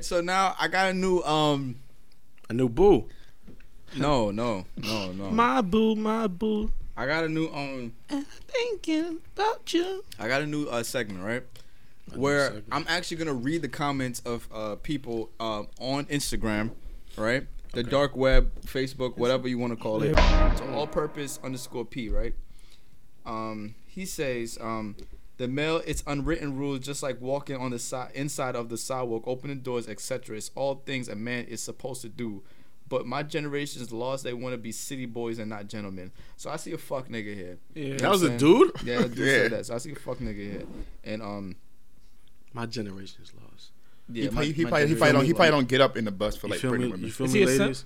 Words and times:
right? 0.00 0.04
So 0.04 0.20
now 0.20 0.54
I 0.58 0.68
got 0.68 0.90
a 0.90 0.94
new 0.94 1.20
um 1.22 1.76
A 2.48 2.52
new 2.52 2.68
boo. 2.68 3.06
no, 3.96 4.30
no, 4.30 4.64
no, 4.76 5.12
no. 5.12 5.30
My 5.30 5.60
boo, 5.60 5.94
my 5.96 6.26
boo. 6.26 6.72
I 6.96 7.06
got 7.06 7.24
a 7.24 7.28
new 7.28 7.48
um 7.48 7.92
Thinking 8.48 9.18
about 9.34 9.72
you. 9.72 10.04
I 10.18 10.28
got 10.28 10.42
a 10.42 10.46
new 10.46 10.66
uh, 10.66 10.82
segment, 10.82 11.24
right? 11.24 11.42
Where 12.14 12.46
segment. 12.46 12.64
I'm 12.72 12.84
actually 12.88 13.18
gonna 13.18 13.34
read 13.34 13.62
the 13.62 13.68
comments 13.68 14.20
of 14.20 14.48
uh, 14.52 14.76
people 14.76 15.30
uh, 15.38 15.64
on 15.78 16.06
Instagram, 16.06 16.70
right? 17.16 17.46
The 17.72 17.84
dark 17.84 18.16
web, 18.16 18.50
Facebook, 18.62 19.16
whatever 19.16 19.46
you 19.46 19.56
want 19.56 19.72
to 19.72 19.76
call 19.76 20.02
it. 20.02 20.16
So 20.58 20.68
all-purpose 20.74 21.38
underscore 21.44 21.84
p, 21.84 22.08
right? 22.08 22.34
Um, 23.24 23.76
he 23.86 24.06
says, 24.06 24.58
um, 24.60 24.96
the 25.40 25.48
male, 25.48 25.80
it's 25.86 26.04
unwritten 26.06 26.56
rules, 26.56 26.80
just 26.80 27.02
like 27.02 27.18
walking 27.20 27.56
on 27.56 27.70
the 27.70 27.78
side, 27.78 28.10
inside 28.14 28.54
of 28.54 28.68
the 28.68 28.76
sidewalk, 28.76 29.24
opening 29.26 29.60
doors, 29.60 29.88
etc. 29.88 30.36
It's 30.36 30.50
all 30.54 30.82
things 30.86 31.08
a 31.08 31.16
man 31.16 31.46
is 31.46 31.62
supposed 31.62 32.02
to 32.02 32.08
do. 32.10 32.42
But 32.88 33.06
my 33.06 33.22
generation's 33.22 33.90
lost. 33.92 34.22
they 34.24 34.32
want 34.34 34.52
to 34.52 34.58
be 34.58 34.70
city 34.72 35.06
boys 35.06 35.38
and 35.38 35.48
not 35.48 35.68
gentlemen. 35.68 36.10
So 36.36 36.50
I 36.50 36.56
see 36.56 36.72
a 36.72 36.78
fuck 36.78 37.08
nigga 37.08 37.34
here. 37.34 37.58
Yeah. 37.74 37.88
know 37.92 37.96
That 37.98 38.10
was 38.10 38.20
what 38.22 38.30
a 38.30 38.32
I'm 38.32 38.38
dude? 38.38 38.72
Yeah, 38.84 38.98
a 39.00 39.08
dude 39.08 39.18
Yeah. 39.18 39.24
said 39.32 39.52
that. 39.52 39.66
So 39.66 39.74
I 39.76 39.78
see 39.78 39.92
a 39.92 39.94
fuck 39.94 40.18
nigga 40.18 40.36
here. 40.52 40.62
And 41.04 41.22
um, 41.22 41.56
My 42.52 42.66
generation's 42.66 43.32
lost. 43.42 43.70
yeah, 44.08 44.24
he, 44.24 44.30
my- 44.30 44.44
he, 44.44 44.52
he, 44.52 44.64
my 44.64 44.70
probably, 44.70 44.88
he, 44.88 44.94
probably 44.96 45.12
don't, 45.12 45.24
he 45.24 45.32
probably 45.34 45.50
don't 45.52 45.68
get 45.68 45.80
up 45.80 45.96
in 45.96 46.04
the 46.04 46.10
bus 46.10 46.36
for 46.36 46.48
You 46.48 46.50
like 46.52 46.60
feel 46.60 46.70
pretty 46.70 46.84
me? 46.84 46.90
women. 46.90 47.06
You 47.06 47.12
feel 47.12 47.26
Is 47.26 47.32
me, 47.32 47.38
he 47.38 47.44
a 47.44 47.48
simp? 47.48 47.60
ladies? 47.60 47.84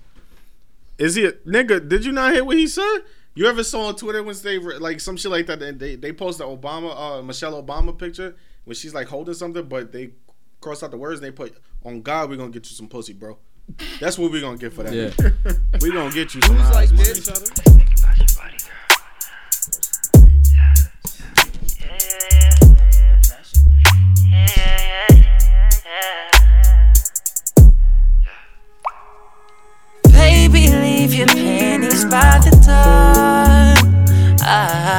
Is 0.99 1.15
he 1.17 1.27
a 1.27 1.33
nigga? 1.33 1.87
Did 1.89 2.05
you 2.05 2.13
not 2.13 2.33
hear 2.33 2.45
what 2.45 2.57
he 2.57 2.67
said? 2.67 2.99
You 3.37 3.47
ever 3.47 3.65
saw 3.65 3.87
on 3.87 3.97
Twitter 3.97 4.23
when 4.23 4.37
they 4.45 4.59
re- 4.59 4.79
like 4.79 5.01
some 5.01 5.17
shit 5.17 5.31
like 5.31 5.47
that? 5.47 5.61
And 5.61 5.81
they 5.81 5.97
they 5.97 6.13
post 6.13 6.39
the 6.39 6.45
Obama, 6.45 7.19
uh, 7.19 7.23
Michelle 7.23 7.61
Obama 7.61 7.97
picture 7.97 8.37
when 8.65 8.77
she's 8.77 8.95
like 8.95 9.09
holding 9.09 9.35
something, 9.35 9.65
but 9.65 9.91
they 9.91 10.11
cross 10.61 10.85
out 10.85 10.93
the 10.93 10.97
words 10.97 11.21
and 11.21 11.27
they 11.27 11.33
put 11.33 11.57
on 11.85 12.01
God, 12.03 12.31
we're 12.31 12.37
gonna 12.37 12.51
get 12.51 12.71
you 12.71 12.77
some 12.77 12.87
pussy, 12.89 13.13
bro. 13.13 13.37
That's 13.99 14.19
what 14.19 14.31
we're 14.31 14.41
gonna 14.41 14.57
get 14.57 14.73
for 14.73 14.85
that. 14.85 14.95
Yeah. 14.95 15.11
we 15.81 15.91
gonna 15.91 16.15
get 16.15 16.33
you 16.35 16.43
some. 16.43 16.57
Who's 16.57 16.71
like 16.71 16.91
man. 16.91 16.99
this? 16.99 17.29
Baby, 30.13 30.69
leave 30.69 31.13
your 31.15 31.27
panties 31.95 32.05
by 32.05 32.39
the 32.39 32.51
door. 32.67 33.89
Ah, 34.43 34.99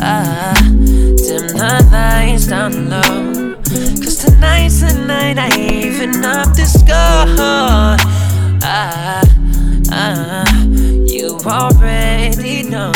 ah, 0.00 0.54
dim 1.16 1.46
the 1.48 1.88
lights 1.92 2.46
down 2.46 2.90
low. 2.90 3.54
Cause 4.02 4.16
tonight's 4.24 4.80
the 4.80 5.04
night 5.06 5.38
I 5.38 5.48
even 5.58 6.24
up 6.24 6.54
the 6.54 6.64
score. 6.64 7.96
Ah, 8.62 9.22
ah, 9.90 10.64
you 11.06 11.38
already 11.44 12.62
know. 12.64 12.92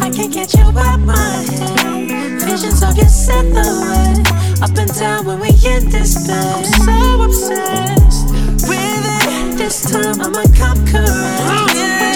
I 0.00 0.10
can't 0.10 0.32
get 0.32 0.54
you 0.54 0.64
out 0.78 1.00
my 1.00 1.14
head. 1.14 2.42
Visions 2.42 2.82
of 2.82 2.96
your 2.96 3.08
silhouette. 3.08 4.30
Up 4.62 4.76
and 4.78 4.94
down 4.94 5.26
when 5.26 5.40
we 5.40 5.48
in 5.66 5.90
this 5.90 6.26
bed. 6.26 6.64
So 6.84 7.22
obsessed 7.22 8.30
with 8.68 9.04
it. 9.18 9.58
This 9.58 9.90
time 9.90 10.20
I'ma 10.20 10.44
come 10.56 10.86
correct. 10.86 11.42
Started, 11.42 12.11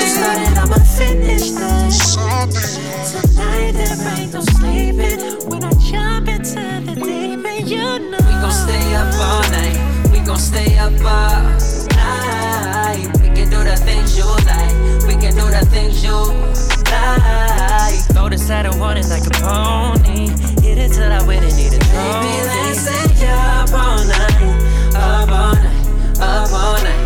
I'ma 0.66 0.82
finish 0.82 1.50
this. 1.52 2.16
Tonight 2.16 3.72
there 3.72 4.18
ain't 4.18 4.32
no 4.34 4.40
sleeping. 4.40 5.20
When 5.48 5.62
I 5.62 5.70
jump 5.78 6.26
into 6.26 6.82
the 6.84 6.94
deep 6.96 7.46
end, 7.46 7.68
you 7.68 7.78
know. 8.10 8.18
We 8.18 8.34
gon' 8.42 8.50
stay 8.50 8.94
up 8.96 9.14
all 9.14 9.42
night. 9.52 10.10
We 10.10 10.18
gon' 10.26 10.38
stay 10.38 10.76
up 10.76 10.90
all 11.04 11.44
night. 11.94 13.06
We 13.22 13.28
can 13.28 13.48
do 13.48 13.62
the 13.62 13.76
things 13.76 14.18
you 14.18 14.26
like. 14.26 14.74
We 15.06 15.14
can 15.14 15.34
do 15.34 15.46
the 15.46 15.64
things 15.70 16.02
you 16.02 16.16
like. 16.90 18.00
Throw 18.10 18.28
the 18.28 18.36
saddle 18.36 18.82
on 18.82 18.96
it 18.96 19.06
like 19.06 19.24
a 19.24 19.30
pony. 19.38 20.30
Hit 20.66 20.78
it 20.78 20.92
till 20.94 21.12
I 21.12 21.24
win 21.28 21.44
and 21.44 21.56
need 21.56 21.74
a 21.74 21.78
trophy. 21.78 21.94
Baby, 21.94 22.42
let's 22.42 22.80
stay 22.80 23.28
up 23.28 23.72
all 23.72 24.02
night. 24.02 24.96
Up 24.96 25.30
all 25.30 25.54
night. 25.54 26.18
Up 26.18 26.52
all 26.52 26.82
night. 26.82 27.05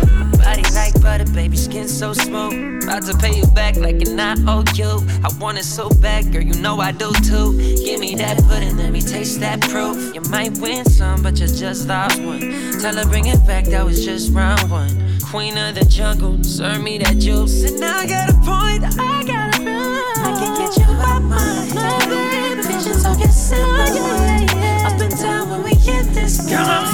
Baby, 1.29 1.55
skin 1.55 1.87
so 1.87 2.13
smooth. 2.13 2.83
About 2.83 3.03
to 3.03 3.17
pay 3.17 3.35
you 3.35 3.45
back 3.47 3.75
like 3.77 4.01
an 4.01 4.19
I 4.19 4.35
owe 4.47 4.63
you. 4.75 5.01
I 5.23 5.29
want 5.39 5.57
it 5.57 5.63
so 5.63 5.89
bad, 5.89 6.31
girl, 6.31 6.41
you 6.41 6.53
know 6.55 6.79
I 6.79 6.91
do 6.91 7.11
too. 7.23 7.57
Give 7.85 7.99
me 7.99 8.15
that 8.15 8.37
pudding, 8.43 8.75
let 8.77 8.91
me 8.91 9.01
taste 9.01 9.39
that 9.39 9.61
proof. 9.61 10.13
You 10.13 10.21
might 10.29 10.57
win 10.57 10.83
some, 10.85 11.23
but 11.23 11.39
you 11.39 11.47
just 11.47 11.87
lost 11.87 12.21
one. 12.21 12.41
Tell 12.81 12.95
her 12.95 13.05
bring 13.05 13.27
it 13.27 13.45
back, 13.47 13.65
that 13.65 13.85
was 13.85 14.03
just 14.03 14.33
round 14.33 14.69
one. 14.69 14.89
Queen 15.31 15.57
of 15.57 15.75
the 15.75 15.85
jungle, 15.85 16.43
serve 16.43 16.83
me 16.83 16.97
that 16.97 17.17
juice. 17.17 17.63
And 17.63 17.83
I 17.83 18.05
got 18.05 18.29
a 18.29 18.33
point, 18.33 18.83
I 18.99 19.23
got 19.23 19.57
a 19.57 19.63
run. 19.63 20.01
I 20.19 20.31
can 20.37 20.57
get 20.57 20.77
you 20.77 20.83
out 20.83 21.21
my 21.23 21.39
head. 21.39 22.57
Visions 22.57 23.03
your 23.03 23.29
silhouette. 23.29 24.53
Up 24.85 24.99
and 24.99 25.17
down 25.17 25.49
when 25.49 25.63
we 25.63 25.71
in 25.71 26.13
this 26.13 26.49
Girl, 26.49 26.90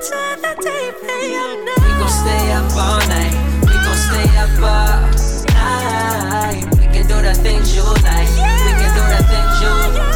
jump 0.00 0.40
the 0.40 0.54
deep 0.64 0.96
end, 1.04 1.28
you 1.28 1.64
know. 1.64 1.76
We 1.84 1.92
gon' 2.00 2.08
stay 2.08 2.52
up 2.52 2.72
all 2.72 3.00
night. 3.08 3.36
We 3.68 3.74
gon' 3.84 4.00
stay 4.08 4.28
up 4.40 4.48
all 4.64 5.04
night. 5.52 6.64
We 6.78 6.86
can 6.88 7.06
do 7.06 7.20
the 7.20 7.34
things 7.34 7.74
you 7.74 7.84
like. 7.84 8.30
We 8.64 8.72
can 8.80 8.90
do 8.96 9.02
the 9.12 9.20
things 9.28 9.60
you 9.60 9.68
like. 9.68 10.08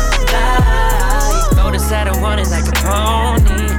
The 1.75 1.81
saddle 1.81 2.25
on 2.25 2.39
it 2.39 2.47
like 2.51 2.69
a 2.69 2.73
pony. 2.87 3.74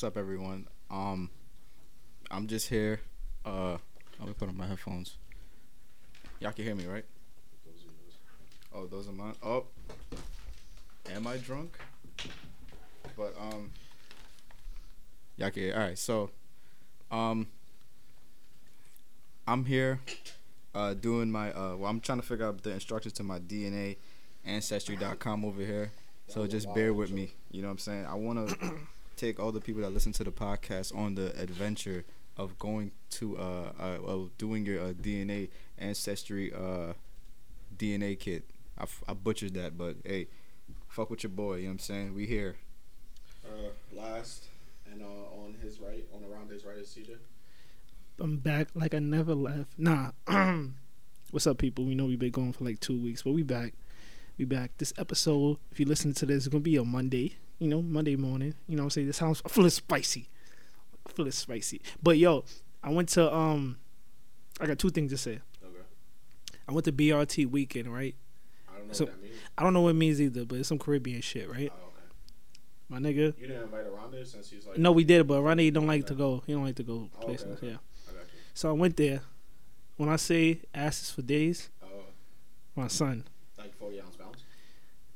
What's 0.00 0.16
up, 0.16 0.18
everyone? 0.18 0.66
Um, 0.90 1.28
I'm 2.30 2.46
just 2.46 2.70
here. 2.70 3.02
Uh, 3.44 3.76
let 4.18 4.28
me 4.28 4.32
put 4.32 4.48
on 4.48 4.56
my 4.56 4.66
headphones. 4.66 5.18
Y'all 6.38 6.52
can 6.52 6.64
hear 6.64 6.74
me, 6.74 6.86
right? 6.86 7.04
Oh, 8.74 8.86
those 8.86 9.06
are 9.10 9.12
mine. 9.12 9.34
Oh, 9.42 9.66
am 11.10 11.26
I 11.26 11.36
drunk? 11.36 11.76
But 13.14 13.34
um, 13.38 13.72
y'all 15.36 15.50
can. 15.50 15.64
Hear. 15.64 15.74
All 15.74 15.80
right, 15.80 15.98
so 15.98 16.30
um, 17.10 17.46
I'm 19.46 19.66
here, 19.66 20.00
uh, 20.74 20.94
doing 20.94 21.30
my 21.30 21.52
uh. 21.52 21.76
Well, 21.76 21.90
I'm 21.90 22.00
trying 22.00 22.22
to 22.22 22.26
figure 22.26 22.46
out 22.46 22.62
the 22.62 22.70
instructions 22.70 23.12
to 23.14 23.22
my 23.22 23.38
DNA 23.38 23.98
ancestry.com 24.46 25.44
over 25.44 25.60
here. 25.60 25.92
So 26.26 26.46
just 26.46 26.72
bear 26.72 26.94
with 26.94 27.10
me. 27.10 27.34
You 27.50 27.60
know 27.60 27.68
what 27.68 27.72
I'm 27.72 27.78
saying? 27.80 28.06
I 28.06 28.14
want 28.14 28.48
to 28.48 28.70
take 29.20 29.38
all 29.38 29.52
the 29.52 29.60
people 29.60 29.82
that 29.82 29.90
listen 29.90 30.12
to 30.12 30.24
the 30.24 30.32
podcast 30.32 30.96
on 30.96 31.14
the 31.14 31.38
adventure 31.40 32.04
of 32.36 32.58
going 32.58 32.90
to 33.10 33.36
uh, 33.36 33.72
uh 33.78 33.98
of 34.06 34.36
doing 34.38 34.64
your 34.64 34.80
uh, 34.80 34.92
DNA 34.92 35.48
ancestry 35.78 36.52
uh 36.52 36.94
DNA 37.76 38.18
kit. 38.18 38.44
I, 38.78 38.82
f- 38.84 39.04
I 39.06 39.14
butchered 39.14 39.54
that, 39.54 39.76
but 39.76 39.96
hey, 40.04 40.28
fuck 40.88 41.10
with 41.10 41.22
your 41.22 41.30
boy. 41.30 41.56
You 41.56 41.62
know 41.64 41.68
what 41.68 41.72
I'm 41.72 41.78
saying? 41.80 42.14
We 42.14 42.26
here. 42.26 42.56
Uh, 43.44 43.70
last, 43.92 44.44
and 44.90 45.02
uh, 45.02 45.42
on 45.42 45.56
his 45.62 45.80
right, 45.80 46.06
on 46.14 46.22
Aronde's 46.22 46.64
right 46.64 46.78
is 46.78 46.88
CJ. 46.88 47.16
I'm 48.18 48.36
back 48.38 48.68
like 48.74 48.94
I 48.94 48.98
never 48.98 49.34
left. 49.34 49.78
Nah. 49.78 50.12
What's 51.30 51.46
up, 51.46 51.58
people? 51.58 51.84
We 51.84 51.94
know 51.94 52.06
we've 52.06 52.18
been 52.18 52.30
going 52.30 52.52
for 52.52 52.64
like 52.64 52.80
two 52.80 53.00
weeks, 53.00 53.22
but 53.22 53.32
we 53.32 53.42
back. 53.42 53.74
We 54.36 54.44
back. 54.44 54.72
This 54.78 54.92
episode, 54.98 55.58
if 55.70 55.78
you 55.78 55.86
listen 55.86 56.12
to 56.14 56.26
this, 56.26 56.46
it's 56.46 56.48
gonna 56.48 56.60
be 56.60 56.76
a 56.76 56.84
Monday. 56.84 57.36
You 57.60 57.68
know, 57.68 57.82
Monday 57.82 58.16
morning. 58.16 58.54
You 58.66 58.76
know 58.76 58.82
what 58.82 58.86
I'm 58.86 58.90
saying? 58.90 59.06
This 59.06 59.18
sounds 59.18 59.42
I 59.46 59.48
feel 59.48 59.66
it's 59.66 59.76
spicy. 59.76 60.28
I 61.06 61.12
feel 61.12 61.26
it's 61.28 61.36
spicy. 61.38 61.80
But 62.02 62.18
yo, 62.18 62.44
I 62.82 62.90
went 62.90 63.08
to 63.10 63.32
um 63.32 63.76
I 64.60 64.66
got 64.66 64.78
two 64.78 64.90
things 64.90 65.12
to 65.12 65.18
say. 65.18 65.40
Okay. 65.64 65.76
I 66.68 66.72
went 66.72 66.84
to 66.86 66.92
BRT 66.92 67.46
weekend, 67.50 67.92
right? 67.92 68.14
I 68.68 68.78
don't 68.78 68.88
know 68.88 68.92
So- 68.94 69.04
what 69.04 69.12
that 69.14 69.22
means. 69.22 69.36
I 69.58 69.62
don't 69.62 69.74
know 69.74 69.82
what 69.82 69.90
it 69.90 69.94
means 69.94 70.20
either, 70.20 70.44
but 70.46 70.58
it's 70.58 70.68
some 70.68 70.78
Caribbean 70.78 71.20
shit, 71.20 71.48
right? 71.50 71.70
Oh, 71.74 71.86
okay. 71.88 72.06
My 72.88 72.98
nigga. 72.98 73.38
You 73.38 73.46
didn't 73.46 73.62
invite 73.64 73.84
Aronde 73.86 74.26
since 74.26 74.48
he's 74.50 74.66
like. 74.66 74.78
No, 74.78 74.90
we 74.92 75.04
did, 75.04 75.26
but 75.28 75.42
Ronnie 75.42 75.70
don't 75.70 75.86
like 75.86 76.06
to 76.06 76.14
go. 76.14 76.42
He 76.46 76.52
don't 76.54 76.64
like 76.64 76.76
to 76.76 76.82
go 76.82 77.10
Oh, 77.14 77.18
okay, 77.18 77.26
places. 77.26 77.58
Yeah. 77.62 77.68
I 77.68 77.72
got 77.72 77.76
you. 78.22 78.38
So 78.54 78.68
I 78.70 78.72
went 78.72 78.96
there. 78.96 79.20
When 79.98 80.08
I 80.08 80.16
say 80.16 80.60
asses 80.74 81.10
for 81.10 81.20
days, 81.20 81.68
Oh, 81.82 81.88
my 82.74 82.88
son, 82.88 83.24
like 83.58 83.74
40 83.76 84.00
ounce 84.00 84.16
pounds? 84.16 84.38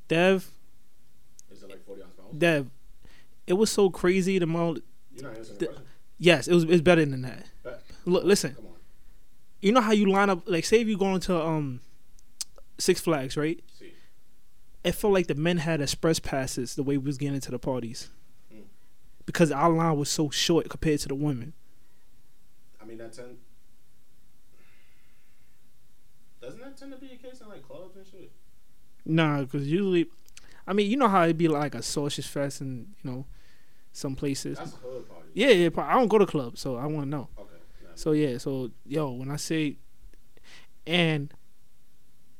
Dev, 0.09 0.35
Is 0.37 0.45
it 0.45 0.51
like 0.51 0.53
40 2.41 2.47
ounce 2.47 2.63
pounds? 2.63 2.67
Dev, 3.05 3.11
it 3.47 3.53
was 3.55 3.71
so 3.71 3.91
crazy 3.91 4.39
the 4.39 4.45
amount. 4.45 4.83
You're 5.15 5.29
not 5.31 5.39
answering 5.39 5.59
The- 5.59 5.67
the. 5.67 5.77
Yes, 6.19 6.47
it 6.49 6.55
was. 6.55 6.65
It's 6.65 6.81
better 6.83 7.05
than 7.05 7.23
that. 7.23 7.47
Bet. 7.63 7.83
Look, 8.07 8.25
listen. 8.25 8.57
You 9.61 9.73
know 9.73 9.81
how 9.81 9.93
you 9.93 10.11
line 10.11 10.29
up? 10.31 10.43
Like, 10.47 10.65
say 10.65 10.81
if 10.81 10.89
you 10.89 10.97
go 10.99 11.15
into 11.15 11.35
um, 11.41 11.81
Six 12.79 13.01
Flags, 13.01 13.37
right? 13.37 13.63
See. 13.79 13.93
It 14.85 14.93
felt 14.93 15.13
like 15.15 15.27
the 15.27 15.35
men 15.35 15.57
had 15.59 15.81
express 15.81 16.19
passes 16.19 16.75
the 16.75 16.83
way 16.83 16.99
we 16.99 17.07
was 17.07 17.17
getting 17.19 17.35
into 17.35 17.51
the 17.51 17.59
parties, 17.59 18.11
Mm. 18.55 18.65
because 19.27 19.51
our 19.51 19.71
line 19.71 19.97
was 19.97 20.11
so 20.11 20.29
short 20.31 20.69
compared 20.69 21.01
to 21.01 21.09
the 21.09 21.15
women. 21.15 21.55
I 22.81 22.85
mean, 22.85 22.99
that 22.99 23.13
tend. 23.15 23.39
Doesn't 26.41 26.61
that 26.61 26.77
tend 26.77 26.93
to 26.93 26.99
be 26.99 27.13
a 27.13 27.17
case 27.17 27.41
in 27.41 27.49
like 27.49 27.63
clubs 27.67 27.97
and 27.97 28.05
shit? 28.07 28.31
Nah, 29.07 29.41
because 29.43 29.67
usually, 29.67 30.07
I 30.67 30.73
mean, 30.73 30.91
you 30.91 30.97
know 30.97 31.09
how 31.09 31.25
it'd 31.25 31.39
be 31.39 31.49
like 31.49 31.75
a 31.75 31.83
sausage 31.83 32.27
fest 32.27 32.61
and 32.61 32.95
you 33.03 33.11
know, 33.11 33.27
some 33.93 34.15
places. 34.17 34.59
That's 34.59 34.73
a 34.73 34.77
hood 34.77 35.09
party. 35.09 35.29
Yeah, 35.35 35.51
yeah. 35.51 35.69
I 35.77 35.95
don't 35.95 36.09
go 36.09 36.19
to 36.19 36.27
clubs, 36.27 36.61
so 36.61 36.77
I 36.77 36.87
want 36.87 37.07
to 37.07 37.09
know. 37.09 37.29
Okay. 37.39 37.51
So 37.95 38.13
yeah, 38.13 38.39
so 38.39 38.71
yo, 38.87 39.11
when 39.11 39.31
I 39.31 39.37
say, 39.37 39.77
and 40.87 41.33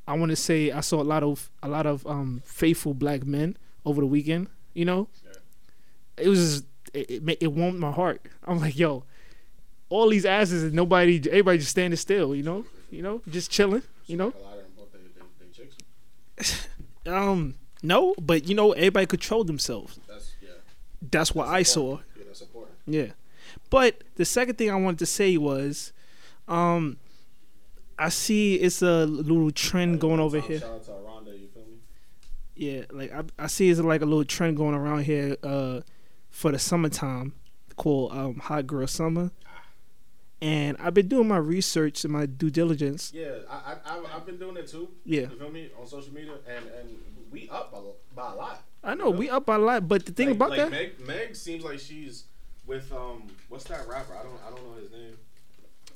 I 0.07 0.17
want 0.17 0.31
to 0.31 0.37
say 0.37 0.71
I 0.71 0.81
saw 0.81 1.01
a 1.01 1.05
lot 1.05 1.23
of 1.23 1.51
a 1.63 1.69
lot 1.69 1.87
of 1.87 2.07
um 2.07 2.43
faithful 2.45 2.95
black 2.95 3.25
men 3.25 3.57
over 3.85 4.01
the 4.01 4.07
weekend. 4.07 4.49
You 4.75 4.85
know, 4.85 5.09
it 6.17 6.29
was 6.29 6.39
just, 6.39 6.65
it 6.93 7.11
it, 7.11 7.39
it 7.41 7.53
warmed 7.53 7.79
my 7.79 7.93
heart. 7.93 8.27
I'm 8.45 8.59
like, 8.61 8.79
yo, 8.79 9.05
all 9.89 10.09
these 10.09 10.25
asses 10.25 10.63
and 10.65 10.73
nobody, 10.75 11.19
everybody 11.29 11.59
just 11.59 11.71
standing 11.71 11.97
still. 11.97 12.35
You 12.35 12.43
know, 12.43 12.65
you 12.91 13.03
know, 13.03 13.23
just 13.29 13.51
chilling. 13.51 13.83
You 14.07 14.17
know, 14.19 14.33
A 14.37 14.43
lot 14.43 14.59
of 14.59 14.65
them 14.65 14.73
both 14.77 14.93
they, 14.93 14.99
they, 14.99 15.47
they 15.47 16.45
chicks. 16.45 16.69
um, 17.07 17.55
no, 17.85 18.15
but 18.21 18.49
you 18.49 18.55
know, 18.55 18.73
everybody 18.73 19.07
controlled 19.07 19.47
themselves. 19.47 20.01
That's, 20.09 20.33
yeah. 20.43 20.49
That's 21.03 21.35
what 21.35 21.49
I 21.49 21.63
saw. 21.63 21.99
Yeah, 22.17 22.25
that's 22.27 22.41
important. 22.41 22.77
Yeah. 22.87 23.09
But 23.71 24.03
the 24.17 24.25
second 24.25 24.57
thing 24.57 24.71
I 24.71 24.75
wanted 24.75 24.99
to 25.01 25.07
say 25.07 25.37
was 25.37 25.93
um 26.49 26.97
I 27.99 28.09
see 28.09 28.57
it's 28.57 28.83
a 28.83 29.07
little 29.07 29.51
trend 29.51 30.01
going 30.01 30.19
over 30.19 30.41
here. 30.41 30.61
Shout 30.61 30.71
out 30.71 30.85
to 30.85 30.93
Aronde, 30.93 31.29
you 31.29 31.49
feel 31.49 31.63
me? 31.63 31.79
Yeah, 32.57 32.83
like 32.91 33.13
I 33.13 33.23
I 33.39 33.47
see 33.49 33.69
it's 33.69 33.81
like 33.81 34.01
a 34.03 34.07
little 34.07 34.25
trend 34.25 34.57
going 34.57 34.75
around 34.75 35.05
here 35.05 35.37
uh 35.43 35.81
for 36.31 36.51
the 36.53 36.59
summertime 36.59 37.35
called 37.77 38.13
um 38.13 38.37
Hot 38.37 38.67
Girl 38.67 38.87
Summer. 38.87 39.31
And 40.41 40.77
I've 40.79 40.95
been 40.95 41.09
doing 41.09 41.29
my 41.29 41.39
research 41.39 42.05
and 42.05 42.13
my 42.13 42.27
due 42.27 42.51
diligence. 42.51 43.13
Yeah, 43.15 43.31
I, 43.49 43.77
I, 43.87 44.03
I've 44.15 44.27
been 44.27 44.39
doing 44.39 44.57
it 44.57 44.69
too. 44.69 44.89
Yeah. 45.05 45.23
You 45.23 45.29
feel 45.29 45.51
me? 45.51 45.71
On 45.81 45.87
social 45.87 46.13
media, 46.13 46.33
and, 46.47 46.67
and 46.79 46.99
we 47.31 47.49
up 47.49 47.73
by, 47.73 47.79
by 48.15 48.33
a 48.33 48.35
lot. 48.35 48.63
I 48.83 48.95
know 48.95 49.11
we 49.11 49.31
up 49.31 49.47
by 49.47 49.55
a 49.55 49.59
lot, 49.59 49.89
but 49.89 50.05
the 50.05 50.13
thing 50.13 50.29
like, 50.29 50.37
about 50.37 50.51
like 50.51 50.59
that 50.59 50.71
Meg, 50.71 51.01
Meg 51.07 51.37
seems 51.37 51.65
like 51.65 51.79
she's 51.79 52.25
with 52.67 52.93
um, 52.93 53.25
what's 53.49 53.65
that 53.65 53.89
rapper? 53.89 54.15
I 54.15 54.23
don't, 54.23 54.39
I 54.47 54.51
don't 54.51 54.65
know 54.71 54.81
his 54.81 54.91
name. 54.91 55.17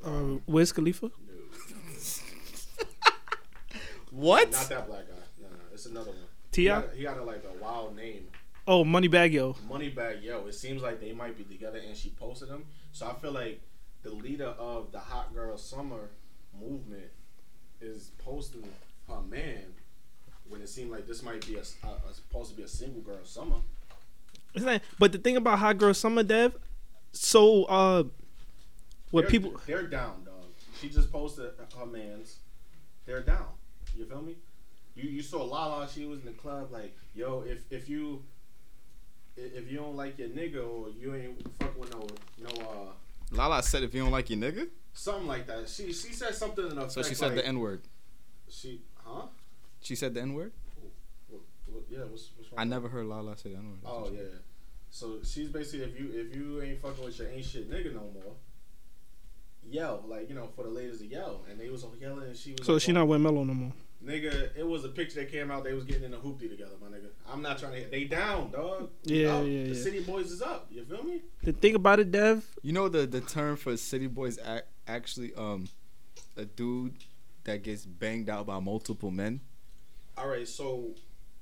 uh 0.04 0.40
Wiz 0.46 0.72
Khalifa? 0.72 1.10
What? 4.10 4.50
Not 4.52 4.68
that 4.68 4.86
black 4.86 5.06
guy. 5.06 5.14
No, 5.40 5.48
no, 5.48 5.54
it's 5.72 5.86
another 5.86 6.10
one. 6.10 6.18
T.I.? 6.50 6.62
He 6.62 6.82
got, 6.82 6.94
he 6.94 7.02
got 7.02 7.18
a, 7.18 7.22
like 7.22 7.44
a 7.44 7.62
wild 7.62 7.94
name. 7.94 8.26
Oh, 8.66 8.84
Moneybagg 8.84 9.32
Yo. 9.32 9.54
Moneybagg 9.68 10.22
Yo. 10.22 10.46
It 10.46 10.54
seems 10.54 10.82
like 10.82 11.00
they 11.00 11.12
might 11.12 11.36
be 11.36 11.44
together, 11.44 11.78
and 11.86 11.96
she 11.96 12.10
posted 12.10 12.48
him. 12.48 12.64
So 12.92 13.06
I 13.06 13.14
feel 13.14 13.32
like 13.32 13.60
the 14.02 14.10
leader 14.10 14.54
of 14.58 14.92
the 14.92 14.98
Hot 14.98 15.34
Girl 15.34 15.56
Summer 15.56 16.10
movement 16.58 17.10
is 17.80 18.10
posting 18.18 18.64
her 19.08 19.20
man 19.28 19.64
when 20.48 20.60
it 20.60 20.68
seemed 20.68 20.90
like 20.90 21.06
this 21.06 21.22
might 21.22 21.46
be 21.46 21.56
a, 21.56 21.60
a, 21.86 22.10
a 22.10 22.14
supposed 22.14 22.50
to 22.50 22.56
be 22.56 22.62
a 22.62 22.68
single 22.68 23.02
girl 23.02 23.18
summer. 23.24 23.56
It's 24.54 24.84
but 24.98 25.12
the 25.12 25.18
thing 25.18 25.36
about 25.36 25.58
Hot 25.58 25.78
Girl 25.78 25.94
Summer 25.94 26.22
Dev, 26.22 26.56
so 27.12 27.64
uh 27.64 28.04
what 29.10 29.22
they're, 29.22 29.30
people 29.30 29.60
they're 29.66 29.86
down, 29.86 30.24
dog. 30.24 30.34
She 30.80 30.88
just 30.88 31.12
posted 31.12 31.50
her 31.78 31.86
man's. 31.86 32.36
They're 33.06 33.22
down. 33.22 33.48
You 33.96 34.04
feel 34.04 34.22
me? 34.22 34.36
You 34.94 35.08
you 35.08 35.22
saw 35.22 35.44
Lala. 35.44 35.88
She 35.88 36.06
was 36.06 36.20
in 36.20 36.26
the 36.26 36.32
club 36.32 36.72
like, 36.72 36.96
yo, 37.14 37.44
if 37.46 37.60
if 37.70 37.88
you 37.88 38.22
if 39.36 39.70
you 39.70 39.78
don't 39.78 39.96
like 39.96 40.18
your 40.18 40.28
nigga 40.28 40.66
or 40.68 40.88
you 40.90 41.14
ain't 41.14 41.40
fucking 41.60 41.78
with 41.78 41.92
no 41.92 42.06
no 42.42 42.50
uh 42.68 42.92
Lala 43.30 43.62
said 43.62 43.82
if 43.82 43.94
you 43.94 44.02
don't 44.02 44.10
like 44.10 44.30
your 44.30 44.38
nigga, 44.38 44.68
something 44.92 45.26
like 45.26 45.46
that. 45.46 45.68
She 45.68 45.92
she 45.92 46.12
said 46.12 46.34
something 46.34 46.66
in 46.66 46.78
effect 46.78 46.92
so 46.92 47.02
she 47.02 47.14
said 47.14 47.28
like, 47.28 47.36
the 47.36 47.46
N 47.46 47.60
word. 47.60 47.82
She 48.48 48.80
huh? 49.04 49.26
She 49.80 49.94
said 49.94 50.14
the 50.14 50.22
N 50.22 50.34
word. 50.34 50.52
What, 51.28 51.42
what, 51.66 51.84
yeah. 51.90 52.00
What's, 52.00 52.30
what's 52.36 52.50
wrong? 52.52 52.58
I 52.58 52.64
never 52.64 52.88
heard 52.88 53.06
Lala 53.06 53.36
say 53.36 53.50
the 53.50 53.56
N 53.56 53.70
word. 53.70 53.78
Oh 53.84 54.10
yeah. 54.12 54.20
So 54.90 55.18
she's 55.22 55.48
basically 55.48 55.86
if 55.86 55.98
you 55.98 56.10
if 56.14 56.34
you 56.34 56.62
ain't 56.62 56.80
fucking 56.80 57.04
with 57.04 57.18
your 57.18 57.28
ain't 57.28 57.44
shit 57.44 57.70
nigga 57.70 57.94
no 57.94 58.00
more, 58.14 58.34
yell 59.68 60.02
like 60.06 60.28
you 60.28 60.34
know 60.34 60.48
for 60.56 60.64
the 60.64 60.70
ladies 60.70 60.98
to 60.98 61.06
yell, 61.06 61.44
and 61.50 61.60
they 61.60 61.68
was 61.68 61.84
yelling 62.00 62.24
and 62.24 62.36
she 62.36 62.52
was. 62.52 62.66
so 62.66 62.74
like, 62.74 62.82
she 62.82 62.92
not 62.92 63.06
with 63.06 63.20
Melo 63.20 63.44
no 63.44 63.54
more. 63.54 63.72
Nigga, 64.04 64.56
it 64.56 64.64
was 64.66 64.84
a 64.84 64.88
picture 64.88 65.16
that 65.20 65.30
came 65.32 65.50
out. 65.50 65.64
They 65.64 65.72
was 65.74 65.82
getting 65.84 66.04
in 66.04 66.14
a 66.14 66.18
hoopty 66.18 66.48
together, 66.48 66.72
my 66.80 66.86
nigga. 66.86 67.08
I'm 67.28 67.42
not 67.42 67.58
trying 67.58 67.82
to. 67.82 67.90
They 67.90 68.04
down, 68.04 68.52
dog. 68.52 68.90
Yeah, 69.02 69.34
Up. 69.38 69.44
yeah, 69.46 69.64
The 69.64 69.68
yeah. 69.70 69.74
city 69.74 70.00
boys 70.00 70.30
is 70.30 70.40
up. 70.40 70.68
You 70.70 70.84
feel 70.84 71.02
me? 71.02 71.22
The 71.42 71.52
thing 71.52 71.74
about 71.74 71.98
it, 71.98 72.12
Dev, 72.12 72.44
You 72.62 72.72
know 72.72 72.88
the 72.88 73.06
the 73.06 73.20
term 73.20 73.56
for 73.56 73.76
city 73.76 74.06
boys 74.06 74.38
ac- 74.38 74.62
actually 74.86 75.34
um 75.34 75.66
a 76.36 76.44
dude 76.44 76.94
that 77.42 77.64
gets 77.64 77.84
banged 77.86 78.30
out 78.30 78.46
by 78.46 78.60
multiple 78.60 79.10
men? 79.10 79.40
All 80.16 80.28
right, 80.28 80.46
so 80.46 80.90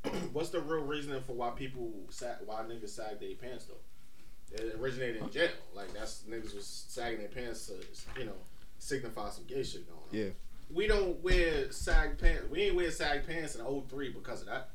what's 0.32 0.48
the 0.48 0.60
real 0.60 0.84
reasoning 0.84 1.20
for 1.26 1.34
why 1.34 1.50
people 1.50 1.92
sag, 2.08 2.36
why 2.46 2.62
niggas 2.62 2.88
sag 2.90 3.20
their 3.20 3.34
pants 3.34 3.66
though? 3.66 4.54
It 4.56 4.76
originated 4.80 5.20
in 5.20 5.30
jail. 5.30 5.50
Like 5.74 5.92
that's 5.92 6.22
niggas 6.26 6.54
was 6.54 6.86
sagging 6.88 7.18
their 7.18 7.28
pants 7.28 7.66
to 7.66 7.74
you 8.18 8.24
know 8.26 8.36
signify 8.78 9.28
some 9.28 9.44
gay 9.46 9.62
shit 9.62 9.86
going 9.86 10.00
on. 10.00 10.08
Yeah. 10.10 10.30
We 10.70 10.86
don't 10.86 11.22
wear 11.22 11.70
sag 11.72 12.18
pants. 12.18 12.44
We 12.50 12.62
ain't 12.64 12.76
wear 12.76 12.90
sag 12.90 13.26
pants 13.26 13.54
in 13.56 13.64
03 13.64 14.10
because 14.10 14.40
of 14.42 14.48
that. 14.48 14.70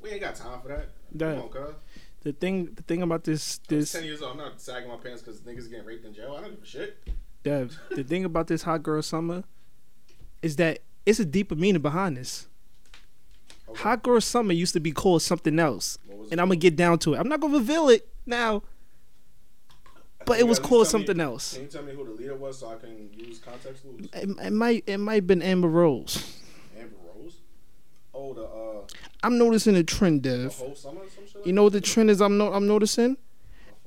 We 0.00 0.10
ain't 0.10 0.20
got 0.20 0.36
time 0.36 0.60
for 0.60 0.68
that. 0.68 0.88
That- 1.12 1.34
Come 1.36 1.44
on, 1.44 1.48
cuz. 1.50 1.74
The 2.22 2.32
thing, 2.32 2.72
the 2.74 2.82
thing 2.82 3.02
about 3.02 3.24
this, 3.24 3.60
I'm 3.70 3.76
this, 3.78 3.92
10 3.92 4.04
years 4.04 4.22
old. 4.22 4.32
I'm 4.32 4.38
not 4.38 4.60
sagging 4.60 4.88
my 4.88 4.96
pants 4.96 5.22
because 5.22 5.40
niggas 5.40 5.70
getting 5.70 5.84
raped 5.86 6.04
in 6.04 6.12
jail. 6.12 6.34
I 6.36 6.40
don't 6.42 6.50
give 6.50 6.62
a 6.62 6.66
shit. 6.66 7.08
Dev, 7.44 7.78
the 7.94 8.02
thing 8.02 8.24
about 8.24 8.48
this 8.48 8.62
hot 8.62 8.82
girl 8.82 9.00
summer 9.02 9.44
is 10.42 10.56
that 10.56 10.80
it's 11.06 11.20
a 11.20 11.24
deeper 11.24 11.54
meaning 11.54 11.80
behind 11.80 12.16
this. 12.16 12.48
Okay. 13.68 13.80
Hot 13.82 14.02
girl 14.02 14.20
summer 14.20 14.52
used 14.52 14.72
to 14.74 14.80
be 14.80 14.90
called 14.92 15.22
something 15.22 15.58
else, 15.58 15.96
and 16.30 16.40
I'm 16.40 16.48
gonna 16.48 16.56
get 16.56 16.74
down 16.74 16.98
to 17.00 17.14
it. 17.14 17.18
I'm 17.18 17.28
not 17.28 17.40
gonna 17.40 17.56
reveal 17.56 17.88
it 17.88 18.08
now, 18.26 18.62
but 20.28 20.38
it 20.38 20.46
was 20.46 20.58
called 20.58 20.86
tell 20.88 21.00
me- 21.00 21.06
something 21.06 21.20
else. 21.20 21.54
Can 21.54 21.62
you 21.62 21.68
tell 21.68 21.82
me 21.82 21.92
who 21.94 22.04
the 22.04 22.10
leader 22.12 22.36
was 22.36 22.58
so 22.60 22.68
I 22.68 22.76
can 22.76 23.10
use 23.16 23.38
context 23.38 23.82
clues? 23.82 24.08
It, 24.12 24.28
it 24.46 24.52
might, 24.52 24.84
it 24.86 24.98
might 24.98 25.14
have 25.16 25.26
been 25.26 25.42
Amber 25.42 25.68
Rose. 25.68 26.40
Amber 26.78 26.94
Rose. 27.16 27.36
Oh, 28.14 28.34
the 28.34 28.42
uh, 28.44 28.86
I'm 29.22 29.36
noticing 29.38 29.74
a 29.76 29.82
trend, 29.82 30.22
the 30.22 30.36
Dev. 30.44 30.54
whole 30.54 30.74
summer 30.74 31.00
or 31.00 31.08
some 31.14 31.26
shit. 31.26 31.36
Like 31.36 31.46
You 31.46 31.52
know 31.52 31.64
what 31.64 31.72
the 31.72 31.80
trend 31.80 32.10
is? 32.10 32.20
I'm 32.20 32.38
no, 32.38 32.52
I'm 32.52 32.66
noticing. 32.68 33.16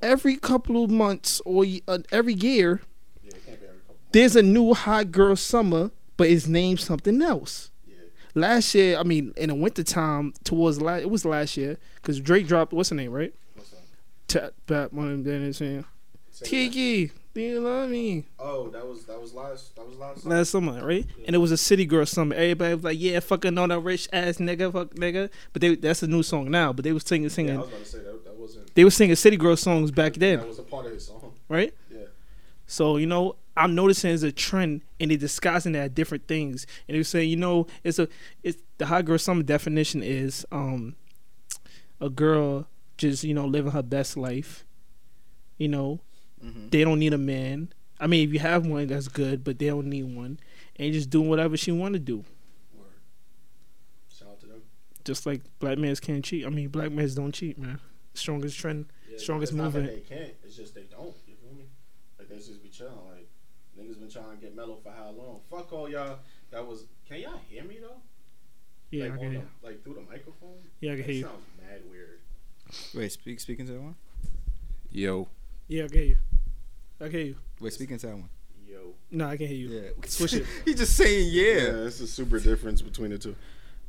Every 0.02 0.36
couple 0.36 0.84
of 0.84 0.90
months 0.90 1.42
or 1.46 1.64
uh, 1.88 2.00
every 2.12 2.34
year, 2.34 2.82
Yeah, 3.24 3.30
it 3.36 3.46
can't 3.46 3.60
be 3.62 3.68
every 3.68 3.80
couple. 3.82 3.96
there's 4.12 4.36
a 4.36 4.42
new 4.42 4.74
hot 4.74 5.12
girl 5.12 5.36
summer, 5.36 5.92
but 6.18 6.28
it's 6.28 6.48
named 6.48 6.80
something 6.80 7.22
else. 7.22 7.70
Yeah. 7.88 7.96
Last 8.34 8.74
year, 8.74 8.98
I 8.98 9.04
mean, 9.04 9.32
in 9.38 9.50
the 9.50 9.56
wintertime, 9.56 10.34
towards 10.44 10.82
last, 10.82 11.02
it 11.04 11.10
was 11.12 11.24
last 11.24 11.56
year, 11.56 11.78
because 11.96 12.20
Drake 12.20 12.48
dropped 12.48 12.74
what's 12.74 12.90
her 12.90 12.96
name, 12.96 13.12
right? 13.12 13.34
What's 13.56 13.70
that? 13.70 13.80
Tap 14.28 14.54
back 14.66 14.92
one 14.92 15.12
of 15.12 15.24
them 15.24 15.54
saying, 15.54 15.86
Kiki, 16.44 17.12
do 17.34 17.42
you 17.42 17.60
love 17.60 17.90
me? 17.90 18.26
Oh, 18.40 18.70
that 18.70 18.86
was 18.88 19.06
that 19.06 19.22
was 19.22 19.34
last 19.34 19.76
that 19.76 19.88
was 19.88 19.98
last. 19.98 20.26
Last 20.26 20.50
summer, 20.52 20.86
right? 20.86 21.06
And 21.26 21.36
it 21.36 21.40
was 21.40 21.52
a 21.52 21.58
city 21.58 21.86
girl 21.86 22.06
summer. 22.06 22.36
Everybody 22.36 22.74
was 22.76 22.84
like, 22.84 23.00
"Yeah, 23.00 23.20
fucking 23.20 23.58
on 23.58 23.70
that 23.70 23.80
rich 23.80 24.08
ass 24.12 24.38
nigga, 24.38 24.72
fuck 24.72 24.90
nigga." 24.96 25.30
But 25.54 25.62
they 25.62 25.76
that's 25.76 26.04
a 26.04 26.08
new 26.08 26.24
song 26.24 26.50
now. 26.50 26.74
But 26.74 26.84
they 26.84 26.94
was 26.94 27.04
singing, 27.04 27.24
Yeah, 27.24 27.30
singing. 27.30 27.56
I 27.58 27.60
was 27.60 27.68
about 27.70 27.80
to 27.80 27.86
say 27.86 27.98
that 28.00 28.26
that 28.26 28.36
wasn't. 28.38 28.74
they 28.76 28.84
were 28.84 28.92
singing 28.92 29.16
city 29.16 29.38
girl 29.38 29.56
songs 29.56 29.92
back 29.92 30.14
then, 30.16 30.40
That 30.40 30.48
was 30.48 30.60
a 30.60 30.64
part 30.64 30.86
of 30.88 30.94
his 30.94 31.06
song. 31.06 31.34
right? 31.48 31.74
Yeah. 31.92 32.06
So 32.66 32.98
you 32.98 33.06
know, 33.06 33.36
I'm 33.56 33.76
noticing 33.76 34.12
it's 34.14 34.24
a 34.24 34.32
trend, 34.32 34.82
and 35.00 35.12
they're 35.12 35.18
disguising 35.18 35.74
that 35.74 35.94
different 35.94 36.28
things. 36.28 36.66
And 36.88 36.96
they're 36.96 37.04
saying, 37.04 37.30
you 37.30 37.38
know, 37.38 37.68
it's 37.84 38.00
a 38.00 38.08
it's 38.44 38.58
the 38.78 38.88
hot 38.88 39.06
girl 39.06 39.18
summer 39.20 39.44
definition 39.44 40.02
is 40.02 40.46
um 40.52 40.96
a 42.00 42.10
girl 42.10 42.68
just 42.98 43.24
you 43.24 43.34
know 43.34 43.46
living 43.46 43.72
her 43.74 43.84
best 43.84 44.18
life. 44.18 44.66
You 45.58 45.68
know, 45.68 46.00
Mm-hmm. 46.44 46.70
they 46.70 46.84
don't 46.84 47.00
need 47.00 47.14
a 47.14 47.18
man. 47.18 47.72
I 48.00 48.08
mean, 48.08 48.28
if 48.28 48.34
you 48.34 48.40
have 48.40 48.66
one, 48.66 48.88
that's 48.88 49.08
good, 49.08 49.44
but 49.44 49.60
they 49.60 49.68
don't 49.68 49.88
need 49.88 50.04
one, 50.16 50.40
and 50.78 50.92
just 50.94 51.10
doing 51.10 51.30
whatever 51.30 51.56
she 51.56 51.72
want 51.72 51.94
to 51.94 52.00
do. 52.00 52.24
Word. 52.76 52.86
Shout 54.12 54.30
out 54.30 54.40
to 54.42 54.48
them. 54.48 54.62
Just 55.06 55.26
like 55.26 55.42
black 55.60 55.78
mans 55.78 56.00
can't 56.00 56.24
cheat. 56.26 56.46
I 56.46 56.50
mean, 56.50 56.70
black 56.70 56.92
mans 56.92 57.14
don't 57.16 57.32
cheat, 57.32 57.58
man. 57.60 57.80
Strongest 58.14 58.58
trend. 58.58 58.86
Yeah, 59.10 59.18
Strongest 59.18 59.52
it's 59.52 59.58
not 59.58 59.72
that 59.74 59.80
movement. 59.82 60.10
They 60.10 60.16
can't. 60.16 60.32
It's 60.44 60.56
just 60.56 60.74
they 60.76 60.84
don't. 60.84 61.14
You 61.28 61.36
feel 61.36 61.56
me? 61.56 61.66
Like 62.18 62.28
they 62.30 62.36
just 62.38 62.64
be 62.64 62.70
chilling. 62.70 62.94
Like 63.12 63.28
niggas 63.80 64.00
been 64.00 64.10
trying 64.10 64.32
to 64.32 64.42
get 64.42 64.56
Melo 64.56 64.78
for 64.84 64.92
how 64.92 65.12
long? 65.12 65.42
Fuck 65.50 65.72
all 65.72 65.88
y'all. 65.90 66.20
That 66.50 66.66
was. 66.66 66.86
Can 67.08 67.20
y'all 67.22 67.40
hear 67.50 67.64
me 67.64 67.78
though? 67.82 67.98
Yeah, 68.90 69.04
like, 69.04 69.12
I 69.12 69.14
on 69.16 69.20
can 69.20 69.30
the- 69.30 69.36
hear. 69.40 69.48
like 69.64 69.84
through 69.84 69.94
the 69.94 70.02
microphone. 70.02 70.58
Yeah, 70.80 70.92
I 70.92 70.96
can 70.96 71.02
That 71.04 71.06
hear 71.12 71.16
you. 71.16 71.22
sounds 71.24 71.46
mad 71.62 71.82
weird. 71.90 72.20
Wait, 72.96 73.12
speak 73.12 73.40
speaking 73.40 73.66
to 73.68 73.74
that 73.74 73.82
one. 73.82 73.96
Yo. 74.92 75.28
Yeah, 75.72 75.86
I 75.86 75.88
can 75.88 75.98
hear 76.00 76.06
you. 76.06 76.18
I 77.00 77.04
can 77.06 77.12
hear 77.14 77.22
you. 77.28 77.36
Wait, 77.62 77.72
speaking 77.72 77.98
to 77.98 78.08
that 78.08 78.14
one. 78.18 78.30
Yo. 78.68 78.94
No, 79.10 79.28
I 79.28 79.38
can't 79.38 79.50
hear 79.50 79.58
you. 79.58 79.70
Yeah. 79.70 79.90
Switch 80.06 80.34
it. 80.34 80.46
He's 80.66 80.76
just 80.76 80.98
saying 80.98 81.30
yeah. 81.32 81.72
That's 81.72 82.02
a 82.02 82.08
super 82.08 82.42
difference 82.42 82.82
between 82.82 83.12
the 83.12 83.18
two. 83.18 83.38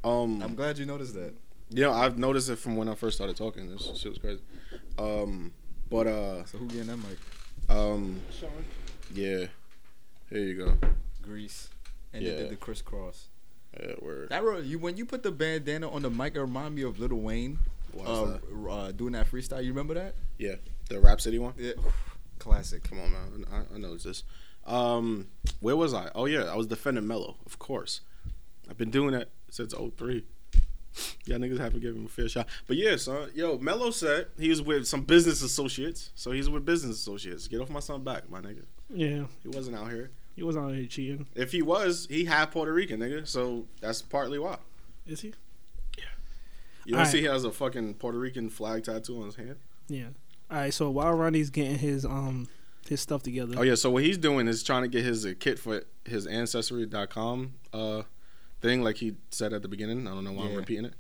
Um, 0.05 0.41
I'm 0.43 0.55
glad 0.55 0.79
you 0.79 0.87
noticed 0.87 1.15
that. 1.15 1.35
yeah, 1.71 1.91
I've 1.91 2.19
noticed 2.19 2.49
it 2.51 2.57
from 2.61 2.77
when 2.77 2.89
I 2.89 2.95
first 2.95 3.17
started 3.17 3.37
talking. 3.37 3.69
This 3.69 3.83
shit 3.97 4.11
was 4.11 4.19
crazy. 4.19 4.43
Um, 4.97 5.51
but 5.91 6.07
uh, 6.07 6.45
So 6.45 6.59
who 6.59 6.67
getting 6.69 6.87
that 6.87 6.99
mic? 6.99 7.19
um, 7.69 8.21
yeah. 9.13 9.47
Here 10.31 10.39
you 10.39 10.55
go. 10.65 10.75
Grease. 11.21 11.69
And 12.13 12.23
Yeah. 12.23 12.31
they 12.31 12.37
did 12.43 12.51
the 12.51 12.57
crisscross. 12.57 13.27
Yeah, 13.81 13.95
word. 14.01 14.29
That 14.29 14.45
ro- 14.45 14.59
you 14.59 14.79
when 14.79 14.97
you 14.97 15.05
put 15.05 15.25
the 15.25 15.33
bandana 15.33 15.91
on 15.91 16.03
the 16.03 16.11
mic, 16.11 16.37
it 16.37 16.41
reminded 16.41 16.75
me 16.75 16.83
of 16.83 17.01
Lil 17.01 17.09
Wayne 17.19 17.59
Why 17.93 18.03
is 18.05 18.09
uh, 18.09 18.25
that? 18.39 18.71
uh, 18.71 18.93
doing 18.93 19.15
that 19.15 19.29
freestyle. 19.29 19.63
You 19.65 19.71
remember 19.71 19.95
that? 19.95 20.15
Yeah, 20.39 20.57
the 20.95 21.01
Rap 21.01 21.21
City 21.21 21.39
one. 21.39 21.55
Yeah. 21.59 21.73
Classic. 22.39 22.83
Come 22.83 23.01
on, 23.01 23.11
man. 23.13 23.47
I, 23.53 23.75
I 23.75 23.79
know 23.79 23.95
it's 23.95 24.05
this. 24.05 24.25
Um, 24.67 25.29
where 25.61 25.77
was 25.77 25.93
I? 25.95 26.11
Oh 26.15 26.27
yeah, 26.27 26.45
I 26.45 26.57
was 26.57 26.67
defending 26.67 27.07
Melo, 27.07 27.37
of 27.47 27.59
course. 27.59 28.01
I've 28.71 28.79
been 28.79 28.91
doing 28.91 29.13
that 29.13 29.31
since 29.51 29.75
03. 29.75 30.25
Y'all 31.25 31.39
niggas 31.39 31.59
haven't 31.59 31.81
given 31.81 32.01
him 32.03 32.07
a 32.07 32.09
fair 32.09 32.29
shot. 32.29 32.47
But 32.67 32.77
yeah, 32.77 32.97
son. 32.97 33.31
Yo, 33.35 33.59
Melo 33.59 33.91
said 33.91 34.27
he 34.39 34.51
was 34.51 34.61
with 34.61 34.87
some 34.87 35.03
business 35.03 35.43
associates. 35.43 36.11
So 36.15 36.31
he's 36.33 36.49
with 36.51 36.65
business 36.67 36.97
associates. 36.97 37.49
Get 37.49 37.61
off 37.61 37.71
my 37.71 37.81
son 37.81 38.05
back, 38.05 38.29
my 38.31 38.41
nigga. 38.41 38.65
Yeah, 38.91 39.25
He 39.43 39.49
wasn't 39.49 39.77
out 39.77 39.91
here. 39.91 40.11
he 40.37 40.43
wasn't 40.43 40.67
out 40.67 40.75
here 40.75 40.87
cheating. 40.87 41.27
If 41.35 41.51
he 41.53 41.63
was, 41.63 42.07
he 42.11 42.27
half 42.27 42.51
Puerto 42.51 42.73
Rican, 42.73 43.01
nigga. 43.01 43.27
So 43.27 43.67
that's 43.81 44.03
partly 44.03 44.39
why. 44.39 44.59
Is 45.07 45.23
he? 45.23 45.33
Yeah. 45.99 46.05
You 46.85 46.93
don't 46.93 46.99
Alright. 47.01 47.13
see 47.13 47.21
he 47.21 47.25
has 47.27 47.45
a 47.45 47.51
fucking 47.53 47.95
Puerto 47.95 48.19
Rican 48.19 48.51
flag 48.51 48.85
tattoo 48.85 49.19
on 49.21 49.27
his 49.27 49.37
hand? 49.37 49.57
Yeah. 49.89 50.09
All 50.53 50.59
right. 50.59 50.73
So 50.73 50.91
while 50.91 51.13
Ronnie's 51.15 51.51
getting 51.51 51.79
his 51.79 52.05
um 52.05 52.49
his 52.89 53.01
stuff 53.01 53.23
together, 53.23 53.55
Oh 53.57 53.63
yeah, 53.63 53.75
so 53.75 53.91
what 53.91 54.03
he's 54.03 54.19
doing 54.19 54.47
is 54.47 54.63
trying 54.63 54.83
to 54.83 54.89
get 54.89 55.05
his 55.05 55.25
uh, 55.25 55.33
kit 55.39 55.59
for 55.59 55.83
his 56.05 56.27
ancestry.com 56.27 57.55
uh 57.73 58.03
thing 58.61 58.83
like 58.83 58.97
he 58.97 59.17
said 59.31 59.53
at 59.53 59.63
the 59.63 59.69
beginning. 59.69 60.07
I 60.07 60.11
don't 60.11 60.25
know 60.25 60.33
why 60.33 60.45
I'm 60.45 60.55
repeating 60.55 60.85
it. 60.85 60.95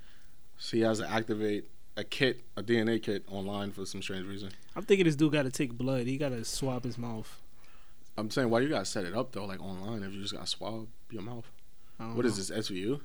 So 0.59 0.77
he 0.77 0.83
has 0.83 0.99
to 0.99 1.09
activate 1.09 1.69
a 1.97 2.05
kit, 2.05 2.41
a 2.57 2.63
DNA 2.63 3.03
kit 3.03 3.25
online 3.31 3.73
for 3.73 3.85
some 3.85 4.01
strange 4.01 4.27
reason. 4.27 4.51
I'm 4.75 4.83
thinking 4.85 5.05
this 5.05 5.17
dude 5.17 5.33
got 5.33 5.43
to 5.43 5.51
take 5.51 5.73
blood. 5.73 6.07
He 6.07 6.17
got 6.17 6.31
to 6.31 6.45
swab 6.45 6.85
his 6.85 6.97
mouth. 6.97 7.41
I'm 8.17 8.31
saying 8.31 8.51
why 8.51 8.61
you 8.61 8.69
gotta 8.69 8.85
set 8.85 9.05
it 9.05 9.15
up 9.15 9.33
though, 9.33 9.47
like 9.47 9.61
online 9.63 10.03
if 10.03 10.13
you 10.13 10.21
just 10.21 10.35
gotta 10.35 10.47
swab 10.47 10.87
your 11.11 11.23
mouth. 11.23 11.51
What 11.99 12.27
is 12.27 12.51
know. 12.51 12.57
this, 12.57 12.69
SVU? 12.71 13.01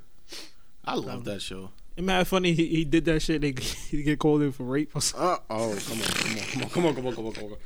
I 0.83 0.95
love 0.95 1.23
that 1.25 1.41
show. 1.41 1.69
It 1.97 2.03
mad 2.03 2.27
funny. 2.27 2.53
He, 2.53 2.67
he 2.67 2.85
did 2.85 3.05
that 3.05 3.21
shit. 3.21 3.41
They 3.41 3.53
he 3.89 4.03
get 4.03 4.19
called 4.19 4.41
in 4.43 4.51
for 4.51 4.63
rape 4.63 4.95
or 4.95 5.01
something. 5.01 5.27
Uh 5.27 5.37
oh, 5.49 5.77
come 5.87 6.01
on, 6.01 6.07
come 6.07 6.31
on, 6.37 6.45
come 6.45 6.61
on, 6.63 6.69
come 6.69 6.85
on, 6.85 6.93
come 6.95 7.05
on, 7.07 7.13
come 7.13 7.25
on, 7.25 7.33
come 7.33 7.43
on. 7.45 7.57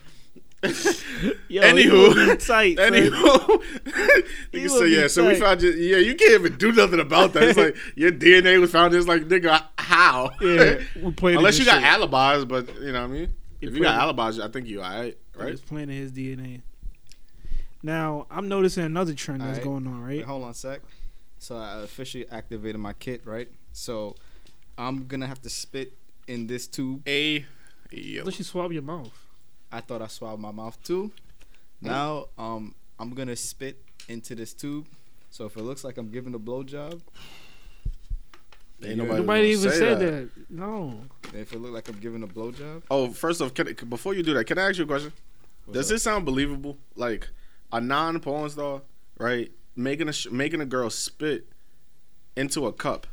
Yo, 1.50 1.62
Anywho, 1.64 2.14
he 2.26 2.30
was 2.36 2.46
tight. 2.48 2.78
Anywho, 2.78 3.64
He 4.52 4.60
nigga 4.60 4.62
would 4.62 4.72
say 4.72 4.84
be 4.86 4.92
yeah. 4.92 5.08
So 5.08 5.28
we 5.28 5.36
found 5.36 5.62
you. 5.64 5.72
Yeah, 5.72 5.98
you 5.98 6.14
can't 6.16 6.34
even 6.34 6.56
do 6.58 6.72
nothing 6.72 7.00
about 7.00 7.34
that. 7.34 7.44
It's 7.44 7.58
like 7.58 7.76
your 7.96 8.12
DNA 8.12 8.60
was 8.60 8.72
found. 8.72 8.94
It's 8.94 9.08
like 9.08 9.24
nigga, 9.24 9.64
how? 9.80 10.30
Yeah, 10.40 10.80
we 11.02 11.12
played 11.14 11.38
Unless 11.38 11.58
you 11.60 11.66
got 11.66 11.82
shit. 11.82 11.84
alibis, 11.84 12.46
but 12.48 12.74
you 12.80 12.92
know 12.92 13.02
what 13.02 13.10
I 13.10 13.14
mean. 13.14 13.34
He 13.60 13.68
if 13.68 13.74
you 13.76 13.82
got 13.82 14.00
alibis, 14.00 14.40
I 14.40 14.50
think 14.50 14.68
you 14.68 14.82
alright, 14.84 15.18
He 15.36 15.42
right? 15.42 15.50
He's 15.52 15.62
planting 15.62 15.98
his 15.98 16.12
DNA. 16.12 16.62
Now 17.84 18.28
I'm 18.30 18.48
noticing 18.48 18.84
another 18.84 19.14
trend 19.16 19.42
that's 19.42 19.58
Alright. 19.58 19.64
going 19.64 19.88
on. 19.88 20.06
Wait, 20.08 20.18
Right? 20.18 20.26
hold 20.26 20.44
on 20.44 20.52
a 20.52 20.54
sec. 20.54 20.82
So 21.40 21.58
I 21.58 21.82
officially 21.82 22.28
activated 22.30 22.80
my 22.80 22.94
kit, 22.94 23.22
right? 23.26 23.50
So 23.74 24.16
I'm 24.78 25.08
gonna 25.08 25.28
have 25.28 25.42
to 25.44 25.50
spit 25.50 25.94
in 26.28 26.48
this 26.48 26.68
tube. 26.68 27.02
A 27.08 27.46
yo. 27.92 28.24
Let 28.24 28.38
you 28.38 28.46
swab 28.46 28.72
your 28.72 28.82
mouth. 28.84 29.12
I 29.72 29.82
thought 29.82 30.02
I 30.02 30.08
swabbed 30.08 30.42
my 30.42 30.52
mouth 30.52 30.78
too. 30.84 31.12
Now, 31.82 32.28
um, 32.38 32.76
I'm 33.00 33.12
gonna 33.12 33.36
spit 33.36 33.82
into 34.08 34.36
this 34.36 34.54
tube. 34.54 34.86
So 35.30 35.46
if 35.46 35.56
it 35.56 35.64
looks 35.64 35.84
like 35.84 35.98
I'm 35.98 36.10
giving 36.12 36.36
a 36.36 36.40
blowjob, 36.40 37.00
Ain't 38.84 38.98
nobody, 38.98 39.20
Nobody 39.22 39.48
even 39.50 39.72
say 39.72 39.78
said 39.78 40.00
that. 40.00 40.30
that. 40.36 40.50
No. 40.50 41.02
if 41.36 41.54
it 41.54 41.60
look 41.60 41.72
like 41.72 41.88
I'm 41.88 42.00
giving 42.00 42.24
a 42.24 42.28
blowjob, 42.28 42.82
Oh, 42.90 43.12
first 43.12 43.40
off, 43.42 43.54
can, 43.54 43.74
before 43.88 44.16
you 44.16 44.24
do 44.24 44.34
that, 44.34 44.46
can 44.46 44.58
I 44.58 44.70
ask 44.70 44.80
you 44.80 44.86
a 44.86 44.88
question? 44.88 45.14
what's 45.66 45.78
Does 45.78 45.86
up? 45.88 45.96
this 45.96 46.04
sound 46.04 46.26
believable? 46.26 46.78
Like 46.96 47.30
a 47.72 47.80
non-porn 47.80 48.50
star, 48.50 48.82
right? 49.20 49.52
Making 49.76 50.10
a 50.10 50.14
sh- 50.14 50.28
making 50.32 50.62
a 50.62 50.66
girl 50.66 50.90
spit 50.90 51.48
into 52.36 52.66
a 52.66 52.74
cup, 52.74 53.06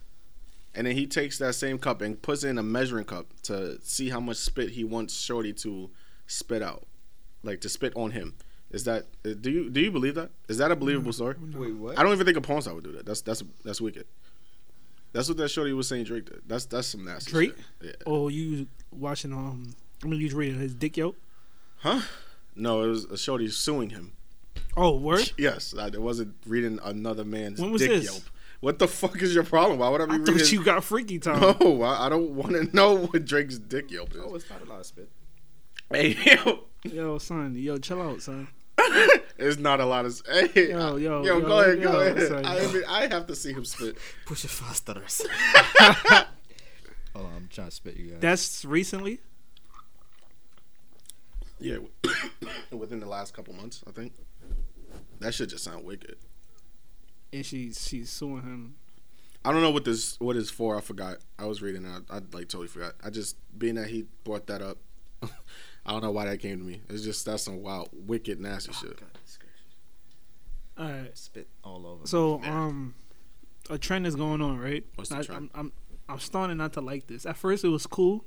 and 0.75 0.87
then 0.87 0.94
he 0.96 1.06
takes 1.06 1.38
that 1.38 1.54
same 1.54 1.78
cup 1.78 2.02
and 2.02 2.20
puts 2.20 2.44
it 2.44 2.48
in 2.48 2.58
a 2.58 2.62
measuring 2.62 3.04
cup 3.04 3.26
to 3.44 3.80
see 3.82 4.10
how 4.10 4.20
much 4.20 4.37
spit 4.37 4.70
he 4.70 4.84
wants 4.84 5.18
Shorty 5.18 5.52
to 5.54 5.90
spit 6.26 6.62
out, 6.62 6.87
like 7.42 7.60
to 7.62 7.68
spit 7.68 7.92
on 7.96 8.10
him. 8.12 8.34
Is 8.70 8.84
that 8.84 9.06
uh, 9.25 9.30
do 9.40 9.50
you 9.50 9.70
do 9.70 9.80
you 9.80 9.90
believe 9.90 10.14
that? 10.16 10.30
Is 10.48 10.58
that 10.58 10.70
a 10.70 10.76
believable 10.76 11.12
story? 11.12 11.37
Wait, 11.54 11.75
what? 11.75 11.98
I 11.98 12.02
don't 12.02 12.12
even 12.12 12.26
think 12.26 12.37
a 12.37 12.40
porn 12.42 12.60
star 12.62 12.75
would 12.75 12.84
do 12.84 12.92
that. 12.92 13.06
That's 13.06 13.22
that's 13.22 13.42
that's 13.64 13.80
wicked. 13.80 14.06
That's 15.12 15.26
what 15.28 15.38
that 15.38 15.48
Shorty 15.48 15.72
was 15.72 15.88
saying. 15.88 16.04
Drake 16.04 16.26
did. 16.26 16.42
That's 16.46 16.66
that's 16.66 16.88
some 16.88 17.04
nasty. 17.04 17.30
Drake? 17.30 17.54
Shit. 17.80 17.96
Yeah. 18.00 18.04
Oh, 18.06 18.28
you 18.28 18.66
watching? 18.92 19.32
Um, 19.32 19.75
I 20.04 20.06
mean, 20.06 20.20
you 20.20 20.26
was 20.26 20.34
reading 20.34 20.60
his 20.60 20.75
dick 20.75 20.96
yo. 20.98 21.14
Huh? 21.78 22.02
No, 22.54 22.82
it 22.84 22.88
was 22.88 23.04
a 23.06 23.16
Shorty 23.16 23.48
suing 23.48 23.90
him 23.90 24.12
Oh, 24.76 24.96
word. 24.96 25.32
Yes, 25.38 25.75
I 25.78 25.88
wasn't 25.90 26.34
reading 26.46 26.78
another 26.84 27.25
man's 27.25 27.60
When 27.60 27.70
was 27.72 27.80
dick 27.82 27.90
this? 27.90 28.04
yelp. 28.04 28.22
What 28.60 28.78
the 28.80 28.88
fuck 28.88 29.20
is 29.22 29.34
your 29.34 29.44
problem? 29.44 29.78
Why 29.78 29.88
would 29.88 30.00
I 30.00 30.06
be 30.06 30.12
I 30.12 30.16
reading? 30.16 30.34
thought 30.38 30.52
you 30.52 30.64
got 30.64 30.82
freaky 30.84 31.18
time. 31.20 31.40
no, 31.60 31.82
I, 31.82 32.06
I 32.06 32.08
don't 32.08 32.30
want 32.30 32.52
to 32.52 32.74
know 32.76 32.94
what 32.96 33.24
Drake's 33.24 33.58
dick 33.58 33.90
yelp 33.90 34.10
is. 34.14 34.20
Oh, 34.22 34.34
it's 34.34 34.50
not 34.50 34.60
a 34.62 34.64
lot 34.68 34.80
of 34.80 34.86
spit. 34.86 35.08
Hey, 35.90 36.16
yo, 36.44 36.64
Yo, 36.84 37.18
son. 37.18 37.54
Yo, 37.56 37.78
chill 37.78 38.02
out, 38.02 38.20
son. 38.20 38.48
it's 39.38 39.58
not 39.58 39.80
a 39.80 39.84
lot 39.86 40.04
of. 40.06 40.20
Hey, 40.30 40.70
Yo, 40.70 40.96
yo, 40.96 41.22
yo, 41.22 41.22
yo, 41.22 41.40
go 41.40 41.60
ahead, 41.60 41.78
yo, 41.80 41.92
go 41.92 42.00
ahead. 42.00 42.28
son. 42.28 42.44
I, 42.44 42.60
mean, 42.72 42.82
I 42.88 43.06
have 43.06 43.26
to 43.28 43.34
see 43.34 43.52
him 43.52 43.64
spit. 43.64 43.96
Push 44.26 44.44
it 44.44 44.50
faster. 44.50 44.94
Hold 47.14 47.26
on, 47.26 47.32
I'm 47.36 47.48
trying 47.50 47.68
to 47.68 47.74
spit 47.74 47.96
you 47.96 48.10
guys. 48.10 48.20
That's 48.20 48.64
recently. 48.64 49.20
Yeah, 51.60 51.78
within 52.70 53.00
the 53.00 53.06
last 53.08 53.34
couple 53.34 53.54
months, 53.54 53.82
I 53.86 53.90
think. 53.92 54.12
That 55.20 55.34
should 55.34 55.48
just 55.48 55.64
sound 55.64 55.84
wicked. 55.84 56.16
And 57.32 57.44
she 57.44 57.73
she's 57.73 58.11
suing 58.11 58.42
him. 58.42 58.75
I 59.44 59.52
don't 59.52 59.62
know 59.62 59.70
what 59.70 59.85
this 59.85 60.18
what 60.20 60.37
is 60.37 60.50
for. 60.50 60.76
I 60.76 60.80
forgot. 60.80 61.18
I 61.38 61.47
was 61.47 61.62
reading. 61.62 61.85
it. 61.85 62.02
I, 62.11 62.16
I 62.16 62.20
like 62.32 62.49
totally 62.49 62.68
forgot. 62.68 62.94
I 63.04 63.11
just 63.11 63.37
being 63.58 63.76
that 63.76 63.88
he 63.88 64.06
brought 64.25 64.47
that 64.47 64.62
up. 64.62 64.78
I 65.23 65.92
don't 65.92 66.02
know 66.02 66.11
why 66.11 66.26
that 66.26 66.38
came 66.38 66.58
to 66.58 66.64
me. 66.64 66.82
It's 66.88 67.02
just 67.02 67.25
that's 67.25 67.44
some 67.44 67.62
wild, 67.62 67.88
wicked, 67.92 68.40
nasty 68.40 68.73
shit. 68.73 68.99
All 70.76 70.87
right. 70.87 71.16
Spit 71.16 71.49
all 71.64 71.87
over. 71.87 72.06
So 72.06 72.42
um, 72.44 72.94
a 73.70 73.78
trend 73.78 74.06
is 74.06 74.14
going 74.14 74.40
on, 74.40 74.58
right? 74.58 74.85
What's 74.94 75.11
the 75.11 75.18
I, 75.18 75.23
trend? 75.23 75.50
I'm, 75.54 75.61
I'm 75.61 75.73
I'm 76.11 76.18
starting 76.18 76.56
not 76.56 76.73
to 76.75 76.80
like 76.80 77.06
this. 77.06 77.26
At 77.26 77.37
first, 77.37 77.64
it 77.64 77.68
was 77.68 77.87
cool. 77.87 78.25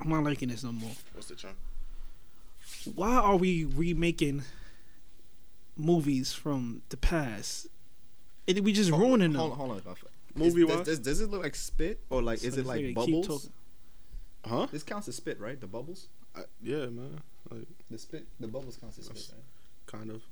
I'm 0.00 0.08
not 0.08 0.24
liking 0.24 0.48
this 0.48 0.64
no 0.64 0.72
more. 0.72 0.90
What's 1.12 1.28
the 1.28 1.34
trend? 1.34 1.56
Why 2.94 3.14
are 3.16 3.36
we 3.36 3.64
remaking 3.64 4.42
movies 5.80 6.32
from 6.32 6.82
the 6.88 6.96
past? 6.96 7.66
And 8.46 8.60
we 8.60 8.72
just 8.72 8.90
ruining 8.90 9.32
them. 9.32 9.40
Hold 9.40 9.52
on, 9.52 9.58
hold 9.58 9.86
on. 9.86 9.96
Movie 10.34 10.64
does, 10.66 10.76
wise? 10.76 10.86
does, 10.86 10.98
does 11.00 11.20
it 11.20 11.30
look 11.30 11.42
like 11.42 11.54
spit 11.54 12.00
or 12.08 12.22
like 12.22 12.38
So 12.38 12.48
is 12.48 12.56
it 12.56 12.66
like 12.66 12.80
nigga 12.80 12.94
bubbles? 12.94 13.50
Huh? 14.44 14.66
This 14.70 14.82
counts 14.82 15.08
as 15.08 15.16
spit, 15.16 15.38
right? 15.40 15.60
The 15.60 15.66
bubbles. 15.66 16.08
I, 16.34 16.42
yeah, 16.62 16.86
man. 16.86 17.20
Like 17.50 17.66
The 17.90 17.98
spit. 17.98 18.26
The 18.38 18.48
bubbles 18.48 18.76
counts 18.76 18.98
as 18.98 19.06
spit, 19.06 19.30
right? 19.32 19.44
kind 19.86 20.10
of. 20.10 20.22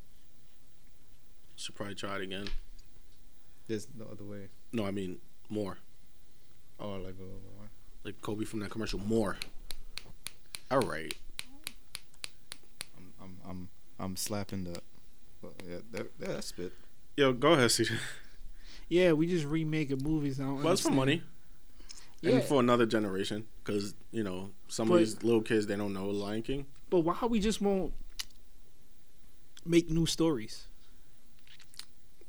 Should 1.56 1.74
probably 1.74 1.96
try 1.96 2.16
it 2.16 2.22
again. 2.22 2.46
There's 3.66 3.88
no 3.98 4.06
other 4.10 4.24
way. 4.24 4.48
No, 4.72 4.86
I 4.86 4.92
mean 4.92 5.18
more. 5.48 5.78
Oh, 6.80 6.92
like 6.92 7.16
uh, 7.20 7.64
Like 8.04 8.20
Kobe 8.22 8.44
from 8.44 8.60
that 8.60 8.70
commercial. 8.70 9.00
More. 9.00 9.36
All 10.70 10.80
right. 10.80 11.12
I'm 12.96 13.12
I'm 13.20 13.36
I'm 13.48 13.68
I'm 13.98 14.16
slapping 14.16 14.64
the. 14.64 14.80
Well, 15.42 15.52
yeah, 15.68 15.76
that, 15.92 16.10
yeah, 16.20 16.28
that's 16.28 16.48
spit. 16.48 16.72
Yo, 17.16 17.32
go 17.32 17.52
ahead, 17.52 17.70
CJ. 17.70 17.96
Yeah, 18.88 19.12
we 19.12 19.26
just 19.26 19.44
remaking 19.44 19.98
movies. 20.02 20.40
I 20.40 20.44
don't 20.44 20.62
Well, 20.62 20.72
it's 20.72 20.82
for 20.82 20.90
money 20.90 21.22
Yeah, 22.22 22.32
and 22.36 22.42
for 22.42 22.58
another 22.60 22.86
generation, 22.86 23.46
because 23.62 23.94
you 24.10 24.22
know 24.24 24.50
some 24.68 24.88
But- 24.88 24.94
of 24.94 25.00
these 25.00 25.22
little 25.22 25.42
kids 25.42 25.66
they 25.66 25.76
don't 25.76 25.92
know 25.92 26.06
Lion 26.10 26.42
King. 26.42 26.66
but 26.90 27.00
why 27.00 27.18
we 27.28 27.38
just 27.38 27.60
won't 27.60 27.92
make 29.66 29.90
new 29.90 30.06
stories? 30.06 30.66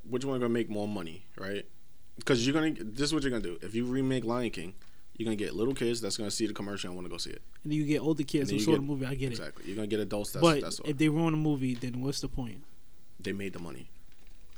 Which 0.07 0.25
one 0.25 0.39
gonna 0.39 0.49
make 0.49 0.69
more 0.69 0.87
money, 0.87 1.25
right? 1.37 1.65
Because 2.17 2.45
you're 2.45 2.53
gonna. 2.53 2.73
This 2.77 3.03
is 3.09 3.13
what 3.13 3.23
you're 3.23 3.31
gonna 3.31 3.43
do. 3.43 3.57
If 3.61 3.73
you 3.75 3.85
remake 3.85 4.25
Lion 4.25 4.49
King, 4.49 4.73
you're 5.15 5.25
gonna 5.25 5.35
get 5.35 5.55
little 5.55 5.73
kids 5.73 6.01
that's 6.01 6.17
gonna 6.17 6.31
see 6.31 6.47
the 6.47 6.53
commercial 6.53 6.89
and 6.89 6.95
want 6.97 7.05
to 7.05 7.09
go 7.09 7.17
see 7.17 7.29
it. 7.29 7.41
And 7.63 7.71
then 7.71 7.77
you 7.79 7.85
get 7.85 7.99
older 8.01 8.23
kids 8.23 8.49
who 8.51 8.59
saw 8.59 8.71
get- 8.71 8.77
the 8.77 8.83
movie. 8.83 9.05
I 9.05 9.15
get 9.15 9.27
it. 9.27 9.31
Exactly. 9.39 9.65
You're 9.67 9.75
gonna 9.75 9.87
get 9.87 9.99
adults. 9.99 10.31
That's 10.33 10.41
but 10.41 10.61
that's 10.61 10.79
all. 10.81 10.89
if 10.89 10.97
they 10.97 11.07
ruin 11.09 11.31
the 11.31 11.37
movie, 11.37 11.75
then 11.75 12.01
what's 12.01 12.19
the 12.21 12.27
point? 12.27 12.63
They 13.19 13.31
made 13.33 13.53
the 13.53 13.59
money. 13.59 13.89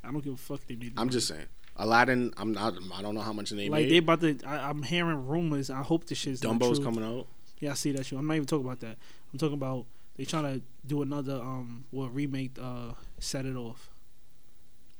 I 0.03 0.11
don't 0.11 0.23
give 0.23 0.33
a 0.33 0.37
fuck. 0.37 0.61
They 0.67 0.75
made. 0.75 0.95
the 0.95 1.01
I'm 1.01 1.07
movie. 1.07 1.17
just 1.17 1.27
saying. 1.27 1.45
Aladdin. 1.77 2.33
I'm 2.37 2.51
not. 2.51 2.73
I 2.93 3.01
don't 3.01 3.15
know 3.15 3.21
how 3.21 3.33
much 3.33 3.49
they 3.51 3.69
like 3.69 3.83
made. 3.83 3.91
they 3.91 3.97
about 3.97 4.21
to. 4.21 4.37
I, 4.45 4.69
I'm 4.69 4.83
hearing 4.83 5.27
rumors. 5.27 5.69
I 5.69 5.81
hope 5.81 6.05
this 6.07 6.17
shit's 6.17 6.41
Dumbo's 6.41 6.79
coming 6.79 7.03
out. 7.03 7.27
Yeah, 7.59 7.71
I 7.71 7.73
see 7.75 7.91
that 7.93 8.05
shit. 8.05 8.17
I'm 8.19 8.25
not 8.27 8.33
even 8.35 8.45
talking 8.47 8.65
about 8.65 8.79
that. 8.81 8.97
I'm 9.31 9.39
talking 9.39 9.53
about 9.53 9.85
they 10.17 10.25
trying 10.25 10.43
to 10.55 10.61
do 10.85 11.01
another 11.01 11.35
um 11.35 11.85
what 11.91 12.13
remake 12.13 12.57
uh 12.61 12.93
set 13.19 13.45
it 13.45 13.55
off. 13.55 13.89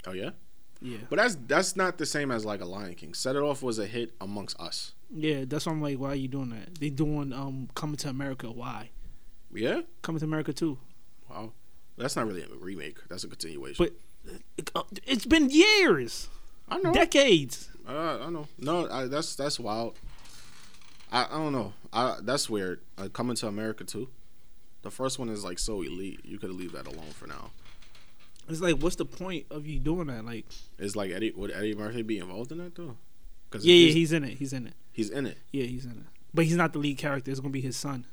Oh 0.07 0.11
yeah. 0.13 0.31
Yeah, 0.83 0.97
But 1.11 1.17
that's 1.17 1.37
that's 1.45 1.75
not 1.75 1.99
the 1.99 2.07
same 2.07 2.31
as 2.31 2.43
like 2.43 2.59
a 2.61 2.65
Lion 2.65 2.95
King. 2.95 3.13
Set 3.13 3.35
It 3.35 3.43
Off 3.43 3.61
was 3.61 3.77
a 3.77 3.85
hit 3.85 4.13
amongst 4.19 4.59
us. 4.59 4.93
yeah. 5.11 5.43
That's 5.45 5.67
why 5.67 5.73
I'm 5.73 5.81
like, 5.81 5.99
why 5.99 6.07
are 6.09 6.15
you 6.15 6.27
doing 6.27 6.49
that? 6.49 6.73
They 6.79 6.89
doing 6.89 7.31
um 7.33 7.69
coming 7.75 7.97
to 7.97 8.09
America. 8.09 8.49
Why 8.49 8.89
Yeah. 9.53 9.81
coming 10.01 10.17
to 10.19 10.25
America 10.25 10.53
too? 10.53 10.79
Wow. 11.29 11.51
That's 12.01 12.15
not 12.15 12.27
really 12.27 12.41
a 12.41 12.47
remake. 12.59 12.97
That's 13.07 13.23
a 13.23 13.27
continuation. 13.27 13.85
But 14.25 14.75
uh, 14.75 14.83
it's 15.05 15.25
been 15.25 15.49
years, 15.49 16.29
I 16.67 16.79
know. 16.79 16.93
decades. 16.93 17.69
Uh, 17.87 18.19
I 18.21 18.29
know. 18.29 18.47
No, 18.57 18.89
I, 18.89 19.05
that's 19.05 19.35
that's 19.35 19.59
wild. 19.59 19.97
I, 21.11 21.25
I 21.25 21.37
don't 21.37 21.53
know. 21.53 21.73
I 21.93 22.17
that's 22.21 22.49
weird. 22.49 22.81
Uh, 22.97 23.09
coming 23.09 23.35
to 23.37 23.47
America 23.47 23.83
too. 23.83 24.09
The 24.81 24.91
first 24.91 25.19
one 25.19 25.29
is 25.29 25.43
like 25.43 25.59
so 25.59 25.81
elite. 25.81 26.21
You 26.23 26.39
could 26.39 26.51
leave 26.51 26.71
that 26.71 26.87
alone 26.87 27.11
for 27.11 27.27
now. 27.27 27.51
It's 28.49 28.61
like, 28.61 28.77
what's 28.77 28.95
the 28.95 29.05
point 29.05 29.45
of 29.51 29.67
you 29.67 29.79
doing 29.79 30.07
that? 30.07 30.25
Like, 30.25 30.45
Is 30.79 30.95
like 30.95 31.11
Eddie 31.11 31.31
would 31.31 31.51
Eddie 31.51 31.75
Murphy 31.75 32.01
be 32.01 32.17
involved 32.17 32.51
in 32.51 32.57
that 32.57 32.75
though? 32.75 32.97
Because 33.49 33.65
yeah, 33.65 33.75
yeah, 33.75 33.91
he's 33.91 34.11
in 34.11 34.23
it. 34.23 34.37
He's 34.37 34.53
in 34.53 34.67
it. 34.67 34.73
he's 34.91 35.09
in 35.09 35.25
it. 35.27 35.37
Yeah, 35.51 35.65
he's 35.65 35.85
in 35.85 35.91
it. 35.91 36.05
But 36.33 36.45
he's 36.45 36.55
not 36.55 36.73
the 36.73 36.79
lead 36.79 36.97
character. 36.97 37.29
It's 37.29 37.39
gonna 37.39 37.51
be 37.51 37.61
his 37.61 37.75
son. 37.75 38.07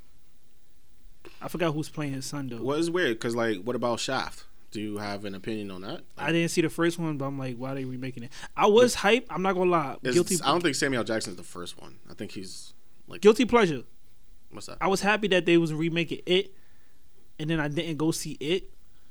I 1.41 1.49
forgot 1.49 1.73
who's 1.73 1.89
playing 1.89 2.13
his 2.15 2.27
son 2.27 2.49
though. 2.49 2.63
Well, 2.63 2.79
it's 2.79 2.91
weird 2.91 3.19
because 3.19 3.35
like, 3.37 3.63
what 3.63 3.77
about 3.77 4.01
Shaft? 4.01 4.45
Do 4.71 4.81
you 4.81 4.99
have 4.99 5.25
an 5.25 5.35
opinion 5.35 5.71
on 5.71 5.81
that? 5.83 6.03
I 6.19 6.31
didn't 6.31 6.51
see 6.51 6.61
the 6.61 6.69
first 6.69 6.99
one, 6.99 7.17
but 7.17 7.25
I'm 7.25 7.39
like, 7.39 7.57
why 7.57 7.73
are 7.73 7.75
they 7.75 7.85
remaking 7.87 8.25
it? 8.25 8.33
I 8.57 8.67
was 8.67 8.95
hype. 8.97 9.27
I'm 9.31 9.41
not 9.43 9.55
gonna 9.55 9.71
lie. 9.71 9.97
Is- 10.03 10.15
Guilty, 10.15 10.37
I 10.45 10.49
don't 10.49 10.63
think 10.63 10.75
Samuel 10.75 11.05
Jackson's 11.05 11.37
the 11.37 11.43
first 11.43 11.81
one. 11.81 11.99
I 12.11 12.15
think 12.15 12.33
he's 12.33 12.75
like 13.07 13.21
guilty 13.21 13.45
pleasure. 13.45 13.85
what's 14.51 14.67
that? 14.67 14.77
I 14.81 14.89
was 14.89 15.01
happy 15.01 15.29
that 15.29 15.47
they 15.47 15.57
was 15.57 15.73
remaking 15.73 16.21
it, 16.27 16.53
and 17.39 17.49
then 17.49 17.61
I 17.61 17.69
didn't 17.69 17.97
go 17.97 18.11
see 18.11 18.33
it. 18.41 18.71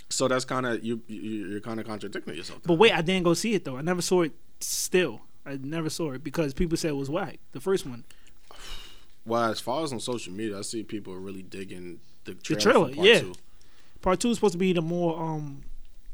So 0.10 0.28
that's 0.28 0.46
kind 0.46 0.65
of 0.65 0.84
you, 0.84 1.02
you. 1.08 1.48
You're 1.48 1.60
kind 1.62 1.80
of 1.80 1.88
contradicting 1.88 2.36
yourself. 2.36 2.62
But 2.63 2.76
wait, 2.76 2.93
I 2.93 3.02
didn't 3.02 3.24
go 3.24 3.34
see 3.34 3.54
it 3.56 3.65
though. 3.65 3.78
I 3.78 3.82
never 3.82 4.02
saw 4.02 4.22
it. 4.22 4.34
Still, 4.60 5.22
I 5.46 5.58
never 5.62 5.89
saw 5.89 6.12
it 6.12 6.24
because 6.24 6.54
people 6.54 6.78
said 6.78 6.89
it 6.89 6.96
was 6.96 7.10
whack. 7.10 7.39
The 7.52 7.60
first 7.60 7.86
one. 7.86 8.04
Well, 9.28 9.52
as 9.52 9.60
far 9.60 9.84
as 9.84 9.92
on 9.94 10.00
social 10.00 10.34
media, 10.34 10.58
I 10.58 10.62
see 10.62 10.84
people 10.84 11.16
really 11.16 11.44
digging 11.44 12.00
the 12.24 12.34
trailer. 12.34 12.62
trailer, 12.62 12.86
part 12.96 13.08
yeah. 13.08 13.20
Two. 13.20 13.34
Part 14.02 14.20
two 14.20 14.30
is 14.30 14.38
supposed 14.38 14.54
to 14.54 14.58
be 14.58 14.74
the 14.74 14.82
more 14.82 15.20
um 15.20 15.63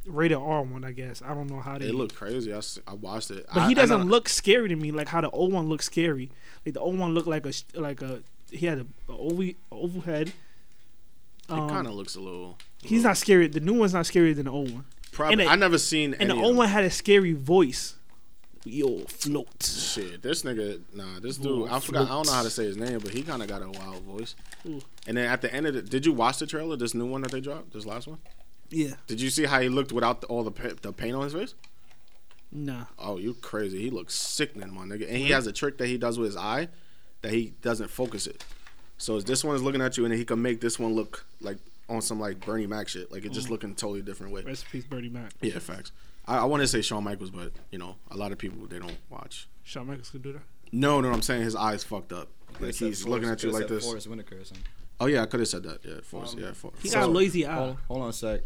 rated 0.06 0.38
R 0.38 0.62
one, 0.64 0.84
I 0.84 0.92
guess. 0.92 1.22
I 1.22 1.34
don't 1.34 1.48
know 1.48 1.60
how 1.62 1.78
they. 1.78 1.86
It 1.86 1.96
looked 1.96 2.16
crazy. 2.16 2.52
I 2.54 2.94
watched 2.94 3.32
it. 3.32 3.46
but 3.54 3.62
I- 3.62 3.68
he 3.70 3.74
doesn't 3.76 4.02
I- 4.02 4.04
look 4.04 4.28
scary 4.28 4.68
to 4.70 4.76
me 4.76 4.92
like 4.92 5.08
how 5.08 5.22
the 5.22 5.30
old 5.30 5.54
one 5.54 5.70
looks 5.70 5.86
scary. 5.86 6.32
Like 6.66 6.74
the 6.74 6.80
old 6.82 6.98
one 6.98 7.14
looked 7.14 7.28
like 7.28 7.46
a 7.46 7.54
like 7.76 8.02
a 8.02 8.22
he 8.52 8.66
had 8.68 8.80
a, 8.80 8.86
a 9.12 9.16
oval, 9.18 9.50
oval 9.72 10.02
head. 10.02 10.30
It 10.30 10.34
Um, 11.54 11.70
kind 11.70 11.88
of 11.88 11.94
looks 11.94 12.16
a 12.16 12.22
little. 12.22 12.58
He's 12.82 13.04
not 13.04 13.18
scary. 13.18 13.48
The 13.48 13.60
new 13.60 13.74
one's 13.74 13.94
not 13.94 14.06
scarier 14.06 14.36
than 14.36 14.46
the 14.46 14.52
old 14.52 14.72
one. 14.74 14.86
Probably. 15.12 15.44
it- 15.44 15.50
I 15.50 15.56
never 15.56 15.78
seen. 15.78 16.14
And 16.16 16.30
the 16.30 16.36
old 16.36 16.56
one 16.58 16.68
had 16.70 16.84
a 16.84 16.90
scary 16.92 17.34
voice. 17.34 17.96
Yo, 18.66 19.00
float. 19.06 19.62
Shit, 19.62 20.22
this 20.22 20.44
nigga, 20.44 20.82
nah, 20.94 21.20
this 21.20 21.38
dude, 21.38 21.70
I 21.70 21.80
forgot, 21.80 22.06
I 22.06 22.10
don't 22.10 22.28
know 22.28 22.34
how 22.34 22.44
to 22.44 22.50
say 22.50 22.64
his 22.64 22.78
name, 22.78 23.00
but 23.00 23.12
he 23.12 23.22
kind 23.22 23.42
of 23.42 23.50
got 23.50 23.62
a 23.62 23.70
wild 23.70 24.04
voice. 24.04 24.36
And 24.64 25.18
then 25.18 25.30
at 25.30 25.42
the 25.42 25.54
end 25.54 25.68
of 25.68 25.76
it, 25.76 25.90
did 25.90 26.06
you 26.06 26.14
watch 26.14 26.40
the 26.40 26.48
trailer? 26.48 26.78
This 26.78 26.94
new 26.94 27.06
one 27.06 27.22
that 27.22 27.32
they 27.32 27.42
dropped, 27.42 27.74
this 27.74 27.86
last 27.86 28.08
one. 28.08 28.20
Yeah. 28.70 28.94
Did 29.06 29.20
you 29.20 29.30
see 29.30 29.46
how 29.46 29.60
he 29.60 29.68
looked 29.68 29.92
without 29.92 30.22
the, 30.22 30.28
all 30.28 30.44
the 30.44 30.52
pa- 30.52 30.76
the 30.82 30.94
paint 30.94 31.16
on 31.16 31.24
his 31.24 31.34
face? 31.34 31.56
Nah. 32.52 32.86
Oh, 32.98 33.18
you 33.18 33.34
crazy! 33.34 33.82
He 33.82 33.90
looks 33.90 34.16
sickening, 34.16 34.74
my 34.74 34.84
nigga. 34.84 35.08
And 35.08 35.18
he 35.18 35.32
has 35.32 35.46
a 35.46 35.52
trick 35.52 35.78
that 35.80 35.88
he 35.88 35.98
does 35.98 36.18
with 36.18 36.28
his 36.28 36.38
eye, 36.38 36.70
that 37.22 37.32
he 37.32 37.54
doesn't 37.62 37.90
focus 37.90 38.28
it. 38.28 38.46
So 38.98 39.20
this 39.20 39.44
one 39.44 39.56
is 39.56 39.62
looking 39.62 39.82
at 39.82 39.98
you, 39.98 40.06
and 40.06 40.14
he 40.14 40.24
can 40.24 40.42
make 40.42 40.62
this 40.62 40.80
one 40.80 40.94
look 40.94 41.26
like 41.42 41.58
on 41.90 42.02
some 42.02 42.20
like 42.20 42.40
Bernie 42.46 42.68
Mac 42.68 42.88
shit, 42.88 43.12
like 43.12 43.26
it 43.26 43.32
just 43.32 43.48
mm. 43.48 43.52
looking 43.52 43.76
totally 43.76 44.02
different 44.02 44.32
way. 44.32 44.44
In 44.74 44.82
Bernie 44.90 45.10
Mac. 45.10 45.34
Yeah, 45.42 45.60
facts. 45.60 45.92
I, 46.26 46.38
I 46.40 46.44
want 46.46 46.62
to 46.62 46.68
say 46.68 46.82
Shawn 46.82 47.04
Michaels, 47.04 47.30
but 47.32 47.52
you 47.72 47.80
know, 47.80 47.96
a 48.12 48.18
lot 48.18 48.32
of 48.32 48.38
people 48.38 48.66
they 48.68 48.80
don't 48.80 48.98
watch. 49.10 49.48
Shawn 49.64 49.88
Michaels 49.88 50.10
could 50.10 50.22
do 50.24 50.34
that. 50.34 50.42
No, 50.72 51.02
no, 51.02 51.12
I'm 51.12 51.22
saying 51.22 51.44
his 51.44 51.56
eyes 51.56 51.84
fucked 51.84 52.12
up. 52.14 52.30
Like 52.60 52.76
he's 52.76 53.06
looking 53.06 53.30
at 53.30 53.42
you 53.44 53.52
like 53.52 53.68
this. 53.68 53.86
Forest 53.86 54.08
Whitaker 54.08 54.38
or 54.40 54.44
something. 54.46 54.66
Oh 55.00 55.08
yeah, 55.08 55.24
I 55.24 55.26
could 55.26 55.40
have 55.40 55.50
said 55.50 55.64
that. 55.64 55.80
Yeah, 55.84 55.96
Forest. 56.04 56.36
Um, 56.36 56.44
yeah, 56.44 56.52
Forest. 56.54 56.82
He 56.82 56.90
So- 56.90 57.00
got 57.00 57.10
a 57.10 57.12
lazy 57.12 57.46
eye. 57.46 57.56
Hold, 57.56 57.78
hold 57.88 58.02
on 58.04 58.10
a 58.10 58.14
sec. 58.14 58.42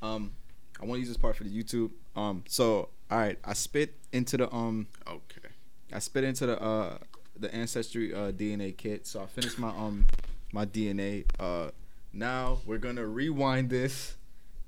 Um, 0.00 0.32
I 0.80 0.84
want 0.84 0.96
to 0.96 1.00
use 1.00 1.08
this 1.08 1.16
part 1.16 1.36
for 1.36 1.44
the 1.44 1.50
YouTube. 1.50 1.90
Um, 2.16 2.44
so 2.48 2.88
all 3.10 3.18
right, 3.18 3.38
I 3.44 3.52
spit 3.54 3.94
into 4.12 4.36
the 4.36 4.52
um, 4.54 4.86
Okay. 5.06 5.48
I 5.92 5.98
spit 5.98 6.24
into 6.24 6.46
the 6.46 6.60
uh, 6.62 6.98
the 7.38 7.52
ancestry 7.54 8.12
uh 8.14 8.32
DNA 8.32 8.76
kit. 8.76 9.06
So 9.06 9.20
I 9.22 9.26
finished 9.26 9.58
my 9.58 9.70
um, 9.70 10.04
my 10.52 10.66
DNA. 10.66 11.24
Uh, 11.38 11.70
now 12.12 12.58
we're 12.66 12.78
gonna 12.78 13.06
rewind 13.06 13.70
this. 13.70 14.16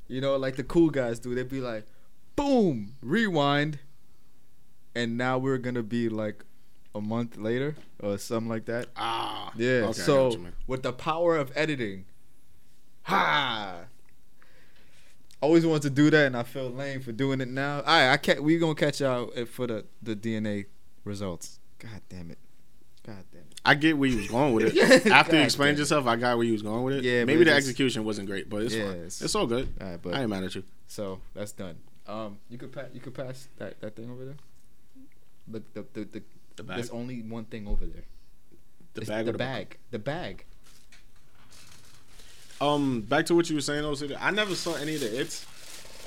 You 0.08 0.20
know, 0.20 0.36
like 0.36 0.56
the 0.56 0.64
cool 0.64 0.90
guys 0.90 1.18
do. 1.20 1.34
They'd 1.34 1.48
be 1.48 1.60
like, 1.60 1.84
boom, 2.40 2.94
rewind. 3.02 3.78
And 4.94 5.16
now 5.16 5.38
we're 5.38 5.58
gonna 5.58 5.82
be 5.82 6.08
like 6.08 6.44
a 6.94 7.00
month 7.00 7.36
later 7.36 7.76
or 8.00 8.18
something 8.18 8.48
like 8.48 8.64
that. 8.66 8.88
Ah. 8.96 9.52
Yeah. 9.56 9.82
Okay, 9.90 9.92
so 10.00 10.36
with 10.66 10.82
the 10.82 10.92
power 10.92 11.36
of 11.36 11.52
editing, 11.54 12.06
ha! 13.02 13.84
always 15.40 15.64
wanted 15.64 15.82
to 15.82 15.90
do 15.90 16.10
that, 16.10 16.26
and 16.26 16.36
I 16.36 16.42
felt 16.42 16.74
lame 16.74 17.00
for 17.00 17.12
doing 17.12 17.40
it 17.40 17.48
now. 17.48 17.76
All 17.78 17.82
right, 17.84 18.10
I 18.12 18.16
can't. 18.16 18.42
We 18.42 18.58
gonna 18.58 18.74
catch 18.74 19.00
y'all 19.00 19.30
for 19.46 19.66
the 19.68 19.84
the 20.02 20.16
DNA 20.16 20.66
results. 21.04 21.60
God 21.78 22.00
damn 22.08 22.30
it. 22.30 22.38
God 23.06 23.24
damn 23.32 23.42
it. 23.42 23.60
I 23.64 23.74
get 23.74 23.96
where 23.96 24.08
you 24.08 24.16
was 24.18 24.28
going 24.28 24.54
with 24.54 24.74
it. 24.76 25.06
After 25.12 25.36
you 25.36 25.42
explained 25.42 25.78
yourself, 25.78 26.06
I 26.06 26.16
got 26.16 26.36
where 26.36 26.46
you 26.46 26.52
was 26.52 26.62
going 26.62 26.82
with 26.82 26.96
it. 26.96 27.04
Yeah, 27.04 27.24
maybe 27.24 27.44
the 27.44 27.52
execution 27.54 28.04
wasn't 28.04 28.26
great, 28.28 28.48
but 28.50 28.62
it's 28.62 28.74
Yeah, 28.74 28.86
fine. 28.86 28.94
it's- 28.96 29.22
It's 29.22 29.34
all 29.34 29.46
good. 29.46 29.72
All 29.80 29.86
right, 29.88 30.02
but 30.02 30.14
I 30.14 30.22
ain't 30.22 30.30
mad 30.30 30.42
at 30.44 30.54
you. 30.54 30.64
so 30.88 31.20
that's 31.34 31.52
done. 31.52 31.76
Um, 32.10 32.38
you 32.48 32.58
could 32.58 32.72
pass. 32.72 32.86
You 32.92 33.00
could 33.00 33.14
pass 33.14 33.46
that 33.58 33.80
that 33.80 33.94
thing 33.96 34.10
over 34.10 34.24
there. 34.24 34.36
The 35.48 35.62
the 35.74 35.86
the, 35.92 36.04
the, 36.04 36.22
The 36.56 36.62
bag? 36.64 36.76
There's 36.76 36.90
only 36.90 37.22
one 37.22 37.44
thing 37.44 37.68
over 37.68 37.86
there. 37.86 38.02
The 38.94 39.00
It's 39.02 39.10
bag. 39.10 39.26
The 39.26 39.32
the 39.32 39.38
bag. 39.38 39.78
The 39.92 39.98
bag. 40.00 40.44
Um, 42.60 43.00
back 43.02 43.26
to 43.26 43.34
what 43.34 43.48
you 43.48 43.54
were 43.56 43.62
saying, 43.62 43.84
OCD. 43.84 44.16
I 44.20 44.30
never 44.30 44.54
saw 44.54 44.74
any 44.74 44.94
of 44.96 45.00
the 45.00 45.20
its. 45.20 45.44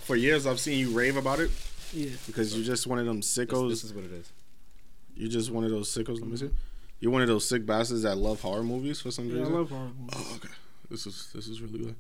For 0.04 0.16
years, 0.18 0.46
I've 0.46 0.60
seen 0.60 0.78
you 0.78 0.92
rave 0.92 1.16
about 1.16 1.40
it 1.40 1.50
Yeah. 1.94 2.10
because 2.28 2.54
you're 2.56 2.66
just 2.66 2.86
one 2.88 3.00
of 3.00 3.06
them 3.06 3.18
This, 3.22 3.38
sickos. 3.38 3.70
this 3.70 3.84
is 3.86 3.94
what 3.94 4.04
it 4.04 4.12
is. 4.12 4.32
You're 5.16 5.30
just 5.32 5.50
one 5.50 5.64
of 5.64 5.72
those 5.72 5.90
sickos. 5.90 6.20
Let 6.20 6.28
me 6.28 6.36
see. 6.38 6.50
You're 7.00 7.12
one 7.12 7.22
of 7.22 7.28
those 7.30 7.48
sick 7.48 7.66
bastards 7.66 8.02
that 8.04 8.18
love 8.18 8.42
horror 8.42 8.64
movies 8.64 9.00
for 9.00 9.12
some 9.12 9.30
Yeah, 9.30 9.44
I 9.46 9.48
love 9.48 9.70
horror 9.70 9.92
movies. 9.98 10.14
Oh, 10.16 10.36
okay. 10.36 10.54
This 10.92 11.08
is 11.08 11.30
this 11.34 11.48
is 11.48 11.62
really 11.62 11.80
good. 11.86 11.96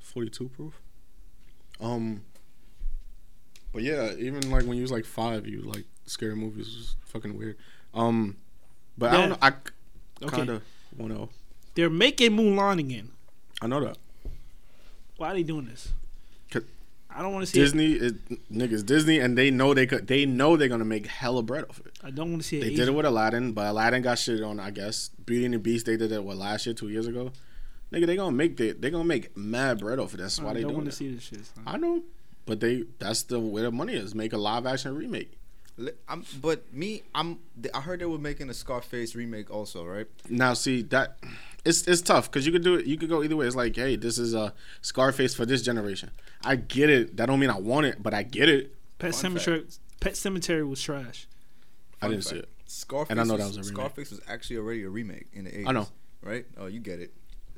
Forty 0.00 0.30
two 0.30 0.48
proof. 0.48 0.80
Um. 1.80 2.22
But 3.72 3.82
yeah, 3.82 4.12
even 4.18 4.50
like 4.50 4.64
when 4.66 4.76
you 4.76 4.82
was 4.82 4.92
like 4.92 5.04
five, 5.04 5.46
you 5.46 5.62
like 5.62 5.84
scary 6.06 6.36
movies 6.36 6.66
was 6.76 6.96
fucking 7.06 7.36
weird. 7.36 7.56
Um. 7.94 8.36
But 8.98 9.10
I 9.12 9.14
don't 9.16 9.28
know. 9.30 9.38
I 9.40 9.52
Okay. 10.24 10.36
kind 10.36 10.50
of 10.50 10.62
want 10.96 11.12
to. 11.14 11.28
They're 11.74 11.90
making 11.90 12.32
Mulan 12.32 12.78
again. 12.78 13.10
I 13.62 13.66
know 13.66 13.80
that 13.80 13.96
Why 15.16 15.30
are 15.30 15.34
they 15.34 15.42
doing 15.42 15.66
this? 15.66 15.92
I 17.14 17.20
don't 17.20 17.34
want 17.34 17.44
to 17.44 17.50
see. 17.52 17.58
It. 17.60 17.64
Disney 17.64 17.92
is 17.92 18.12
niggas 18.50 18.86
Disney, 18.86 19.18
and 19.18 19.36
they 19.36 19.50
know 19.50 19.74
they 19.74 19.86
could. 19.86 20.06
They 20.06 20.24
know 20.24 20.56
they're 20.56 20.68
gonna 20.68 20.86
make 20.86 21.06
hella 21.06 21.42
bread 21.42 21.64
off 21.68 21.78
it. 21.84 21.92
I 22.02 22.10
don't 22.10 22.30
want 22.30 22.40
to 22.40 22.48
see 22.48 22.56
it. 22.56 22.60
They 22.62 22.74
did 22.74 22.88
it 22.88 22.92
with 22.94 23.04
Aladdin, 23.04 23.52
but 23.52 23.66
Aladdin 23.66 24.00
got 24.00 24.18
shit 24.18 24.42
on. 24.42 24.58
I 24.58 24.70
guess 24.70 25.10
Beauty 25.26 25.44
and 25.44 25.52
the 25.52 25.58
Beast. 25.58 25.84
They 25.84 25.98
did 25.98 26.10
it 26.10 26.24
what 26.24 26.38
last 26.38 26.64
year, 26.64 26.74
two 26.74 26.88
years 26.88 27.06
ago. 27.06 27.30
Nigga, 27.92 28.06
they 28.06 28.16
gonna 28.16 28.34
make 28.34 28.56
they 28.56 28.70
they 28.72 28.90
gonna 28.90 29.04
make 29.04 29.36
mad 29.36 29.78
bread 29.80 29.98
off 29.98 30.14
it. 30.14 30.18
That's 30.18 30.40
why 30.40 30.52
I 30.52 30.54
they 30.54 30.62
don't 30.62 30.72
want 30.72 30.86
it. 30.88 30.92
to 30.92 30.96
see 30.96 31.14
this 31.14 31.24
shit. 31.24 31.44
son. 31.44 31.64
I 31.66 31.76
know, 31.76 32.02
but 32.46 32.60
they 32.60 32.84
that's 32.98 33.22
the 33.24 33.40
where 33.40 33.64
the 33.64 33.72
money 33.72 33.94
is. 33.94 34.14
Make 34.14 34.32
a 34.32 34.38
live 34.38 34.66
action 34.66 34.94
remake. 34.94 35.38
I'm, 36.06 36.24
but 36.40 36.72
me, 36.72 37.02
I'm. 37.14 37.38
I 37.72 37.80
heard 37.80 38.00
they 38.00 38.04
were 38.04 38.18
making 38.18 38.50
a 38.50 38.54
Scarface 38.54 39.14
remake 39.14 39.50
also, 39.50 39.84
right? 39.84 40.06
Now, 40.28 40.52
see 40.54 40.82
that 40.82 41.16
it's 41.64 41.86
it's 41.88 42.02
tough 42.02 42.30
because 42.30 42.44
you 42.44 42.52
could 42.52 42.62
do 42.62 42.74
it. 42.74 42.86
You 42.86 42.98
could 42.98 43.08
go 43.08 43.22
either 43.22 43.36
way. 43.36 43.46
It's 43.46 43.56
like, 43.56 43.74
hey, 43.74 43.96
this 43.96 44.18
is 44.18 44.34
a 44.34 44.52
Scarface 44.82 45.34
for 45.34 45.46
this 45.46 45.62
generation. 45.62 46.10
I 46.44 46.56
get 46.56 46.90
it. 46.90 47.16
That 47.16 47.26
don't 47.26 47.40
mean 47.40 47.50
I 47.50 47.58
want 47.58 47.86
it, 47.86 48.02
but 48.02 48.12
I 48.12 48.22
get 48.22 48.48
it. 48.48 48.74
Pet 48.98 49.12
Fun 49.12 49.20
Cemetery. 49.20 49.66
Pet 50.00 50.12
Sematary 50.14 50.68
was 50.68 50.82
trash. 50.82 51.26
I 52.00 52.08
didn't 52.08 52.24
fact, 52.24 52.30
see 52.30 52.38
it. 52.40 52.48
Scarface. 52.66 53.10
And 53.10 53.20
I 53.20 53.24
know 53.24 53.36
that 53.36 53.46
was, 53.46 53.58
was 53.58 53.68
a 53.68 53.70
remake. 53.70 53.76
Scarface 53.76 54.10
was 54.10 54.20
actually 54.28 54.56
already 54.56 54.82
a 54.82 54.88
remake 54.88 55.28
in 55.32 55.44
the 55.44 55.50
80s. 55.50 55.68
I 55.68 55.72
know. 55.72 55.88
right? 56.22 56.44
Oh, 56.58 56.66
you 56.66 56.80
get 56.80 57.00
it. 57.00 57.14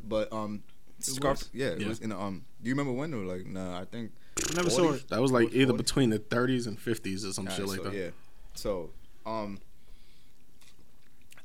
But 0.06 0.32
um, 0.32 0.62
Scarface. 0.98 1.44
was? 1.44 1.50
Yeah, 1.54 1.68
it 1.68 1.86
was 1.86 2.00
in 2.00 2.10
the, 2.10 2.18
um. 2.18 2.44
Do 2.62 2.68
you 2.68 2.74
remember 2.74 2.92
when 2.92 3.10
they 3.10 3.16
were 3.16 3.24
like? 3.24 3.46
Nah, 3.46 3.80
I 3.80 3.86
think. 3.86 4.12
I 4.50 4.54
never 4.54 4.70
saw 4.70 4.92
it. 4.92 5.08
That 5.08 5.20
was 5.20 5.32
like 5.32 5.48
What, 5.48 5.54
either 5.56 5.72
40? 5.72 5.82
between 5.82 6.10
the 6.10 6.18
30s 6.18 6.66
and 6.66 6.78
50s 6.78 7.28
or 7.28 7.32
some 7.32 7.48
shit 7.48 7.66
like 7.66 7.78
so, 7.78 7.84
that. 7.84 7.94
Yeah. 7.94 8.10
So, 8.54 8.90
um, 9.26 9.58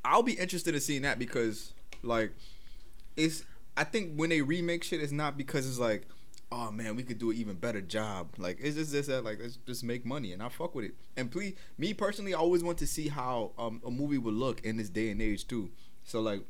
I'll 0.03 0.23
be 0.23 0.33
interested 0.33 0.73
in 0.73 0.81
seeing 0.81 1.01
that 1.03 1.19
because, 1.19 1.73
like, 2.03 2.31
it's. 3.15 3.43
I 3.77 3.83
think 3.83 4.15
when 4.15 4.29
they 4.29 4.41
remake 4.41 4.83
shit, 4.83 5.01
it's 5.01 5.11
not 5.11 5.37
because 5.37 5.67
it's 5.67 5.79
like, 5.79 6.05
oh 6.51 6.71
man, 6.71 6.95
we 6.95 7.03
could 7.03 7.19
do 7.19 7.31
an 7.31 7.37
even 7.37 7.55
better 7.55 7.81
job. 7.81 8.29
Like, 8.37 8.57
it's 8.61 8.75
just 8.75 8.91
this 8.91 9.07
that 9.07 9.23
like 9.23 9.39
let's 9.41 9.57
just 9.65 9.83
make 9.83 10.05
money 10.05 10.33
and 10.33 10.41
I 10.43 10.49
fuck 10.49 10.75
with 10.75 10.85
it. 10.85 10.95
And 11.15 11.31
please, 11.31 11.55
me 11.77 11.93
personally, 11.93 12.33
I 12.33 12.37
always 12.39 12.63
want 12.63 12.77
to 12.79 12.87
see 12.87 13.07
how 13.07 13.51
um 13.57 13.81
a 13.85 13.91
movie 13.91 14.17
would 14.17 14.33
look 14.33 14.61
in 14.61 14.77
this 14.77 14.89
day 14.89 15.09
and 15.11 15.21
age 15.21 15.47
too. 15.47 15.69
So 16.03 16.19
like, 16.19 16.41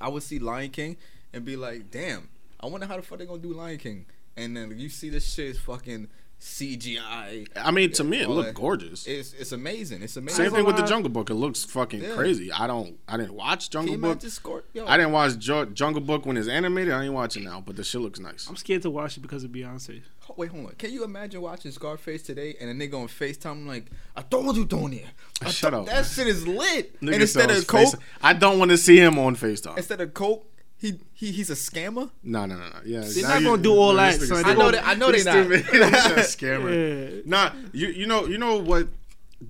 I 0.00 0.08
would 0.08 0.22
see 0.22 0.38
Lion 0.38 0.70
King 0.70 0.96
and 1.32 1.44
be 1.44 1.56
like, 1.56 1.90
damn, 1.90 2.28
I 2.58 2.66
wonder 2.66 2.86
how 2.86 2.96
the 2.96 3.02
fuck 3.02 3.18
they 3.18 3.26
gonna 3.26 3.42
do 3.42 3.52
Lion 3.52 3.78
King. 3.78 4.06
And 4.40 4.56
then 4.56 4.74
you 4.78 4.88
see 4.88 5.08
this 5.10 5.32
shit 5.32 5.46
is 5.48 5.58
fucking 5.58 6.08
CGI. 6.40 7.46
I 7.56 7.70
mean, 7.70 7.92
to 7.92 8.04
me, 8.04 8.20
it 8.22 8.26
all 8.28 8.36
looked 8.36 8.54
gorgeous. 8.54 9.06
It's 9.06 9.32
it's 9.34 9.52
amazing. 9.52 10.02
It's 10.02 10.16
amazing. 10.16 10.44
Same 10.44 10.52
thing 10.54 10.64
with 10.64 10.76
the. 10.76 10.82
Jungle 10.90 11.10
Book. 11.10 11.28
It 11.30 11.34
looks 11.34 11.64
fucking 11.64 12.02
Yeah. 12.02 12.14
crazy. 12.14 12.50
I 12.50 12.66
don't. 12.66 12.98
I 13.06 13.16
didn't 13.16 13.34
watch 13.34 13.70
Jungle 13.70 13.92
you 13.94 13.98
Book. 14.00 14.22
imagine 14.22 14.88
I 14.88 14.96
didn't 14.96 15.12
watch 15.12 15.38
jo- 15.38 15.66
Jungle 15.66 16.00
Book 16.02 16.24
when 16.26 16.36
it's 16.36 16.48
animated. 16.48 16.92
I 16.94 17.04
ain't 17.04 17.12
watching 17.14 17.44
now, 17.44 17.62
but 17.64 17.76
the 17.76 17.84
shit 17.84 18.00
looks 18.00 18.18
nice. 18.18 18.48
I'm 18.48 18.56
scared 18.56 18.82
to 18.82 18.90
watch 18.90 19.16
it 19.16 19.20
because 19.20 19.44
of 19.44 19.50
Beyonce. 19.50 20.02
Ho- 20.20 20.34
Wait, 20.36 20.50
hold 20.50 20.66
on. 20.66 20.72
Can 20.72 20.92
you 20.92 21.04
imagine 21.04 21.40
watching 21.42 21.70
Scarface 21.70 22.22
today 22.22 22.56
and 22.60 22.70
a 22.70 22.74
nigga 22.88 22.94
on 23.00 23.08
FaceTime 23.08 23.66
like, 23.66 23.86
I 24.16 24.22
told 24.22 24.56
you, 24.56 24.64
Tony. 24.66 25.04
I 25.42 25.50
Shut 25.50 25.72
thought 25.72 25.80
up. 25.82 25.86
That 25.86 26.06
shit 26.06 26.26
is 26.26 26.46
lit. 26.46 26.98
Nigga 27.00 27.12
and 27.12 27.22
instead 27.22 27.50
of 27.50 27.66
coke, 27.66 27.80
face- 27.92 27.96
I 28.22 28.32
don't 28.32 28.58
want 28.58 28.70
to 28.70 28.78
see 28.78 28.96
him 28.98 29.18
on 29.18 29.36
Facetime. 29.36 29.76
instead 29.76 30.00
of 30.00 30.14
coke, 30.14 30.46
he 30.80 30.98
he 31.12 31.30
he's 31.32 31.50
a 31.50 31.54
scammer. 31.54 32.10
No, 32.22 32.46
no, 32.46 32.56
no, 32.56 32.68
no. 32.68 32.76
Yeah, 32.84 33.00
They're 33.02 33.22
not 33.28 33.40
you- 33.42 33.46
gonna 33.48 33.62
do 33.62 33.72
all 33.76 33.94
that, 33.94 34.18
nigga 34.18 34.26
son. 34.26 34.44
I 34.44 34.54
know 34.54 34.70
that. 34.70 34.86
I 34.86 34.94
know 34.94 35.10
He's 35.12 35.24
they 35.24 35.32
not. 35.32 35.44
stupid. 35.46 35.66
He's 35.70 35.80
a 35.80 36.36
scammer. 36.36 37.14
Yeah. 37.16 37.20
Nah, 37.26 37.52
you 37.72 37.88
you 37.88 38.06
know 38.06 38.26
you 38.26 38.38
know 38.38 38.56
what 38.58 38.88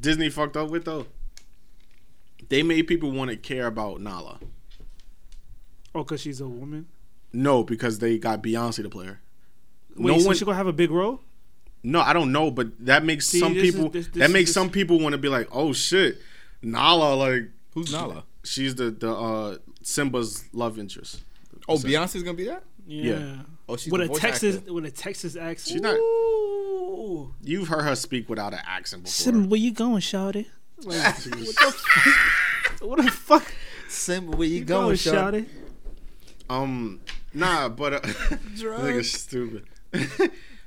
Disney 0.01 0.29
fucked 0.29 0.57
up 0.57 0.71
with 0.71 0.85
though. 0.85 1.07
They 2.49 2.63
made 2.63 2.87
people 2.89 3.13
want 3.13 3.31
to 3.31 3.37
care 3.37 3.67
about 3.67 4.01
Nala. 4.01 4.41
Oh, 5.95 6.03
because 6.03 6.21
she's 6.21 6.41
a 6.41 6.49
woman. 6.49 6.87
No, 7.33 7.63
because 7.63 7.99
they 8.01 8.19
got 8.19 8.43
Beyonce 8.43 8.83
to 8.83 8.89
play 8.89 9.07
her. 9.07 9.21
Wait, 9.97 10.13
no 10.13 10.19
so 10.19 10.27
one. 10.27 10.37
she 10.37 10.45
gonna 10.45 10.57
have 10.57 10.67
a 10.67 10.73
big 10.73 10.91
role? 10.91 11.21
no, 11.83 12.01
I 12.01 12.13
don't 12.13 12.31
know, 12.31 12.51
but 12.51 12.67
that 12.85 13.05
makes 13.05 13.27
See, 13.27 13.39
some 13.41 13.55
this 13.55 13.65
is- 13.69 13.75
people. 13.75 13.89
this- 13.89 14.07
this 14.09 14.15
that 14.19 14.25
is 14.27 14.33
makes 14.33 14.49
just- 14.49 14.55
some 14.55 14.69
people 14.71 14.99
want 15.01 15.13
to 15.13 15.19
be 15.19 15.29
like, 15.29 15.49
oh 15.53 15.73
shit, 15.73 16.19
Nala. 16.63 17.15
Like 17.15 17.51
Who's 17.75 17.93
Nala? 17.93 18.25
She's 18.45 18.75
the 18.75 18.91
the 18.91 19.11
uh, 19.13 19.57
Simba's 19.83 20.45
love 20.53 20.79
interest. 20.79 21.23
Oh, 21.69 21.77
So- 21.77 21.89
Beyonce's 21.89 22.23
gonna 22.23 22.37
be 22.37 22.45
that? 22.47 22.65
Yeah. 22.87 23.37
Oh, 23.69 23.77
she's 23.77 23.93
with 23.93 24.01
a 24.01 24.09
Texas 24.09 24.57
actor. 24.57 24.73
with 24.73 24.85
a 24.85 24.91
Texas 24.91 25.37
accent. 25.37 25.73
She's 25.75 25.81
not. 25.81 25.95
Ooh. 25.95 27.33
You've 27.43 27.69
heard 27.69 27.83
her 27.85 27.95
speak 27.95 28.29
without 28.29 28.53
an 28.53 28.61
accent 28.67 29.05
before. 29.05 29.13
Sim, 29.13 29.49
where 29.49 29.61
you 29.61 29.73
going, 29.73 30.01
Shawty? 30.01 30.47
Like, 30.83 31.15
what 31.15 31.15
the 31.37 31.53
fuck? 31.55 32.15
What 32.89 33.05
the 33.05 33.11
fuck? 33.11 33.53
Simba, 33.89 34.37
where 34.37 34.49
you, 34.49 34.57
You 34.61 34.65
going, 34.65 34.97
Shawty? 34.97 35.47
Um, 36.49 37.01
nah, 37.35 37.69
but 37.69 37.93
uh, 37.95 38.01
nigga 38.01 38.59
Drugs. 38.59 39.13
stupid. 39.13 39.65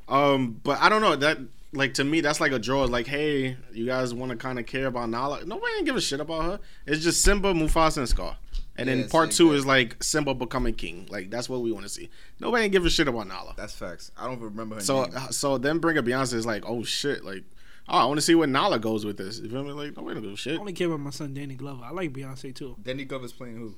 um, 0.08 0.60
but 0.64 0.80
I 0.80 0.90
don't 0.90 1.02
know 1.02 1.16
that. 1.16 1.40
Like 1.74 1.96
to 1.96 2.04
me, 2.04 2.22
that's 2.22 2.40
like 2.40 2.52
a 2.52 2.60
draw. 2.60 2.84
It's 2.84 2.92
like, 2.92 3.08
hey, 3.08 3.58
you 3.72 3.86
guys 3.86 4.14
want 4.14 4.32
to 4.32 4.38
kind 4.38 4.60
of 4.60 4.66
care 4.66 4.88
about 4.88 5.10
Nala? 5.10 5.44
Nobody 5.46 5.74
ain't 5.78 5.86
give 5.86 5.96
a 5.96 6.02
shit 6.02 6.20
about 6.20 6.44
her. 6.44 6.60
It's 6.86 7.04
just 7.04 7.22
Simba, 7.24 7.54
Mufasa, 7.54 7.98
and 7.98 8.08
Scar. 8.10 8.38
And 8.76 8.88
Yeah, 8.90 8.96
then 8.96 9.10
part 9.10 9.32
two 9.32 9.50
thing. 9.50 9.58
is 9.58 9.66
like 9.66 10.02
Simba 10.04 10.34
becoming 10.34 10.74
king. 10.76 11.08
Like 11.10 11.30
that's 11.30 11.48
what 11.50 11.62
we 11.62 11.72
want 11.72 11.86
to 11.86 11.90
see. 11.90 12.10
Nobody 12.40 12.64
ain't 12.64 12.72
give 12.72 12.86
a 12.86 12.90
shit 12.90 13.08
about 13.08 13.28
Nala. 13.28 13.54
That's 13.58 13.74
facts. 13.76 14.12
I 14.18 14.28
don't 14.28 14.40
remember 14.40 14.76
her 14.76 14.82
So, 14.82 15.04
name. 15.04 15.14
uh, 15.16 15.28
so 15.30 15.58
then 15.58 15.80
bring 15.80 15.98
a 15.98 16.04
Beyonce 16.04 16.34
is 16.34 16.46
like, 16.46 16.64
oh 16.68 16.84
shit, 16.84 17.24
like, 17.24 17.44
oh, 17.90 17.98
I 17.98 18.06
want 18.06 18.18
to 18.18 18.22
see 18.22 18.34
where 18.36 18.48
Nala 18.48 18.80
goes 18.80 19.06
with 19.06 19.18
this. 19.18 19.40
You 19.40 19.50
feel 19.50 19.64
me? 19.64 19.72
Like, 19.72 19.96
nobody 19.98 20.16
don't 20.16 20.24
give 20.24 20.34
a 20.34 20.38
shit. 20.38 20.58
I 20.58 20.60
only 20.60 20.74
care 20.74 20.88
about 20.88 21.02
my 21.02 21.10
son 21.12 21.34
Danny 21.34 21.56
Glover. 21.56 21.84
I 21.84 21.92
like 21.92 22.14
Beyonce 22.14 22.54
too. 22.56 22.76
Danny 22.82 23.06
Glover's 23.06 23.34
playing 23.34 23.58
who? 23.58 23.76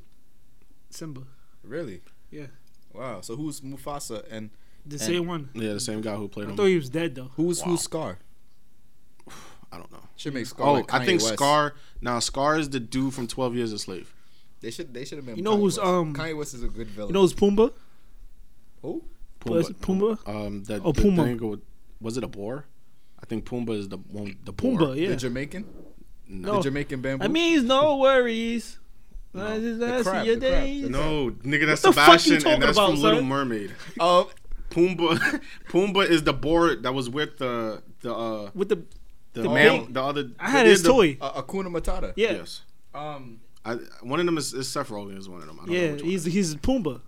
Simba, 0.89 1.21
Really? 1.63 2.01
Yeah. 2.31 2.47
Wow. 2.93 3.19
So 3.21 3.35
who's 3.35 3.59
Mufasa 3.61 4.23
and 4.31 4.49
the 4.85 4.95
And- 4.95 5.01
same 5.01 5.27
one. 5.27 5.49
Yeah, 5.53 5.73
the 5.73 5.79
same 5.79 6.01
guy 6.01 6.15
who 6.15 6.25
I 6.25 6.27
played 6.27 6.45
him. 6.47 6.53
I 6.53 6.55
thought 6.55 6.65
he 6.65 6.75
was 6.75 6.89
dead 6.89 7.15
though. 7.15 7.31
who's 7.35 7.59
Wow. 7.61 7.65
who's 7.71 7.81
Scar? 7.81 8.19
I 9.71 9.77
don't 9.77 9.91
know. 9.91 9.99
Should 10.15 10.33
make 10.33 10.45
Scar. 10.45 10.67
Oh, 10.67 10.73
like 10.73 10.93
I 10.93 11.05
think 11.05 11.21
West. 11.21 11.33
Scar. 11.33 11.73
Now 12.01 12.19
Scar 12.19 12.57
is 12.57 12.69
the 12.69 12.79
dude 12.79 13.13
from 13.13 13.27
Twelve 13.27 13.55
Years 13.55 13.71
a 13.73 13.79
Slave. 13.79 14.13
They 14.61 14.71
should. 14.71 14.93
They 14.93 15.05
should 15.05 15.17
have 15.17 15.25
been. 15.25 15.35
You 15.35 15.43
know 15.43 15.55
Kanye 15.57 15.59
who's, 15.61 15.77
West. 15.77 15.87
um, 15.89 16.13
Kanye 16.15 16.37
West 16.37 16.53
is 16.53 16.63
a 16.63 16.67
good 16.67 16.87
villain. 16.87 17.09
You 17.09 17.13
know 17.13 17.21
who's 17.21 17.33
Pumbaa? 17.33 17.71
who? 18.81 19.03
Was 19.45 19.69
it 19.69 19.79
Pumbaa? 19.81 20.17
Um, 20.27 20.63
that 20.63 20.81
Oh, 20.83 20.91
the 20.91 21.01
Puma. 21.03 21.23
thing 21.23 21.37
with- 21.49 21.61
was 22.01 22.17
it 22.17 22.23
a 22.23 22.27
boar? 22.27 22.65
I 23.21 23.25
think 23.27 23.45
Pumbaa 23.45 23.77
is 23.77 23.89
the 23.89 23.97
one. 23.97 24.37
The 24.43 24.51
boar. 24.51 24.79
Pumbaa, 24.79 24.99
yeah. 24.99 25.09
The 25.09 25.15
Jamaican. 25.17 25.65
No, 26.27 26.55
The 26.55 26.61
Jamaican 26.63 27.01
bamboo. 27.01 27.23
I 27.25 27.27
mean, 27.27 27.67
no 27.67 27.97
worries. 27.97 28.79
I 29.35 29.59
just 29.59 29.79
The 29.79 29.85
ask 29.87 30.05
crab, 30.05 30.25
your 30.25 30.35
the 30.37 30.47
crab, 30.47 30.63
the 30.63 30.67
days. 30.81 30.89
no, 30.89 31.29
nigga, 31.43 31.67
that's 31.67 31.81
the 31.81 31.91
fuck 31.93 32.13
you 32.13 32.17
Sebastian, 32.19 32.37
talking 32.39 32.53
and 32.53 32.63
that's 32.63 32.77
about, 32.77 32.89
from 32.91 33.01
Little 33.01 33.19
son? 33.19 33.27
Mermaid. 33.27 33.71
Oh, 33.99 34.31
Pumbaa, 34.75 35.41
Pumbaa 35.69 36.07
is 36.09 36.23
the 36.23 36.33
boar 36.33 36.75
that 36.75 36.93
was 36.93 37.09
with 37.09 37.37
the 37.37 37.81
the 38.01 38.13
uh 38.13 38.49
With 38.53 38.69
the 38.69 38.83
the, 39.33 39.41
The 39.43 39.49
man, 39.49 39.85
big- 39.85 39.93
the 39.93 40.03
other. 40.03 40.31
I 40.39 40.49
had 40.49 40.65
his 40.65 40.83
the- 40.83 40.89
toy. 40.89 41.17
uh, 41.21 41.41
Hakuna 41.41 41.67
Matata. 41.67 42.13
Yeah, 42.15 42.33
Yes, 42.33 42.61
Um. 42.93 43.39
I, 43.67 43.73
one 44.03 44.19
of 44.19 44.25
them 44.27 44.37
is, 44.37 44.53
is 44.53 44.67
Seth 44.67 44.89
Rogen 44.89 45.17
is 45.17 45.27
one 45.27 45.41
of 45.41 45.47
them. 45.47 45.59
I 45.59 45.65
don't 45.65 45.73
know 45.73 45.81
yeah. 45.81 45.91
which 45.93 46.01
one 46.03 46.11
He's 46.11 46.25
he's 46.25 46.55
Pumbaa. 46.55 47.01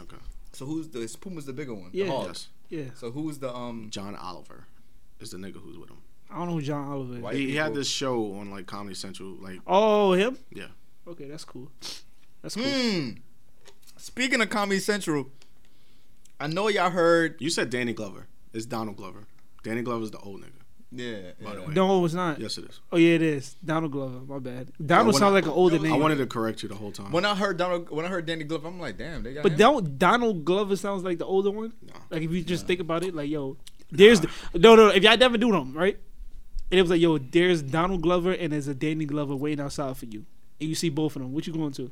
okay. 0.00 0.16
So 0.52 0.64
who's 0.64 0.88
the 0.88 1.00
Puma's 1.20 1.44
the 1.44 1.52
bigger 1.52 1.74
one? 1.74 1.90
Yeah. 1.92 2.06
The 2.06 2.10
hog. 2.12 2.26
Yes, 2.28 2.48
Yeah, 2.70 2.84
So 2.94 3.10
who's 3.10 3.38
the 3.38 3.54
um? 3.54 3.88
John 3.90 4.16
Oliver 4.16 4.64
is 5.20 5.30
the 5.32 5.36
nigga 5.38 5.56
who's 5.62 5.76
with 5.78 5.90
him. 5.90 5.98
I 6.30 6.38
don't 6.38 6.48
know 6.48 6.54
who 6.54 6.62
John 6.62 6.88
Oliver. 6.90 7.16
is. 7.16 7.20
White 7.20 7.34
He, 7.36 7.50
he 7.50 7.56
had 7.56 7.74
this 7.74 7.88
show 7.88 8.32
on 8.34 8.50
like 8.50 8.66
Comedy 8.66 8.94
Central. 8.94 9.36
Like, 9.40 9.60
Oh, 9.66 10.12
him? 10.14 10.38
Yeah. 10.52 10.68
Okay, 11.06 11.26
that's 11.26 11.44
cool. 11.44 11.70
That's 12.42 12.54
cool. 12.56 12.64
Hmm. 12.64 13.10
Speaking 13.98 14.40
of 14.40 14.48
Comedy 14.50 14.80
Central, 14.80 15.28
I 16.40 16.46
know 16.46 16.68
y'all 16.68 16.90
heard. 16.90 17.36
you 17.40 17.50
said 17.50 17.70
Danny 17.70 17.92
Glover. 17.92 18.26
It's 18.52 18.66
Donald 18.66 18.96
Glover. 18.96 19.26
Danny 19.62 19.82
Glover's 19.82 20.10
the 20.10 20.18
old 20.18 20.40
nigga. 20.40 20.58
Yeah. 20.90 21.32
By 21.42 21.54
the 21.54 21.62
way. 21.62 21.74
No, 21.74 22.04
it's 22.04 22.14
not. 22.14 22.40
Yes, 22.40 22.56
it 22.56 22.64
is. 22.64 22.80
Oh 22.90 22.96
yeah, 22.96 23.14
it 23.14 23.22
is. 23.22 23.56
Donald 23.64 23.92
Glover. 23.92 24.20
My 24.20 24.38
bad. 24.38 24.72
Donald 24.84 25.14
when 25.14 25.20
sounds 25.20 25.34
like 25.34 25.44
an 25.44 25.50
older 25.50 25.78
name. 25.78 25.92
I 25.92 25.98
wanted 25.98 26.16
to 26.16 26.26
correct 26.26 26.62
you 26.62 26.68
the 26.68 26.74
whole 26.74 26.92
time. 26.92 27.12
When 27.12 27.24
I 27.24 27.34
heard 27.34 27.58
Donald, 27.58 27.90
when 27.90 28.06
I 28.06 28.08
heard 28.08 28.24
Danny 28.24 28.44
Glover, 28.44 28.68
I'm 28.68 28.80
like, 28.80 28.96
damn, 28.96 29.22
they 29.22 29.34
got 29.34 29.42
but 29.42 29.52
him. 29.52 29.58
don't 29.58 29.98
Donald 29.98 30.44
Glover 30.44 30.76
sounds 30.76 31.02
like 31.02 31.18
the 31.18 31.26
older 31.26 31.50
one. 31.50 31.74
No. 31.82 31.94
Like 32.10 32.22
if 32.22 32.30
you 32.32 32.42
just 32.42 32.66
think 32.66 32.80
about 32.80 33.04
it, 33.04 33.14
like 33.14 33.28
yo, 33.28 33.58
there's 33.90 34.20
the, 34.20 34.30
no 34.54 34.76
no. 34.76 34.88
If 34.88 35.02
y'all 35.02 35.18
never 35.18 35.36
do 35.36 35.52
them 35.52 35.74
right, 35.74 35.98
and 36.70 36.78
it 36.78 36.82
was 36.82 36.90
like 36.90 37.00
yo, 37.00 37.18
there's 37.18 37.62
Donald 37.62 38.00
Glover 38.00 38.32
and 38.32 38.52
there's 38.52 38.68
a 38.68 38.74
Danny 38.74 39.04
Glover 39.04 39.36
waiting 39.36 39.62
outside 39.62 39.94
for 39.96 40.06
you, 40.06 40.24
and 40.58 40.70
you 40.70 40.74
see 40.74 40.88
both 40.88 41.16
of 41.16 41.22
them. 41.22 41.32
What 41.32 41.46
you 41.46 41.52
going 41.52 41.72
to? 41.72 41.90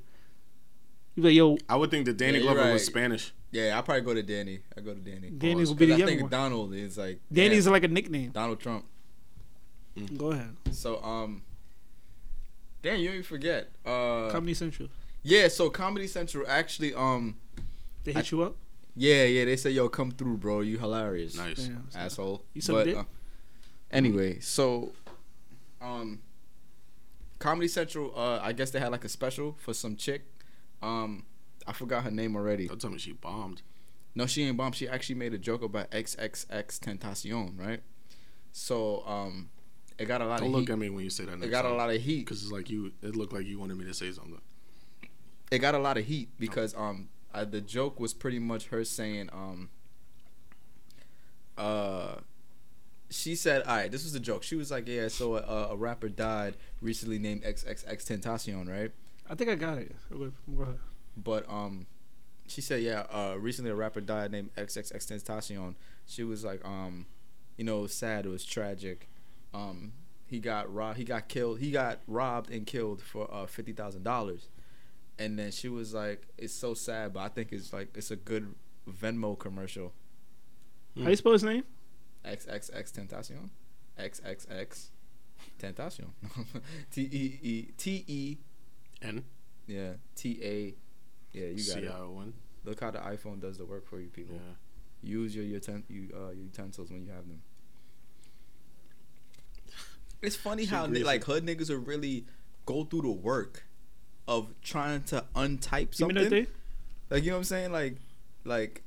You 1.16 1.22
be 1.22 1.28
like 1.30 1.36
yo, 1.36 1.56
I 1.68 1.76
would 1.76 1.90
think 1.90 2.04
that 2.06 2.16
Danny 2.18 2.38
Yeah, 2.38 2.44
you're 2.44 2.54
Glover 2.54 2.72
was. 2.74 2.84
Spanish. 2.86 3.32
Yeah, 3.50 3.78
I 3.78 3.82
probably 3.82 4.02
go 4.02 4.14
to 4.14 4.22
Danny. 4.22 4.60
I 4.76 4.80
go 4.82 4.92
to 4.92 5.00
Danny. 5.00 5.30
Danny 5.30 5.64
will 5.64 5.74
be 5.74 5.86
the 5.86 5.94
I 5.94 5.96
young 5.96 6.08
think 6.08 6.20
one. 6.22 6.30
Donald 6.30 6.74
is 6.74 6.98
like 6.98 7.20
Danny's 7.32 7.64
damn, 7.64 7.72
like 7.72 7.84
a 7.84 7.88
nickname. 7.88 8.30
Donald 8.30 8.60
Trump. 8.60 8.84
Go 10.16 10.32
ahead. 10.32 10.54
So 10.72 11.02
um, 11.02 11.42
damn, 12.82 13.00
you 13.00 13.10
even 13.10 13.22
forget. 13.22 13.70
Uh, 13.84 14.28
Comedy 14.30 14.52
Central. 14.54 14.88
yeah. 15.22 15.48
So 15.48 15.70
Comedy 15.70 16.06
Central 16.06 16.44
actually 16.46 16.92
um, 16.94 17.36
They 18.04 18.12
hit 18.12 18.30
you 18.30 18.42
up. 18.42 18.56
yeah, 18.94 19.24
yeah. 19.24 19.46
They 19.46 19.56
say 19.56 19.70
yo, 19.70 19.88
come 19.88 20.10
through, 20.10 20.36
bro. 20.36 20.60
You 20.60 20.78
hilarious. 20.78 21.34
Nice. 21.36 21.64
Damn, 21.66 21.88
asshole. 21.94 22.42
You 22.52 22.60
suck 22.60 22.74
but, 22.76 22.84
dick? 22.84 22.96
uh, 22.98 23.04
anyway, 23.90 24.38
so 24.40 24.92
um, 25.80 26.20
Comedy 27.38 27.68
Central. 27.68 28.12
Uh, 28.14 28.38
I 28.42 28.52
guess 28.52 28.70
they 28.70 28.80
had 28.80 28.92
like 28.92 29.04
a 29.04 29.08
special 29.08 29.56
for 29.58 29.72
some 29.72 29.96
chick. 29.96 30.26
Um, 30.82 31.24
I 31.66 31.72
forgot 31.72 32.04
her 32.04 32.10
name 32.10 32.36
already. 32.36 32.68
Don't 32.68 32.80
tell 32.80 32.90
me 32.90 32.98
she 32.98 33.12
bombed. 33.12 33.62
No, 34.14 34.26
she 34.26 34.44
ain't 34.44 34.56
bombed. 34.56 34.74
She 34.76 34.88
actually 34.88 35.16
made 35.16 35.34
a 35.34 35.38
joke 35.38 35.62
about 35.62 35.90
XXX 35.90 36.46
Tentacion, 36.80 37.58
right? 37.58 37.80
So 38.52 39.06
um, 39.06 39.50
it 39.98 40.06
got 40.06 40.22
a 40.22 40.26
lot 40.26 40.38
Don't 40.38 40.48
of 40.48 40.54
look 40.54 40.68
heat. 40.68 40.72
at 40.72 40.78
me 40.78 40.88
when 40.90 41.04
you 41.04 41.10
say 41.10 41.24
that. 41.26 41.42
It 41.42 41.50
got 41.50 41.64
a 41.66 41.74
lot 41.74 41.90
of 41.90 42.00
heat. 42.00 42.20
because 42.24 42.42
it's 42.42 42.52
like 42.52 42.70
you. 42.70 42.92
It 43.02 43.14
looked 43.16 43.32
like 43.32 43.44
you 43.46 43.58
wanted 43.58 43.76
me 43.76 43.84
to 43.84 43.94
say 43.94 44.10
something. 44.12 44.40
It 45.50 45.58
got 45.58 45.74
a 45.74 45.78
lot 45.78 45.96
of 45.98 46.06
heat 46.06 46.30
because 46.38 46.74
um, 46.76 47.08
uh, 47.34 47.44
the 47.44 47.60
joke 47.60 48.00
was 48.00 48.14
pretty 48.14 48.38
much 48.38 48.68
her 48.68 48.84
saying 48.84 49.28
um, 49.32 49.68
uh. 51.58 52.16
She 53.08 53.36
said, 53.36 53.62
"All 53.62 53.76
right, 53.76 53.90
this 53.90 54.02
was 54.02 54.14
a 54.16 54.20
joke." 54.20 54.42
She 54.42 54.56
was 54.56 54.70
like, 54.70 54.88
"Yeah, 54.88 55.06
so 55.08 55.36
a, 55.36 55.68
a 55.72 55.76
rapper 55.76 56.08
died 56.08 56.56
recently 56.80 57.18
named 57.20 57.44
XXX 57.44 57.86
Tentacion, 58.04 58.68
right?" 58.68 58.90
I 59.28 59.34
think 59.34 59.50
I 59.50 59.54
got 59.54 59.78
it. 59.78 59.94
Okay, 60.12 60.32
go 60.54 60.62
ahead. 60.62 60.78
But 61.16 61.48
um, 61.48 61.86
she 62.46 62.60
said, 62.60 62.82
yeah, 62.82 63.06
uh, 63.10 63.36
recently 63.38 63.70
a 63.70 63.74
rapper 63.74 64.00
died 64.00 64.30
named 64.30 64.50
XXX 64.56 64.92
Tentacion. 64.92 65.74
She 66.06 66.22
was 66.22 66.44
like, 66.44 66.64
um, 66.64 67.06
you 67.56 67.64
know, 67.64 67.78
it 67.80 67.82
was 67.82 67.94
sad. 67.94 68.26
It 68.26 68.28
was 68.28 68.44
tragic. 68.44 69.08
Um, 69.54 69.92
he 70.26 70.38
got 70.40 70.72
robbed. 70.72 70.98
He 70.98 71.04
got 71.04 71.28
killed. 71.28 71.60
He 71.60 71.70
got 71.70 72.00
robbed 72.06 72.50
and 72.50 72.66
killed 72.66 73.00
for 73.00 73.32
uh 73.32 73.46
fifty 73.46 73.72
thousand 73.72 74.02
dollars. 74.02 74.48
And 75.18 75.38
then 75.38 75.50
she 75.50 75.68
was 75.68 75.94
like, 75.94 76.26
it's 76.36 76.52
so 76.52 76.74
sad, 76.74 77.14
but 77.14 77.20
I 77.20 77.28
think 77.28 77.52
it's 77.52 77.72
like 77.72 77.88
it's 77.96 78.10
a 78.10 78.16
good 78.16 78.54
Venmo 78.88 79.38
commercial. 79.38 79.92
How 81.02 81.08
you 81.08 81.16
spell 81.16 81.32
his 81.32 81.44
name? 81.44 81.64
XXX 82.24 82.92
Tentacion. 82.92 83.50
XXX 83.98 84.88
Tentacion. 85.60 86.10
T 86.90 87.02
E 87.02 87.38
E 87.42 87.62
T 87.76 88.04
E. 88.06 88.38
And 89.02 89.24
Yeah. 89.66 89.94
T 90.14 90.38
A. 90.42 90.74
Yeah, 91.32 91.46
you 91.48 91.56
got 91.56 91.62
C 91.62 91.78
it. 91.80 91.90
I 91.90 91.98
O 91.98 92.18
N. 92.22 92.32
Look 92.64 92.80
how 92.80 92.90
the 92.90 92.98
iPhone 92.98 93.40
does 93.40 93.58
the 93.58 93.64
work 93.64 93.86
for 93.86 94.00
you, 94.00 94.08
people. 94.08 94.36
Yeah. 94.36 95.08
Use 95.10 95.36
your 95.36 95.44
uten- 95.44 95.84
you, 95.88 96.08
uh, 96.16 96.30
utensils 96.30 96.90
when 96.90 97.04
you 97.04 97.12
have 97.12 97.28
them. 97.28 97.42
It's 100.22 100.36
funny 100.36 100.64
how 100.64 100.86
like 100.86 101.24
hood 101.24 101.44
niggas 101.46 101.68
will 101.70 101.76
really 101.78 102.24
go 102.64 102.84
through 102.84 103.02
the 103.02 103.10
work 103.10 103.64
of 104.26 104.48
trying 104.62 105.02
to 105.04 105.24
untype 105.36 105.94
something. 105.94 106.46
Like 107.10 107.22
you 107.22 107.30
know 107.30 107.36
what 107.36 107.38
I'm 107.40 107.44
saying? 107.44 107.72
Like, 107.72 107.96
like 108.44 108.82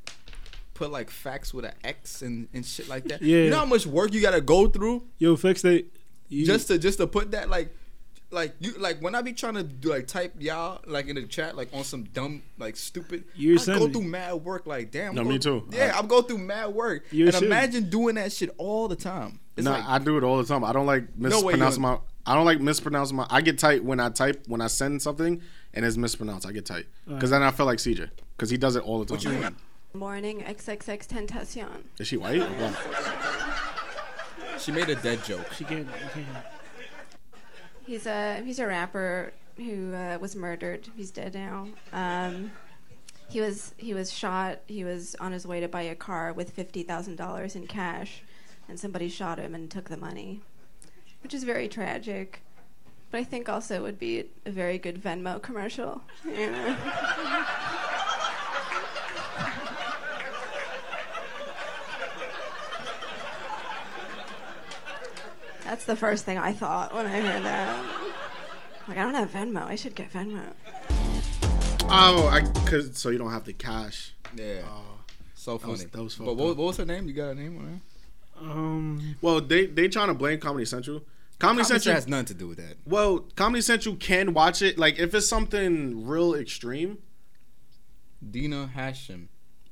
put 0.73 0.91
like 0.91 1.09
facts 1.09 1.53
with 1.53 1.65
an 1.65 1.73
X 1.83 2.21
and, 2.21 2.47
and 2.53 2.65
shit 2.65 2.89
like 2.89 3.05
that. 3.05 3.21
Yeah. 3.21 3.43
You 3.43 3.49
know 3.51 3.59
how 3.59 3.65
much 3.65 3.85
work 3.85 4.13
you 4.13 4.21
gotta 4.21 4.41
go 4.41 4.67
through 4.67 5.03
Yo, 5.19 5.35
fix 5.35 5.61
that. 5.61 5.85
You, 6.27 6.45
just 6.45 6.67
to 6.67 6.77
just 6.77 6.97
to 6.97 7.07
put 7.07 7.31
that 7.31 7.49
like 7.49 7.73
like 8.31 8.53
you 8.59 8.73
like 8.77 8.99
when 9.01 9.15
I 9.15 9.21
be 9.21 9.33
trying 9.33 9.55
to 9.55 9.63
do 9.63 9.89
like 9.89 10.07
type 10.07 10.33
y'all 10.39 10.81
like 10.85 11.07
in 11.07 11.15
the 11.15 11.23
chat 11.23 11.55
like 11.57 11.69
on 11.73 11.83
some 11.83 12.03
dumb 12.03 12.43
like 12.57 12.75
stupid 12.77 13.23
You're 13.35 13.59
I 13.59 13.65
go 13.65 13.89
through 13.89 14.03
mad 14.03 14.33
work 14.35 14.67
like 14.67 14.91
damn 14.91 15.15
No, 15.15 15.21
I'm 15.21 15.27
me 15.29 15.39
too. 15.39 15.67
yeah 15.71 15.93
I- 15.95 15.99
I'm 15.99 16.07
going 16.07 16.23
through 16.25 16.37
mad 16.37 16.67
work 16.73 17.05
You're 17.11 17.27
and 17.27 17.33
sending. 17.33 17.51
imagine 17.51 17.89
doing 17.89 18.15
that 18.15 18.31
shit 18.31 18.53
all 18.57 18.87
the 18.87 18.95
time 18.95 19.39
it's 19.57 19.65
nah, 19.65 19.71
like 19.71 19.85
I 19.87 19.97
do 19.99 20.17
it 20.17 20.23
all 20.23 20.37
the 20.37 20.45
time. 20.45 20.63
I 20.63 20.71
don't 20.71 20.85
like 20.85 21.03
No 21.17 21.41
way 21.41 21.53
you 21.53 21.59
mispronouncing 21.59 21.81
don't. 21.81 21.91
my. 21.91 21.99
I 22.25 22.33
don't 22.35 22.45
like 22.45 22.61
mispronouncing 22.61 23.17
my. 23.17 23.27
I 23.29 23.41
get 23.41 23.57
tight 23.59 23.83
when 23.83 23.99
I 23.99 24.07
type 24.09 24.43
when 24.47 24.61
I 24.61 24.67
send 24.67 25.01
something 25.01 25.41
and 25.73 25.85
it's 25.85 25.97
mispronounced. 25.97 26.45
I 26.47 26.53
get 26.53 26.65
tight 26.65 26.85
because 27.05 27.29
then 27.31 27.43
I 27.43 27.51
feel 27.51 27.65
like 27.65 27.79
CJ 27.79 28.09
because 28.37 28.49
he 28.49 28.55
does 28.57 28.77
it 28.77 28.83
all 28.83 28.99
the 28.99 29.05
time. 29.05 29.15
what 29.17 29.23
you 29.23 29.31
mean 29.31 29.55
Morning 29.93 30.41
XXX 30.47 31.07
Tentacion. 31.07 31.67
Is 31.99 32.07
she 32.07 32.15
white? 32.15 32.41
She 34.59 34.71
made 34.73 34.89
a 34.89 34.95
dead 34.95 35.23
joke 35.23 35.51
She 35.53 35.63
can't. 35.63 35.87
You 35.87 36.09
can't. 36.13 36.27
He's 37.89 38.05
a 38.05 38.43
he's 38.43 38.59
a 38.59 38.67
rapper 38.67 39.33
who 39.57 39.95
uh, 39.95 40.19
was 40.21 40.35
murdered. 40.35 40.87
He's 40.95 41.09
dead 41.09 41.33
now. 41.33 41.69
Um, 41.91 42.51
he 43.29 43.41
was 43.41 43.73
he 43.77 43.95
was 43.95 44.11
shot. 44.11 44.59
He 44.67 44.83
was 44.83 45.15
on 45.15 45.31
his 45.31 45.47
way 45.47 45.59
to 45.59 45.67
buy 45.67 45.81
a 45.81 45.95
car 45.95 46.31
with 46.31 46.51
fifty 46.51 46.83
thousand 46.83 47.15
dollars 47.15 47.55
in 47.55 47.65
cash, 47.65 48.21
and 48.67 48.79
somebody 48.79 49.09
shot 49.09 49.39
him 49.39 49.55
and 49.55 49.71
took 49.71 49.89
the 49.89 49.97
money, 49.97 50.41
which 51.23 51.33
is 51.33 51.43
very 51.43 51.67
tragic. 51.67 52.43
But 53.09 53.21
I 53.21 53.23
think 53.23 53.49
also 53.49 53.77
it 53.77 53.81
would 53.81 53.97
be 53.97 54.25
a 54.45 54.51
very 54.51 54.77
good 54.77 55.01
Venmo 55.01 55.41
commercial. 55.41 56.03
That's 65.69 65.85
the 65.85 65.95
first 65.95 66.25
thing 66.25 66.39
I 66.39 66.51
thought 66.51 66.95
when 66.95 67.05
I 67.05 67.09
heard 67.21 67.43
that. 67.43 67.85
Like, 68.87 68.97
I 68.97 69.03
don't 69.03 69.13
have 69.13 69.29
Venmo. 69.29 69.61
I 69.67 69.75
should 69.75 69.93
get 69.93 70.11
Venmo. 70.11 70.41
Oh, 71.91 72.27
I 72.27 72.41
cause 72.67 72.97
so 72.97 73.09
you 73.09 73.19
don't 73.19 73.31
have 73.31 73.45
the 73.45 73.53
cash. 73.53 74.13
yeah 74.35 74.61
Oh. 74.65 74.81
so 75.35 75.59
funny 75.59 75.73
was- 75.73 75.85
that 75.85 76.03
was 76.03 76.15
but 76.15 76.25
fucked 76.25 76.37
what, 76.37 76.57
what 76.57 76.65
was 76.67 76.77
her 76.77 76.85
name 76.85 77.07
you 77.07 77.13
got 77.13 77.29
a 77.29 77.35
name 77.35 77.57
on 77.59 77.81
her 78.45 78.51
Um, 78.51 79.15
Well, 79.21 79.41
they 79.41 79.67
they 79.67 79.87
trying 79.89 80.07
to 80.07 80.13
blame 80.15 80.39
Comedy 80.39 80.65
Central. 80.65 81.01
Comedy 81.37 81.39
Comedy 81.39 81.63
Central 81.65 81.79
Central 81.81 81.95
has 81.95 82.07
nothing 82.07 82.25
to 82.25 82.33
do 82.33 82.47
with 82.47 82.57
that 82.57 82.77
Well, 82.87 83.19
Comedy 83.35 83.61
Central 83.61 83.95
can 83.95 84.33
watch 84.33 84.63
it. 84.63 84.79
Like 84.79 84.97
if 84.97 85.13
it's 85.13 85.27
something 85.29 86.03
real 86.07 86.33
extreme, 86.33 86.97
Dina 88.27 88.67
Hashem 88.73 89.29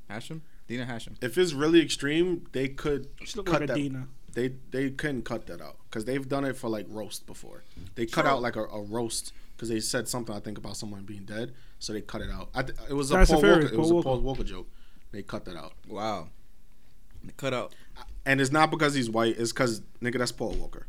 Hashem 0.10 0.44
Dina 0.68 0.86
Hashem 0.86 1.16
if 1.22 1.38
it's 1.40 1.54
really 1.54 1.82
extreme, 1.82 2.46
they 2.52 2.68
could 2.68 3.08
she 3.26 3.36
look 3.38 3.48
cut 3.48 3.62
like 3.62 3.64
a 3.64 3.68
that. 3.68 3.76
Dina. 3.76 4.08
They 4.38 4.54
they 4.72 4.92
couldn't 4.92 5.24
cut 5.24 5.48
that 5.48 5.62
out 5.62 5.78
because 5.90 6.06
they've 6.06 6.28
done 6.28 6.46
it 6.46 6.56
for 6.56 6.70
like 6.70 6.86
roast 6.90 7.26
before. 7.26 7.64
They 7.96 8.06
cut 8.06 8.26
out 8.26 8.42
like 8.42 8.56
a, 8.56 8.64
a 8.66 8.82
roast 8.82 9.34
because 9.56 9.70
they 9.70 9.80
said 9.80 10.08
something 10.08 10.36
I 10.36 10.40
think 10.40 10.58
about 10.58 10.78
someone 10.78 11.04
being 11.04 11.26
dead, 11.26 11.54
so 11.80 11.94
they 11.94 12.02
cut 12.02 12.22
it 12.22 12.30
out. 12.30 12.50
I 12.54 12.62
th- 12.62 12.78
it 12.90 12.94
was 12.94 13.12
a 13.12 13.26
Paul 13.26 13.42
Walker. 13.42 13.60
It 13.62 13.78
was 13.78 13.90
Paul 13.90 14.00
a 14.00 14.04
Paul 14.04 14.22
Walker 14.22 14.44
joke. 14.44 14.68
They 15.12 15.24
cut 15.24 15.46
that 15.46 15.56
out, 15.56 15.74
wow 15.88 16.30
cut 17.36 17.54
out 17.54 17.74
and 18.28 18.42
it's 18.42 18.52
not 18.52 18.70
because 18.70 18.94
he's 18.94 19.10
white. 19.10 19.36
It's 19.40 19.52
because 19.52 19.82
nigga, 20.02 20.20
that's 20.20 20.34
Paul 20.34 20.52
Walker. 20.52 20.86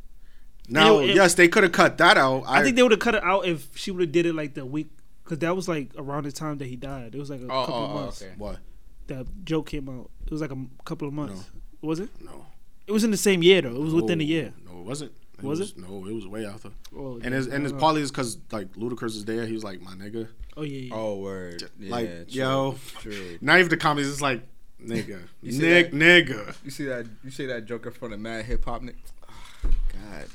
Now, 0.68 0.98
it- 0.98 1.14
yes, 1.14 1.34
they 1.34 1.48
could 1.48 1.62
have 1.62 1.72
cut 1.72 1.96
that 1.98 2.18
out. 2.18 2.44
I 2.46 2.62
think 2.62 2.76
they 2.76 2.82
would 2.82 2.92
have 2.92 3.00
cut 3.00 3.14
it 3.14 3.22
out 3.22 3.46
if 3.46 3.68
she 3.76 3.90
would 3.90 4.02
have 4.02 4.12
did 4.12 4.26
it 4.26 4.34
like 4.34 4.54
the 4.54 4.66
week, 4.66 4.90
because 5.24 5.38
that 5.38 5.54
was 5.54 5.68
like 5.68 5.90
around 5.96 6.24
the 6.24 6.32
time 6.32 6.58
that 6.58 6.66
he 6.66 6.76
died. 6.76 7.14
It 7.14 7.18
was 7.18 7.30
like 7.30 7.40
a 7.40 7.44
oh, 7.44 7.64
couple 7.64 7.74
oh, 7.74 7.84
of 7.84 7.90
oh 7.90 7.94
months. 7.94 8.22
okay 8.22 8.32
what? 8.37 8.58
That 9.06 9.26
joke 9.44 9.68
came 9.68 9.88
out. 9.88 10.11
It 10.26 10.32
was 10.32 10.40
like 10.40 10.50
a 10.50 10.54
m- 10.54 10.70
couple 10.84 11.08
of 11.08 11.14
months. 11.14 11.50
Was 11.80 12.00
it? 12.00 12.11
No, 12.20 12.44
It 12.88 12.92
was 12.92 13.05
in 13.05 13.11
the 13.11 13.16
same 13.18 13.42
year 13.42 13.61
though. 13.61 13.77
It 13.77 13.81
was 13.81 13.94
within 13.94 14.20
a 14.20 14.24
year. 14.24 14.55
No, 14.64 14.81
it 14.81 14.85
wasn't. 14.87 15.12
It 15.38 15.44
Was 15.44 15.61
it? 15.61 15.77
No, 15.79 16.05
it 16.07 16.14
was 16.14 16.27
way 16.27 16.46
after. 16.46 16.70
Oh, 16.96 17.20
And 17.22 17.33
it's 17.35 17.46
and 17.46 17.64
it's 17.64 17.74
uh, 17.74 17.79
partly 17.79 18.01
is 18.03 18.11
because 18.11 18.38
like 18.51 18.72
Ludacris 18.72 19.14
is 19.14 19.24
there. 19.24 19.46
He 19.46 19.53
was 19.53 19.62
like 19.62 19.81
my 19.81 19.92
nigga. 19.92 20.27
Oh 20.57 20.62
yeah. 20.62 20.81
yeah. 20.81 20.94
oh 20.94 21.16
word 21.18 21.62
yeah, 21.79 21.90
like 21.90 22.07
true, 22.09 22.24
yo, 22.29 22.77
true 22.98 23.38
not 23.40 23.59
even 23.59 23.68
the 23.68 23.77
comedies. 23.77 24.11
It's 24.11 24.20
like 24.20 24.42
nigga, 24.83 25.20
You 25.42 25.61
Nick, 25.61 25.90
that? 25.92 25.96
nigga. 25.96 26.57
You 26.64 26.70
see 26.70 26.87
that? 26.87 27.07
You 27.22 27.31
see 27.31 27.46
that 27.46 27.66
joke 27.66 27.87
in 27.87 27.92
front 27.92 28.14
of 28.14 28.20
mad 28.20 28.46
hip 28.46 28.64
hop? 28.64 28.83
Nick? 28.83 28.96
God, 29.62 30.27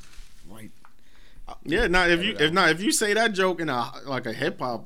right. 0.49 0.71
Yeah, 1.65 1.87
now 1.87 2.05
if 2.07 2.23
you 2.23 2.37
if 2.39 2.53
not 2.53 2.69
if 2.69 2.81
you 2.81 2.91
say 2.91 3.13
that 3.13 3.33
joke 3.33 3.59
in 3.59 3.67
a 3.69 3.91
like 4.05 4.25
a 4.25 4.31
hip 4.33 4.59
hop 4.59 4.85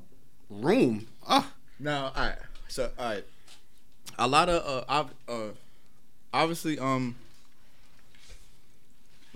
room, 0.49 1.07
ah, 1.27 1.51
Now, 1.79 2.11
all 2.15 2.25
right. 2.25 2.37
So, 2.69 2.89
all 2.97 3.05
right. 3.05 3.25
A 4.17 4.27
lot 4.27 4.49
of 4.49 4.65
uh, 4.65 4.85
ob- 4.91 5.13
uh 5.27 5.53
obviously, 6.33 6.79
um, 6.79 7.15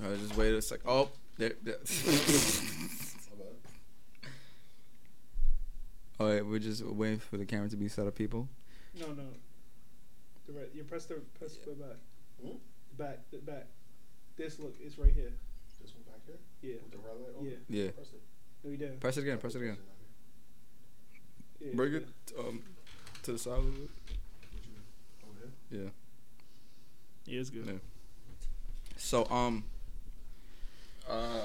uh, 0.04 0.16
just 0.16 0.36
wait 0.38 0.54
a 0.54 0.62
sec. 0.62 0.80
Oh, 0.86 1.10
there. 1.38 1.54
there. 1.64 1.76
All 6.20 6.28
right, 6.28 6.46
we're 6.46 6.60
just 6.60 6.86
waiting 6.86 7.20
for 7.20 7.38
the 7.38 7.46
camera 7.46 7.70
to 7.70 7.78
be 7.78 7.88
set 7.88 8.06
up, 8.06 8.16
people. 8.16 8.48
No, 9.00 9.08
no. 9.08 9.24
The 10.48 10.54
right, 10.54 10.70
you 10.74 10.84
press 10.84 11.06
the 11.06 11.16
press 11.40 11.58
the 11.66 11.72
back. 11.72 11.98
Back, 12.98 13.20
the 13.32 13.38
back. 13.38 13.68
This 14.38 14.60
look, 14.60 14.76
it's 14.80 14.98
right 15.00 15.14
here. 15.14 15.32
This 15.82 15.94
one 15.94 16.04
back 16.04 16.22
here 16.26 16.36
Yeah, 16.62 16.76
with 16.84 16.92
the 16.92 16.98
red 17.00 17.16
light. 17.16 17.36
on? 17.40 17.46
yeah. 17.46 17.84
Yeah. 17.86 17.92
Press 17.92 18.08
it. 18.14 18.22
No, 18.64 18.70
you 18.72 18.78
didn't. 18.78 19.00
Press 19.00 19.18
it 19.18 19.22
again. 19.22 19.38
Press 19.40 19.56
it 19.56 19.62
again. 19.62 19.78
Yeah, 21.60 21.74
Bring 21.76 21.94
yeah. 21.94 22.00
it 22.00 22.08
um 22.38 22.62
to 23.24 23.32
the 23.32 23.38
side 23.40 23.54
a 23.54 23.56
little 23.58 23.72
bit. 23.72 23.90
Over 25.24 25.52
Yeah. 25.72 25.90
Yeah, 27.26 27.40
it's 27.40 27.50
good. 27.50 27.66
Yeah. 27.66 27.74
So 28.98 29.26
um, 29.32 29.64
Uh, 31.10 31.42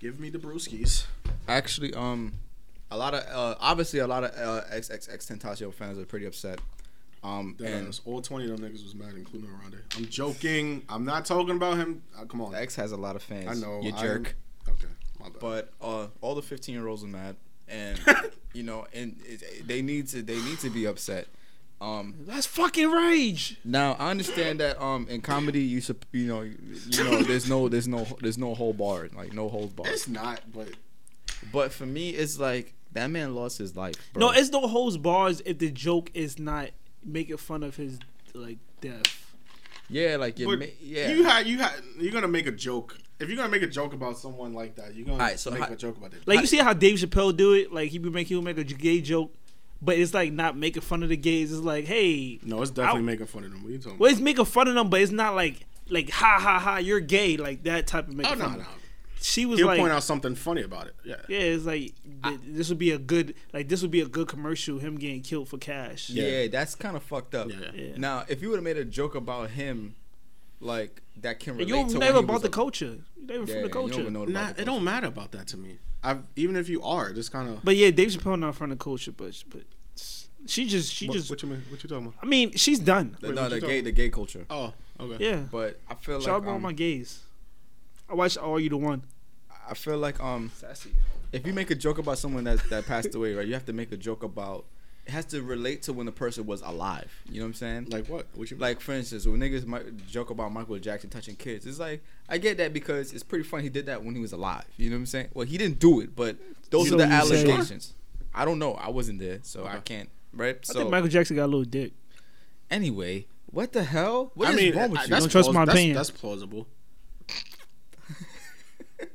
give 0.00 0.18
me 0.20 0.30
the 0.30 0.38
brewskis. 0.38 1.06
actually 1.48 1.92
um, 1.94 2.32
a 2.90 2.96
lot 2.96 3.14
of 3.14 3.22
uh, 3.30 3.56
obviously 3.60 4.00
a 4.00 4.06
lot 4.06 4.24
of 4.24 4.30
uh, 4.30 4.64
XXX 4.74 5.30
Tentacion 5.38 5.72
fans 5.72 5.98
are 5.98 6.04
pretty 6.04 6.26
upset. 6.26 6.60
Um, 7.24 7.56
and 7.58 7.88
ass. 7.88 8.00
all 8.04 8.22
twenty 8.22 8.48
of 8.48 8.60
them 8.60 8.70
niggas 8.70 8.84
was 8.84 8.94
mad, 8.94 9.14
including 9.16 9.50
Ronde. 9.50 9.76
I'm 9.96 10.06
joking. 10.06 10.82
I'm 10.88 11.04
not 11.04 11.24
talking 11.24 11.56
about 11.56 11.76
him. 11.76 12.02
Uh, 12.16 12.24
come 12.24 12.40
on. 12.40 12.54
X 12.54 12.76
has 12.76 12.92
a 12.92 12.96
lot 12.96 13.16
of 13.16 13.22
fans. 13.22 13.48
I 13.48 13.66
know. 13.66 13.80
You 13.82 13.90
jerk. 13.92 14.36
am- 14.68 14.74
okay, 14.74 14.86
my 15.18 15.26
bad. 15.28 15.40
But 15.40 15.72
uh, 15.82 16.06
all 16.20 16.36
the 16.36 16.42
15 16.42 16.72
year 16.74 16.86
olds 16.86 17.02
are 17.02 17.08
mad, 17.08 17.34
and 17.68 17.98
you 18.52 18.62
know, 18.62 18.86
and 18.94 19.16
it, 19.24 19.66
they 19.66 19.82
need 19.82 20.06
to 20.08 20.22
they 20.22 20.40
need 20.42 20.60
to 20.60 20.70
be 20.70 20.84
upset. 20.86 21.26
Um, 21.80 22.14
That's 22.20 22.46
fucking 22.46 22.90
rage. 22.90 23.56
now 23.64 23.92
I 24.00 24.10
understand 24.10 24.58
that 24.60 24.82
um 24.82 25.06
in 25.08 25.20
comedy 25.20 25.60
you 25.60 25.80
sup- 25.80 26.04
you 26.12 26.26
know 26.26 26.42
you, 26.42 26.56
you 26.90 27.04
know 27.04 27.22
there's 27.22 27.48
no 27.48 27.68
there's 27.68 27.86
no 27.86 28.04
there's 28.20 28.36
no 28.38 28.54
whole 28.54 28.72
bar 28.72 29.08
like 29.16 29.32
no 29.32 29.48
hold 29.48 29.76
bar. 29.76 29.86
it's 29.88 30.08
not. 30.08 30.40
But 30.52 30.70
But 31.52 31.72
for 31.72 31.86
me, 31.86 32.10
it's 32.10 32.38
like 32.38 32.74
that 32.92 33.08
man 33.10 33.34
lost 33.34 33.58
his 33.58 33.76
life. 33.76 33.94
Bro. 34.12 34.20
No, 34.26 34.32
it's 34.32 34.50
no 34.50 34.66
holds 34.66 34.96
bars 34.98 35.40
if 35.46 35.58
the 35.58 35.70
joke 35.70 36.10
is 36.14 36.38
not 36.38 36.70
making 37.04 37.36
fun 37.36 37.62
of 37.62 37.76
his 37.76 38.00
like 38.34 38.58
death. 38.80 39.24
yeah, 39.88 40.16
like 40.16 40.38
you 40.38 40.46
but 40.46 40.58
ma- 40.58 40.64
yeah. 40.80 41.10
you 41.10 41.22
had 41.22 41.46
you 41.46 41.58
had 41.58 41.72
you're 41.98 42.12
gonna 42.12 42.26
make 42.28 42.46
a 42.48 42.52
joke. 42.52 42.98
If 43.20 43.28
you're 43.28 43.36
gonna 43.36 43.48
make 43.50 43.62
a 43.62 43.66
joke 43.68 43.92
about 43.94 44.18
someone 44.18 44.52
like 44.52 44.74
that, 44.76 44.94
you're 44.96 45.06
gonna 45.06 45.18
Alright, 45.18 45.38
so 45.38 45.50
make 45.52 45.60
how- 45.62 45.72
a 45.72 45.76
joke 45.76 45.96
about 45.96 46.12
it. 46.12 46.22
Like 46.26 46.40
you 46.40 46.46
see 46.46 46.58
how 46.58 46.72
Dave 46.72 46.98
Chappelle 46.98 47.36
do 47.36 47.52
it? 47.52 47.72
Like 47.72 47.90
he 47.90 47.98
be 47.98 48.10
make 48.10 48.26
he 48.26 48.34
would 48.34 48.44
make 48.44 48.58
a 48.58 48.64
gay 48.64 49.00
joke, 49.00 49.32
but 49.80 49.96
it's 49.98 50.14
like 50.14 50.32
not 50.32 50.56
making 50.56 50.82
fun 50.82 51.02
of 51.02 51.08
the 51.08 51.16
gays. 51.16 51.52
It's 51.52 51.60
like, 51.62 51.84
hey, 51.86 52.38
no, 52.42 52.62
it's 52.62 52.70
definitely 52.70 53.00
I- 53.00 53.04
making 53.04 53.26
fun 53.26 53.44
of 53.44 53.52
them. 53.52 53.62
What 53.62 53.68
are 53.68 53.72
you 53.72 53.78
talking 53.78 53.98
well, 53.98 54.10
it's 54.10 54.20
making 54.20 54.44
fun 54.46 54.68
of 54.68 54.74
them, 54.74 54.88
but 54.90 55.00
it's 55.00 55.12
not 55.12 55.34
like 55.34 55.66
like 55.88 56.10
ha 56.10 56.38
ha 56.40 56.58
ha, 56.58 56.76
you're 56.78 57.00
gay, 57.00 57.36
like 57.36 57.62
that 57.64 57.86
type 57.86 58.08
of 58.08 58.14
making 58.14 58.32
about? 58.34 58.44
Oh 58.44 58.48
fun. 58.50 58.58
no, 58.58 58.60
of 58.64 58.66
no. 58.68 58.72
She 59.20 59.46
was 59.46 59.58
He'll 59.58 59.66
like, 59.66 59.80
point 59.80 59.92
out 59.92 60.04
something 60.04 60.36
funny 60.36 60.62
about 60.62 60.86
it. 60.86 60.94
Yeah. 61.04 61.16
yeah, 61.28 61.38
it's 61.38 61.64
like 61.64 61.92
th- 62.22 62.40
this 62.46 62.68
would 62.68 62.78
be 62.78 62.92
a 62.92 62.98
good 62.98 63.34
like 63.52 63.68
this 63.68 63.82
would 63.82 63.90
be 63.90 64.00
a 64.00 64.06
good 64.06 64.28
commercial. 64.28 64.78
Him 64.78 64.96
getting 64.96 65.22
killed 65.22 65.48
for 65.48 65.58
cash. 65.58 66.08
yeah, 66.08 66.46
that's 66.46 66.76
kind 66.76 66.96
of 66.96 67.02
fucked 67.02 67.34
up. 67.34 67.48
Yeah, 67.50 67.56
yeah. 67.74 67.82
Yeah. 67.82 67.92
Now, 67.96 68.24
if 68.28 68.42
you 68.42 68.50
would 68.50 68.56
have 68.56 68.64
made 68.64 68.76
a 68.76 68.84
joke 68.84 69.16
about 69.16 69.50
him, 69.50 69.96
like 70.60 71.02
that 71.20 71.40
can 71.40 71.54
relate 71.54 71.68
You 71.68 71.74
to 71.74 71.80
don't 71.80 71.88
when 71.90 71.98
never 72.00 72.12
he 72.12 72.14
was 72.18 72.24
about 72.24 72.42
the 72.42 72.48
a- 72.48 72.50
culture. 72.52 72.98
You 73.28 73.38
never 73.40 73.46
Yeah, 73.46 73.46
from 73.46 73.62
the 73.62 73.68
you 73.68 73.72
don't 73.72 73.72
culture. 73.72 74.00
even 74.00 74.12
know 74.14 74.22
about 74.22 74.32
Nah, 74.32 74.52
the 74.52 74.62
it 74.62 74.64
don't 74.64 74.84
matter 74.84 75.06
about 75.06 75.32
that 75.32 75.46
to 75.48 75.56
me. 75.56 75.78
I've 76.02 76.22
even 76.36 76.56
if 76.56 76.68
you 76.68 76.82
are, 76.82 77.12
just 77.12 77.30
kind 77.32 77.48
of. 77.48 77.64
But 77.64 77.76
yeah, 77.76 77.90
Dave 77.90 78.08
Chappelle 78.10 78.38
not 78.38 78.54
from 78.54 78.70
the 78.70 78.76
culture, 78.76 79.12
but 79.12 79.42
but 79.50 79.62
she 80.46 80.66
just 80.66 80.92
she 80.92 81.08
What, 81.08 81.16
just. 81.16 81.30
what 81.30 81.42
you 81.42 81.48
mean? 81.48 81.62
What 81.68 81.82
you 81.82 81.88
talking 81.88 82.06
about? 82.06 82.18
I 82.22 82.26
mean, 82.26 82.52
she's 82.54 82.78
done. 82.78 83.16
The, 83.20 83.28
Wait, 83.28 83.34
no, 83.34 83.48
the 83.48 83.60
gay, 83.60 83.80
the 83.80 83.92
gay 83.92 84.08
culture. 84.08 84.46
Oh, 84.48 84.72
okay. 85.00 85.24
Yeah, 85.30 85.42
But 85.50 85.78
I 85.90 85.94
feel 85.94 86.20
shout 86.20 86.40
like 86.40 86.42
out 86.44 86.48
all 86.50 86.56
um, 86.56 86.62
my 86.62 86.72
gays. 86.72 87.20
I 88.08 88.14
watched 88.14 88.38
All 88.38 88.58
You 88.58 88.70
the 88.70 88.76
One. 88.76 89.02
I 89.68 89.74
feel 89.74 89.98
like 89.98 90.18
um, 90.22 90.50
Sassy. 90.54 90.92
if 91.32 91.46
you 91.46 91.52
make 91.52 91.70
a 91.70 91.74
joke 91.74 91.98
about 91.98 92.16
someone 92.18 92.44
that 92.44 92.60
that 92.70 92.86
passed 92.86 93.14
away, 93.14 93.34
right, 93.34 93.46
you 93.46 93.52
have 93.54 93.66
to 93.66 93.72
make 93.72 93.92
a 93.92 93.96
joke 93.96 94.22
about. 94.22 94.64
It 95.08 95.12
has 95.12 95.24
to 95.26 95.40
relate 95.42 95.82
to 95.84 95.94
when 95.94 96.04
the 96.04 96.12
person 96.12 96.44
was 96.44 96.60
alive. 96.60 97.10
You 97.30 97.40
know 97.40 97.46
what 97.46 97.48
I'm 97.48 97.54
saying? 97.54 97.86
Like 97.88 98.06
what? 98.08 98.26
What 98.34 98.50
you 98.50 98.58
Like 98.58 98.78
for 98.80 98.92
instance, 98.92 99.26
when 99.26 99.40
niggas 99.40 99.64
might 99.64 100.06
joke 100.06 100.28
about 100.28 100.52
Michael 100.52 100.78
Jackson 100.78 101.08
touching 101.08 101.34
kids, 101.34 101.64
it's 101.64 101.78
like 101.78 102.02
I 102.28 102.36
get 102.36 102.58
that 102.58 102.74
because 102.74 103.14
it's 103.14 103.22
pretty 103.22 103.44
funny. 103.44 103.62
He 103.62 103.68
did 103.70 103.86
that 103.86 104.04
when 104.04 104.14
he 104.14 104.20
was 104.20 104.32
alive. 104.32 104.64
You 104.76 104.90
know 104.90 104.96
what 104.96 105.00
I'm 105.00 105.06
saying? 105.06 105.28
Well, 105.32 105.46
he 105.46 105.56
didn't 105.56 105.78
do 105.78 106.00
it, 106.00 106.14
but 106.14 106.36
those 106.68 106.88
You 106.90 106.94
are 106.96 106.98
the 106.98 107.06
know 107.06 107.24
what 107.24 107.32
allegations. 107.32 107.94
I 108.34 108.44
don't 108.44 108.58
know. 108.58 108.74
I 108.74 108.90
wasn't 108.90 109.18
there, 109.20 109.38
so 109.42 109.66
I 109.66 109.78
can't. 109.78 110.10
Right? 110.34 110.56
I 110.56 110.64
So 110.64 110.74
think 110.80 110.90
Michael 110.90 111.08
Jackson 111.08 111.36
got 111.36 111.46
a 111.46 111.46
little 111.46 111.64
dick. 111.64 111.92
anyway, 112.70 113.26
what 113.46 113.72
the 113.72 113.84
hell? 113.84 114.30
What 114.34 114.48
I 114.48 114.50
is 114.52 114.56
mean, 114.58 114.76
wrong 114.76 114.90
with 114.90 115.00
I- 115.00 115.04
you? 115.04 115.08
Don't 115.08 115.20
trust 115.30 115.32
plaus- 115.46 115.54
my 115.54 115.64
that's, 115.64 115.74
opinion. 115.74 115.96
That's 115.96 116.10
plausible. 116.10 116.66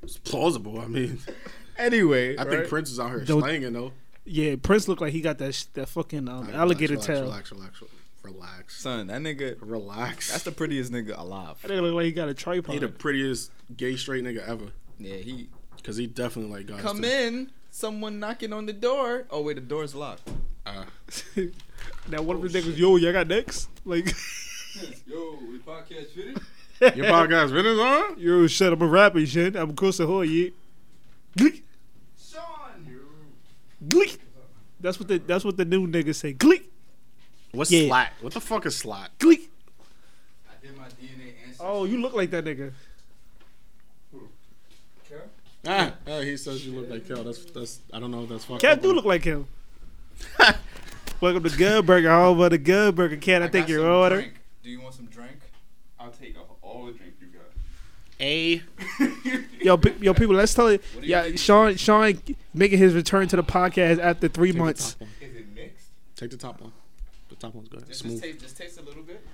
it's 0.01 0.17
plausible. 0.17 0.79
I 0.79 0.87
mean, 0.87 1.19
anyway, 1.77 2.35
I 2.35 2.41
right? 2.43 2.49
think 2.49 2.67
Prince 2.67 2.89
is 2.91 2.99
out 2.99 3.09
here 3.11 3.19
Don't- 3.23 3.41
slanging 3.41 3.73
though. 3.73 3.93
Yeah, 4.25 4.55
Prince 4.61 4.87
looked 4.87 5.01
like 5.01 5.11
he 5.13 5.21
got 5.21 5.37
that 5.39 5.53
sh- 5.53 5.65
that 5.73 5.89
fucking 5.89 6.27
um, 6.29 6.39
Relax, 6.41 6.53
alligator 6.55 6.93
relax, 6.93 7.07
tail. 7.07 7.21
Relax, 7.23 7.51
relax, 7.51 7.81
relax, 7.81 7.95
relax. 8.23 8.81
son, 8.81 9.07
that 9.07 9.21
nigga. 9.21 9.57
relax. 9.59 10.31
That's 10.31 10.43
the 10.43 10.51
prettiest 10.51 10.91
nigga 10.91 11.17
alive. 11.19 11.57
That 11.61 11.71
nigga 11.71 11.81
look 11.81 11.95
like 11.95 12.05
he 12.05 12.11
got 12.13 12.29
a 12.29 12.33
tripod. 12.33 12.73
he 12.73 12.79
the 12.79 12.87
prettiest 12.87 13.51
gay 13.75 13.95
straight 13.97 14.23
nigga 14.23 14.47
ever. 14.47 14.65
Yeah, 14.97 15.15
he 15.17 15.49
Cause 15.83 15.97
he 15.97 16.07
definitely 16.07 16.51
like 16.53 16.67
guys. 16.67 16.81
come 16.81 17.01
too. 17.01 17.07
in. 17.09 17.51
Someone 17.69 18.17
knocking 18.19 18.53
on 18.53 18.65
the 18.65 18.71
door. 18.73 19.25
Oh 19.29 19.41
wait, 19.41 19.55
the 19.55 19.61
door's 19.61 19.93
locked. 19.93 20.29
Uh, 20.65 20.85
now 22.07 22.21
one 22.21 22.37
of 22.37 22.41
the 22.49 22.57
niggas, 22.61 22.77
yo, 22.77 22.95
y'all 22.95 23.11
got 23.11 23.27
next? 23.27 23.67
Like, 23.83 24.05
Yo, 25.05 25.37
we 25.49 25.59
podcast 25.59 26.07
finished. 26.11 26.39
your 26.95 27.05
podcast 27.07 27.49
videos 27.51 28.11
on? 28.11 28.17
yo, 28.17 28.47
shit, 28.47 28.71
I'm 28.71 28.81
a 28.81 28.87
rapper, 28.87 29.25
shit. 29.25 29.57
I'm 29.57 29.75
close 29.75 29.97
to 29.97 30.07
her, 30.19 30.23
yeah. 30.23 30.51
Gleek, 31.37 31.63
Sean, 32.17 32.87
gleek. 33.87 34.19
That's 34.79 34.99
what 34.99 35.07
the 35.07 35.17
that's 35.19 35.45
what 35.45 35.57
the 35.57 35.65
new 35.65 35.87
niggas 35.87 36.15
say. 36.15 36.33
Gleek, 36.33 36.63
What's 37.51 37.71
Yeah. 37.71 37.87
slat? 37.87 38.13
What 38.21 38.33
the 38.33 38.41
fuck 38.41 38.65
is 38.65 38.75
slat? 38.75 39.11
gleek. 39.19 39.49
I 40.49 40.65
did 40.65 40.75
my 40.77 40.85
DNA 40.85 41.33
ancestry. 41.43 41.65
Oh, 41.67 41.85
you 41.85 42.01
look 42.01 42.13
like 42.13 42.31
that 42.31 42.45
nigga. 42.45 42.73
Ah, 45.65 45.93
oh, 46.07 46.21
he 46.21 46.35
says 46.35 46.65
you 46.65 46.73
look 46.73 46.89
like 46.89 47.07
Kel. 47.07 47.23
That's 47.23 47.45
that's. 47.45 47.79
I 47.93 47.99
don't 48.01 48.11
know 48.11 48.23
if 48.23 48.29
that's 48.29 48.43
fucking. 48.43 48.59
Cat 48.59 48.81
do 48.81 48.91
look 48.91 49.05
like 49.05 49.23
him. 49.23 49.47
Welcome 51.21 51.43
to 51.43 51.55
Good 51.57 51.85
Burger, 51.85 52.09
home 52.09 52.41
of 52.41 52.51
the 52.51 52.57
Good 52.57 52.95
Burger. 52.95 53.15
Cat, 53.15 53.43
I, 53.43 53.47
take 53.47 53.69
your 53.69 53.87
order. 53.89 54.29
Do 54.61 54.69
you 54.69 54.81
want 54.81 54.93
some 54.95 55.05
drink? 55.05 55.37
I'll 55.97 56.11
take 56.11 56.35
all 56.61 56.85
the 56.85 56.91
drink 56.91 57.02
you 57.02 57.02
got. 57.02 57.02
A. 58.23 58.61
Yo, 59.61 59.77
pe- 59.77 59.93
yo, 59.99 60.13
people, 60.13 60.35
let's 60.35 60.53
tell 60.53 60.71
you. 60.71 60.77
do 60.77 60.83
you 61.01 61.07
Yeah. 61.09 61.35
Sean, 61.35 61.75
Sean 61.75 62.17
making 62.53 62.77
his 62.79 62.93
return 62.93 63.27
to 63.29 63.35
the 63.35 63.43
podcast 63.43 63.99
after 63.99 64.27
three 64.27 64.49
Take 64.49 64.57
the 64.57 64.63
months. 64.63 64.93
top 64.93 65.01
one. 65.01 65.09
Is 65.21 65.35
it 65.37 65.45
mixed? 65.55 65.87
Take 66.15 66.31
the 66.31 66.37
top 66.37 66.61
one. 66.61 66.71
The 67.29 67.35
top 67.35 67.55
one's 67.55 67.69
good. 67.69 67.87
Just, 67.87 67.99
Smooth. 68.01 68.13
just 68.13 68.23
taste, 68.23 68.39
just 68.41 68.57
taste 68.57 68.79
a 68.79 68.81
little 68.83 69.03
bit. 69.03 69.25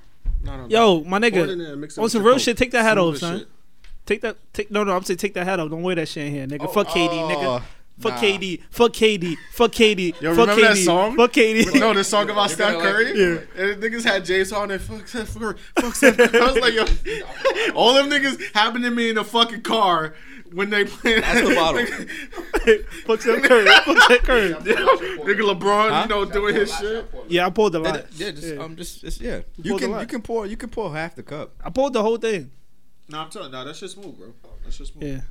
No, 0.44 0.56
no, 0.58 0.64
no. 0.64 0.70
Yo, 0.70 1.04
my 1.04 1.20
Pour 1.20 1.30
nigga, 1.30 1.58
there, 1.96 2.04
on 2.04 2.10
some 2.10 2.24
real 2.24 2.34
Coke. 2.36 2.42
shit, 2.44 2.58
take 2.58 2.72
that 2.72 2.84
hat 2.84 2.98
Smooth 2.98 3.14
off, 3.16 3.20
son. 3.20 3.40
shit. 3.40 3.48
take 4.06 4.22
that. 4.22 4.38
Take 4.54 4.72
no, 4.72 4.84
no. 4.84 4.96
I'm 4.96 5.04
saying 5.04 5.18
take 5.18 5.34
that 5.34 5.46
hat 5.46 5.60
off. 5.60 5.70
Don't 5.70 5.82
wear 5.84 5.96
that 5.96 6.08
shit 6.08 6.28
in 6.28 6.32
here, 6.34 6.48
nigga. 6.48 6.66
Oh, 6.66 6.72
Fuck 6.72 6.88
KD, 6.88 7.10
Oh, 7.10 7.30
nigga. 7.30 7.64
Fuck 8.00 8.14
nah. 8.14 8.20
KD. 8.22 8.62
Fuck 8.70 8.94
KD. 8.94 9.36
Fuck 9.54 9.72
KD. 9.72 10.22
Yo, 10.22 10.34
fuck 10.36 10.48
remember 10.50 10.62
that 10.62 10.78
song? 10.78 11.16
Fuck 11.18 11.34
KD. 11.34 11.74
No, 11.80 11.94
the 11.94 12.04
song 12.04 12.30
about 12.30 12.50
Steph 12.50 12.74
gonna 12.74 12.78
like 12.78 12.94
Curry. 12.94 13.06
Yeah, 13.20 13.64
and 13.64 13.84
niggas 13.84 14.04
had 14.04 14.24
James 14.26 14.52
Harden. 14.52 14.80
Fuck 14.80 15.08
Steph 15.08 15.36
Curry. 15.38 15.56
Fuck 15.80 15.96
Steph 15.96 16.18
Curry. 16.18 16.40
I 16.42 16.52
was 16.52 16.58
like, 16.58 16.74
yo, 16.74 17.72
all 17.76 17.94
them 17.94 18.10
niggas 18.10 18.54
happened 18.54 18.84
to 18.86 18.92
me 18.92 19.10
in 19.10 19.18
a 19.18 19.24
fucking 19.24 19.62
car 19.62 20.16
when 20.54 20.70
they 20.70 20.86
played. 20.86 21.24
That's 21.24 21.48
the 21.48 21.56
bottle. 21.56 21.86
Fuck 23.06 23.22
Steph 23.22 23.44
Curry. 23.44 23.66
Fuck 23.66 23.98
Steph 24.04 24.24
Curry. 24.24 24.54
Nigga 24.54 25.54
LeBron, 25.60 25.90
Huh? 25.90 26.02
you 26.04 26.10
know, 26.10 26.26
doing 26.26 26.56
his 26.56 26.74
shit. 26.76 27.06
Yeah, 27.28 27.48
I 27.48 27.50
pulled 27.50 27.74
the 27.74 27.82
Yeah, 27.82 27.92
lot. 27.92 28.06
yeah, 28.14 28.32
just 28.32 28.48
Yeah. 28.48 28.62
um, 28.64 28.76
just, 28.76 29.02
just 29.02 29.22
yeah. 29.22 29.42
You 29.58 29.72
pulled 29.72 29.84
a 29.84 29.88
can, 29.88 30.00
you 30.00 30.08
can 30.08 30.22
pour, 30.22 30.46
you 30.46 30.58
can 30.58 30.70
pour 30.70 30.94
half 30.94 31.16
the 31.16 31.24
cup. 31.24 31.52
I 31.64 31.70
pulled 31.70 31.94
the 31.94 32.02
whole 32.02 32.18
thing. 32.18 32.52
Nah, 33.10 33.24
I'm 33.24 33.30
telling 33.30 33.50
you, 33.52 33.58
nah, 33.58 33.64
that 33.66 33.76
shit's 33.76 33.94
smooth, 33.94 34.18
bro. 34.18 34.34
That 34.64 34.74
shit's 34.74 34.92
smooth. 34.92 35.04
Yeah. 35.16 35.22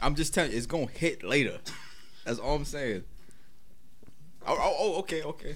I'm 0.00 0.14
just 0.14 0.32
telling 0.32 0.52
you, 0.52 0.56
it's 0.56 0.66
gonna 0.66 0.86
hit 0.86 1.22
later. 1.22 1.58
That's 2.24 2.38
all 2.38 2.56
I'm 2.56 2.64
saying. 2.64 3.04
Oh, 4.46 4.56
oh, 4.58 4.76
oh 4.78 4.98
okay, 5.00 5.22
okay. 5.22 5.54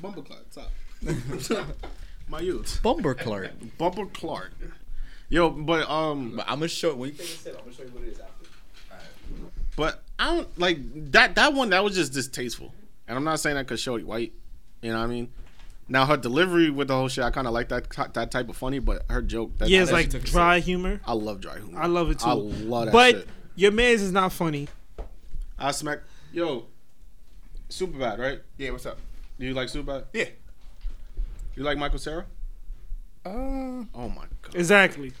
Bumper 0.00 0.22
Clark, 0.22 0.44
top. 0.50 0.70
My 2.28 2.40
youth. 2.40 2.80
Bumper 2.82 3.14
Clark. 3.14 3.52
Bumper 3.78 4.06
Clark. 4.06 4.52
Yo, 5.28 5.50
but 5.50 5.88
um, 5.90 6.36
But 6.36 6.46
I'm 6.48 6.58
gonna 6.58 6.68
show 6.68 6.94
when 6.94 7.10
you 7.10 7.16
take 7.16 7.26
a 7.26 7.30
sip. 7.30 7.54
I'm 7.58 7.64
gonna 7.64 7.76
show 7.76 7.82
you 7.84 7.88
what 7.90 8.04
it 8.04 8.08
is 8.12 8.20
after. 8.20 8.46
but 9.76 10.02
I 10.18 10.36
don't 10.36 10.58
like 10.58 10.78
that. 11.12 11.34
That 11.34 11.52
one 11.54 11.70
that 11.70 11.82
was 11.84 11.94
just 11.94 12.12
distasteful, 12.12 12.72
and 13.06 13.16
I'm 13.16 13.24
not 13.24 13.40
saying 13.40 13.56
that 13.56 13.66
because 13.66 13.80
Shorty 13.80 14.04
white. 14.04 14.32
You 14.82 14.92
know 14.92 14.98
what 14.98 15.04
I 15.04 15.08
mean? 15.08 15.32
Now 15.88 16.06
her 16.06 16.16
delivery 16.16 16.70
with 16.70 16.88
the 16.88 16.94
whole 16.94 17.08
shit, 17.08 17.24
I 17.24 17.30
kind 17.30 17.46
of 17.46 17.52
like 17.52 17.68
that 17.70 17.88
that 18.14 18.30
type 18.30 18.48
of 18.48 18.56
funny, 18.56 18.78
but 18.78 19.04
her 19.10 19.22
joke, 19.22 19.56
that, 19.58 19.68
Yeah, 19.68 19.80
it's 19.82 19.90
that 19.90 19.94
like 19.96 20.12
shit- 20.12 20.24
dry 20.24 20.60
humor. 20.60 21.00
I 21.06 21.14
love 21.14 21.40
dry 21.40 21.58
humor. 21.58 21.80
I 21.80 21.86
love 21.86 22.10
it 22.10 22.20
too. 22.20 22.28
I 22.28 22.32
love 22.34 22.86
that 22.86 22.92
but 22.92 23.14
shit. 23.16 23.28
your 23.56 23.72
man's 23.72 24.02
is 24.02 24.12
not 24.12 24.32
funny. 24.32 24.68
I 25.58 25.70
smack. 25.72 26.00
Yo, 26.32 26.66
super 27.68 27.98
bad, 27.98 28.18
right? 28.18 28.40
Yeah, 28.56 28.70
what's 28.70 28.86
up? 28.86 28.98
Do 29.38 29.46
you 29.46 29.54
like 29.54 29.68
super 29.68 29.92
bad? 29.92 30.04
Yeah. 30.12 30.26
You 31.56 31.62
like 31.64 31.78
Michael 31.78 31.98
Cera? 31.98 32.24
Uh, 33.24 33.30
Oh 33.94 34.08
my 34.08 34.24
god. 34.42 34.54
Exactly. 34.54 35.12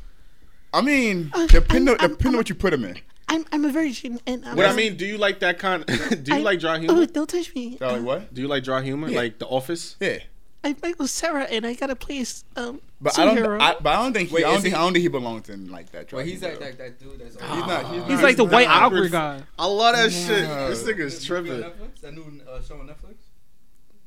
I 0.72 0.80
mean, 0.82 1.30
Uh, 1.34 1.46
depending 1.46 1.88
I'm- 1.88 1.96
I'm- 2.00 2.10
depending 2.10 2.34
on 2.34 2.36
what 2.38 2.48
you 2.48 2.54
put 2.54 2.70
them 2.70 2.84
in. 2.84 2.98
I'm 3.30 3.44
I'm 3.52 3.64
a 3.64 3.70
virgin 3.72 4.20
and 4.26 4.42
I'm 4.46 4.56
What 4.56 4.66
I 4.66 4.74
mean, 4.74 4.96
do 4.96 5.04
you 5.04 5.18
like 5.18 5.40
that 5.40 5.58
kind? 5.58 5.84
do 6.22 6.32
you 6.32 6.38
I- 6.38 6.42
like 6.42 6.60
dry 6.60 6.76
Oh, 6.76 6.80
humor? 6.80 7.06
don't 7.06 7.28
touch 7.28 7.54
me. 7.54 7.76
So 7.78 7.86
like 7.92 8.02
what? 8.02 8.32
Do 8.32 8.40
you 8.40 8.48
like 8.48 8.64
dry 8.64 8.82
humor, 8.82 9.08
Yeah. 9.08 9.16
like 9.18 9.38
The 9.38 9.46
Office? 9.46 9.96
Yeah. 10.00 10.18
I'm 10.64 10.76
Michael 10.82 11.06
Cera, 11.06 11.44
and 11.44 11.64
I 11.66 11.74
gotta 11.74 11.94
play 11.94 12.24
um. 12.56 12.80
But 13.00 13.16
I 13.18 13.24
don't. 13.32 13.60
I, 13.60 13.76
but 13.80 13.90
I 13.90 14.02
don't 14.02 14.12
think. 14.12 14.28
He, 14.30 14.34
Wait, 14.34 14.44
I 14.44 14.50
don't 14.52 14.60
think. 14.60 14.74
he- 14.74 14.78
I 14.78 14.82
don't 14.82 14.92
think 14.92 15.02
he 15.02 15.08
belongs 15.08 15.48
in 15.48 15.70
like 15.70 15.90
that. 15.92 16.12
Well, 16.12 16.24
he's 16.24 16.40
though. 16.40 16.48
that, 16.50 16.60
that 16.60 16.78
that 16.78 16.98
dude 16.98 17.20
that's. 17.20 17.34
He's 17.34 17.40
not. 17.40 17.84
He's, 17.86 18.02
He's 18.02 18.08
not, 18.10 18.22
like 18.22 18.36
the 18.36 18.42
not 18.44 18.52
white 18.52 18.68
awkward. 18.68 18.96
awkward 18.98 19.12
guy. 19.12 19.42
I 19.58 19.66
love 19.66 19.94
that 19.94 20.10
shit. 20.10 20.48
This 20.48 20.82
nigga 20.82 20.98
is 21.00 21.24
tripping. 21.24 21.60
That 21.60 22.14
new 22.14 22.40
uh, 22.50 22.60
show 22.62 22.74
on 22.80 22.88
Netflix. 22.88 23.14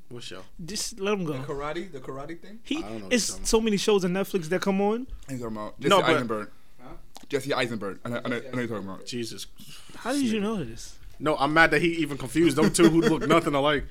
What 0.10 0.24
show? 0.24 0.42
Just 0.66 1.00
let 1.00 1.14
him 1.14 1.24
The 1.24 1.34
go. 1.38 1.54
karate, 1.54 1.90
the 1.90 2.00
karate 2.02 2.38
thing. 2.38 2.60
He 2.64 2.80
I 2.80 2.82
don't 2.82 3.00
know 3.04 3.08
it's 3.12 3.40
so 3.50 3.62
many 3.62 3.78
shows 3.78 4.04
on 4.04 4.12
Netflix 4.12 4.50
that 4.50 4.62
come 4.62 4.82
on. 4.82 5.08
He's 5.30 5.40
talking 5.40 5.56
about 5.56 5.80
Jesse 5.80 5.90
No, 5.90 6.02
but- 6.02 6.10
Eisenberg. 6.10 6.50
Huh? 6.82 6.90
Jesse 7.30 7.54
Eisenberg. 7.54 8.00
I 8.04 8.10
know, 8.10 8.22
I 8.26 8.28
know, 8.28 8.36
I 8.36 8.40
know 8.40 8.60
you're 8.60 8.68
talking 8.68 8.90
about. 8.90 9.06
Jesus. 9.06 9.48
How 9.96 10.12
did 10.12 10.24
you 10.24 10.42
know 10.42 10.62
this? 10.62 10.98
No, 11.18 11.38
I'm 11.38 11.54
mad 11.54 11.72
that 11.72 11.82
he 11.82 11.94
even 11.96 12.18
confused 12.18 12.58
them 12.58 12.74
two 12.74 12.90
who 12.90 13.00
look 13.00 13.26
nothing 13.28 13.56
alike. 13.56 13.86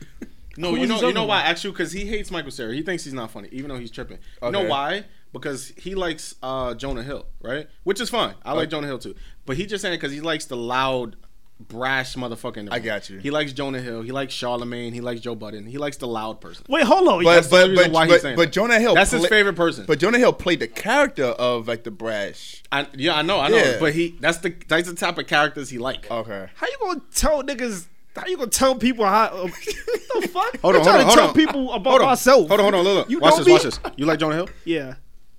No, 0.60 0.70
Who 0.74 0.80
you 0.80 0.86
know, 0.86 1.00
you 1.00 1.12
know 1.12 1.24
why? 1.24 1.42
Actually, 1.42 1.70
because 1.72 1.92
he 1.92 2.04
hates 2.06 2.30
Michael 2.30 2.50
Cera. 2.50 2.72
He 2.74 2.82
thinks 2.82 3.04
he's 3.04 3.14
not 3.14 3.30
funny, 3.30 3.48
even 3.52 3.68
though 3.70 3.78
he's 3.78 3.90
tripping. 3.90 4.18
You 4.42 4.50
know 4.50 4.64
why? 4.64 5.04
Because 5.32 5.68
he 5.76 5.94
likes 5.94 6.34
uh, 6.42 6.74
Jonah 6.74 7.02
Hill, 7.02 7.24
right? 7.40 7.68
Which 7.84 8.00
is 8.00 8.10
fine. 8.10 8.34
I 8.44 8.52
like 8.52 8.62
Okay. 8.64 8.70
Jonah 8.72 8.86
Hill 8.88 8.98
too. 8.98 9.14
But 9.46 9.56
he 9.56 9.64
just 9.66 9.80
saying 9.82 9.94
it 9.94 9.98
because 9.98 10.12
he 10.12 10.20
likes 10.20 10.44
the 10.46 10.56
loud, 10.56 11.14
brash 11.60 12.16
motherfucker. 12.16 12.56
In 12.58 12.66
the 12.66 12.72
I 12.74 12.78
got 12.80 13.08
you. 13.08 13.18
He 13.18 13.30
likes 13.30 13.52
Jonah 13.52 13.80
Hill. 13.80 14.02
He 14.02 14.10
likes 14.12 14.34
Charlemagne. 14.34 14.92
He 14.92 15.00
likes 15.00 15.20
Joe 15.20 15.34
Budden. 15.34 15.66
He 15.66 15.78
likes 15.78 15.96
the 15.98 16.08
loud 16.08 16.40
person. 16.40 16.66
Wait, 16.68 16.84
hold 16.84 17.06
on. 17.08 17.22
But 17.22 17.34
That's 17.34 17.48
but 17.48 17.74
but 17.74 17.90
why 17.92 18.08
but, 18.08 18.36
but. 18.36 18.52
Jonah 18.52 18.80
Hill. 18.80 18.94
That's 18.94 19.12
his 19.12 19.26
favorite 19.26 19.54
person. 19.56 19.84
But 19.86 19.98
Jonah 20.00 20.18
Hill 20.18 20.32
played 20.32 20.60
the 20.60 20.68
character 20.68 21.24
of 21.26 21.68
like 21.68 21.84
the 21.84 21.90
brash. 21.90 22.62
I, 22.72 22.86
yeah, 22.94 23.14
I 23.14 23.22
know, 23.22 23.38
I 23.40 23.48
know. 23.48 23.56
Yeah. 23.56 23.76
But 23.78 23.94
he 23.94 24.16
that's 24.20 24.38
the 24.38 24.54
that's 24.68 24.88
the 24.88 24.96
type 24.96 25.16
of 25.16 25.26
characters 25.26 25.70
he 25.70 25.78
like. 25.78 26.10
Okay. 26.10 26.48
how 26.54 26.66
you 26.66 26.76
gonna 26.82 27.02
tell 27.14 27.42
niggas? 27.42 27.86
How 28.16 28.26
you 28.26 28.36
gonna 28.36 28.50
tell 28.50 28.74
people 28.74 29.04
how? 29.06 29.26
Uh, 29.26 29.42
what 29.48 30.22
the 30.22 30.28
fuck? 30.32 30.60
Hold 30.60 30.74
I'm 30.76 30.80
on, 30.80 30.82
hold 30.82 30.84
trying 30.84 30.94
on, 30.94 30.98
to 31.00 31.04
hold 31.04 31.18
tell 31.18 31.28
on. 31.28 31.34
people 31.34 31.72
about 31.72 31.90
hold 31.90 32.02
on, 32.02 32.06
myself. 32.08 32.48
Hold 32.48 32.60
on, 32.60 32.64
hold 32.72 32.74
on, 32.74 32.84
look, 32.84 32.94
look. 32.96 33.10
You 33.10 33.20
watch 33.20 33.30
know 33.32 33.36
this, 33.38 33.46
me? 33.46 33.52
watch 33.52 33.62
this. 33.62 33.80
You 33.96 34.06
like 34.06 34.18
Jonah 34.18 34.34
Hill? 34.34 34.48
Yeah, 34.64 34.94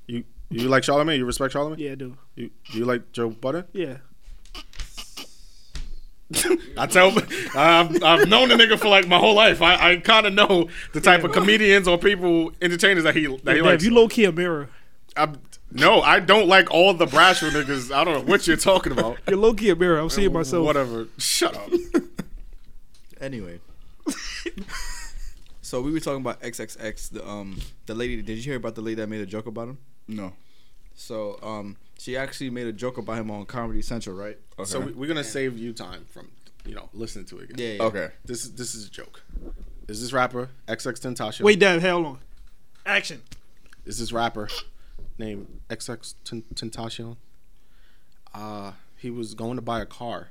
You 0.07 0.23
you 0.49 0.67
like 0.69 0.83
Charlemagne? 0.83 1.19
You 1.19 1.25
respect 1.25 1.53
Charlemagne? 1.53 1.79
yeah, 1.79 1.91
I 1.91 1.95
do. 1.95 2.17
You 2.35 2.49
you 2.71 2.85
like 2.85 3.11
Joe 3.11 3.29
Budden? 3.29 3.65
Yeah. 3.73 3.97
I 6.77 6.87
tell, 6.87 7.09
I've, 7.57 8.01
I've 8.01 8.27
known 8.29 8.47
the 8.49 8.55
nigga 8.55 8.79
for 8.79 8.87
like 8.87 9.05
my 9.05 9.17
whole 9.17 9.35
life. 9.35 9.61
I, 9.61 9.91
I 9.91 9.95
kind 9.97 10.25
of 10.25 10.33
know 10.33 10.69
the 10.93 11.01
type 11.01 11.25
of 11.25 11.33
comedians 11.33 11.89
or 11.89 11.97
people, 11.97 12.53
entertainers 12.61 13.03
that 13.03 13.15
he 13.17 13.25
that 13.27 13.55
he 13.55 13.61
Damn, 13.61 13.65
likes. 13.65 13.83
you 13.83 13.93
low 13.93 14.07
key 14.07 14.23
a 14.23 14.31
mirror. 14.31 14.69
I'm, 15.17 15.35
no, 15.73 16.01
I 16.01 16.21
don't 16.21 16.47
like 16.47 16.71
all 16.71 16.93
the 16.93 17.05
brash 17.05 17.41
niggas. 17.41 17.93
I 17.93 18.05
don't 18.05 18.13
know 18.25 18.31
what 18.31 18.47
you're 18.47 18.55
talking 18.55 18.93
about. 18.93 19.17
You're 19.27 19.35
low 19.37 19.53
key 19.53 19.69
a 19.71 19.75
mirror. 19.75 19.99
I'm 19.99 20.09
seeing 20.09 20.31
myself. 20.31 20.65
Whatever. 20.65 21.07
Shut 21.17 21.55
up. 21.57 21.69
Anyway. 23.21 23.59
so 25.61 25.81
we 25.81 25.91
were 25.91 25.99
talking 25.99 26.21
about 26.21 26.41
XXX. 26.41 27.11
The 27.11 27.27
um 27.27 27.59
the 27.85 27.93
lady. 27.93 28.21
Did 28.21 28.37
you 28.37 28.43
hear 28.43 28.55
about 28.55 28.75
the 28.75 28.81
lady 28.81 28.95
that 28.95 29.07
made 29.07 29.21
a 29.21 29.25
joke 29.25 29.45
about 29.45 29.69
him? 29.69 29.77
No. 30.07 30.33
So 30.95 31.39
um 31.43 31.77
she 31.97 32.17
actually 32.17 32.49
made 32.49 32.67
a 32.67 32.73
joke 32.73 32.97
about 32.97 33.17
him 33.17 33.29
on 33.29 33.45
Comedy 33.45 33.81
Central, 33.81 34.15
right? 34.15 34.37
Okay. 34.57 34.69
So 34.69 34.79
we, 34.79 34.91
we're 34.93 35.07
gonna 35.07 35.23
save 35.23 35.57
you 35.57 35.71
time 35.71 36.05
from 36.09 36.29
you 36.65 36.75
know 36.75 36.89
listening 36.93 37.25
to 37.25 37.39
it 37.39 37.51
again. 37.51 37.57
Yeah. 37.57 37.73
yeah. 37.73 37.83
okay. 37.83 38.09
This 38.25 38.43
is 38.43 38.53
this 38.53 38.73
is 38.73 38.87
a 38.87 38.89
joke. 38.89 39.21
Is 39.87 40.01
this 40.01 40.13
rapper 40.13 40.49
XX 40.67 40.99
Tentasio? 40.99 41.45
Wait, 41.45 41.59
Dad, 41.59 41.81
hold 41.81 42.05
on. 42.05 42.19
Action. 42.85 43.21
is 43.85 43.99
this 43.99 44.11
rapper 44.11 44.47
named 45.17 45.59
XX 45.69 46.15
Ten- 46.23 46.43
Tentacion. 46.55 47.17
Uh, 48.33 48.71
he 48.97 49.09
was 49.09 49.33
going 49.33 49.57
to 49.57 49.61
buy 49.61 49.81
a 49.81 49.85
car 49.85 50.29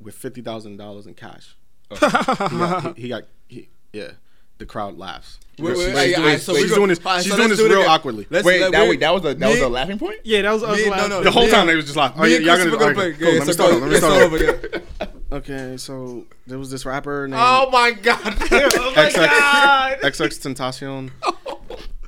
with 0.00 0.14
fifty 0.14 0.40
thousand 0.40 0.76
dollars 0.76 1.06
in 1.06 1.14
cash. 1.14 1.56
He 1.90 1.98
got, 1.98 2.96
he, 2.96 3.02
he 3.02 3.08
got 3.08 3.22
he, 3.48 3.68
yeah. 3.92 4.10
The 4.58 4.64
crowd 4.64 4.96
laughs. 4.96 5.38
Wait, 5.58 5.76
wait, 5.76 5.84
She's 5.84 5.92
doing- 5.94 6.14
alright, 6.18 6.40
so 6.40 6.54
she's 6.54 6.72
doing 6.72 6.88
this. 6.88 6.98
alright, 7.00 7.22
She's 7.22 7.30
so 7.32 7.36
doing 7.36 7.50
this 7.50 7.58
do 7.58 7.68
real 7.68 7.80
again. 7.80 7.90
awkwardly. 7.90 8.26
Let's- 8.30 8.44
Wait, 8.46 8.60
let- 8.62 8.72
that 8.72 8.88
wait, 8.88 9.00
that 9.00 9.10
was 9.10 9.24
a 9.26 9.34
that 9.34 9.48
was 9.50 9.60
a 9.60 9.68
laughing 9.68 9.98
point. 9.98 10.20
Yeah, 10.24 10.42
that 10.42 10.50
was 10.52 10.62
us. 10.62 10.78
Me- 10.78 10.88
laughing. 10.90 11.10
no, 11.10 11.22
the 11.22 11.30
whole 11.30 11.44
me 11.44 11.50
time 11.50 11.66
they 11.66 11.76
was 11.76 11.84
just 11.84 11.96
like, 11.96 12.12
oh, 12.16 12.22
Me 12.22 12.32
yeah, 12.32 12.38
y'all 12.38 12.56
gonna, 12.56 12.70
gonna 12.70 12.84
okay, 12.86 12.94
play. 12.94 13.12
cool, 13.12 13.28
Yeah, 13.34 13.38
let 13.38 13.40
me 13.40 13.46
so 13.46 13.52
start 13.52 13.70
go- 13.72 13.78
Let 13.78 13.86
me 13.86 13.92
yeah, 13.92 13.98
start 13.98 14.12
start 14.14 14.32
over. 14.32 14.66
over. 14.74 14.82
Okay, 15.32 15.76
so 15.76 16.24
there 16.46 16.58
was 16.58 16.70
this 16.70 16.86
rapper 16.86 17.26
named 17.26 17.42
Oh 17.44 17.68
my 17.70 17.90
god. 17.90 18.20
Oh 18.24 18.92
my 18.96 19.08
XX 19.10 19.14
god. 19.26 19.98
XX 20.00 20.54
Tentacion, 20.54 21.10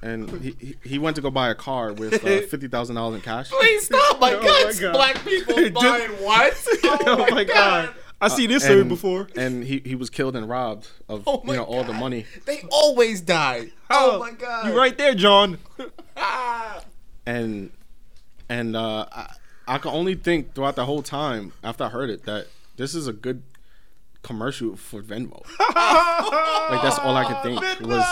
and 0.03 0.31
he, 0.41 0.55
he 0.61 0.75
he 0.85 0.99
went 0.99 1.17
to 1.17 1.23
go 1.23 1.31
buy 1.31 1.51
a 1.51 1.55
car 1.55 1.93
with 1.93 2.15
uh, 2.25 2.41
fifty 2.47 2.69
thousand 2.69 2.95
dollars 2.97 3.17
in 3.17 3.21
cash. 3.21 3.51
Please 3.51 3.87
stop 3.87 4.21
my 4.21 4.35
Oh 4.35 4.43
guts. 4.43 4.77
my 4.81 4.83
God. 4.83 4.93
Black 4.93 5.25
people 5.25 5.71
buying 5.71 6.11
what? 6.25 6.67
Oh 6.85 7.27
my 7.31 7.45
god. 7.45 7.91
I 8.21 8.29
seen 8.29 8.51
this 8.51 8.65
story 8.65 8.81
and, 8.81 8.89
before. 8.89 9.29
and 9.37 9.63
he, 9.63 9.81
he 9.85 9.95
was 9.95 10.11
killed 10.11 10.35
and 10.35 10.49
robbed 10.49 10.89
of 11.09 11.23
Oh 11.27 11.43
you 11.47 11.53
know 11.55 11.63
all 11.63 11.85
the 11.85 11.93
money. 11.93 12.27
They 12.47 12.65
always 12.71 13.21
die. 13.21 13.69
Oh, 13.91 14.19
my 14.19 14.33
god. 14.33 14.67
You 14.67 14.77
right 14.77 14.97
there, 14.97 15.15
John. 15.15 15.59
And 17.27 17.73
and 18.49 18.75
uh, 18.75 19.05
I, 19.13 19.35
I 19.67 19.77
can 19.77 19.91
only 19.91 20.15
think 20.15 20.55
throughout 20.55 20.77
the 20.77 20.87
whole 20.87 21.03
time 21.03 21.53
after 21.63 21.85
I 21.85 21.91
heard 21.91 22.09
it 22.09 22.25
that 22.25 22.47
this 22.77 22.95
is 22.95 23.07
a 23.07 23.13
good 23.13 23.43
commercial 24.23 24.77
for 24.77 25.03
Venmo. 25.03 25.45
like 25.61 26.83
that's 26.83 26.99
all 26.99 27.15
I 27.15 27.25
could 27.27 27.43
think 27.43 27.61
was 27.81 28.05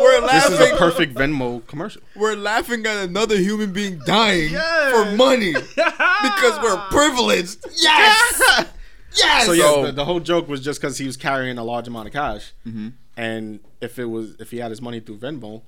We're 0.00 0.20
this 0.28 0.48
is 0.48 0.60
a 0.60 0.76
perfect 0.76 1.14
Venmo 1.14 1.66
commercial. 1.66 2.02
we're 2.14 2.36
laughing 2.36 2.86
at 2.86 2.98
another 3.04 3.36
human 3.36 3.72
being 3.72 4.00
dying 4.06 4.50
for 4.50 5.16
money 5.16 5.52
because 5.74 6.60
we're 6.62 6.78
privileged. 6.90 7.64
Yes. 7.76 8.40
Yes. 8.40 8.66
So 9.14 9.52
yeah, 9.52 9.64
So- 9.64 9.86
the, 9.86 9.92
the 9.92 10.04
whole 10.04 10.20
joke 10.20 10.48
was 10.48 10.60
just 10.62 10.80
because 10.80 10.98
he 10.98 11.06
was 11.06 11.16
carrying 11.16 11.58
a 11.58 11.64
large 11.64 11.86
amount 11.88 12.06
of 12.08 12.12
cash, 12.12 12.52
Mm-hmm. 12.66 12.88
and 13.16 13.60
if 13.80 13.98
it 13.98 14.06
was 14.06 14.36
if 14.40 14.50
he 14.50 14.58
had 14.58 14.70
his 14.70 14.80
money 14.80 15.00
through 15.00 15.18
Venmo, 15.18 15.62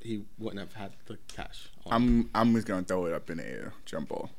he 0.00 0.22
wouldn't 0.38 0.60
have 0.60 0.74
had 0.74 0.92
the 1.06 1.18
cash. 1.34 1.68
I'm 1.90 2.30
I'm 2.34 2.54
just 2.54 2.66
gonna 2.66 2.82
throw 2.82 3.06
it 3.06 3.12
up 3.14 3.30
in 3.30 3.38
the 3.38 3.46
air. 3.48 3.72
Jump 3.86 4.08
ball. 4.08 4.30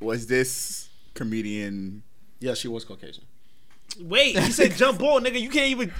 Was 0.00 0.26
this 0.26 0.88
comedian? 1.14 2.02
yeah, 2.40 2.54
she 2.54 2.68
was 2.68 2.84
Caucasian. 2.84 3.24
Wait, 4.00 4.34
you 4.36 4.40
said 4.52 4.72
jump 4.76 4.98
ball, 5.00 5.20
nigga. 5.24 5.40
You 5.40 5.50
can't 5.50 5.68
even. 5.70 5.92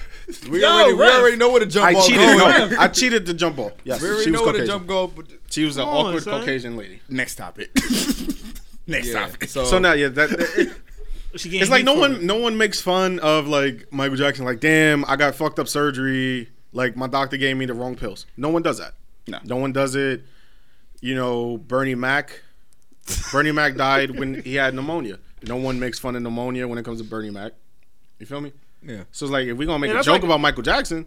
we, 0.48 0.62
Yo, 0.62 0.68
already, 0.68 0.92
we 0.94 1.02
already 1.04 1.36
know 1.36 1.50
where 1.50 1.60
the 1.60 1.66
jump 1.66 1.86
I 1.86 1.92
ball 1.92 2.02
cheated. 2.06 2.20
No, 2.38 2.76
I 2.78 2.88
cheated 2.98 3.26
the 3.26 3.34
jump 3.34 3.56
ball. 3.56 3.72
Yes, 3.84 4.00
We 4.00 4.08
already 4.08 4.24
she 4.24 4.30
was 4.30 4.40
know 4.40 4.44
where 4.44 4.52
the 4.52 4.58
Caucasian. 4.60 4.78
jump 4.78 4.86
go. 4.88 5.06
But 5.08 5.26
She 5.50 5.64
was 5.64 5.76
an 5.76 5.84
Come 5.84 5.94
on, 5.94 6.06
awkward 6.06 6.22
son. 6.22 6.40
Caucasian 6.40 6.76
lady. 6.76 7.00
Next 7.08 7.34
topic. 7.36 7.70
Next 8.86 9.08
yeah. 9.08 9.26
topic. 9.26 9.48
So, 9.48 9.64
So 9.64 9.78
now, 9.78 9.92
yeah, 9.92 10.08
that, 10.08 10.30
that- 10.30 10.48
She 10.48 10.64
getting 10.64 10.74
it's 11.32 11.70
like 11.70 11.84
no 11.84 11.94
one, 11.94 12.16
it. 12.16 12.22
no 12.22 12.36
one 12.36 12.56
makes 12.56 12.80
fun 12.80 13.18
of 13.20 13.46
like 13.48 13.92
Michael 13.92 14.16
Jackson. 14.16 14.44
Like, 14.44 14.60
damn, 14.60 15.04
I 15.06 15.16
got 15.16 15.34
fucked 15.34 15.58
up 15.58 15.68
surgery. 15.68 16.48
Like 16.72 16.96
my 16.96 17.06
doctor 17.06 17.36
gave 17.36 17.56
me 17.56 17.66
the 17.66 17.74
wrong 17.74 17.96
pills. 17.96 18.26
No 18.36 18.48
one 18.48 18.62
does 18.62 18.78
that. 18.78 18.94
No. 19.26 19.38
no 19.44 19.56
one 19.56 19.72
does 19.72 19.94
it. 19.94 20.22
You 21.00 21.14
know, 21.14 21.58
Bernie 21.58 21.94
Mac. 21.94 22.42
Bernie 23.32 23.52
Mac 23.52 23.74
died 23.76 24.18
when 24.18 24.42
he 24.42 24.54
had 24.56 24.74
pneumonia. 24.74 25.18
No 25.42 25.56
one 25.56 25.80
makes 25.80 25.98
fun 25.98 26.14
of 26.16 26.22
pneumonia 26.22 26.68
when 26.68 26.78
it 26.78 26.84
comes 26.84 27.00
to 27.00 27.04
Bernie 27.08 27.30
Mac. 27.30 27.52
You 28.18 28.26
feel 28.26 28.40
me? 28.40 28.52
yeah. 28.82 29.04
So 29.10 29.26
it's 29.26 29.32
like 29.32 29.46
if 29.46 29.56
we're 29.56 29.66
gonna 29.66 29.78
make 29.78 29.90
Yeah, 29.92 30.00
a 30.00 30.02
joke 30.02 30.14
like- 30.14 30.24
about 30.24 30.40
Michael 30.40 30.62
Jackson, 30.62 31.06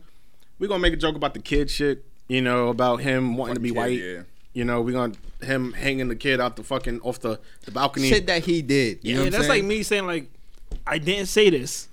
we're 0.59 0.67
gonna 0.67 0.79
make 0.81 0.93
a 0.93 0.97
joke 0.97 1.15
about 1.15 1.33
the 1.33 1.39
kid 1.39 1.69
shit. 1.69 2.03
You 2.27 2.41
know, 2.41 2.69
about 2.69 2.97
him 3.01 3.35
wanting 3.37 3.55
to 3.55 3.59
be 3.61 3.69
Kid, 3.69 3.77
white. 3.77 3.99
yeah. 3.99 4.21
You 4.53 4.65
know, 4.65 4.81
we're 4.81 4.93
gonna 4.93 5.13
him 5.41 5.73
hanging 5.73 6.07
the 6.09 6.15
kid 6.15 6.39
out 6.39 6.55
the 6.55 6.63
fucking 6.63 7.01
off 7.01 7.19
the, 7.19 7.39
the 7.65 7.71
balcony. 7.71 8.09
Shit 8.09 8.27
that 8.27 8.43
he 8.45 8.61
did. 8.61 8.99
You 9.01 9.11
Yeah, 9.11 9.17
know 9.17 9.23
what 9.25 9.31
that's 9.33 9.47
saying? 9.47 9.61
like 9.63 9.67
me 9.67 9.83
saying 9.83 10.05
like, 10.07 10.27
I 10.85 10.97
didn't 10.99 11.25
say 11.27 11.49
this. 11.49 11.87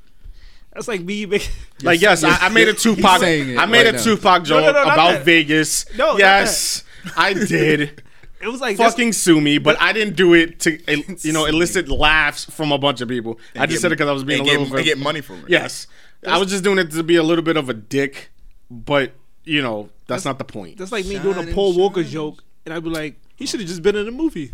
That's 0.72 0.86
like 0.86 1.00
me. 1.00 1.26
Make, 1.26 1.50
Like 1.82 2.00
yes, 2.00 2.22
I, 2.22 2.36
I 2.46 2.48
made 2.50 2.68
a 2.68 2.72
he's 2.72 2.82
Tupac. 2.82 3.20
saying 3.20 3.58
I 3.58 3.66
made 3.66 3.86
right 3.86 3.94
a 3.94 3.98
now. 3.98 4.02
Tupac 4.04 4.44
joke 4.44 4.60
no, 4.64 4.72
no, 4.72 4.84
not 4.84 4.92
about 4.94 5.10
that. 5.12 5.24
Vegas. 5.24 5.86
No, 5.96 6.18
yes, 6.18 6.84
I 7.16 7.32
did. 7.32 8.02
it 8.42 8.46
was 8.48 8.60
like 8.60 8.76
that's- 8.76 8.92
Fucking 8.92 9.12
sue 9.14 9.40
me, 9.40 9.56
but 9.58 9.80
I 9.80 9.92
didn't 9.94 10.14
do 10.16 10.34
it 10.34 10.60
to 10.60 10.78
eh, 10.86 11.02
you 11.22 11.32
know 11.32 11.46
elicit 11.46 11.88
laughs 11.88 12.44
from 12.44 12.70
a 12.72 12.78
bunch 12.78 13.00
of 13.00 13.08
people. 13.08 13.40
I 13.56 13.64
just 13.66 13.76
get- 13.76 13.80
said 13.80 13.92
it 13.92 13.96
because 13.96 14.08
I 14.10 14.12
was 14.12 14.22
being 14.24 14.42
a 14.42 14.44
little 14.44 14.64
and 14.64 14.72
bit. 14.72 14.84
get 14.84 14.98
money 14.98 15.22
from 15.22 15.38
it. 15.40 15.46
Yes, 15.48 15.86
I 16.26 16.38
was 16.38 16.50
just 16.50 16.62
doing 16.62 16.78
it 16.78 16.90
to 16.92 17.02
be 17.02 17.16
a 17.16 17.22
little 17.22 17.42
bit 17.44 17.56
of 17.56 17.68
a 17.70 17.74
dick, 17.74 18.30
but 18.70 19.12
you 19.44 19.62
know 19.62 19.88
that's, 20.06 20.24
not 20.26 20.38
the 20.38 20.44
point. 20.44 20.76
That's 20.76 20.92
like 20.92 21.06
me 21.06 21.18
doing 21.18 21.36
a 21.36 21.40
Shining, 21.40 21.54
Paul 21.54 21.76
Walker 21.76 22.02
joke, 22.04 22.44
and 22.64 22.74
I'd 22.74 22.84
be 22.84 22.90
like, 22.90 23.16
he 23.36 23.46
should 23.46 23.60
have 23.60 23.68
just 23.68 23.82
been 23.82 23.96
in 23.96 24.06
a 24.08 24.10
movie. 24.10 24.52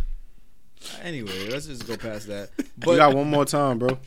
Anyway, 1.03 1.49
let's 1.51 1.67
just 1.67 1.87
go 1.87 1.97
past 1.97 2.29
that. 2.29 2.51
But 2.79 2.91
you 2.93 2.97
got 2.99 3.15
one 3.15 3.29
more 3.31 3.47
time, 3.47 3.79
bro. 3.79 3.99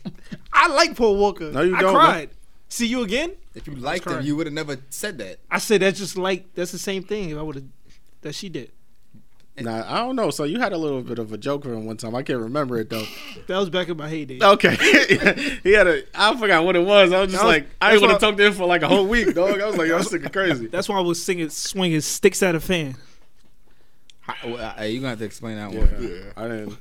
I 0.53 0.67
like 0.67 0.95
Paul 0.95 1.17
Walker. 1.17 1.51
No, 1.51 1.61
you 1.61 1.75
I 1.75 1.81
don't, 1.81 1.95
cried. 1.95 2.29
See 2.69 2.85
you 2.85 3.01
again. 3.01 3.33
if 3.55 3.65
you 3.67 3.75
liked 3.75 4.05
him, 4.07 4.21
you 4.23 4.35
would 4.35 4.45
have 4.45 4.53
never 4.53 4.77
said 4.91 5.17
that. 5.17 5.39
I 5.49 5.57
said 5.57 5.81
that's 5.81 5.97
just 5.97 6.15
like 6.17 6.53
that's 6.53 6.71
the 6.71 6.77
same 6.77 7.01
thing. 7.03 7.31
If 7.31 7.37
I 7.39 7.41
would 7.41 7.55
have 7.55 7.63
that 8.21 8.35
she 8.35 8.47
did. 8.49 8.71
Nah, 9.59 9.83
I 9.91 9.97
don't 10.05 10.15
know. 10.15 10.29
So 10.29 10.43
you 10.45 10.59
had 10.59 10.71
a 10.71 10.77
little 10.77 11.01
bit 11.01 11.17
of 11.19 11.33
a 11.33 11.37
joke 11.37 11.63
for 11.63 11.73
him 11.73 11.85
one 11.85 11.97
time. 11.97 12.13
I 12.15 12.21
can't 12.21 12.39
remember 12.39 12.77
it 12.77 12.89
though. 12.91 13.03
That 13.47 13.57
was 13.57 13.69
back 13.71 13.89
in 13.89 13.97
my 13.97 14.07
heyday. 14.07 14.37
Okay, 14.41 14.75
he 15.63 15.71
had 15.73 15.87
a. 15.87 16.03
I 16.13 16.37
forgot 16.39 16.63
what 16.63 16.75
it 16.75 16.85
was. 16.85 17.11
I 17.11 17.21
was 17.21 17.31
just 17.31 17.43
was- 17.43 17.51
like, 17.51 17.67
I 17.81 17.89
that's 17.89 18.01
would 18.01 18.11
have 18.11 18.21
why- 18.21 18.27
talked 18.27 18.37
to 18.37 18.45
him 18.45 18.53
for 18.53 18.67
like 18.67 18.83
a 18.83 18.87
whole 18.87 19.07
week, 19.07 19.33
dog. 19.33 19.59
I 19.59 19.65
was 19.65 19.75
like, 19.75 19.87
yo, 19.87 19.97
this 19.97 20.13
nigga 20.13 20.31
crazy. 20.31 20.67
That's 20.67 20.87
why 20.87 20.97
I 20.97 21.01
was 21.01 21.21
singing, 21.21 21.49
swinging 21.49 22.01
sticks 22.01 22.43
at 22.43 22.53
a 22.53 22.59
fan. 22.59 22.95
How- 24.29 24.47
well, 24.49 24.73
uh, 24.79 24.83
you 24.83 24.99
gonna 24.99 25.09
have 25.09 25.19
to 25.19 25.25
explain 25.25 25.57
that 25.57 25.71
Yeah, 25.73 25.79
one. 25.79 26.33
I 26.37 26.47
didn't. 26.47 26.77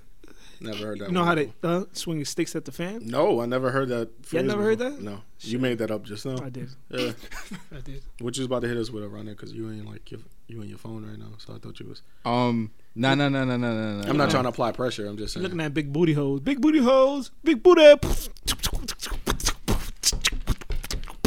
Never 0.61 0.86
heard 0.86 0.99
that. 0.99 1.07
You 1.09 1.12
know 1.14 1.20
one 1.20 1.28
how 1.28 1.34
they 1.36 1.46
before. 1.46 1.70
uh, 1.70 1.84
swing 1.92 2.24
sticks 2.24 2.57
at 2.57 2.64
the 2.64 2.72
fan? 2.72 3.07
No, 3.07 3.40
I 3.40 3.46
never 3.46 3.70
heard 3.70 3.88
that. 3.90 4.11
phrase 4.26 4.42
never 4.44 4.62
heard 4.64 4.80
that? 4.80 5.01
No, 5.01 5.20
you 5.40 5.59
made 5.61 5.78
that 5.78 5.92
up 5.92 6.03
just 6.03 6.26
now. 6.26 6.36
I 6.42 6.49
did. 6.51 6.68
Yeah. 6.90 7.12
I 7.76 7.80
did. 7.80 8.03
What 8.20 8.36
you 8.36 8.40
was 8.42 8.46
about 8.46 8.62
to 8.62 8.68
hit 8.68 8.76
us 8.76 8.90
with 8.90 9.05
a 9.05 9.09
there? 9.26 9.34
Because 9.36 9.53
you 9.53 9.70
ain't 9.70 9.86
like 9.86 10.11
your, 10.11 10.18
you 10.49 10.61
and 10.61 10.68
your 10.68 10.78
phone 10.78 11.07
right 11.07 11.16
now. 11.18 11.28
So 11.38 11.55
I 11.55 11.59
thought 11.59 11.78
you 11.78 11.86
was. 11.86 12.03
Um, 12.24 12.72
no, 12.96 13.14
no, 13.14 13.28
no, 13.28 13.44
no, 13.44 13.57
no, 13.57 13.72
no, 13.72 14.01
no. 14.03 14.09
I'm 14.11 14.16
not 14.16 14.30
trying 14.30 14.42
to 14.44 14.49
apply 14.49 14.72
pressure. 14.72 15.07
I'm 15.07 15.16
just 15.16 15.36
You're 15.36 15.42
saying. 15.42 15.44
looking 15.44 15.61
at 15.61 15.72
big 15.74 15.92
booty 15.92 16.12
holes, 16.14 16.40
Big 16.40 16.61
booty 16.61 16.80
holes, 16.80 17.30
Big 17.44 17.62
booty. 17.62 17.94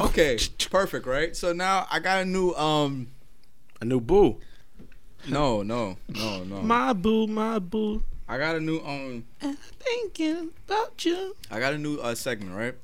Okay, 0.01 0.37
perfect, 0.69 1.05
right? 1.05 1.35
So 1.37 1.53
now 1.53 1.87
I 1.89 1.99
got 1.99 2.21
a 2.23 2.25
new 2.25 2.51
um. 2.55 3.07
a 3.79 3.85
new 3.85 4.01
boo. 4.01 4.39
No, 5.27 5.61
no, 5.63 5.97
no, 6.09 6.43
no. 6.43 6.61
My 6.61 6.93
boo, 6.93 7.27
my 7.27 7.59
boo. 7.59 8.03
I 8.27 8.37
got 8.37 8.55
a 8.55 8.59
new 8.59 8.79
um. 8.79 9.25
And 9.41 9.51
I'm 9.51 9.57
Thinking 9.79 10.49
about 10.67 11.03
you. 11.05 11.35
I 11.49 11.59
got 11.59 11.73
a 11.73 11.77
new 11.77 11.97
uh, 11.97 12.15
segment, 12.15 12.55
right? 12.55 12.75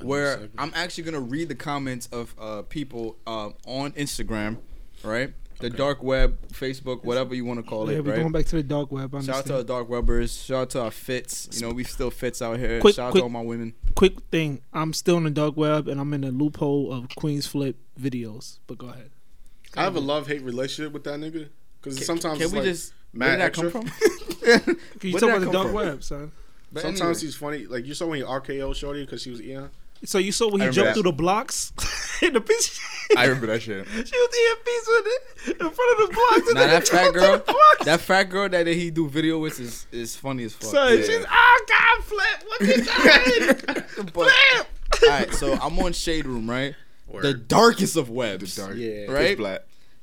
Where 0.00 0.32
segment. 0.32 0.52
I'm 0.58 0.72
actually 0.74 1.04
gonna 1.04 1.20
read 1.20 1.48
the 1.48 1.54
comments 1.54 2.06
of 2.12 2.34
uh, 2.38 2.62
people 2.62 3.16
uh, 3.26 3.50
on 3.66 3.92
Instagram, 3.92 4.58
right? 5.02 5.32
The 5.58 5.70
dark 5.70 6.02
web, 6.02 6.36
Facebook, 6.48 7.02
whatever 7.02 7.34
you 7.34 7.46
want 7.46 7.58
to 7.60 7.62
call 7.62 7.90
Yeah, 7.90 7.96
it, 7.98 8.04
we're 8.04 8.10
right? 8.12 8.20
going 8.20 8.30
back 8.32 8.44
to 8.46 8.56
the 8.56 8.62
dark 8.62 8.92
web. 8.92 9.14
I 9.14 9.20
Shout 9.22 9.36
out 9.38 9.46
to 9.46 9.52
our 9.54 9.58
understand. 9.60 9.66
dark 9.68 9.88
webbers. 9.88 10.44
Shout 10.46 10.56
out 10.60 10.70
to 10.70 10.82
our 10.82 10.90
fits. 10.90 11.48
You 11.52 11.62
know, 11.66 11.72
we 11.72 11.82
still 11.82 12.10
fits 12.10 12.42
out 12.42 12.58
here. 12.58 12.78
Quick- 12.78 12.96
Shout 12.96 13.06
out 13.06 13.10
quick- 13.12 13.20
to 13.22 13.24
all 13.24 13.30
my 13.30 13.40
women. 13.40 13.72
Quick 13.94 14.20
thing. 14.30 14.60
I'm 14.74 14.92
still 14.92 15.16
on 15.16 15.24
the 15.24 15.30
dark 15.30 15.56
web 15.56 15.88
and 15.88 15.98
I'm 15.98 16.12
in 16.12 16.20
the 16.20 16.30
loophole 16.30 16.92
of 16.92 17.08
Queens 17.16 17.46
Flip 17.46 17.74
videos. 17.98 18.58
But 18.66 18.76
go 18.76 18.88
ahead. 18.88 19.12
I 19.74 19.82
have 19.84 19.96
a 19.96 20.00
love 20.00 20.26
hate 20.26 20.42
relationship 20.42 20.92
with 20.92 21.04
that 21.04 21.18
nigga. 21.20 21.48
Because 21.94 22.06
sometimes 22.06 22.38
Can 22.38 22.44
it's 22.44 22.52
we 22.52 22.58
like 22.60 22.68
just? 22.68 22.92
mad 23.12 23.38
Where 23.38 23.50
did 23.50 23.54
that 23.54 23.54
come 23.54 23.70
from? 23.70 24.76
You 25.02 25.12
Where 25.12 25.20
talk 25.20 25.30
about 25.30 25.40
the 25.40 25.52
dark 25.52 25.66
from? 25.66 25.74
web, 25.74 26.02
son. 26.04 26.32
But 26.72 26.82
Sometimes 26.82 27.00
anyway. 27.18 27.20
he's 27.20 27.36
funny. 27.36 27.66
Like 27.66 27.86
you 27.86 27.94
saw 27.94 28.06
when 28.06 28.18
he 28.18 28.24
RKO 28.24 28.74
Shorty 28.74 29.04
because 29.04 29.22
she 29.22 29.30
was 29.30 29.40
eating. 29.40 29.70
So 30.04 30.18
you 30.18 30.30
saw 30.30 30.50
when 30.50 30.60
he 30.60 30.66
jumped 30.70 30.88
that. 30.88 30.94
through 30.94 31.04
the 31.04 31.12
blocks 31.12 31.72
in 32.22 32.34
the 32.34 32.40
piece. 32.40 32.78
I 33.16 33.24
remember 33.26 33.46
that 33.46 33.62
shit. 33.62 33.86
She 33.86 33.98
was 33.98 34.04
eating 34.10 34.62
pizza 34.64 34.90
in, 34.90 35.04
it, 35.06 35.50
in 35.62 35.70
front 35.70 36.00
of 36.00 36.08
the 36.08 36.14
blocks. 36.14 36.46
and 36.48 36.54
Nah, 36.54 36.60
then 36.60 36.70
that 36.70 36.88
fat 36.88 37.14
girl, 37.14 37.22
through 37.38 37.38
the 37.38 37.52
blocks. 37.52 37.84
that 37.86 38.00
fat 38.00 38.24
girl 38.24 38.48
that 38.50 38.66
he 38.66 38.90
do 38.90 39.08
video 39.08 39.38
with 39.38 39.58
is 39.58 39.86
is 39.92 40.14
funny 40.16 40.44
as 40.44 40.52
fuck. 40.52 40.70
Son, 40.70 40.98
Yeah. 40.98 41.04
she's 41.04 41.24
oh 41.30 41.64
god, 41.68 42.04
flip. 42.04 42.44
Look 42.50 42.78
at 42.78 42.84
that. 43.66 43.86
But- 44.12 44.30
flip. 44.30 44.66
All 45.02 45.08
right, 45.08 45.32
so 45.34 45.52
I'm 45.54 45.78
on 45.78 45.92
Shade 45.92 46.26
Room, 46.26 46.48
right? 46.50 46.74
The 47.22 47.32
darkest 47.34 47.96
of 47.96 48.10
webs. 48.10 48.54
The 48.56 48.62
dark. 48.62 48.76
Yeah. 48.76 48.88
It's 48.88 49.10
Right? 49.12 49.38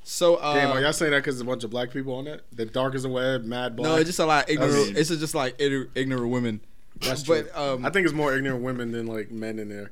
Black. 0.04 0.08
So 0.08 0.36
uh, 0.36 0.54
Damn, 0.54 0.72
are 0.78 0.82
y'all 0.82 0.94
saying 0.94 1.12
that 1.12 1.20
because 1.20 1.36
there's 1.36 1.42
a 1.42 1.46
bunch 1.46 1.64
of 1.64 1.70
black 1.72 1.92
people 1.92 2.16
on 2.16 2.28
it? 2.28 2.44
The 2.52 2.66
dark 2.66 2.96
is 2.96 3.06
a 3.06 3.10
web, 3.10 3.44
mad 3.46 3.76
black. 3.76 3.90
no, 3.90 3.96
it's 3.98 4.08
just 4.08 4.20
a 4.20 4.26
lot 4.26 4.44
of 4.46 4.50
ignorant. 4.50 4.74
mean- 4.74 4.98
it's 4.98 5.10
just 5.10 5.36
like 5.36 5.56
ignorant, 5.60 5.92
ignorant 5.96 6.30
women. 6.30 6.62
That's 7.02 7.24
true. 7.24 7.44
but 7.52 7.58
um, 7.60 7.86
I 7.86 7.90
think 7.90 8.06
it's 8.06 8.14
more 8.14 8.36
ignorant 8.36 8.64
women 8.64 8.92
than 8.92 9.08
like 9.08 9.32
men 9.32 9.60
in 9.60 9.68
there. 9.70 9.92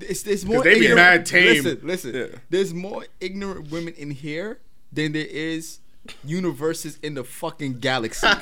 it's, 0.00 0.26
it's 0.26 0.44
more. 0.44 0.62
they 0.62 0.74
be 0.78 0.86
ignorant- 0.86 0.96
mad 0.96 1.26
tame. 1.26 1.64
Listen, 1.64 1.80
listen. 1.82 2.14
Yeah. 2.14 2.26
There's 2.50 2.72
more 2.72 3.06
ignorant 3.20 3.70
women 3.70 3.94
in 3.94 4.10
here 4.12 4.58
than 4.92 5.12
there 5.12 5.26
is 5.26 5.80
universes 6.24 6.98
in 7.02 7.14
the 7.14 7.24
fucking 7.24 7.78
galaxy. 7.80 8.26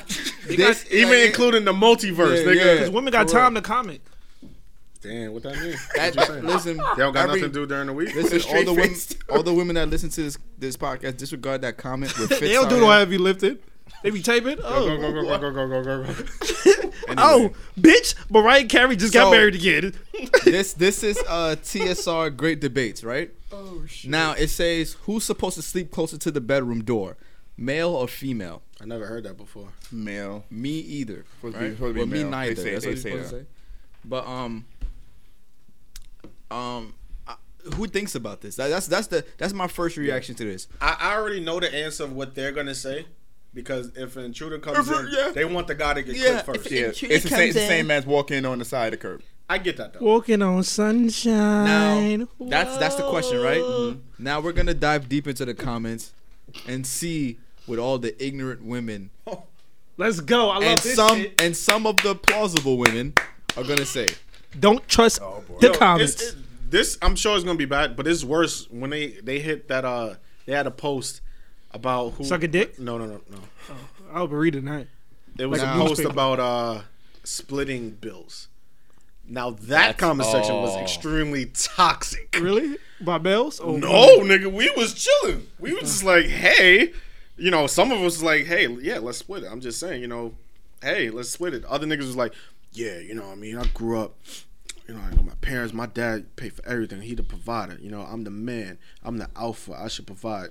This- 0.47 0.85
Even 0.91 1.09
like, 1.17 1.27
including 1.29 1.65
the 1.65 1.73
multiverse, 1.73 2.37
Yeah, 2.45 2.51
nigga. 2.51 2.55
yeah. 2.55 2.73
Because 2.75 2.89
women 2.91 3.11
got 3.11 3.27
For 3.29 3.35
real. 3.37 3.43
time 3.45 3.55
to 3.55 3.61
comment. 3.61 4.01
Damn, 5.07 5.33
what 5.33 5.43
that 5.43 5.55
mean? 5.59 5.75
that- 5.95 6.15
What 6.15 6.27
you 6.27 6.33
saying? 6.33 6.45
listen, 6.45 6.77
they 6.77 6.83
don't 6.97 7.13
got 7.13 7.29
every- 7.29 7.41
nothing 7.41 7.53
to 7.53 7.59
do 7.59 7.65
during 7.65 7.87
the 7.87 7.93
week. 7.93 8.13
Listen, 8.15 8.41
all 8.55 8.63
the 8.65 8.73
women, 8.73 8.95
all 9.29 9.43
the 9.43 9.53
women 9.53 9.75
that 9.75 9.89
listen 9.89 10.09
to 10.09 10.21
this 10.23 10.37
this 10.57 10.77
podcast, 10.77 11.17
disregard 11.17 11.61
that 11.61 11.77
comment. 11.77 12.17
With 12.17 12.29
They 12.39 12.53
don't 12.53 12.69
do 12.69 12.79
no 12.79 12.89
heavy 12.89 13.17
lifting. 13.17 13.57
They 14.03 14.09
be 14.09 14.21
taping. 14.21 14.57
Go, 14.57 14.63
Oh, 14.65 14.97
go, 14.97 14.97
go, 14.97 15.11
go, 15.11 15.37
go, 15.39 15.51
go, 15.51 15.67
go, 15.67 15.83
go, 15.83 16.13
go. 16.13 16.91
oh, 17.17 17.51
bitch! 17.79 18.15
Mariah 18.29 18.65
Carey 18.65 18.95
just 18.95 19.13
got 19.13 19.31
married 19.31 19.55
again. 19.55 19.93
this 20.43 20.73
this 20.73 21.03
is 21.03 21.17
uh 21.27 21.55
TSR 21.61 22.35
Great 22.35 22.59
Debates, 22.59 23.03
right? 23.03 23.31
Oh 23.51 23.83
shit. 23.87 24.09
Now 24.11 24.33
it 24.33 24.47
says 24.49 24.93
who's 25.03 25.23
supposed 25.23 25.55
to 25.55 25.61
sleep 25.61 25.91
closer 25.91 26.17
to 26.17 26.31
the 26.31 26.41
bedroom 26.41 26.83
door, 26.83 27.15
male 27.57 27.89
or 27.95 28.07
female? 28.07 28.61
I 28.81 28.85
never 28.85 29.05
heard 29.05 29.23
that 29.23 29.37
before. 29.37 29.69
Male. 29.91 30.43
Me 30.49 30.69
either. 30.79 31.23
Supposed 31.37 31.53
to 31.55 31.59
be- 31.59 31.65
right? 31.67 31.73
supposed 31.75 31.89
to 31.89 31.93
be 31.93 31.99
well, 31.99 32.23
me 32.23 32.29
neither. 32.29 32.53
They 32.55 32.61
say- 32.63 32.71
That's 32.73 32.85
they 32.85 32.91
what 32.91 32.99
say 32.99 33.09
you're 33.11 33.17
supposed 33.23 33.33
to 33.33 33.39
say. 33.41 33.45
But 34.03 34.27
um, 34.27 34.65
um, 36.51 36.93
I- 37.27 37.35
who 37.75 37.87
thinks 37.87 38.15
about 38.15 38.41
this? 38.41 38.55
That, 38.57 38.69
that's 38.69 38.87
that's 38.87 39.07
the 39.07 39.25
that's 39.37 39.53
my 39.53 39.67
first 39.67 39.97
reaction 39.97 40.35
to 40.35 40.43
this. 40.45 40.67
I, 40.81 40.95
I 40.99 41.15
already 41.15 41.39
know 41.39 41.59
the 41.59 41.73
answer 41.73 42.03
of 42.03 42.13
what 42.13 42.35
they're 42.35 42.51
gonna 42.51 42.75
say 42.75 43.05
because 43.53 43.91
if 43.95 44.15
an 44.17 44.25
intruder 44.25 44.59
comes 44.59 44.89
If- 44.89 44.99
in, 44.99 45.07
yeah. 45.11 45.31
they 45.33 45.45
want 45.45 45.67
the 45.67 45.75
guy 45.75 45.93
to 45.95 46.03
get 46.03 46.15
Yeah, 46.15 46.41
clipped 46.41 46.61
first. 46.63 46.71
Yeah, 46.71 46.79
It 46.87 47.03
it's 47.03 47.23
the 47.23 47.29
same, 47.29 47.29
comes 47.29 47.41
it's 47.41 47.53
the 47.55 47.67
same 47.67 47.91
as 47.91 48.05
walking 48.05 48.45
on 48.45 48.59
the 48.59 48.65
side 48.65 48.93
of 48.93 48.99
the 48.99 49.07
curb. 49.07 49.21
I 49.49 49.57
get 49.59 49.77
that 49.77 49.93
though. 49.93 49.99
Walking 50.05 50.41
on 50.41 50.63
sunshine. 50.63 52.19
Now 52.39 52.47
that's 52.49 52.77
that's 52.77 52.95
the 52.95 53.07
question, 53.09 53.39
right? 53.41 53.61
Whoa. 53.61 53.97
Now 54.19 54.39
we're 54.41 54.53
gonna 54.53 54.73
dive 54.73 55.07
deep 55.09 55.27
into 55.27 55.45
the 55.45 55.53
comments 55.53 56.13
and 56.67 56.85
see 56.85 57.37
what 57.65 57.79
all 57.79 57.97
the 57.97 58.23
ignorant 58.23 58.63
women 58.63 59.09
Let's 59.97 60.19
go. 60.19 60.49
I 60.49 60.55
love 60.55 60.63
and 60.63 60.77
this 60.79 60.95
some 60.95 61.17
shit. 61.21 61.41
and 61.41 61.55
some 61.55 61.87
of 61.87 61.95
the 61.97 62.15
plausible 62.15 62.77
women 62.77 63.13
are 63.55 63.63
gonna 63.63 63.85
say. 63.85 64.07
Don't 64.59 64.87
trust 64.87 65.21
Oh, 65.21 65.43
the 65.59 65.67
Yo, 65.67 65.73
comments. 65.73 66.21
it- 66.21 66.35
this 66.69 66.97
I'm 67.01 67.15
sure 67.15 67.37
is 67.37 67.43
gonna 67.43 67.57
be 67.57 67.65
bad, 67.65 67.95
but 67.95 68.07
it's 68.07 68.23
worse 68.23 68.67
when 68.71 68.89
they 68.89 69.07
they 69.23 69.39
hit 69.39 69.67
that 69.67 69.85
uh 69.85 70.15
they 70.45 70.53
had 70.53 70.67
a 70.67 70.71
post 70.71 71.21
about 71.71 72.11
who 72.13 72.23
Suck 72.23 72.43
a 72.43 72.47
dick? 72.47 72.79
No, 72.79 72.97
no, 72.97 73.05
no, 73.05 73.21
no. 73.29 73.37
I'll 74.13 74.27
be 74.27 74.35
reading 74.35 74.65
that. 74.65 74.87
It 75.37 75.45
was 75.45 75.61
Like 75.61 75.75
a 75.75 75.79
a 75.81 75.87
post 75.87 76.01
about 76.03 76.39
uh 76.39 76.81
splitting 77.23 77.91
bills. 77.91 78.47
Now 79.27 79.51
that 79.51 79.67
That's- 79.67 79.95
comment 79.97 80.29
section 80.29 80.55
was 80.55 80.75
oh. 80.75 80.81
extremely 80.81 81.45
toxic. 81.47 82.35
Really? 82.39 82.77
By 83.01 83.17
bells? 83.17 83.59
Oh, 83.63 83.75
No, 83.77 84.19
nigga, 84.19 84.51
we 84.51 84.69
was 84.77 84.93
chilling. 84.93 85.47
We 85.59 85.73
was 85.73 85.83
just 85.83 86.03
like, 86.03 86.25
hey, 86.27 86.93
you 87.37 87.51
know, 87.51 87.67
some 87.67 87.91
of 87.91 87.97
us 87.99 88.03
was 88.03 88.23
like, 88.23 88.45
hey, 88.45 88.67
yeah, 88.67 88.99
let's 88.99 89.17
split 89.17 89.43
it. 89.43 89.47
I'm 89.51 89.61
just 89.61 89.79
saying, 89.79 90.01
you 90.01 90.07
know, 90.07 90.33
hey, 90.81 91.09
let's 91.09 91.29
split 91.29 91.53
it. 91.53 91.65
Other 91.65 91.85
niggas 91.87 92.05
was 92.05 92.15
like, 92.15 92.33
yeah, 92.75 92.99
you 92.99 93.15
know, 93.15 93.29
I 93.29 93.35
mean, 93.35 93.57
I 93.57 93.65
grew 93.67 93.99
up, 93.99 94.15
you 94.87 94.93
know 94.93 95.01
my 95.23 95.33
parents, 95.41 95.73
my 95.73 95.87
dad 95.87 96.35
paid 96.35 96.53
for 96.53 96.65
everything. 96.67 97.01
He 97.01 97.15
the 97.15 97.23
provider. 97.23 97.77
You 97.79 97.89
know, 97.89 98.01
I'm 98.01 98.23
the 98.23 98.29
man. 98.29 98.77
I'm 99.03 99.17
the 99.17 99.29
alpha. 99.35 99.73
I 99.73 99.87
should 99.87 100.05
provide. 100.05 100.49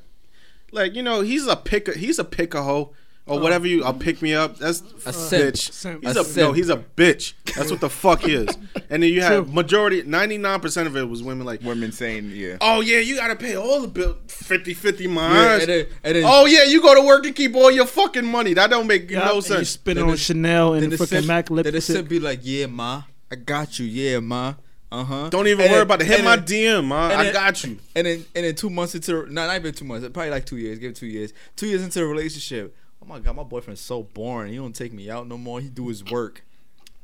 Like, 0.72 0.94
you 0.94 1.02
know, 1.02 1.20
he's 1.20 1.46
a 1.46 1.56
picker. 1.56 1.92
He's 1.92 2.18
a 2.18 2.24
picker 2.24 2.62
hoe. 2.62 2.92
Or 3.26 3.40
whatever 3.40 3.66
you, 3.66 3.82
I'll 3.84 3.94
pick 3.94 4.20
me 4.20 4.34
up. 4.34 4.58
That's 4.58 4.82
A 5.06 5.12
simp. 5.12 5.54
bitch. 5.54 5.72
Simp. 5.72 6.04
He's 6.04 6.14
A 6.14 6.20
a, 6.20 6.36
no, 6.44 6.52
he's 6.52 6.68
a 6.68 6.76
bitch. 6.76 7.32
That's 7.56 7.70
what 7.70 7.80
the 7.80 7.88
fuck 8.02 8.20
he 8.20 8.34
is. 8.34 8.48
And 8.90 9.02
then 9.02 9.10
you 9.10 9.22
have 9.22 9.44
True. 9.46 9.54
majority, 9.54 10.02
ninety 10.02 10.36
nine 10.36 10.60
percent 10.60 10.86
of 10.88 10.94
it 10.94 11.08
was 11.08 11.22
women 11.22 11.46
like, 11.46 11.62
Women 11.62 11.90
saying, 11.90 12.32
yeah. 12.34 12.58
Oh 12.60 12.82
yeah, 12.82 12.98
you 12.98 13.16
gotta 13.16 13.34
pay 13.34 13.56
all 13.56 13.80
the 13.80 13.88
bill 13.88 14.18
50 14.28 14.74
50 14.74 15.06
mine. 15.06 15.34
Yeah, 15.34 15.52
and 15.54 15.62
then, 15.62 15.86
and 16.04 16.16
then, 16.16 16.24
oh 16.26 16.44
yeah, 16.44 16.64
you 16.64 16.82
go 16.82 16.94
to 16.94 17.00
work 17.00 17.24
and 17.24 17.34
keep 17.34 17.54
all 17.56 17.70
your 17.70 17.86
fucking 17.86 18.26
money. 18.26 18.52
That 18.52 18.68
don't 18.68 18.86
make 18.86 19.10
Yep, 19.10 19.24
no 19.24 19.26
and 19.28 19.36
You 19.36 19.40
sense. 19.42 19.70
spit 19.70 19.96
on 19.96 20.08
the- 20.08 20.16
Chanel 20.18 20.74
and 20.74 20.82
the 20.92 20.96
the 20.98 21.04
freaking 21.04 21.08
simp, 21.08 21.26
Mac 21.26 21.46
then 21.46 21.56
the 21.56 21.62
lipstick. 21.72 21.96
simp 21.96 22.08
be 22.10 22.20
like, 22.20 22.40
yeah, 22.42 22.66
ma, 22.66 23.04
I 23.32 23.36
got 23.36 23.78
you, 23.78 23.86
yeah, 23.86 24.18
ma, 24.20 24.54
uh 24.92 25.02
huh. 25.02 25.28
Don't 25.30 25.46
even 25.46 25.62
And 25.62 25.70
worry 25.72 25.78
then- 25.78 25.86
about 25.86 26.02
it. 26.02 26.08
Hit 26.08 26.22
my 26.24 26.36
then- 26.36 26.44
DM, 26.84 26.88
man. 26.88 27.10
and 27.12 27.20
I 27.20 27.24
then- 27.24 27.32
got 27.32 27.64
you. 27.64 27.78
And 27.96 28.06
then 28.06 28.24
and 28.34 28.44
then 28.44 28.54
two 28.54 28.68
months 28.68 28.94
into 28.94 29.24
no, 29.32 29.46
not 29.46 29.56
even 29.56 29.72
two 29.72 29.86
months, 29.86 30.06
probably 30.12 30.28
like 30.30 30.44
two 30.44 30.58
years. 30.58 30.78
Give 30.78 30.90
it 30.90 30.96
two 30.96 31.06
years. 31.06 31.32
Two 31.56 31.66
years 31.68 31.82
into 31.82 32.02
a 32.02 32.06
relationship. 32.06 32.76
Oh 33.04 33.08
my 33.08 33.18
god, 33.18 33.36
my 33.36 33.42
boyfriend's 33.42 33.80
so 33.82 34.02
boring. 34.02 34.52
He 34.52 34.56
don't 34.58 34.74
take 34.74 34.92
me 34.92 35.10
out 35.10 35.28
no 35.28 35.36
more. 35.36 35.60
He 35.60 35.68
do 35.68 35.88
his 35.88 36.02
work. 36.04 36.42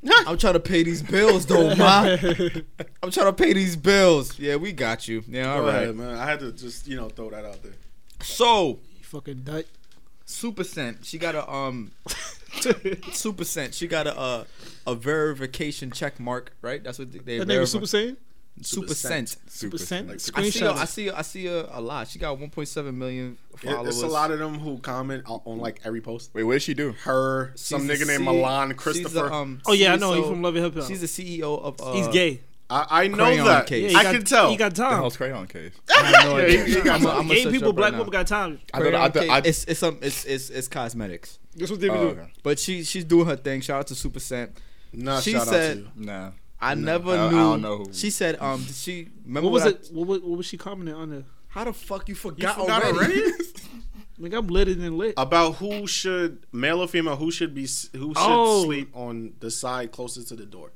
I'm 0.26 0.38
trying 0.38 0.54
to 0.54 0.60
pay 0.60 0.82
these 0.82 1.02
bills 1.02 1.44
though, 1.44 1.74
ma. 1.74 2.04
I'm 3.02 3.10
trying 3.10 3.26
to 3.26 3.32
pay 3.34 3.52
these 3.52 3.76
bills. 3.76 4.38
Yeah, 4.38 4.56
we 4.56 4.72
got 4.72 5.06
you. 5.06 5.22
Yeah, 5.28 5.52
all 5.52 5.60
Go 5.60 5.66
right. 5.66 5.82
ahead, 5.82 5.96
man. 5.96 6.14
I 6.16 6.24
had 6.24 6.40
to 6.40 6.52
just 6.52 6.88
you 6.88 6.96
know 6.96 7.10
throw 7.10 7.28
that 7.30 7.44
out 7.44 7.62
there. 7.62 7.72
So 8.22 8.78
You 8.98 9.04
fucking 9.04 9.44
nut. 9.46 9.66
Super 10.24 10.64
Scent, 10.64 11.04
she 11.04 11.18
got 11.18 11.34
a 11.34 11.50
um 11.52 11.90
Super 13.12 13.44
Scent, 13.44 13.74
she 13.74 13.86
got 13.88 14.06
a 14.06 14.16
uh, 14.18 14.44
a 14.86 14.94
verification 14.94 15.90
check 15.90 16.18
mark, 16.20 16.52
right? 16.62 16.82
That's 16.82 16.98
what 16.98 17.12
they 17.12 17.38
That 17.38 17.48
name 17.48 17.60
is. 17.62 17.72
Super 17.72 17.86
Saiyan? 17.86 18.16
Super 18.62 18.88
Super 18.88 18.94
Scent. 18.94 19.36
Super 19.48 19.78
Scent? 19.78 20.08
Like, 20.08 20.16
I 20.16 20.18
see, 20.50 20.60
her, 20.60 20.66
Screenshot. 20.72 20.76
I 20.76 20.84
see, 20.84 21.06
her, 21.06 21.16
I 21.16 21.22
see 21.22 21.46
her 21.46 21.68
a 21.72 21.80
lot. 21.80 22.08
She 22.08 22.18
got 22.18 22.38
1.7 22.38 22.94
million 22.94 23.38
followers. 23.56 23.88
it's 23.96 24.02
a 24.02 24.06
lot 24.06 24.30
of 24.30 24.38
them 24.38 24.58
who 24.58 24.78
comment 24.78 25.22
on, 25.26 25.40
on 25.44 25.58
like 25.58 25.80
every 25.84 26.00
post. 26.00 26.30
Wait, 26.34 26.44
what 26.44 26.52
did 26.54 26.62
she 26.62 26.74
do? 26.74 26.92
Her, 27.04 27.52
some 27.56 27.82
nigga 27.88 28.00
the 28.00 28.04
named 28.06 28.18
C- 28.20 28.24
Milan 28.24 28.68
she's 28.70 28.76
Christopher. 28.78 29.08
the, 29.28 29.32
um, 29.32 29.60
Oh, 29.66 29.72
yeah, 29.72 29.92
I 29.92 29.96
know. 29.96 30.10
CSO 30.12 30.16
He's 30.18 30.26
from 30.28 30.42
Love 30.42 30.56
and 30.56 30.64
Hip 30.64 30.74
Hop. 30.74 30.88
She's 30.88 31.00
the 31.00 31.06
CEO 31.40 31.62
of. 31.62 31.80
Uh, 31.80 31.92
He's 31.92 32.08
gay. 32.08 32.40
I, 32.72 32.86
I 33.04 33.08
know 33.08 33.16
Crayon 33.16 33.46
that. 33.46 33.66
case. 33.66 33.90
he 33.90 33.96
I 33.96 34.02
got, 34.04 34.14
can 34.14 34.24
tell. 34.24 34.50
He 34.50 34.56
got 34.56 34.74
The 34.76 34.82
time. 34.82 34.92
hell's 34.98 35.16
crayon 35.16 35.46
case? 35.48 35.72
I 35.96 36.02
have 36.04 36.24
no 36.24 36.36
Yeah, 36.38 36.44
idea. 36.44 36.64
he- 36.66 36.74
he 36.74 36.80
got 36.82 36.86
I'm 36.86 37.00
a- 37.00 37.04
some 37.08 37.18
I'm 37.18 37.30
a 37.30 37.34
Gay 37.34 37.50
people, 37.50 37.72
black 37.72 37.92
people 37.94 38.10
got 38.12 38.26
time. 38.28 38.60
I 38.72 38.78
thought, 38.78 38.86
I 38.86 38.90
Crayon 38.90 39.12
thought, 39.12 39.20
case- 39.22 39.30
I, 39.30 39.38
it's 39.38 39.64
it's 39.64 39.80
some 39.80 39.98
it's 40.02 40.24
it's 40.24 40.50
it's 40.50 40.68
cosmetics. 40.68 41.38
That's 41.56 41.68
what 41.72 41.80
they 41.80 41.88
be 41.88 41.94
oh, 41.94 42.00
doing. 42.12 42.18
okay. 42.20 42.32
But 42.44 42.60
she 42.60 42.84
she's 42.84 43.04
doing 43.04 43.26
her 43.26 43.34
thing. 43.34 43.60
Shout 43.60 43.80
out 43.80 43.86
to 43.88 43.96
Super 43.96 44.20
Scent. 44.20 44.56
Nah, 44.92 45.18
She 45.20 45.32
shout 45.32 45.48
said- 45.48 45.78
out 45.78 45.94
to 45.94 46.00
you. 46.00 46.06
Nah. 46.06 46.30
I 46.60 46.74
never 46.74 47.10
I- 47.12 47.26
I 47.26 47.30
knew. 47.30 47.36
don't 47.36 47.62
know 47.62 47.78
who. 47.78 47.92
She 47.92 48.10
said, 48.10 48.36
um, 48.40 48.62
did 48.64 48.74
she 48.74 49.08
remember 49.24 49.48
What 49.48 49.52
was 49.54 49.62
I- 49.66 49.68
it? 49.70 49.88
What, 49.92 50.06
was- 50.06 50.20
what 50.20 50.36
was 50.38 50.46
she 50.46 50.56
commenting 50.58 50.94
on 50.94 51.10
there? 51.10 51.24
How 51.48 51.64
the 51.64 51.72
fuck 51.72 52.08
you 52.08 52.12
You 52.12 52.16
forgot, 52.16 52.56
forgot 52.56 52.84
already? 52.84 53.20
already? 53.22 53.32
Nigga, 54.20 54.38
I'm 54.38 54.46
lit 54.48 54.68
than 54.78 54.98
lit. 54.98 55.14
About 55.16 55.52
who 55.56 55.86
should 55.86 56.44
male 56.52 56.80
or 56.82 56.86
female 56.88 57.16
who 57.16 57.30
should 57.30 57.54
be 57.54 57.62
who 57.62 57.66
should 57.68 58.16
Oh. 58.16 58.64
sleep 58.64 58.94
on 58.94 59.32
the 59.40 59.50
side 59.50 59.90
closest 59.92 60.28
to 60.28 60.36
the 60.36 60.44
door. 60.44 60.72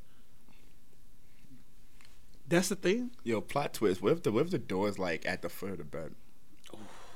That's 2.48 2.68
the 2.68 2.76
thing. 2.76 3.10
Yo, 3.22 3.40
plot 3.40 3.74
twist. 3.74 4.02
What 4.02 4.12
if 4.12 4.22
the 4.22 4.32
what 4.32 4.44
if 4.46 4.50
the 4.50 4.58
door 4.58 4.88
is 4.88 4.98
like 4.98 5.26
at 5.26 5.42
the 5.42 5.48
foot 5.48 5.72
of 5.72 5.78
the 5.78 5.84
bed? 5.84 6.14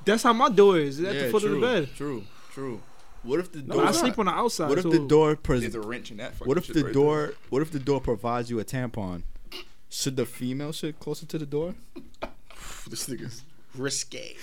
That's 0.05 0.23
how 0.23 0.33
my 0.33 0.49
door 0.49 0.79
is. 0.79 1.01
It's 1.01 1.09
at 1.09 1.15
yeah, 1.15 1.23
the 1.25 1.31
foot 1.31 1.43
true, 1.43 1.55
of 1.55 1.61
the 1.61 1.67
bed. 1.67 1.89
True, 1.97 2.25
true. 2.53 2.81
What 3.23 3.41
if 3.41 3.53
the 3.53 3.61
But 3.63 3.75
door? 3.75 3.85
I 3.87 3.93
sleep 3.93 4.19
on 4.19 4.27
the 4.27 4.33
outside. 4.33 4.69
what 4.69 4.79
if 4.79 4.83
so 4.85 4.91
the 4.91 5.07
door? 5.07 5.37
Pres- 5.37 5.61
There's 5.63 5.75
a 5.75 5.81
wrench 5.81 6.11
in 6.11 6.17
that. 6.19 6.35
fucking 6.35 6.47
what 6.49 6.57
if 6.59 6.65
shit 6.67 6.75
the 6.77 6.85
right 6.85 6.93
door? 6.95 7.33
What 7.51 7.63
if 7.63 7.71
the 7.71 7.79
door 7.79 8.01
provides 8.01 8.49
you 8.51 8.59
a 8.61 8.65
tampon? 8.65 9.23
Should 9.91 10.17
the 10.17 10.27
female 10.27 10.73
sit 10.73 10.99
closer 11.01 11.27
to 11.27 11.39
the 11.39 11.47
door? 11.47 11.75
This 12.89 13.07
nigga's 13.07 13.43
Risque. 13.77 14.35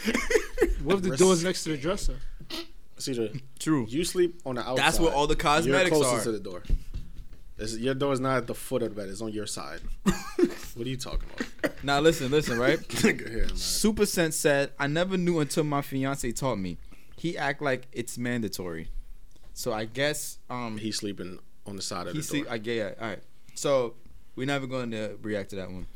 What 0.83 0.97
if 0.97 1.01
the 1.01 1.17
door's 1.17 1.43
next 1.43 1.63
to 1.63 1.69
the 1.71 1.77
dresser? 1.77 2.19
CJ, 2.99 3.41
True. 3.59 3.87
you 3.89 4.03
sleep 4.03 4.39
on 4.45 4.55
the 4.55 4.61
outside. 4.61 4.77
That's 4.77 4.99
where 4.99 5.11
all 5.11 5.25
the 5.27 5.35
cosmetics 5.35 5.89
You're 5.89 5.99
closest 5.99 6.21
are. 6.27 6.31
to 6.31 6.37
the 6.37 6.39
door. 6.39 6.63
It's, 7.57 7.75
your 7.77 7.95
door 7.95 8.13
is 8.13 8.19
not 8.19 8.37
at 8.37 8.47
the 8.47 8.53
foot 8.53 8.83
of 8.83 8.89
the 8.93 9.01
bed. 9.01 9.09
It's 9.09 9.21
on 9.21 9.31
your 9.33 9.47
side. 9.47 9.79
what 10.03 10.85
are 10.85 10.89
you 10.89 10.95
talking 10.97 11.27
about? 11.35 11.83
Now 11.83 11.99
listen, 12.01 12.29
listen, 12.31 12.59
right? 12.59 12.79
Here. 13.01 13.47
Super 13.55 14.05
Sense 14.05 14.35
said, 14.35 14.71
"I 14.77 14.85
never 14.87 15.17
knew 15.17 15.39
until 15.39 15.63
my 15.63 15.81
fiance 15.81 16.31
taught 16.33 16.57
me. 16.57 16.77
He 17.15 17.37
act 17.37 17.61
like 17.61 17.87
it's 17.91 18.17
mandatory. 18.17 18.89
So 19.53 19.71
I 19.71 19.85
guess 19.85 20.37
um 20.49 20.77
He's 20.77 20.97
sleeping 20.97 21.39
on 21.65 21.75
the 21.75 21.81
side 21.81 22.07
of 22.07 22.13
he 22.13 22.19
the 22.19 22.23
see 22.23 22.41
door. 22.41 22.51
I 22.53 22.57
get 22.57 22.77
it. 22.77 22.97
All 23.01 23.07
right. 23.07 23.19
So 23.55 23.93
we're 24.35 24.47
never 24.47 24.67
going 24.67 24.91
to 24.91 25.17
react 25.21 25.51
to 25.51 25.55
that 25.57 25.71
one. 25.71 25.87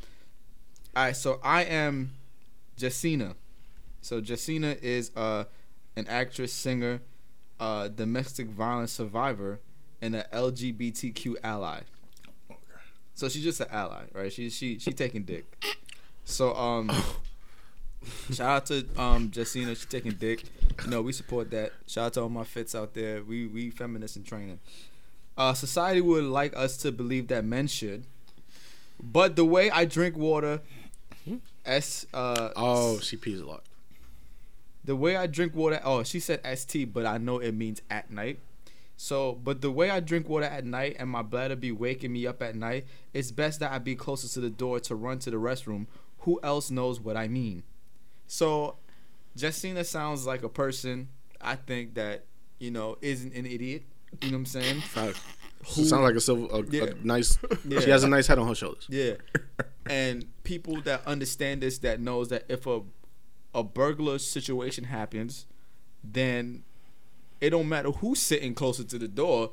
All 0.96 1.04
right. 1.04 1.16
So 1.16 1.40
I 1.42 1.64
am 1.64 2.12
Jessina. 2.76 3.34
So 4.00 4.20
Jessina 4.20 4.76
is 4.80 5.10
uh 5.14 5.44
an 5.96 6.06
actress, 6.08 6.52
singer, 6.52 7.00
uh 7.58 7.88
domestic 7.88 8.48
violence 8.48 8.92
survivor, 8.92 9.60
and 10.00 10.16
an 10.16 10.24
LGBTQ 10.32 11.36
ally. 11.44 11.80
So 13.14 13.28
she's 13.28 13.44
just 13.44 13.60
an 13.60 13.68
ally, 13.70 14.04
right? 14.14 14.32
She 14.32 14.48
she 14.48 14.78
she 14.78 14.92
taking 14.92 15.24
dick. 15.24 15.64
So 16.24 16.54
um. 16.54 16.90
Shout 18.32 18.40
out 18.40 18.66
to 18.66 18.86
um 18.96 19.30
Jessina, 19.30 19.74
she 19.74 19.84
taking 19.84 20.12
dick. 20.12 20.42
Know, 20.86 21.02
we 21.02 21.12
support 21.12 21.50
that. 21.50 21.74
Shout 21.86 22.06
out 22.06 22.12
to 22.14 22.22
all 22.22 22.28
my 22.28 22.44
fits 22.44 22.74
out 22.74 22.94
there. 22.94 23.22
We 23.22 23.46
we 23.46 23.70
feminists 23.70 24.16
in 24.16 24.24
training. 24.24 24.60
Uh, 25.36 25.54
society 25.54 26.00
would 26.00 26.24
like 26.24 26.56
us 26.56 26.76
to 26.78 26.92
believe 26.92 27.28
that 27.28 27.44
men 27.44 27.66
should, 27.66 28.04
but 29.02 29.36
the 29.36 29.44
way 29.44 29.70
I 29.70 29.84
drink 29.84 30.16
water, 30.16 30.60
s 31.64 32.06
uh 32.14 32.50
oh, 32.56 32.98
she 33.00 33.16
pees 33.16 33.40
a 33.40 33.46
lot. 33.46 33.64
the 34.84 34.96
way 34.96 35.16
I 35.16 35.26
drink 35.26 35.54
water. 35.54 35.80
Oh, 35.84 36.02
she 36.02 36.20
said 36.20 36.40
st, 36.56 36.92
but 36.92 37.06
I 37.06 37.18
know 37.18 37.38
it 37.38 37.52
means 37.52 37.82
at 37.90 38.10
night. 38.10 38.40
So, 38.96 39.32
but 39.42 39.62
the 39.62 39.70
way 39.70 39.90
I 39.90 40.00
drink 40.00 40.28
water 40.28 40.46
at 40.46 40.64
night 40.64 40.96
and 40.98 41.08
my 41.08 41.22
bladder 41.22 41.56
be 41.56 41.72
waking 41.72 42.12
me 42.12 42.26
up 42.26 42.42
at 42.42 42.54
night, 42.54 42.86
it's 43.14 43.30
best 43.30 43.60
that 43.60 43.72
I 43.72 43.78
be 43.78 43.94
closer 43.94 44.28
to 44.28 44.40
the 44.40 44.50
door 44.50 44.80
to 44.80 44.94
run 44.94 45.18
to 45.20 45.30
the 45.30 45.38
restroom. 45.38 45.86
Who 46.20 46.38
else 46.42 46.70
knows 46.70 47.00
what 47.00 47.16
I 47.16 47.28
mean? 47.28 47.62
So, 48.26 48.76
Jessina 49.36 49.84
sounds 49.84 50.26
like 50.26 50.42
a 50.42 50.48
person 50.48 51.08
I 51.40 51.56
think 51.56 51.94
that 51.94 52.24
you 52.58 52.70
know 52.70 52.96
isn't 53.00 53.34
an 53.34 53.46
idiot. 53.46 53.84
You 54.22 54.30
know 54.30 54.36
what 54.36 54.38
I'm 54.40 54.46
saying? 54.46 54.80
Fact. 54.80 55.18
She 55.66 55.84
sounds 55.84 56.02
like 56.02 56.14
a 56.14 56.20
silver, 56.20 56.46
a, 56.56 56.62
Yeah. 56.70 56.84
a 56.84 56.94
nice. 57.06 57.38
Yeah. 57.66 57.80
She 57.84 57.90
has 57.90 58.02
a 58.02 58.08
nice 58.08 58.26
head 58.26 58.38
on 58.38 58.48
her 58.48 58.54
shoulders. 58.54 58.86
Yeah. 58.88 59.14
and 59.86 60.26
people 60.42 60.80
that 60.82 61.06
understand 61.06 61.62
this 61.62 61.78
that 61.78 62.00
knows 62.00 62.28
that 62.30 62.44
if 62.48 62.66
a 62.66 62.80
a 63.54 63.62
burglar 63.64 64.18
situation 64.18 64.84
happens, 64.84 65.46
then 66.04 66.62
it 67.40 67.50
don't 67.50 67.68
matter 67.68 67.90
who's 67.90 68.20
sitting 68.20 68.54
closer 68.54 68.84
to 68.84 68.98
the 68.98 69.08
door. 69.08 69.50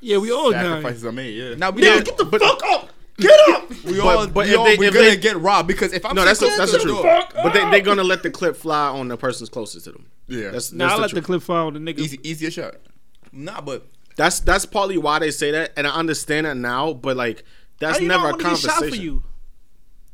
Yeah, 0.00 0.18
we 0.18 0.30
all 0.30 0.50
know. 0.50 0.58
sacrifices 0.80 1.04
are 1.04 1.12
made. 1.12 1.30
Yeah. 1.36 1.54
Now 1.54 1.70
we 1.70 1.82
Yeah, 1.82 2.00
don't 2.00 2.04
get 2.06 2.16
the 2.18 2.38
fuck 2.38 2.62
up. 2.66 2.90
Get 3.16 3.38
up. 3.50 3.70
we 3.84 3.96
But- 3.98 4.00
all 4.16 4.26
but 4.26 4.46
we 4.46 4.52
if 4.52 4.58
all 4.58 4.64
they- 4.64 4.76
we're 4.76 4.88
if 4.88 4.94
gonna 4.94 5.06
they- 5.10 5.16
get 5.16 5.36
robbed 5.38 5.68
because 5.68 5.92
if 5.92 6.04
I'm 6.04 6.14
No, 6.16 6.24
that's 6.24 6.40
a, 6.42 6.46
that's 6.46 6.56
close 6.56 6.72
the 6.72 6.78
to 6.78 6.84
truth. 6.84 7.02
door- 7.02 7.22
But 7.42 7.52
they 7.52 7.70
they 7.70 7.80
gonna 7.80 8.02
let 8.04 8.22
the 8.22 8.30
clip 8.30 8.56
fly 8.56 8.88
on 8.88 9.08
the 9.08 9.16
person's 9.16 9.48
closest 9.48 9.84
to 9.84 9.92
them. 9.92 10.06
Yeah. 10.26 10.50
That's, 10.50 10.72
Nah, 10.72 10.84
that's 10.86 10.92
I 10.92 10.96
the 10.96 11.02
let 11.02 11.14
the 11.14 11.22
clip 11.22 11.42
fly 11.42 11.58
on 11.58 11.74
the 11.74 11.80
nigga. 11.80 11.98
Easy, 12.00 12.18
easier 12.22 12.50
shot. 12.50 12.74
Nah, 13.32 13.60
but 13.60 13.86
That's 14.16 14.40
that's 14.40 14.64
partly 14.66 14.96
why 14.98 15.18
they 15.18 15.30
say 15.30 15.50
that, 15.52 15.72
and 15.76 15.86
I 15.86 15.90
understand 15.94 16.46
that 16.46 16.56
now. 16.56 16.92
But 16.92 17.16
like, 17.16 17.44
that's 17.80 18.00
you 18.00 18.08
never 18.08 18.26
I 18.26 18.30
a 18.30 18.32
wanna 18.32 18.56
shot 18.56 18.70
conversation. 18.70 18.90
for 18.90 18.96
you? 19.02 19.22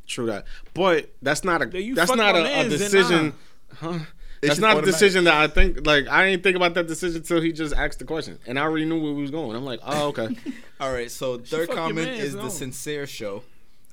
True 0.07 0.25
that, 0.27 0.45
but 0.73 1.11
that's 1.21 1.43
not 1.43 1.61
a 1.61 1.69
Yeah, 1.71 1.79
you 1.79 1.95
that's 1.95 2.13
not 2.13 2.35
a, 2.35 2.61
a 2.65 2.67
decision. 2.69 3.33
Huh? 3.75 3.99
That's 4.41 4.51
just 4.55 4.61
not 4.61 4.77
a 4.77 4.81
decision 4.81 5.25
that 5.25 5.35
I 5.35 5.47
think. 5.47 5.85
Like 5.85 6.07
I 6.07 6.29
didn't 6.31 6.43
think 6.43 6.55
about 6.55 6.73
that 6.73 6.87
decision 6.87 7.17
until 7.21 7.41
he 7.41 7.51
just 7.51 7.75
asked 7.75 7.99
the 7.99 8.05
question, 8.05 8.39
and 8.47 8.57
I 8.57 8.63
already 8.63 8.85
knew 8.85 8.99
where 9.01 9.13
we 9.13 9.21
was 9.21 9.31
going. 9.31 9.55
I'm 9.55 9.63
like, 9.65 9.79
oh 9.83 10.07
okay. 10.07 10.29
all 10.79 10.91
right. 10.91 11.11
So 11.11 11.37
third 11.37 11.69
comment 11.69 12.07
is 12.09 12.33
the 12.33 12.49
sincere 12.49 13.05
show, 13.05 13.43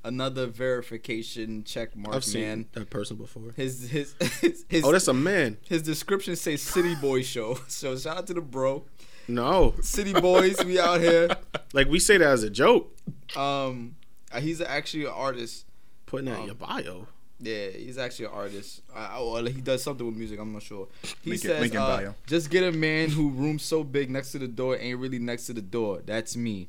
another 0.05 0.47
verification 0.47 1.65
check 1.65 1.95
mark 1.95 2.17
I've 2.17 2.25
seen 2.25 2.43
man. 2.43 2.67
that 2.73 2.89
person 2.91 3.17
before. 3.19 3.53
His 3.57 3.89
his 3.91 4.15
his, 4.41 4.65
his 4.69 4.85
Oh, 4.85 4.93
that's 4.93 5.09
a 5.09 5.13
man. 5.15 5.59
his 5.69 5.83
description 5.83 6.35
says 6.37 6.63
City 6.63 6.95
Boy 6.95 7.23
Show. 7.23 7.59
So 7.69 7.97
shout 7.97 8.17
out 8.19 8.27
to 8.29 8.35
the 8.35 8.41
bro. 8.41 8.85
No, 9.31 9.75
City 9.83 10.15
Boys, 10.15 10.65
we 10.65 10.81
out 10.81 11.01
here. 11.03 11.29
like 11.75 11.89
we 11.89 11.99
say 11.99 12.17
that 12.17 12.29
as 12.29 12.43
a 12.43 12.49
joke. 12.49 12.97
Um, 13.37 13.97
he's 14.41 14.63
actually 14.63 15.05
an 15.05 15.13
artist. 15.15 15.67
Putting 16.07 16.25
that 16.27 16.37
in 16.37 16.41
Um, 16.41 16.47
your 16.47 16.55
bio. 16.55 17.07
Yeah, 17.41 17.69
he's 17.69 17.99
actually 17.99 18.27
an 18.27 18.33
artist. 18.33 18.83
Uh, 18.95 19.09
well, 19.21 19.45
he 19.47 19.61
does 19.61 19.83
something 19.83 20.05
with 20.05 20.17
music. 20.17 20.41
I'm 20.41 20.53
not 20.53 20.63
sure. 20.63 20.89
He 21.23 21.31
Link 21.31 21.45
it- 21.45 21.49
says, 21.49 21.61
link 21.61 21.73
in 21.75 21.79
uh, 21.81 21.87
bio. 21.87 22.15
"Just 22.27 22.51
get 22.51 22.65
a 22.65 22.73
man 22.77 23.11
who 23.11 23.31
rooms 23.31 23.63
so 23.63 23.85
big 23.85 24.11
next 24.11 24.33
to 24.33 24.39
the 24.41 24.49
door 24.49 24.77
ain't 24.77 24.99
really 24.99 25.21
next 25.21 25.47
to 25.47 25.53
the 25.53 25.63
door. 25.63 26.03
That's 26.05 26.37
me. 26.37 26.69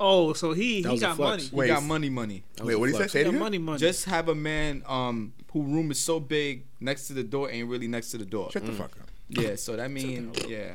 Oh, 0.00 0.32
so 0.32 0.52
he 0.54 0.82
That 0.82 0.92
he 0.92 0.98
got 0.98 1.16
flex. 1.16 1.52
money. 1.52 1.66
He 1.68 1.72
got 1.74 1.82
money, 1.84 2.08
money. 2.10 2.42
Wait, 2.62 2.74
what 2.76 2.86
did 2.86 2.92
he 2.92 2.92
say? 2.92 2.98
flex. 2.98 3.12
Say 3.12 3.18
He 3.18 3.22
it 3.22 3.24
got 3.24 3.28
again? 3.30 3.40
money, 3.40 3.58
money. 3.58 3.78
Just 3.78 4.06
have 4.06 4.28
a 4.28 4.34
man 4.34 4.82
um 4.86 5.32
who 5.52 5.62
room 5.62 5.90
is 5.90 5.98
so 6.00 6.18
big 6.18 6.64
next 6.80 7.06
to 7.08 7.12
the 7.12 7.22
door 7.22 7.50
ain't 7.50 7.68
really 7.68 7.86
next 7.86 8.10
to 8.12 8.18
the 8.18 8.24
door. 8.24 8.50
Shut 8.50 8.64
the 8.66 8.72
fuck 8.72 8.92
up. 9.00 9.08
Yeah, 9.28 9.54
so 9.56 9.76
that 9.76 9.90
means 9.90 10.36
yeah. 10.48 10.72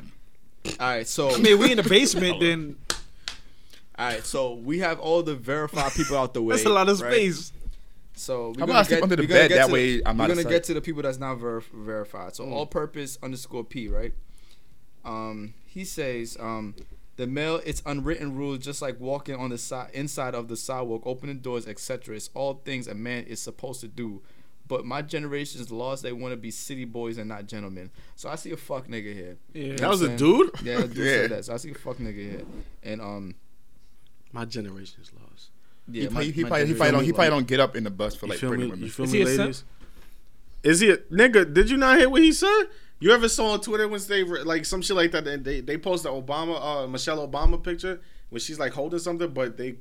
All 0.79 0.87
right, 0.87 1.07
so 1.07 1.33
I 1.33 1.37
mean, 1.39 1.57
we 1.59 1.71
in 1.71 1.77
the 1.77 1.83
basement, 1.83 2.39
then 2.41 2.75
all 3.97 4.07
right, 4.07 4.23
so 4.25 4.53
we 4.53 4.79
have 4.79 4.99
all 4.99 5.21
the 5.23 5.35
verified 5.35 5.91
people 5.93 6.15
out 6.17 6.33
the 6.33 6.41
way. 6.43 6.55
that's 6.55 6.65
a 6.65 6.69
lot 6.69 6.87
of 6.87 7.01
right? 7.01 7.11
space. 7.13 7.51
So 8.19 8.49
we're 8.49 8.59
How 8.59 8.65
gonna 8.65 8.85
sleep 8.85 8.97
get, 8.97 9.03
under 9.03 9.15
the 9.15 9.27
gonna 9.27 9.39
bed? 9.47 9.51
That 9.51 9.67
to 9.67 9.73
way 9.73 9.97
the, 9.97 10.07
I'm 10.07 10.17
we're 10.17 10.23
out 10.25 10.31
of 10.31 10.37
gonna 10.37 10.49
get 10.49 10.63
to 10.65 10.73
the 10.73 10.81
people 10.81 11.01
that's 11.03 11.17
not 11.19 11.35
ver- 11.35 11.61
verified. 11.73 12.35
So 12.35 12.49
all 12.49 12.65
purpose 12.65 13.17
underscore 13.23 13.63
P, 13.63 13.87
right? 13.87 14.13
Um, 15.05 15.53
he 15.65 15.85
says 15.85 16.35
um, 16.39 16.75
the 17.15 17.27
male 17.27 17.61
it's 17.65 17.81
unwritten 17.85 18.35
rules, 18.35 18.59
just 18.59 18.81
like 18.81 18.99
walking 18.99 19.35
on 19.35 19.49
the 19.51 19.57
side 19.57 19.91
inside 19.93 20.35
of 20.35 20.47
the 20.49 20.57
sidewalk, 20.57 21.03
opening 21.05 21.39
doors, 21.39 21.67
etc. 21.67 22.15
It's 22.15 22.29
all 22.33 22.61
things 22.65 22.87
a 22.87 22.93
man 22.95 23.23
is 23.23 23.41
supposed 23.41 23.81
to 23.81 23.87
do. 23.87 24.21
But 24.67 24.85
my 24.85 25.01
generation's 25.01 25.71
lost. 25.71 26.03
they 26.03 26.11
want 26.11 26.31
to 26.31 26.37
be 26.37 26.51
city 26.51 26.85
boys 26.85 27.17
and 27.17 27.27
not 27.27 27.47
gentlemen. 27.47 27.89
So 28.15 28.29
I 28.29 28.35
see 28.35 28.51
a 28.51 28.57
fuck 28.57 28.87
nigga 28.87 29.13
here. 29.15 29.37
Yeah. 29.53 29.75
That 29.77 29.89
was 29.89 30.01
a 30.03 30.15
dude. 30.15 30.51
Yeah, 30.63 30.79
a 30.83 30.87
dude 30.87 30.97
Yeah. 30.97 31.03
said 31.05 31.31
that. 31.31 31.45
So 31.45 31.53
I 31.55 31.57
see 31.57 31.71
a 31.71 31.73
fuck 31.73 31.97
nigga 31.97 32.15
here. 32.31 32.41
And 32.83 33.01
um, 33.01 33.35
My 34.31 34.45
generation's 34.45 35.11
lost. 35.13 35.18
Yeah, 35.91 36.03
he, 36.03 36.09
my- 36.09 36.23
he, 36.23 36.31
he, 36.31 36.43
my 36.43 36.49
probably, 36.49 36.67
he, 36.67 36.73
generation- 36.73 36.77
probably 36.77 36.91
don't, 36.91 37.03
he 37.05 37.13
probably 37.13 37.29
don't 37.29 37.47
get 37.47 37.59
up 37.59 37.75
in 37.75 37.83
the 37.83 37.89
bus 37.91 38.15
for 38.15 38.27
like 38.27 38.39
pretty 38.39 38.57
me? 38.57 38.63
women. 38.69 38.81
You 38.83 38.89
feel 38.89 39.05
Is 39.05 39.11
me, 39.13 39.17
he 39.19 39.23
a 39.23 39.27
ladies? 39.27 39.63
Is 40.63 40.79
he 40.81 40.91
a 40.91 40.97
nigga? 40.97 41.53
Did 41.53 41.69
you 41.69 41.77
not 41.77 41.97
hear 41.97 42.09
what 42.09 42.21
he 42.21 42.31
said? 42.31 42.63
You 42.99 43.11
ever 43.11 43.29
saw 43.29 43.51
on 43.51 43.61
Twitter 43.61 43.87
when 43.87 44.01
they 44.09 44.23
re- 44.23 44.43
like 44.43 44.65
some 44.65 44.81
shit 44.81 44.95
like 44.95 45.11
that? 45.11 45.25
and 45.25 45.45
They 45.45 45.61
they 45.61 45.77
post 45.77 46.03
the 46.03 46.09
Obama, 46.09 46.83
uh, 46.83 46.87
Michelle 46.87 47.25
Obama 47.25 47.61
picture 47.63 48.01
when 48.29 48.41
she's 48.41 48.59
like 48.59 48.73
holding 48.73 48.99
something, 48.99 49.29
but 49.31 49.55
they 49.55 49.75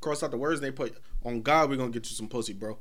cross 0.00 0.22
out 0.24 0.32
the 0.32 0.36
words 0.36 0.60
and 0.60 0.66
they 0.66 0.72
put 0.72 0.96
on 1.24 1.40
God, 1.42 1.70
we're 1.70 1.76
gonna 1.76 1.90
get 1.90 2.08
you 2.10 2.16
some 2.16 2.26
pussy, 2.28 2.52
bro. 2.52 2.76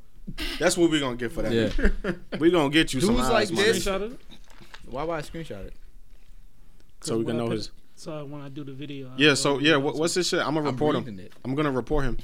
That's 0.58 0.78
what 0.78 0.90
we're 0.90 1.00
gonna 1.00 1.16
get 1.16 1.32
for 1.32 1.44
that. 1.44 1.52
Yeah. 1.54 2.12
we 2.40 2.50
gonna 2.50 2.70
get 2.72 2.94
you 2.94 3.02
some 3.02 3.16
Dudes 3.16 3.28
eyes, 3.30 3.52
like 3.52 3.58
my 3.58 3.64
this- 3.64 3.86
nigga. 3.86 4.00
Screenshot 4.00 4.12
it. 4.14 4.20
Why 4.90 5.04
would 5.04 5.14
I 5.14 5.22
screenshot 5.22 5.66
it? 5.68 5.74
so 7.02 7.18
we 7.20 7.26
can 7.26 7.38
know 7.38 7.50
his. 7.50 7.70
So 7.96 8.26
when 8.26 8.42
I 8.42 8.50
do 8.50 8.64
the 8.64 8.74
video, 8.74 9.10
I 9.10 9.14
Yeah. 9.18 9.34
So 9.36 9.60
yeah, 9.60 9.74
it 9.74 9.82
what, 9.82 9.94
is. 9.94 10.00
what's 10.00 10.14
this 10.16 10.30
shit? 10.30 10.40
I'm 10.40 10.56
gonna 10.56 10.68
I'm 10.70 10.74
report 10.74 10.96
him. 10.96 11.20
it. 11.20 11.34
I'm 11.46 11.54
gonna 11.54 11.72
report 11.72 12.06
him. 12.06 12.18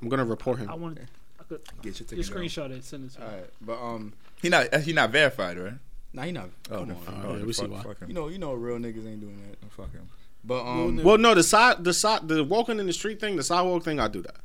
I'm 0.00 0.08
gonna 0.08 0.24
report 0.24 0.58
him. 0.58 0.68
I 0.70 0.74
want. 0.74 0.98
I 1.40 1.42
could 1.44 1.60
Get 1.82 1.84
your 1.84 1.92
just 1.94 2.08
ticket. 2.10 2.26
down. 2.26 2.36
screenshot 2.38 2.70
it, 2.70 2.84
send 2.84 3.10
it 3.10 3.14
to 3.14 3.20
me. 3.20 3.26
All 3.26 3.32
right, 3.32 3.50
but 3.60 3.80
um, 3.82 4.12
He 4.42 4.48
not 4.48 4.74
he 4.82 4.92
not 4.92 5.10
verified, 5.10 5.58
right? 5.58 5.72
nah, 6.12 6.22
he 6.22 6.32
not. 6.32 6.50
Oh, 6.70 6.78
come 6.80 6.88
no. 6.88 6.94
on. 6.94 7.22
Oh, 7.24 7.36
yeah, 7.36 7.44
we 7.44 7.52
see 7.52 7.66
why. 7.66 7.82
Fuck 7.82 8.00
him. 8.00 8.08
You 8.08 8.14
know, 8.14 8.28
you 8.28 8.38
know, 8.38 8.52
real 8.54 8.78
niggas 8.78 9.06
ain't 9.06 9.20
doing 9.20 9.40
that. 9.48 9.70
fuck 9.72 9.92
him. 9.92 10.08
But 10.44 10.62
um, 10.64 11.02
Well, 11.02 11.18
no, 11.18 11.34
the 11.34 11.42
side, 11.42 11.82
the 11.84 11.92
side, 11.92 12.28
the 12.28 12.44
walking 12.44 12.78
in 12.78 12.86
the 12.86 12.92
street 12.92 13.20
thing, 13.20 13.36
the 13.36 13.42
sidewalk 13.42 13.82
thing, 13.84 13.98
I 14.00 14.08
do 14.08 14.22
that. 14.22 14.36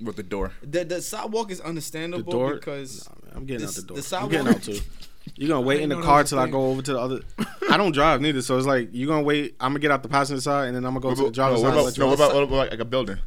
With 0.00 0.16
the 0.16 0.22
door. 0.22 0.52
the 0.62 0.84
the 0.84 1.00
sidewalk 1.02 1.50
is 1.50 1.58
The 1.58 1.66
understandable 1.66 2.30
door, 2.32 2.54
because 2.54 3.08
Nah, 3.08 3.14
man, 3.28 3.36
I'm 3.36 3.46
getting 3.46 3.66
this- 3.66 3.78
out 3.78 3.82
the 3.82 3.86
door. 3.88 3.96
the 4.02 4.16
I'm 4.16 4.28
getting 4.28 4.48
out 4.48 4.62
sidewalk- 4.62 4.82
too. 4.84 4.90
You 5.38 5.48
gonna 5.48 5.60
wait 5.66 5.80
in 5.80 5.88
the 5.88 5.96
car 5.96 6.18
that 6.18 6.22
was 6.22 6.30
till 6.30 6.38
I 6.38 6.48
go 6.48 6.66
over 6.70 6.80
to 6.82 6.92
the 6.92 7.00
other. 7.00 7.20
I 7.70 7.76
don't 7.76 7.90
drive 7.92 8.20
neither, 8.20 8.40
so 8.42 8.56
it's 8.56 8.66
like 8.66 8.90
you're 8.92 9.08
gonna 9.08 9.22
wait. 9.24 9.56
I'm 9.58 9.70
gonna 9.72 9.80
get 9.80 9.90
out 9.90 10.02
the 10.04 10.08
passenger 10.08 10.40
side, 10.40 10.68
and 10.68 10.76
then 10.76 10.84
I'm 10.86 10.92
gonna 10.94 11.00
go 11.00 11.08
What 11.08 11.16
to 11.16 11.24
the 11.24 11.30
driver's 11.32 11.62
no, 11.62 11.68
side. 11.70 11.74
what 11.76 11.82
about, 11.82 11.98
no, 11.98 12.06
what 12.06 12.14
about, 12.14 12.34
what 12.34 12.42
about 12.44 12.70
like 12.70 12.78
a 12.78 12.84
building? 12.84 13.18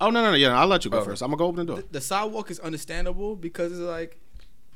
Oh 0.00 0.10
no, 0.10 0.22
no, 0.22 0.30
no, 0.30 0.36
yeah, 0.36 0.58
I'll 0.58 0.66
let 0.66 0.84
you 0.84 0.90
go 0.90 1.02
first. 1.04 1.22
I'm 1.22 1.28
gonna 1.30 1.38
go 1.38 1.46
open 1.46 1.66
the 1.66 1.72
door. 1.74 1.82
the, 1.82 1.88
the 1.92 2.00
sidewalk 2.00 2.50
is 2.50 2.58
understandable 2.60 3.36
because 3.36 3.72
it's 3.72 3.80
like 3.80 4.18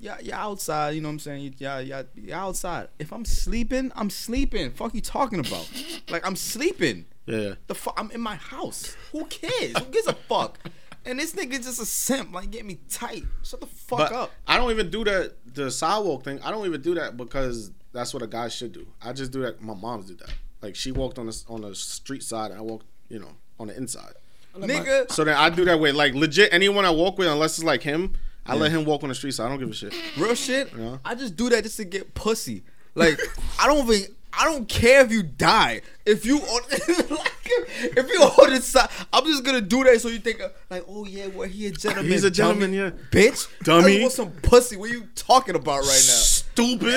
Yeah, 0.00 0.18
you're 0.20 0.34
outside. 0.34 0.90
You 0.94 1.00
know 1.00 1.09
what 1.09 1.14
I'm 1.14 1.18
saying? 1.20 1.55
Yeah, 1.59 1.78
yeah, 1.78 2.02
you're 2.14 2.36
outside. 2.36 2.88
If 2.98 3.12
I'm 3.12 3.24
sleeping, 3.24 3.90
I'm 3.94 4.11
sleeping. 4.11 4.70
Fuck 4.72 4.94
you 4.94 5.00
talking 5.00 5.38
about? 5.40 5.68
like 6.11 6.26
I'm 6.26 6.36
sleeping. 6.36 7.07
Yeah. 7.26 7.55
The 7.68 7.74
fuck? 7.74 7.94
I'm 7.98 8.11
in 8.11 8.20
my 8.20 8.34
house. 8.36 8.96
Who 9.12 9.24
cares? 9.26 9.78
Who 9.78 9.84
gives 9.86 10.07
a 10.07 10.12
fuck? 10.28 10.59
And 11.07 11.18
this 11.18 11.32
nigga 11.34 11.52
just 11.62 11.80
a 11.80 11.86
simp. 11.86 12.32
Like 12.34 12.50
get 12.50 12.64
me 12.66 12.78
tight. 12.90 13.24
Shut 13.42 13.61
the 13.61 13.66
fuck 13.66 13.98
But 13.98 14.12
up. 14.12 14.30
I 14.46 14.57
don't 14.59 14.70
even 14.70 14.90
do 14.90 15.05
that 15.05 15.34
the 15.55 15.70
sidewalk 15.70 16.24
thing. 16.24 16.40
I 16.42 16.50
don't 16.50 16.66
even 16.66 16.80
do 16.82 16.94
that 16.96 17.16
because 17.16 17.70
that's 17.92 18.12
what 18.12 18.22
a 18.22 18.26
guy 18.26 18.48
should 18.48 18.72
do. 18.72 18.86
I 19.00 19.12
just 19.12 19.30
do 19.32 19.40
that. 19.42 19.62
My 19.62 19.74
mom's 19.74 20.07
do 20.07 20.16
that. 20.16 20.34
Like 20.61 20.74
she 20.76 20.92
walked 20.92 21.18
on 21.18 21.26
the 21.26 21.42
on 21.48 21.61
the 21.62 21.74
street 21.74 22.22
side, 22.22 22.50
and 22.50 22.59
I 22.59 22.62
walked, 22.62 22.86
you 23.09 23.18
know, 23.20 23.32
on 23.61 23.68
the 23.68 23.76
inside. 23.76 24.14
Nigga, 24.57 25.11
So 25.11 25.24
then 25.24 25.36
I 25.36 25.50
do 25.50 25.64
that 25.64 25.78
with 25.80 25.94
like 25.94 26.14
legit 26.14 26.52
anyone 26.52 26.84
I 26.84 26.90
walk 26.90 27.18
with, 27.18 27.28
unless 27.28 27.59
it's 27.59 27.64
like 27.64 27.82
him. 27.82 28.14
I 28.46 28.55
let 28.55 28.70
him 28.70 28.84
walk 28.84 29.02
on 29.02 29.09
the 29.09 29.14
street 29.14 29.32
so 29.32 29.46
I 29.46 29.48
don't 29.48 29.59
give 29.59 29.70
a 29.70 29.74
shit. 29.74 29.94
real 30.18 30.34
shit. 30.34 30.70
Yeah. 30.76 30.98
I 31.05 31.14
just 31.14 31.34
do 31.34 31.48
that 31.48 31.62
just 31.64 31.78
to 31.78 31.84
get 31.84 32.14
pussy. 32.14 32.62
Like 32.94 33.18
I 33.59 33.66
don't 33.66 33.88
even. 33.90 34.14
I 34.36 34.46
don't 34.46 34.68
care 34.68 35.00
if 35.05 35.12
you 35.12 35.22
die. 35.22 35.82
If 36.05 36.26
you 36.26 36.38
on, 36.38 36.62
like, 36.70 37.32
if 37.46 38.09
you 38.09 38.20
on 38.20 38.50
the 38.50 38.61
side, 38.61 38.88
I'm 39.12 39.24
just 39.26 39.44
gonna 39.44 39.61
do 39.61 39.84
that 39.84 40.00
so 40.00 40.09
you 40.09 40.18
think 40.18 40.40
uh, 40.40 40.48
like, 40.68 40.84
oh 40.88 41.07
yeah, 41.07 41.28
well 41.28 41.48
he 41.48 41.68
a 41.68 41.70
gentleman. 41.70 42.11
He's 42.11 42.24
a 42.24 42.32
gentleman, 42.32 42.72
dummy. 42.72 42.82
yeah. 42.82 42.90
bitch. 43.11 43.48
Dummy. 43.62 43.84
I 43.84 43.88
just 43.90 44.00
want 44.00 44.12
some 44.12 44.30
pussy. 44.42 44.76
What 44.76 44.90
are 44.90 44.94
you 44.94 45.05
talking 45.14 45.55
about 45.55 45.82
right 45.82 45.86
now? 45.86 45.92
Stupid. 45.92 46.80
Stupid. 46.80 46.94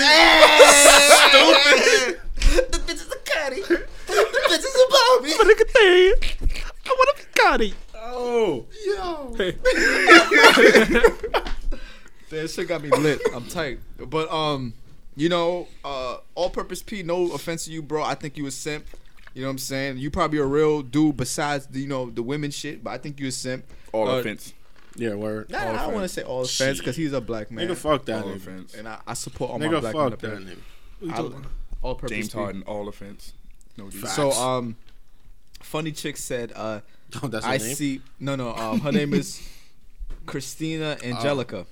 the 2.71 2.79
bitch 2.87 2.93
is 2.93 3.11
a 3.11 3.19
caddy. 3.19 3.61
The 3.61 3.85
bitch 4.49 4.65
is 4.65 4.75
a 4.75 4.87
Bobby. 4.89 5.33
Look 6.87 6.87
at 6.87 6.87
that. 6.87 6.87
I 6.87 6.93
want 6.93 7.17
to 7.17 7.23
be 7.23 7.29
Gotti. 7.65 7.73
Oh. 7.95 8.65
Yo. 8.85 9.35
that 12.29 12.49
shit 12.49 12.67
got 12.67 12.81
me 12.81 12.89
lit. 12.89 13.21
I'm 13.33 13.45
tight. 13.47 13.79
But 13.97 14.31
um, 14.31 14.73
you 15.15 15.29
know, 15.29 15.67
uh, 15.83 16.17
all-purpose 16.35 16.83
P. 16.83 17.03
No 17.03 17.31
offense 17.33 17.65
to 17.65 17.71
you, 17.71 17.81
bro. 17.81 18.03
I 18.03 18.15
think 18.15 18.37
you 18.37 18.45
a 18.47 18.51
simp. 18.51 18.85
You 19.33 19.41
know 19.43 19.49
what 19.49 19.53
I'm 19.53 19.57
saying? 19.59 19.97
You 19.97 20.09
probably 20.09 20.39
a 20.39 20.45
real 20.45 20.81
dude 20.81 21.17
besides 21.17 21.67
the, 21.67 21.79
you 21.81 21.87
know 21.87 22.09
the 22.09 22.23
women 22.23 22.49
shit, 22.51 22.83
but 22.83 22.91
I 22.91 22.97
think 22.97 23.19
you 23.19 23.27
a 23.27 23.31
simp. 23.31 23.65
All 23.91 24.09
Uh, 24.09 24.19
offense. 24.19 24.53
Yeah, 24.95 25.13
word. 25.13 25.51
Nah, 25.51 25.59
I 25.59 25.73
don't 25.85 25.93
want 25.93 26.05
to 26.05 26.09
say 26.09 26.23
all 26.23 26.41
offense 26.41 26.79
because 26.79 26.95
he's 26.95 27.13
a 27.13 27.21
black 27.21 27.51
man. 27.51 27.67
Nigga, 27.67 27.77
fuck 27.77 28.05
that 28.05 28.23
All 28.23 28.29
nigga. 28.31 28.35
offense. 28.37 28.73
And 28.73 28.87
I, 28.87 28.99
I 29.05 29.13
support 29.13 29.51
all 29.51 29.59
my 29.59 29.67
Nigga, 29.67 29.81
black 29.81 29.93
fuck 29.93 30.23
men. 30.23 30.45
that 31.01 31.13
up 31.13 31.25
nigga. 31.31 31.35
I- 31.35 31.47
All-purpose 31.83 32.15
James 32.15 32.29
P. 32.29 32.37
Harden. 32.39 32.63
All 32.63 32.87
offense. 32.87 33.33
No 33.77 33.89
defense. 33.91 34.13
So 34.13 34.31
um, 34.31 34.75
funny 35.61 35.91
chick 35.91 36.17
said 36.17 36.51
uh, 36.55 36.81
Oh, 37.23 37.27
that's 37.27 37.45
I 37.45 37.57
name? 37.57 37.75
see. 37.75 38.01
No, 38.19 38.35
no. 38.35 38.53
Um, 38.53 38.79
her 38.81 38.91
name 38.91 39.13
is 39.13 39.41
Christina 40.25 40.97
Angelica 41.03 41.65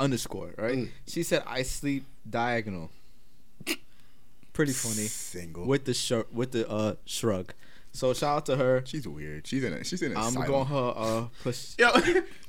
underscore. 0.00 0.54
Right. 0.56 0.76
Mm. 0.78 0.88
She 1.06 1.22
said 1.22 1.42
I 1.46 1.62
sleep 1.62 2.04
diagonal. 2.28 2.90
Pretty 4.52 4.72
funny 4.72 5.06
Single. 5.06 5.66
with 5.66 5.84
the 5.84 5.94
shirt 5.94 6.32
with 6.34 6.50
the 6.50 6.68
uh 6.68 6.94
shrug. 7.04 7.52
So 7.92 8.12
shout 8.12 8.36
out 8.38 8.46
to 8.46 8.56
her. 8.56 8.82
She's 8.86 9.06
weird. 9.06 9.46
She's 9.46 9.62
in 9.62 9.72
it. 9.72 9.86
She's 9.86 10.02
in 10.02 10.12
it. 10.12 10.18
I'm 10.18 10.34
gonna 10.34 10.46
go 10.48 10.56
on 10.56 10.66
her 10.66 10.92
uh 10.96 11.24
push. 11.44 11.74
Yo, 11.78 11.88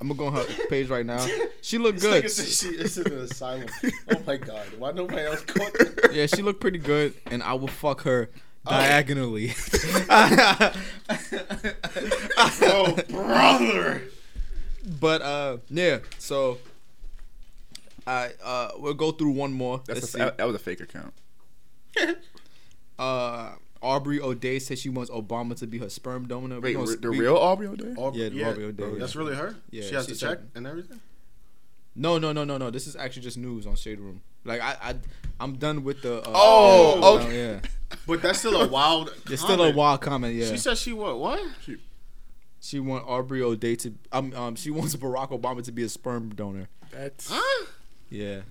I'm 0.02 0.08
gonna 0.08 0.14
go 0.16 0.26
on 0.28 0.34
her 0.34 0.46
page 0.70 0.90
right 0.90 1.06
now. 1.06 1.24
She 1.62 1.78
look 1.78 1.96
this 1.96 2.04
good. 2.04 2.32
said 2.32 2.48
she 2.72 2.76
is 2.76 2.98
in 2.98 3.04
the 3.04 3.22
asylum. 3.22 3.68
Oh 4.12 4.22
my 4.26 4.38
god, 4.38 4.66
why 4.80 4.92
nobody 4.92 5.22
else 5.22 5.42
caught 5.42 5.72
that? 5.74 6.10
Yeah, 6.12 6.26
she 6.26 6.42
looked 6.42 6.60
pretty 6.62 6.80
good, 6.80 7.14
and 7.28 7.44
I 7.44 7.54
will 7.54 7.68
fuck 7.68 8.02
her 8.04 8.30
Oh. 8.34 8.40
Diagonally. 8.66 9.54
Oh, 12.62 12.96
brother. 13.10 14.04
But 15.00 15.22
uh, 15.22 15.58
yeah. 15.70 16.00
So 16.18 16.58
I 18.08 18.32
uh, 18.44 18.70
we'll 18.78 18.94
go 18.94 19.12
through 19.12 19.32
one 19.32 19.54
more. 19.54 19.82
That's 19.86 20.14
a, 20.14 20.18
that, 20.18 20.38
that 20.38 20.48
was 20.48 20.56
a 20.56 20.60
fake 20.60 20.80
account. 20.82 21.14
uh, 23.00 23.52
Aubrey 23.82 24.20
O'Day 24.20 24.60
says 24.60 24.80
she 24.80 24.90
wants 24.90 25.10
Obama 25.12 25.58
to 25.58 25.68
be 25.68 25.78
her 25.80 25.90
sperm 25.90 26.28
donor. 26.28 26.60
Wait, 26.60 26.74
gonna- 26.76 26.96
the 26.96 27.12
we- 27.12 27.20
real 27.20 27.38
Aubrey 27.38 27.68
O'Day? 27.68 27.94
Oh, 27.98 28.14
Yeah, 28.14 28.50
Aubrey 28.50 28.66
O'Day, 28.66 28.96
That's 28.98 29.16
yeah. 29.16 29.20
really 29.22 29.36
her. 29.36 29.56
Yeah, 29.72 29.84
she 29.84 29.96
has 29.96 30.06
she 30.06 30.14
to 30.14 30.20
check 30.20 30.40
and 30.56 30.68
everything. 30.68 31.00
No, 31.96 32.18
no, 32.18 32.32
no, 32.32 32.44
no, 32.44 32.58
no. 32.58 32.70
This 32.70 32.88
is 32.88 32.96
actually 32.96 33.24
just 33.24 33.38
news 33.38 33.66
on 33.66 33.76
Shade 33.76 34.00
Room. 34.00 34.22
Like 34.46 34.62
I, 34.62 34.76
I, 34.82 34.96
I'm 35.40 35.58
done 35.58 35.84
with 35.84 36.02
the. 36.02 36.20
Uh, 36.22 36.32
Oh, 36.34 37.00
uh, 37.02 37.20
okay. 37.24 37.38
yeah. 37.54 37.60
But 38.06 38.22
that's 38.22 38.38
still 38.40 38.62
a 38.62 38.68
wild. 38.68 39.12
It's 39.30 39.42
still 39.42 39.56
a 39.56 39.58
comment. 39.58 39.76
wild 39.76 40.02
comment. 40.02 40.36
Yeah. 40.36 40.46
She 40.50 40.58
said 40.58 40.78
she 40.78 40.94
what? 40.94 41.20
What? 41.20 41.42
She 42.62 42.80
want 42.80 43.08
Aubrey 43.08 43.42
O'Day 43.42 43.76
to. 43.78 43.94
Um, 44.12 44.34
um, 44.36 44.56
she 44.56 44.70
wants 44.70 44.96
Barack 44.96 45.30
Obama 45.30 45.64
to 45.64 45.72
be 45.72 45.84
a 45.84 45.90
sperm 45.90 46.30
donor. 46.30 46.68
That's 46.92 47.30
Huh? 47.32 47.66
Yeah. 48.10 48.42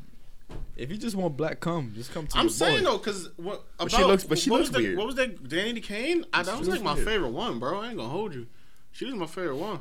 If 0.77 0.91
you 0.91 0.97
just 0.97 1.15
want 1.15 1.37
black 1.37 1.61
cum, 1.61 1.93
just 1.95 2.13
come 2.13 2.27
to 2.27 2.37
me. 2.37 2.41
I'm 2.41 2.47
your 2.47 2.51
saying 2.53 2.79
boy. 2.85 2.91
though, 2.91 2.99
cause 3.01 3.29
what 3.37 3.63
about 3.79 3.91
she 3.91 4.03
looks- 4.05 4.25
but 4.25 4.39
she 4.39 4.51
what 4.51 4.61
looks 4.61 4.73
was 4.73 4.83
the. 4.85 4.97
What 4.97 5.07
was 5.07 5.15
that? 5.17 5.45
Danity 5.45 5.83
Kane? 5.83 6.25
I, 6.33 6.43
that 6.43 6.53
She 6.55 6.59
was 6.61 6.69
like 6.69 6.83
my 6.83 6.95
weird. 6.95 7.07
favorite 7.07 7.31
one, 7.31 7.59
bro. 7.59 7.81
I 7.81 7.89
ain't 7.89 7.97
gonna 7.99 8.09
hold 8.09 8.35
you. 8.35 8.47
She 8.93 9.05
was 9.05 9.15
my 9.15 9.27
favorite 9.27 9.57
one. 9.57 9.81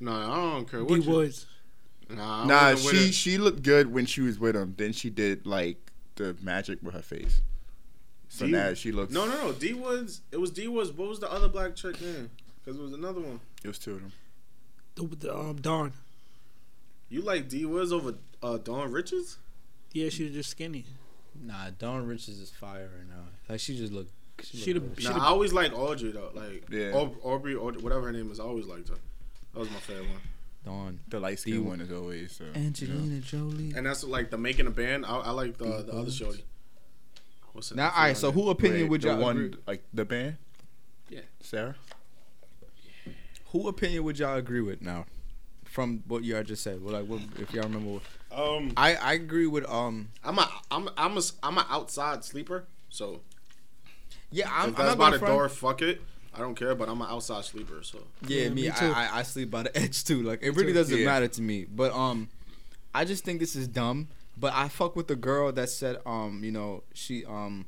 Nah, 0.00 0.32
I 0.32 0.52
don't 0.54 0.70
care 0.70 0.80
D 0.80 0.86
what. 0.86 1.02
You, 1.04 1.10
Woods. 1.10 1.46
Nah, 2.08 2.44
nah. 2.44 2.74
She 2.74 2.96
her. 3.06 3.12
she 3.12 3.38
looked 3.38 3.62
good 3.62 3.92
when 3.92 4.06
she 4.06 4.20
was 4.20 4.38
with 4.38 4.56
him. 4.56 4.74
Then 4.76 4.92
she 4.92 5.10
did 5.10 5.46
like 5.46 5.78
the 6.16 6.36
magic 6.42 6.78
with 6.82 6.94
her 6.94 7.02
face. 7.02 7.40
So 8.28 8.46
D- 8.46 8.52
now 8.52 8.74
she 8.74 8.92
looks. 8.92 9.12
No, 9.12 9.26
no, 9.26 9.36
no. 9.46 9.52
D 9.52 9.72
Woods. 9.74 10.20
It 10.32 10.38
was 10.38 10.50
D 10.50 10.68
Woods. 10.68 10.92
What 10.92 11.08
was 11.08 11.20
the 11.20 11.30
other 11.30 11.48
black 11.48 11.74
chick 11.76 12.00
name? 12.00 12.30
Because 12.64 12.78
it 12.78 12.82
was 12.82 12.92
another 12.92 13.20
one. 13.20 13.40
It 13.64 13.68
was 13.68 13.78
two 13.78 13.92
of 13.92 14.00
them. 14.00 14.12
The, 14.96 15.04
the, 15.16 15.36
um, 15.36 15.56
Dawn. 15.56 15.92
You 17.08 17.22
like 17.22 17.48
D 17.48 17.64
Woods 17.64 17.92
over 17.92 18.14
uh, 18.42 18.58
Dawn 18.58 18.90
Richards? 18.90 19.38
Yeah, 19.92 20.08
she 20.08 20.24
was 20.24 20.32
just 20.32 20.50
skinny. 20.50 20.84
Nah, 21.40 21.70
Dawn 21.78 22.06
Richards 22.06 22.40
is 22.40 22.50
fire 22.50 22.90
right 22.96 23.08
now. 23.08 23.24
Like 23.48 23.60
she 23.60 23.76
just 23.76 23.92
look. 23.92 24.08
She, 24.42 24.58
She 24.58 24.74
look 24.74 24.96
the- 24.96 25.02
Nah, 25.10 25.16
I 25.24 25.28
always 25.28 25.52
liked 25.52 25.74
Audrey 25.74 26.10
though. 26.10 26.30
Like 26.34 26.64
Yeah. 26.70 26.92
Aub- 26.92 27.16
Aubrey 27.22 27.54
or 27.54 27.72
whatever 27.72 28.02
her 28.06 28.12
name 28.12 28.30
is. 28.30 28.40
I 28.40 28.44
always 28.44 28.66
liked 28.66 28.88
her. 28.88 28.96
That 29.54 29.60
was 29.60 29.70
my 29.70 29.76
favorite 29.78 30.08
one. 30.10 30.20
Dawn. 30.66 31.00
The 31.08 31.20
light 31.20 31.36
D- 31.36 31.52
skinned 31.52 31.64
one 31.66 31.80
is 31.80 31.90
always. 31.92 32.32
So, 32.32 32.44
Angelina 32.54 33.20
Jolie. 33.20 33.72
And 33.74 33.86
that's 33.86 34.04
like 34.04 34.30
the 34.30 34.36
making 34.38 34.66
a 34.66 34.70
band. 34.70 35.06
I, 35.06 35.16
I 35.18 35.30
like 35.30 35.56
the 35.56 35.64
the 35.82 35.92
other 35.94 36.10
shorty. 36.10 36.44
What's 37.52 37.70
her 37.70 37.76
Now, 37.76 37.84
name? 37.84 37.92
all 37.96 38.02
right. 38.02 38.16
So, 38.16 38.32
who 38.32 38.50
opinion 38.50 38.82
Wait, 38.82 38.90
would 38.90 39.04
y'all 39.04 39.18
one 39.18 39.36
agree? 39.36 39.54
like 39.66 39.84
the 39.94 40.04
band? 40.04 40.36
Yeah. 41.08 41.20
Sarah. 41.40 41.76
Who 43.52 43.68
opinion 43.68 44.04
would 44.04 44.18
y'all 44.18 44.36
agree 44.36 44.60
with 44.60 44.82
now? 44.82 45.06
From 45.64 46.02
what 46.06 46.24
y'all 46.24 46.42
just 46.42 46.62
said, 46.62 46.82
well, 46.82 46.94
like, 46.94 47.06
what, 47.06 47.20
if 47.38 47.52
y'all 47.52 47.64
remember, 47.64 48.00
what, 48.00 48.02
Um, 48.32 48.72
I 48.76 48.94
I 48.96 49.12
agree 49.14 49.46
with 49.46 49.68
um. 49.68 50.08
I'm 50.24 50.38
a 50.38 50.50
I'm 50.70 50.88
I'm 50.96 51.16
a 51.18 51.22
I'm 51.42 51.58
an 51.58 51.64
outside 51.70 52.24
sleeper. 52.24 52.66
So 52.88 53.20
Yeah, 54.30 54.48
I'm. 54.50 54.70
I'm 54.70 54.72
that's 54.74 54.78
not 54.88 54.98
by 54.98 55.04
gonna 55.04 55.12
the 55.12 55.18
front. 55.20 55.34
door. 55.34 55.48
Fuck 55.48 55.82
it. 55.82 56.00
I 56.36 56.40
don't 56.40 56.54
care. 56.54 56.74
But 56.74 56.88
I'm 56.88 57.00
an 57.00 57.08
outside 57.10 57.44
sleeper. 57.44 57.82
So 57.82 57.98
Yeah, 58.26 58.42
Yeah, 58.44 58.48
me. 58.50 58.62
me 58.62 58.70
I, 58.70 58.74
too. 58.74 58.92
I 58.94 59.08
I 59.18 59.22
sleep 59.22 59.50
by 59.50 59.62
the 59.64 59.76
edge 59.82 60.04
too. 60.04 60.22
Like 60.22 60.42
it 60.42 60.50
really 60.50 60.68
too. 60.72 60.74
doesn't 60.74 60.98
Yeah. 60.98 61.04
matter 61.06 61.28
to 61.28 61.42
me. 61.42 61.64
But 61.64 61.92
um, 61.92 62.28
I 62.94 63.04
just 63.04 63.24
think 63.24 63.40
this 63.40 63.56
is 63.56 63.66
dumb. 63.68 64.08
But 64.38 64.52
I 64.54 64.68
fuck 64.68 64.96
with 64.96 65.08
the 65.08 65.16
girl 65.16 65.50
that 65.52 65.70
said 65.70 65.96
um, 66.04 66.42
you 66.44 66.52
know, 66.52 66.82
she 66.92 67.24
um, 67.24 67.64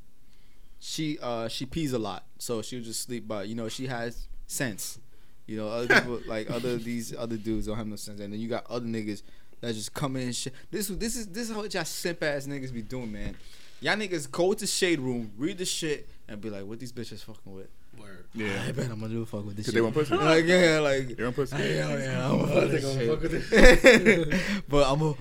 she 0.79 1.17
uh 1.21 1.47
she 1.47 1.65
pees 1.65 1.93
a 1.93 1.99
lot, 1.99 2.25
so 2.37 2.61
she'll 2.61 2.83
just 2.83 3.01
sleep 3.01 3.27
by. 3.27 3.43
You 3.43 3.55
know, 3.55 3.69
she 3.69 3.87
has 3.87 4.27
sense. 4.47 4.99
You 5.47 5.57
know, 5.57 5.67
other 5.67 5.87
people 6.01 6.21
like 6.27 6.49
other 6.51 6.77
these 6.77 7.15
other 7.15 7.37
dudes 7.37 7.65
don't 7.67 7.77
have 7.77 7.87
no 7.87 7.95
sense, 7.95 8.19
and 8.19 8.31
then 8.33 8.39
you 8.39 8.47
got 8.47 8.65
other 8.69 8.85
niggas 8.85 9.23
that 9.61 9.73
just 9.73 9.93
come 9.93 10.15
in 10.15 10.23
and 10.23 10.35
shit. 10.35 10.53
This 10.71 10.87
this 10.89 11.15
is 11.15 11.27
this 11.27 11.49
is 11.49 11.55
how 11.55 11.63
y'all 11.63 11.83
simp 11.85 12.21
ass 12.23 12.45
niggas 12.45 12.71
be 12.73 12.81
doing, 12.83 13.11
man. 13.11 13.35
Y'all 13.81 13.95
niggas 13.95 14.29
go 14.29 14.53
to 14.53 14.67
shade 14.67 14.99
room, 14.99 15.31
read 15.37 15.57
the 15.57 15.65
shit, 15.65 16.07
and 16.27 16.39
be 16.39 16.49
like, 16.49 16.65
"What 16.65 16.79
these 16.79 16.91
bitches 16.93 17.23
fucking 17.23 17.53
with?" 17.53 17.67
Word. 17.99 18.25
I 18.35 18.71
bet 18.71 18.89
I'm 18.91 18.99
gonna 18.99 19.13
do 19.13 19.21
a 19.21 19.25
fuck 19.25 19.45
with 19.45 19.55
this 19.57 19.65
Cause 19.65 19.73
shit. 19.73 19.75
they 19.75 19.81
want 19.81 19.95
pussy. 19.95 20.15
Like 20.15 20.45
yeah, 20.45 20.79
like 20.79 21.15
They 21.15 21.23
want 21.23 21.35
pussy. 21.35 21.55
Hell 21.55 21.99
yeah, 21.99 22.29
I'm 22.29 22.39
gonna 22.39 22.53
fuck 22.53 22.63
They 22.63 22.67
this 22.67 22.85
gonna 22.85 23.07
fuck 23.07 23.21
with 23.21 23.49
shit. 23.49 24.41
but 24.69 24.91
I'm 24.91 24.99
gonna, 24.99 25.15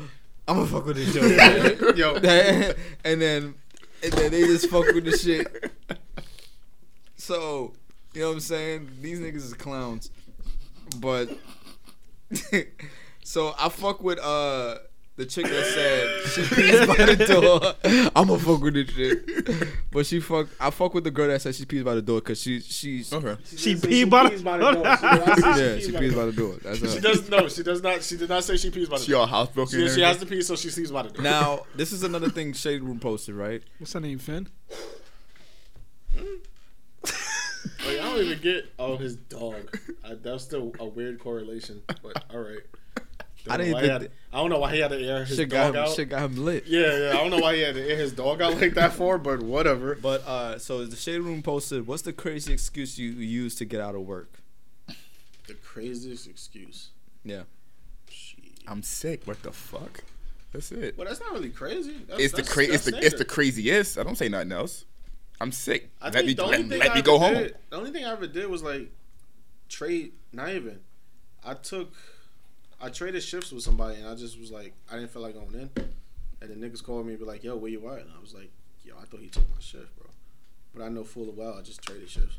I'm 0.46 0.56
gonna 0.56 0.66
fuck 0.68 0.86
with 0.86 0.96
this 0.96 1.12
shit. 1.12 1.96
Yo. 1.96 2.14
and 3.04 3.20
then, 3.20 3.54
and 4.02 4.12
then 4.12 4.30
they 4.30 4.42
just 4.42 4.70
fuck 4.70 4.86
with 4.86 5.04
the 5.04 5.16
shit. 5.16 5.72
So, 7.16 7.72
you 8.14 8.20
know 8.22 8.28
what 8.28 8.34
I'm 8.34 8.40
saying? 8.40 8.90
These 9.00 9.20
niggas 9.20 9.36
is 9.36 9.54
clowns. 9.54 10.10
But, 10.98 11.30
so 13.22 13.54
I 13.58 13.68
fuck 13.68 14.02
with 14.02 14.18
uh 14.18 14.76
the 15.18 15.26
chick 15.26 15.44
that 15.44 15.64
said 15.66 16.32
she 16.48 16.54
pees 16.54 16.86
by 16.86 17.04
the 17.04 17.26
door. 17.26 18.10
I'ma 18.16 18.36
fuck 18.38 18.62
with 18.62 18.74
this 18.74 18.88
shit. 18.90 19.68
But 19.90 20.06
she 20.06 20.20
fuck. 20.20 20.48
I 20.60 20.70
fuck 20.70 20.94
with 20.94 21.04
the 21.04 21.10
girl 21.10 21.28
that 21.28 21.42
said 21.42 21.54
she 21.54 21.64
pees 21.66 21.82
by 21.82 21.94
the 21.94 22.02
door 22.02 22.20
because 22.20 22.40
she 22.40 22.60
she's 22.60 23.12
Okay. 23.12 23.36
She 23.44 23.76
said 23.76 23.88
pee 23.88 24.04
by 24.04 24.22
the- 24.24 24.30
pees 24.30 24.42
by 24.42 24.56
the 24.58 24.70
door. 24.72 24.96
She 24.96 25.02
did 25.02 25.26
not 25.26 25.38
say 25.38 25.74
yeah 25.74 25.80
she 25.80 25.92
pees 25.98 26.14
by 26.14 26.24
the 26.26 26.32
door. 26.32 26.54
That's 26.62 26.78
She 26.78 26.86
her. 26.86 27.00
does 27.00 27.28
no. 27.28 27.48
She 27.48 27.62
does 27.62 27.82
not. 27.82 28.02
She 28.02 28.16
did 28.16 28.28
not 28.28 28.44
say 28.44 28.56
she 28.56 28.70
pees 28.70 28.88
by 28.88 28.98
the 28.98 29.04
She 29.04 29.12
door. 29.12 29.22
all 29.22 29.26
housebroken. 29.46 29.70
She, 29.70 29.76
she 29.94 30.00
has 30.02 30.16
everything? 30.16 30.28
to 30.28 30.34
pee, 30.36 30.42
so 30.42 30.56
she 30.56 30.70
sleeps 30.70 30.90
by 30.90 31.02
the 31.02 31.10
door. 31.10 31.22
Now, 31.22 31.60
this 31.74 31.92
is 31.92 32.02
another 32.04 32.30
thing 32.30 32.52
Shade 32.54 32.82
Room 32.82 32.98
posted, 33.00 33.34
right? 33.34 33.62
What's 33.78 33.92
her 33.94 34.00
name, 34.00 34.18
Finn? 34.18 34.48
Like, 36.14 38.00
I 38.00 38.02
don't 38.02 38.18
even 38.24 38.38
get 38.40 38.72
oh 38.78 38.96
his 38.96 39.16
dog. 39.16 39.76
I, 40.04 40.14
that's 40.14 40.44
still 40.44 40.72
a 40.78 40.84
weird 40.84 41.18
correlation, 41.20 41.82
but 42.02 42.24
all 42.32 42.40
right. 42.40 42.60
I 43.50 43.56
didn't 43.56 43.72
why 43.74 43.80
think 43.80 43.92
had- 43.92 44.10
I 44.32 44.36
don't 44.36 44.50
know 44.50 44.58
why 44.58 44.74
he 44.74 44.80
had 44.80 44.90
to 44.90 44.98
air 45.02 45.24
his 45.24 45.36
shit 45.36 45.48
dog 45.48 45.72
got 45.72 45.74
him, 45.74 45.88
out. 45.90 45.96
shit 45.96 46.08
got 46.10 46.22
him 46.30 46.44
lit. 46.44 46.66
Yeah, 46.66 46.80
yeah. 46.98 47.10
I 47.10 47.14
don't 47.14 47.30
know 47.30 47.38
why 47.38 47.54
he 47.56 47.62
had 47.62 47.74
to 47.74 47.88
air 47.90 47.96
his 47.96 48.12
dog 48.12 48.42
out 48.42 48.60
like 48.60 48.74
that 48.74 48.92
for, 48.92 49.16
but 49.18 49.42
whatever. 49.42 49.94
But 50.02 50.26
uh, 50.26 50.58
so 50.58 50.84
the 50.84 50.96
shade 50.96 51.20
room 51.20 51.42
posted, 51.42 51.86
"What's 51.86 52.02
the 52.02 52.12
crazy 52.12 52.52
excuse 52.52 52.98
you 52.98 53.10
use 53.10 53.54
to 53.56 53.64
get 53.64 53.80
out 53.80 53.94
of 53.94 54.02
work?" 54.02 54.40
The 55.46 55.54
craziest 55.54 56.26
excuse. 56.26 56.90
Yeah. 57.24 57.42
Shit. 58.10 58.44
I'm 58.66 58.82
sick. 58.82 59.22
What 59.24 59.42
the 59.42 59.52
fuck? 59.52 60.02
That's 60.52 60.70
it. 60.72 60.96
Well, 60.98 61.06
that's 61.06 61.20
not 61.20 61.32
really 61.32 61.48
crazy. 61.50 61.96
That's, 62.06 62.20
It's 62.20 62.32
the 62.32 62.36
that's- 62.38 62.52
cra- 62.54 62.64
it's 62.64 62.84
that's 62.84 62.96
the 62.98 63.06
it's 63.06 63.18
the 63.18 63.24
craziest. 63.24 63.98
I 63.98 64.02
don't 64.02 64.16
say 64.16 64.28
nothing 64.28 64.52
else. 64.52 64.84
I'm 65.40 65.52
sick. 65.52 65.90
I 66.02 66.10
let 66.10 66.26
me 66.26 66.34
the 66.34 66.44
let, 66.44 66.60
let 66.66 66.68
me 66.68 66.80
ever 66.80 67.02
go 67.02 67.18
home. 67.18 67.34
the 67.70 67.76
only 67.76 67.92
thing 67.92 68.04
I 68.04 68.12
ever 68.12 68.26
did 68.26 68.46
was 68.48 68.62
like 68.62 68.90
trade. 69.68 70.12
Not 70.32 70.50
even. 70.50 70.80
I 71.44 71.54
took. 71.54 71.92
I 72.80 72.88
traded 72.90 73.22
shifts 73.22 73.50
with 73.52 73.62
somebody, 73.62 73.96
and 73.96 74.06
I 74.08 74.14
just 74.14 74.38
was 74.38 74.50
like, 74.52 74.74
I 74.90 74.94
didn't 74.96 75.10
feel 75.10 75.22
like 75.22 75.34
going 75.34 75.54
in. 75.54 75.70
And 76.40 76.50
the 76.50 76.54
niggas 76.68 76.82
called 76.82 77.04
me 77.06 77.12
and 77.12 77.20
be 77.20 77.26
like, 77.26 77.42
"Yo, 77.42 77.56
where 77.56 77.70
you 77.70 77.86
at?" 77.88 77.98
And 78.02 78.10
I 78.16 78.20
was 78.20 78.32
like, 78.32 78.50
"Yo, 78.84 78.94
I 79.00 79.04
thought 79.04 79.20
he 79.20 79.28
took 79.28 79.48
my 79.50 79.60
shift, 79.60 79.96
bro." 79.96 80.06
But 80.74 80.84
I 80.84 80.88
know 80.88 81.02
full 81.02 81.32
well 81.32 81.54
I 81.58 81.62
just 81.62 81.82
traded 81.82 82.08
shifts. 82.08 82.36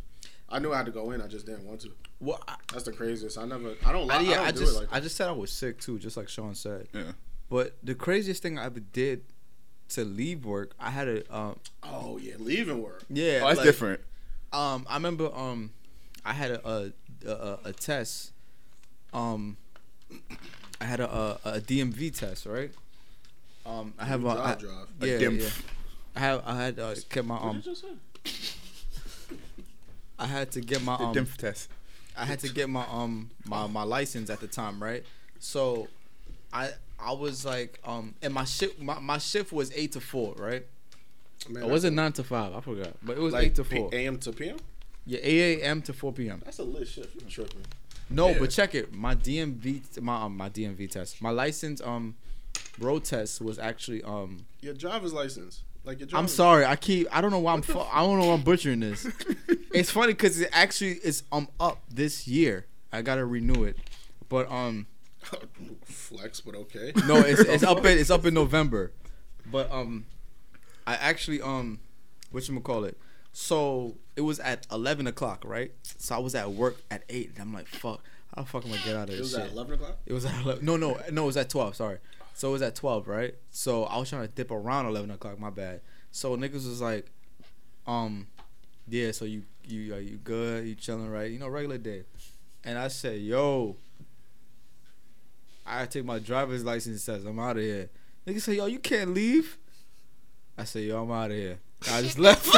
I 0.47 0.59
knew 0.59 0.71
I 0.73 0.77
had 0.77 0.85
to 0.85 0.91
go 0.91 1.11
in. 1.11 1.21
I 1.21 1.27
just 1.27 1.45
didn't 1.45 1.65
want 1.65 1.81
to. 1.81 1.91
Well, 2.21 2.41
I, 2.47 2.55
That's 2.71 2.85
the 2.85 2.93
craziest. 2.93 3.37
I 3.37 3.45
never. 3.45 3.75
I 3.85 3.91
don't. 3.91 4.07
Li- 4.07 4.15
I, 4.15 4.17
I, 4.17 4.21
yeah, 4.21 4.35
don't 4.37 4.45
I 4.47 4.51
do 4.51 4.59
just 4.61 4.75
it 4.75 4.79
like 4.79 4.87
I 4.93 4.99
just 5.01 5.15
said 5.17 5.27
I 5.27 5.31
was 5.33 5.51
sick 5.51 5.79
too, 5.79 5.99
just 5.99 6.15
like 6.15 6.29
Sean 6.29 6.55
said. 6.55 6.87
Yeah. 6.93 7.11
But 7.49 7.75
the 7.83 7.93
craziest 7.95 8.41
thing 8.41 8.57
I 8.57 8.65
ever 8.65 8.79
did 8.79 9.23
to 9.89 10.05
leave 10.05 10.45
work, 10.45 10.73
I 10.79 10.91
had 10.91 11.07
a 11.09 11.35
um, 11.35 11.59
Oh 11.83 12.17
yeah, 12.17 12.35
leaving 12.39 12.81
work. 12.81 13.03
yeah, 13.09 13.41
Oh, 13.43 13.47
that's 13.47 13.57
like, 13.57 13.65
different. 13.65 14.01
Um, 14.53 14.85
I 14.89 14.95
remember 14.95 15.29
um, 15.35 15.71
I 16.23 16.31
had 16.33 16.51
a 16.51 16.93
a, 17.25 17.29
a, 17.29 17.59
a 17.65 17.73
test. 17.73 18.31
Um, 19.11 19.57
I 20.82 20.86
had 20.86 20.99
a, 20.99 21.10
a 21.12 21.39
a 21.45 21.60
DMV 21.62 22.18
test, 22.18 22.45
right? 22.45 22.72
Um, 23.66 23.93
I 23.99 24.05
have 24.05 24.22
a, 24.26 24.34
drive, 24.34 24.39
I, 24.39 24.55
drive. 24.55 24.88
A 25.01 25.07
yeah, 25.07 25.18
dim- 25.20 25.39
yeah. 25.39 25.49
I 26.16 26.20
have 26.20 26.43
I 26.45 26.55
had 26.55 26.80
uh, 26.80 26.95
kept 27.10 27.28
my 27.28 27.38
um 27.38 27.57
did 27.57 27.66
you 27.66 27.72
just 27.72 27.82
say? 27.82 27.89
I 30.18 30.26
had 30.26 30.51
to 30.51 30.62
get 30.62 30.82
my 30.82 30.97
The 30.97 31.03
um 31.03 31.16
dimph 31.16 31.38
test. 31.38 31.70
I 32.18 32.26
had 32.26 32.39
to 32.39 32.49
get 32.49 32.70
my 32.70 32.86
um 32.89 33.30
my 33.45 33.68
my 33.68 33.84
license 33.84 34.30
at 34.30 34.39
the 34.41 34.47
time, 34.47 34.82
right? 34.82 35.03
So 35.39 35.88
I 36.51 36.72
I 36.99 37.14
was 37.14 37.45
like 37.45 37.80
um 37.86 38.16
and 38.22 38.34
my 38.34 38.43
shift 38.43 38.80
my, 38.82 38.99
my 38.99 39.18
shift 39.18 39.51
was 39.53 39.72
eight 39.76 39.93
to 39.93 40.01
four, 40.01 40.34
right? 40.36 40.66
Man, 41.47 41.64
It 41.64 41.70
wasn't 41.70 41.95
nine 41.95 42.12
to 42.14 42.24
five, 42.24 42.53
I 42.53 42.60
forgot, 42.60 42.93
but 43.01 43.18
it 43.18 43.22
was 43.22 43.34
like 43.34 43.45
eight 43.45 43.55
to 43.55 43.64
P- 43.64 43.78
four. 43.78 43.89
AM 43.93 44.18
to 44.20 44.34
PM. 44.34 44.57
Yeah, 45.05 45.20
eight 45.24 45.62
a.m. 45.62 45.82
to 45.84 45.93
four 45.93 46.12
p.m. 46.12 46.41
That's 46.43 46.60
a 46.60 46.64
lit 46.64 46.88
shift. 46.88 47.16
You 47.16 47.22
tripping? 47.30 47.64
No, 48.10 48.30
Yeah. 48.30 48.39
but 48.39 48.49
check 48.49 48.74
it. 48.76 48.93
My 48.93 49.16
DMV 49.16 50.01
my 50.01 50.22
um 50.24 50.36
my 50.38 50.49
DMV 50.49 50.89
test, 50.89 51.22
my 51.22 51.30
license 51.30 51.82
um 51.82 52.16
road 52.80 53.03
test 53.03 53.41
was 53.41 53.60
actually 53.60 54.03
um. 54.03 54.45
Your 54.62 54.74
driver's 54.74 55.14
license, 55.14 55.64
like 55.84 55.99
your. 55.99 56.10
I'm 56.14 56.28
sorry, 56.28 56.66
I 56.66 56.76
keep 56.76 57.07
I 57.12 57.22
don't 57.22 57.32
know 57.32 57.39
why 57.39 57.53
I'm 57.53 57.62
fu- 57.62 57.80
I 57.80 58.01
don't 58.01 58.20
know 58.20 58.28
why 58.28 58.34
I'm 58.34 58.41
butchering 58.43 58.80
this. 58.80 59.07
it's 59.74 59.91
funny 59.91 60.14
because 60.14 60.39
it 60.39 60.49
actually 60.51 60.93
is 61.03 61.24
um 61.32 61.47
up 61.60 61.82
this 61.89 62.28
year. 62.28 62.66
I 62.91 63.01
gotta 63.01 63.26
renew 63.26 63.64
it, 63.64 63.78
but 64.28 64.51
um. 64.51 64.88
Flex, 65.84 66.39
but 66.41 66.55
okay. 66.55 66.93
No, 67.05 67.18
it's 67.18 67.41
it's 67.41 67.64
up 67.64 67.80
in 67.80 67.86
it's 67.99 68.10
up 68.10 68.26
in 68.26 68.34
November, 68.34 68.93
but 69.51 69.70
um, 69.72 70.05
I 70.88 70.95
actually 70.95 71.41
um, 71.41 71.80
what 72.32 72.47
you 72.47 72.60
call 72.62 72.86
it? 72.86 72.97
So 73.41 73.95
it 74.17 74.21
was 74.21 74.37
at 74.41 74.67
eleven 74.69 75.07
o'clock, 75.07 75.43
right? 75.45 75.71
So 75.97 76.13
I 76.13 76.17
was 76.19 76.35
at 76.35 76.51
work 76.51 76.75
at 76.91 77.03
eight, 77.07 77.29
and 77.29 77.39
I'm 77.39 77.53
like, 77.53 77.67
fuck, 77.67 78.01
how 78.35 78.41
the 78.41 78.47
fuck 78.49 78.65
am 78.65 78.73
I 78.73 78.77
get 78.79 78.97
out 78.97 79.03
of 79.03 79.15
this?" 79.15 79.17
It 79.17 79.21
was 79.21 79.31
shit? 79.31 79.39
at 79.39 79.51
eleven 79.53 79.73
o'clock. 79.75 79.97
It 80.05 80.11
was 80.11 80.25
at 80.25 80.41
11, 80.43 80.65
no, 80.65 80.75
no, 80.75 80.99
no. 81.09 81.23
It 81.23 81.25
was 81.25 81.37
at 81.37 81.49
twelve. 81.49 81.73
Sorry. 81.73 81.99
So 82.33 82.49
it 82.49 82.51
was 82.51 82.61
at 82.61 82.75
twelve, 82.75 83.07
right? 83.07 83.33
So 83.49 83.85
I 83.85 83.97
was 83.97 84.09
trying 84.09 84.23
to 84.23 84.27
dip 84.27 84.51
around 84.51 84.87
eleven 84.87 85.09
o'clock. 85.09 85.39
My 85.39 85.51
bad. 85.51 85.79
So 86.11 86.35
niggas 86.35 86.67
was 86.67 86.81
like, 86.81 87.09
um, 87.87 88.27
yeah. 88.89 89.13
So 89.13 89.23
you 89.23 89.43
you 89.63 89.95
are 89.95 90.01
you 90.01 90.17
good? 90.17 90.67
You 90.67 90.75
chilling, 90.75 91.09
right? 91.09 91.31
You 91.31 91.39
know, 91.39 91.47
regular 91.47 91.77
day. 91.77 92.03
And 92.65 92.77
I 92.77 92.89
said, 92.89 93.21
yo, 93.21 93.77
I 95.65 95.85
take 95.85 96.03
my 96.03 96.19
driver's 96.19 96.65
license. 96.65 97.03
Says 97.03 97.23
I'm 97.23 97.39
out 97.39 97.55
of 97.55 97.63
here. 97.63 97.89
Niggas 98.27 98.41
say, 98.41 98.55
yo, 98.55 98.65
you 98.65 98.79
can't 98.79 99.13
leave. 99.13 99.57
I 100.57 100.65
said, 100.65 100.83
yo, 100.83 101.01
I'm 101.01 101.09
out 101.09 101.31
of 101.31 101.37
here. 101.37 101.59
I 101.91 102.01
just 102.01 102.19
left. 102.19 102.45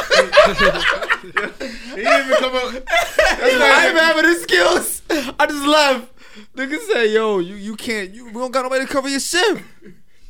He 1.22 1.30
didn't 1.30 2.26
even 2.26 2.36
come 2.38 2.56
up. 2.56 2.82
I 2.88 3.84
ain't 3.84 3.90
even 3.90 4.02
having 4.02 4.22
the 4.24 4.34
skills. 4.40 5.02
I 5.38 5.46
just 5.46 5.64
left. 5.66 6.12
Nigga 6.56 6.78
say, 6.80 7.12
yo, 7.14 7.38
you, 7.38 7.54
you 7.54 7.76
can't, 7.76 8.10
you 8.12 8.26
we 8.26 8.32
don't 8.32 8.50
got 8.50 8.62
nobody 8.62 8.84
to 8.86 8.92
cover 8.92 9.08
your 9.08 9.20
shit." 9.20 9.58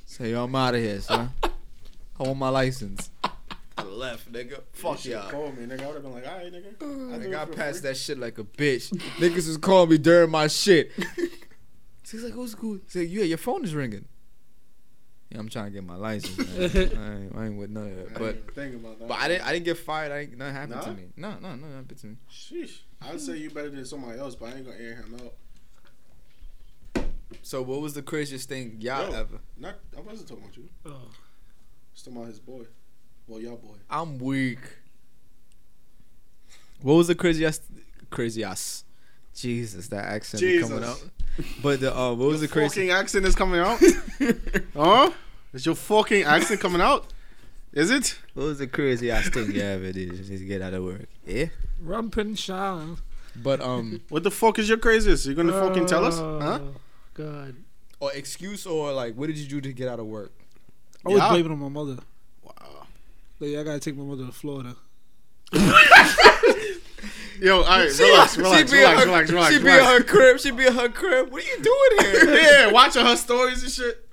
Say, 0.04 0.32
yo, 0.32 0.44
I'm 0.44 0.54
out 0.54 0.74
of 0.74 0.80
here, 0.82 1.00
son. 1.00 1.30
I 1.42 2.22
want 2.24 2.38
my 2.38 2.50
license. 2.50 3.10
I 3.78 3.82
left, 3.84 4.30
nigga. 4.30 4.60
Fuck 4.72 5.04
You 5.06 5.12
y'all. 5.12 5.22
should've 5.22 5.30
called 5.30 5.56
me, 5.58 5.64
nigga. 5.66 5.82
I 5.82 5.86
would 5.86 5.94
have 5.94 6.02
been 6.02 6.12
like, 6.12 6.28
all 6.28 6.36
right, 6.36 6.52
nigga. 6.52 6.82
I'll 7.14 7.18
do 7.20 7.28
Nigga, 7.30 7.38
I 7.38 7.44
passed 7.46 7.80
free." 7.80 7.88
that 7.90 7.96
shit 7.96 8.18
like 8.18 8.36
a 8.38 8.44
bitch. 8.44 8.90
Niggas 9.16 9.48
was 9.48 9.56
calling 9.56 9.88
me 9.90 9.98
during 9.98 10.30
my 10.30 10.46
shit. 10.48 10.92
He's 12.10 12.22
like, 12.22 12.34
who's 12.34 12.54
cool? 12.54 12.78
He's 12.84 12.96
like, 12.96 13.10
yeah, 13.10 13.22
your 13.24 13.38
phone 13.38 13.64
is 13.64 13.74
ringing. 13.74 14.04
Yeah, 15.32 15.38
I'm 15.38 15.48
trying 15.48 15.64
to 15.66 15.70
get 15.70 15.84
my 15.84 15.96
license. 15.96 16.36
Man. 16.38 16.58
I, 16.98 17.14
ain't, 17.24 17.36
I 17.36 17.46
ain't 17.46 17.56
with 17.58 17.70
none 17.70 17.86
of 17.88 17.96
that. 17.96 18.16
I 18.16 18.18
But 18.18 18.54
didn't 18.54 18.74
about 18.76 18.98
that. 18.98 19.08
but 19.08 19.18
I 19.18 19.28
didn't 19.28 19.46
I 19.46 19.52
didn't 19.54 19.64
get 19.64 19.78
fired. 19.78 20.12
I 20.12 20.18
ain't 20.20 20.36
nothing 20.36 20.54
happened 20.54 20.82
to 20.82 20.92
me. 20.92 21.04
No, 21.16 21.36
no, 21.40 21.54
no, 21.54 21.66
happened 21.74 21.98
to 21.98 22.06
me. 22.08 22.16
Sheesh. 22.30 22.80
I'd 23.00 23.18
say 23.20 23.38
you 23.38 23.48
better 23.50 23.70
than 23.70 23.84
somebody 23.86 24.18
else, 24.18 24.34
but 24.34 24.50
I 24.50 24.56
ain't 24.56 24.66
gonna 24.66 24.76
air 24.78 24.96
him 24.96 25.16
out. 25.24 27.04
So 27.40 27.62
what 27.62 27.80
was 27.80 27.94
the 27.94 28.02
craziest 28.02 28.48
thing 28.48 28.76
y'all 28.78 29.10
Yo. 29.10 29.18
ever? 29.18 29.40
Not. 29.56 29.76
I 29.96 30.00
wasn't 30.02 30.28
talking 30.28 30.44
about 30.44 30.56
you. 30.56 30.68
I 30.84 30.88
Oh. 30.90 31.08
was 31.92 32.02
talking 32.02 32.16
about 32.18 32.28
his 32.28 32.38
boy. 32.40 32.64
Well, 33.26 33.40
y'all 33.40 33.56
boy. 33.56 33.76
I'm 33.88 34.18
weak. 34.18 34.58
What 36.82 36.94
was 36.94 37.06
the 37.06 37.14
craziest? 37.14 37.62
Craziest. 38.10 38.84
Jesus, 39.34 39.88
that 39.88 40.04
accent 40.04 40.40
be 40.42 40.60
coming 40.60 40.84
out. 40.84 41.02
But 41.62 41.80
the 41.80 41.96
uh, 41.96 42.10
what 42.14 42.28
was 42.28 42.40
the 42.40 42.48
crazy 42.48 42.68
Fucking 42.68 42.90
accent 42.90 43.24
is 43.26 43.34
coming 43.34 43.60
out. 43.60 43.80
huh? 44.76 45.10
Is 45.52 45.64
your 45.66 45.74
fucking 45.74 46.24
accent 46.24 46.60
coming 46.60 46.80
out? 46.80 47.06
Is 47.72 47.90
it? 47.90 48.18
What 48.34 48.44
was 48.44 48.58
the 48.58 48.66
craziest 48.66 49.32
thing 49.32 49.52
you 49.52 49.62
ever 49.62 49.92
did 49.92 50.14
just 50.14 50.28
to 50.28 50.38
get 50.44 50.60
out 50.60 50.74
of 50.74 50.84
work? 50.84 51.08
Yeah. 51.26 51.46
Rumpin 51.82 52.36
Sean. 52.36 52.98
But 53.34 53.62
um, 53.62 54.02
What 54.10 54.24
the 54.24 54.30
fuck 54.30 54.58
is 54.58 54.68
your 54.68 54.76
craziest? 54.76 55.24
You 55.24 55.34
gonna 55.34 55.52
fucking 55.52 55.86
tell 55.86 56.04
us? 56.04 56.18
Huh? 56.18 56.60
Oh, 56.62 56.74
God. 57.14 57.56
or 57.98 58.12
excuse 58.12 58.66
or 58.66 58.92
like, 58.92 59.14
what 59.14 59.28
did 59.28 59.38
you 59.38 59.48
do 59.48 59.60
to 59.62 59.72
get 59.72 59.88
out 59.88 59.98
of 60.00 60.06
work? 60.06 60.32
I 61.06 61.08
was 61.08 61.18
Yeah. 61.18 61.30
blame 61.30 61.46
it 61.46 61.50
on 61.52 61.58
my 61.58 61.68
mother. 61.70 61.96
Wow. 62.42 62.86
Like, 63.40 63.56
I 63.56 63.62
gotta 63.62 63.80
take 63.80 63.96
my 63.96 64.04
mother 64.04 64.26
to 64.26 64.32
Florida. 64.32 64.76
Yo, 67.42 67.56
all 67.56 67.62
right, 67.64 67.98
relax, 67.98 68.36
relax, 68.36 68.70
be 68.70 68.78
relax, 68.78 69.02
in 69.02 69.08
her, 69.08 69.14
relax, 69.14 69.30
relax, 69.30 69.52
She 69.54 69.58
be 69.58 69.64
relax. 69.64 69.82
in 69.82 69.88
her 69.88 70.02
crib. 70.04 70.38
She 70.40 70.50
be 70.52 70.66
in 70.66 70.72
her 70.74 70.88
crib. 70.88 71.32
What 71.32 71.42
are 71.42 71.46
you 71.46 71.62
doing 71.62 72.28
here? 72.28 72.34
yeah, 72.66 72.70
watching 72.70 73.04
her 73.04 73.16
stories 73.16 73.62
and 73.64 73.72
shit. 73.72 74.08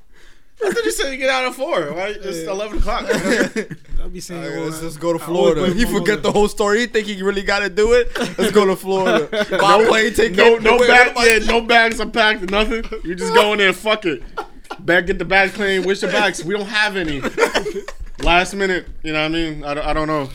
I 0.66 0.72
thought 0.72 0.84
you 0.84 0.92
said 0.92 1.12
you 1.12 1.18
get 1.18 1.30
out 1.30 1.46
at 1.46 1.54
four, 1.54 1.80
right? 1.80 2.18
It's 2.18 2.40
Yeah. 2.40 2.52
eleven 2.52 2.80
o'clock. 2.80 3.06
I'll 4.02 4.10
be 4.10 4.20
saying, 4.20 4.44
Alright, 4.44 4.58
all 4.58 4.64
let's 4.66 4.80
that. 4.80 4.88
just 4.88 5.00
go 5.00 5.14
to 5.14 5.20
Florida. 5.20 5.62
blame 5.62 5.76
He 5.78 5.86
forget 5.86 6.08
mother. 6.18 6.22
the 6.22 6.32
whole 6.32 6.48
story. 6.50 6.80
He 6.82 6.88
think 6.88 7.06
he 7.08 7.22
really 7.22 7.44
got 7.44 7.60
to 7.60 7.70
do 7.70 7.94
it. 7.94 8.12
Let's 8.38 8.52
go 8.52 8.66
to 8.66 8.76
Florida. 8.76 9.30
My 9.52 9.86
plane 9.88 10.14
ticket. 10.14 10.36
no, 10.38 10.58
no 10.58 10.78
Wait, 10.78 10.88
bag, 10.90 11.16
what 11.16 11.28
am 11.28 11.34
I- 11.34 11.38
yeah, 11.38 11.46
no 11.46 11.62
bags 11.62 12.02
are 12.02 12.10
packed, 12.10 12.50
nothing. 12.50 12.84
You 13.04 13.16
just 13.16 13.34
go 13.34 13.54
in 13.54 13.60
there, 13.60 13.72
fuck 13.74 14.06
it. 14.06 14.22
Back, 14.80 15.06
get 15.06 15.18
the 15.20 15.26
bag 15.26 15.54
clean. 15.54 15.84
Where's 15.84 16.02
your 16.02 16.12
bags? 16.12 16.44
We 16.44 16.56
don't 16.56 16.66
have 16.68 16.96
any. 16.98 17.22
Last 18.22 18.54
minute, 18.54 18.88
you 19.04 19.14
know 19.14 19.20
what 19.22 19.26
I 19.26 19.30
mean? 19.30 19.64
I, 19.64 19.74
don't- 19.76 19.86
I 19.86 19.94
don't 19.94 20.08
know. 20.08 20.30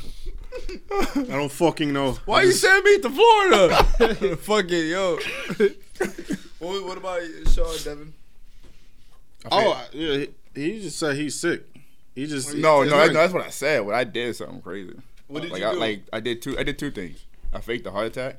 I 0.90 1.24
don't 1.28 1.50
fucking 1.52 1.92
know. 1.92 2.12
Why 2.24 2.42
you 2.42 2.52
send 2.52 2.84
me 2.84 2.98
to 3.00 3.10
Florida? 3.10 4.36
Fuck 4.36 4.66
it, 4.70 4.90
yo. 4.90 5.18
what, 6.58 6.84
what 6.84 6.98
about 6.98 7.22
you, 7.22 7.44
Sean 7.46 7.76
Devin? 7.82 8.12
Oh, 9.50 9.86
yeah, 9.92 10.16
he, 10.16 10.28
he 10.54 10.80
just 10.80 10.98
said 10.98 11.16
he's 11.16 11.38
sick. 11.38 11.64
He 12.14 12.26
just 12.26 12.54
No, 12.54 12.82
it's 12.82 12.90
no, 12.90 12.98
not- 12.98 13.06
that's, 13.06 13.12
that's 13.12 13.32
what 13.32 13.44
I 13.44 13.50
said. 13.50 13.80
What 13.80 13.94
I 13.94 14.04
did 14.04 14.36
something 14.36 14.62
crazy. 14.62 14.94
What 15.26 15.42
did 15.42 15.52
like, 15.52 15.60
you 15.60 15.66
I, 15.66 15.72
do? 15.72 15.78
Like 15.80 16.02
I 16.12 16.20
did 16.20 16.42
two. 16.42 16.58
I 16.58 16.62
did 16.62 16.78
two 16.78 16.90
things. 16.90 17.24
I 17.52 17.60
faked 17.60 17.86
a 17.86 17.90
heart 17.90 18.06
attack, 18.06 18.36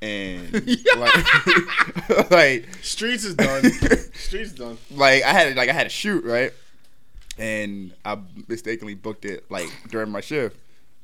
and 0.00 0.52
like, 0.96 2.30
like, 2.30 2.68
Streets 2.82 3.24
is 3.24 3.34
done. 3.34 3.64
Streets 3.64 4.34
is 4.34 4.52
done. 4.52 4.78
like 4.90 5.22
I 5.24 5.32
had 5.32 5.56
like 5.56 5.68
I 5.68 5.72
had 5.72 5.86
a 5.86 5.90
shoot 5.90 6.24
right, 6.24 6.52
and 7.36 7.92
I 8.04 8.18
mistakenly 8.48 8.94
booked 8.94 9.24
it 9.24 9.50
like 9.50 9.68
during 9.90 10.10
my 10.10 10.20
shift, 10.20 10.56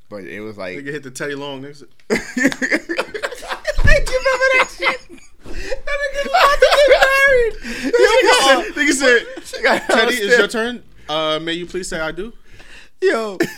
but 0.08 0.24
it 0.24 0.40
was 0.40 0.56
like. 0.56 0.78
Nigga 0.78 0.92
hit 0.92 1.02
the 1.02 1.10
Teddy 1.10 1.34
Long. 1.34 1.62
Nigga. 1.64 1.76
said, 1.76 1.88
you 2.36 2.42
remember 4.18 4.48
that 4.52 4.68
shit? 4.76 5.00
That 5.44 5.98
nigga 6.02 6.26
about 6.26 6.58
to 6.60 6.66
get 6.76 6.90
married. 7.06 7.54
Yo, 7.94 8.82
Nigga 8.82 8.92
said, 8.92 9.20
She 9.44 9.62
got 9.62 9.82
Teddy, 9.88 10.14
it's 10.16 10.38
your 10.38 10.48
turn. 10.48 10.82
Uh, 11.08 11.38
may 11.40 11.52
you 11.52 11.66
please 11.66 11.88
say 11.88 12.00
I 12.00 12.12
do? 12.12 12.32
yo. 13.02 13.38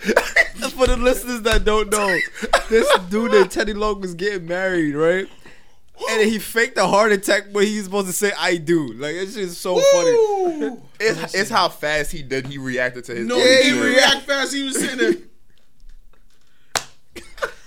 For 0.00 0.86
the 0.86 0.96
listeners 0.96 1.42
that 1.42 1.64
don't 1.64 1.90
know, 1.90 2.18
this 2.70 2.88
dude 3.10 3.32
named 3.32 3.50
Teddy 3.50 3.74
Long 3.74 4.00
was 4.00 4.14
getting 4.14 4.46
married, 4.48 4.94
right? 4.94 5.28
and 6.08 6.22
he 6.30 6.38
faked 6.38 6.78
a 6.78 6.86
heart 6.86 7.12
attack, 7.12 7.52
but 7.52 7.64
he's 7.64 7.84
supposed 7.84 8.06
to 8.06 8.12
say 8.14 8.32
"I 8.38 8.56
do." 8.56 8.94
Like 8.94 9.14
it's 9.16 9.34
just 9.34 9.60
so 9.60 9.74
funny. 9.74 10.78
It's, 10.98 11.34
it's 11.34 11.50
how 11.50 11.68
fast 11.68 12.12
he 12.12 12.22
did. 12.22 12.46
He 12.46 12.56
reacted 12.56 13.04
to 13.04 13.14
his. 13.14 13.26
No, 13.26 13.36
he 13.36 13.42
didn't 13.44 13.82
react 13.82 14.22
fast. 14.22 14.54
He 14.54 14.62
was 14.64 14.78
sitting 14.78 14.98
there. 14.98 15.14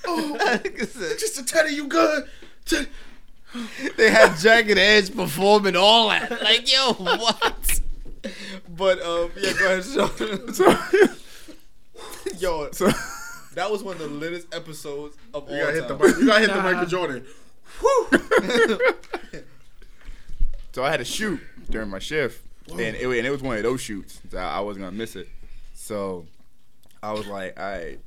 Oh, 0.05 0.59
just 1.19 1.39
a 1.39 1.45
tell 1.45 1.69
you, 1.69 1.75
you 1.83 1.87
good. 1.87 2.25
T- 2.65 2.87
they 3.97 4.09
had 4.09 4.37
Jagged 4.37 4.77
Edge 4.77 5.15
performing 5.15 5.75
all 5.75 6.09
that. 6.09 6.41
Like, 6.41 6.71
yo, 6.71 6.93
what? 6.93 7.81
But 8.69 9.01
um, 9.01 9.31
yeah, 9.37 9.53
go 9.53 9.77
ahead, 9.77 9.83
Sean. 9.83 10.09
yo, 12.39 12.71
So, 12.71 12.89
that 13.53 13.69
was 13.69 13.83
one 13.83 13.95
of 13.95 13.99
the 13.99 14.07
littest 14.07 14.53
episodes 14.53 15.15
of 15.33 15.49
all 15.49 15.57
gotta 15.57 15.73
hit 15.73 15.87
the 15.87 15.97
time. 15.97 16.19
You 16.19 16.25
gotta 16.27 16.39
hit 16.39 16.53
the 16.53 16.61
Michael 16.61 16.85
Jordan. 16.85 17.25
so 20.71 20.83
I 20.83 20.89
had 20.89 20.97
to 20.97 21.05
shoot 21.05 21.39
during 21.69 21.89
my 21.89 21.99
shift, 21.99 22.43
and 22.71 22.79
it, 22.79 23.05
and 23.05 23.27
it 23.27 23.29
was 23.29 23.41
one 23.41 23.57
of 23.57 23.63
those 23.63 23.81
shoots. 23.81 24.19
So 24.31 24.37
I 24.37 24.59
wasn't 24.61 24.85
gonna 24.85 24.97
miss 24.97 25.15
it. 25.15 25.27
So 25.75 26.25
I 27.01 27.11
was 27.11 27.27
like, 27.27 27.59
all 27.59 27.65
right, 27.65 27.81
it, 27.81 28.01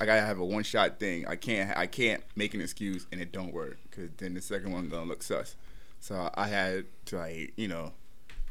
I 0.00 0.06
gotta 0.06 0.20
have 0.20 0.38
a 0.38 0.44
one 0.44 0.62
shot 0.62 0.98
thing. 0.98 1.26
I 1.26 1.36
can't 1.36 1.76
I 1.76 1.86
can't 1.86 2.22
make 2.36 2.54
an 2.54 2.60
excuse 2.60 3.06
and 3.12 3.20
it 3.20 3.32
don't 3.32 3.52
work 3.52 3.78
because 3.90 4.10
then 4.18 4.34
the 4.34 4.40
second 4.40 4.72
one 4.72 4.88
gonna 4.88 5.06
look 5.06 5.22
sus. 5.22 5.56
So 6.00 6.30
I 6.34 6.46
had 6.46 6.84
to 7.06 7.18
like 7.18 7.52
you 7.56 7.68
know 7.68 7.92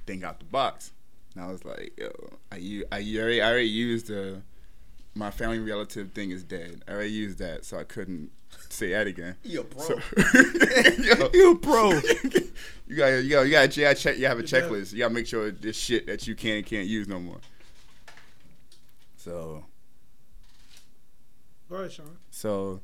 think 0.06 0.24
out 0.24 0.40
the 0.40 0.46
box. 0.46 0.92
And 1.36 1.44
I 1.44 1.52
was 1.52 1.64
like, 1.64 1.94
yo, 1.98 2.10
I 2.52 2.84
I 2.92 2.96
already, 3.18 3.42
I 3.42 3.50
already 3.50 3.70
used 3.70 4.08
the 4.08 4.42
my 5.16 5.32
family 5.32 5.60
relative 5.60 6.12
thing 6.12 6.32
is 6.32 6.44
dead. 6.44 6.84
I 6.88 6.94
already 6.94 7.12
used 7.12 7.40
that, 7.40 7.66
so 7.66 7.78
I 7.78 7.84
couldn't 7.84 8.32
say 8.70 8.92
that 8.92 9.08
again. 9.08 9.36
You 9.44 9.64
bro. 9.64 9.84
So, 9.84 9.96
Yo, 11.04 11.30
You 11.34 11.52
a 11.52 11.56
pro. 11.56 11.92
you 12.88 12.96
got 12.96 13.08
you 13.08 13.30
got 13.30 13.42
you 13.42 13.52
got 13.52 13.78
you 13.78 13.96
check. 13.96 14.18
You 14.18 14.26
have 14.28 14.40
a 14.40 14.44
checklist. 14.44 14.94
You 14.94 15.00
got 15.00 15.10
to 15.10 15.14
make 15.14 15.28
sure 15.28 15.52
this 15.52 15.78
shit 15.78 16.08
that 16.08 16.28
you 16.28 16.36
can 16.36 16.58
and 16.58 16.66
can't 16.66 16.88
use 16.88 17.08
no 17.08 17.20
more. 17.20 17.38
So 19.18 19.66
Go 21.70 21.76
ahead, 21.78 21.92
Sean. 21.92 22.18
so 22.32 22.82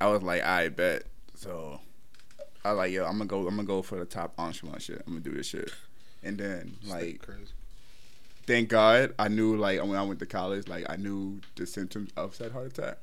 I 0.00 0.06
was 0.08 0.22
like, 0.22 0.42
I 0.42 0.68
bet. 0.68 1.04
So 1.34 1.80
I 2.64 2.70
was 2.72 2.78
like, 2.78 2.92
yo, 2.92 3.04
I'm 3.04 3.12
gonna 3.18 3.26
go. 3.26 3.40
I'm 3.46 3.56
gonna 3.56 3.64
go 3.64 3.82
for 3.82 3.98
the 3.98 4.04
top 4.04 4.34
echelon 4.38 4.78
shit. 4.78 5.02
I'm 5.06 5.14
gonna 5.14 5.20
do 5.24 5.32
this 5.32 5.46
shit. 5.46 5.70
And 6.22 6.38
then 6.38 6.76
like, 6.86 7.22
Crazy. 7.22 7.46
thank 8.46 8.68
God, 8.68 9.14
I 9.18 9.28
knew 9.28 9.56
like 9.56 9.80
when 9.80 9.96
I 9.96 10.02
went 10.02 10.20
to 10.20 10.26
college, 10.26 10.68
like 10.68 10.84
I 10.88 10.96
knew 10.96 11.40
the 11.56 11.66
symptoms 11.66 12.10
of 12.16 12.34
said 12.34 12.52
heart 12.52 12.66
attack. 12.66 12.98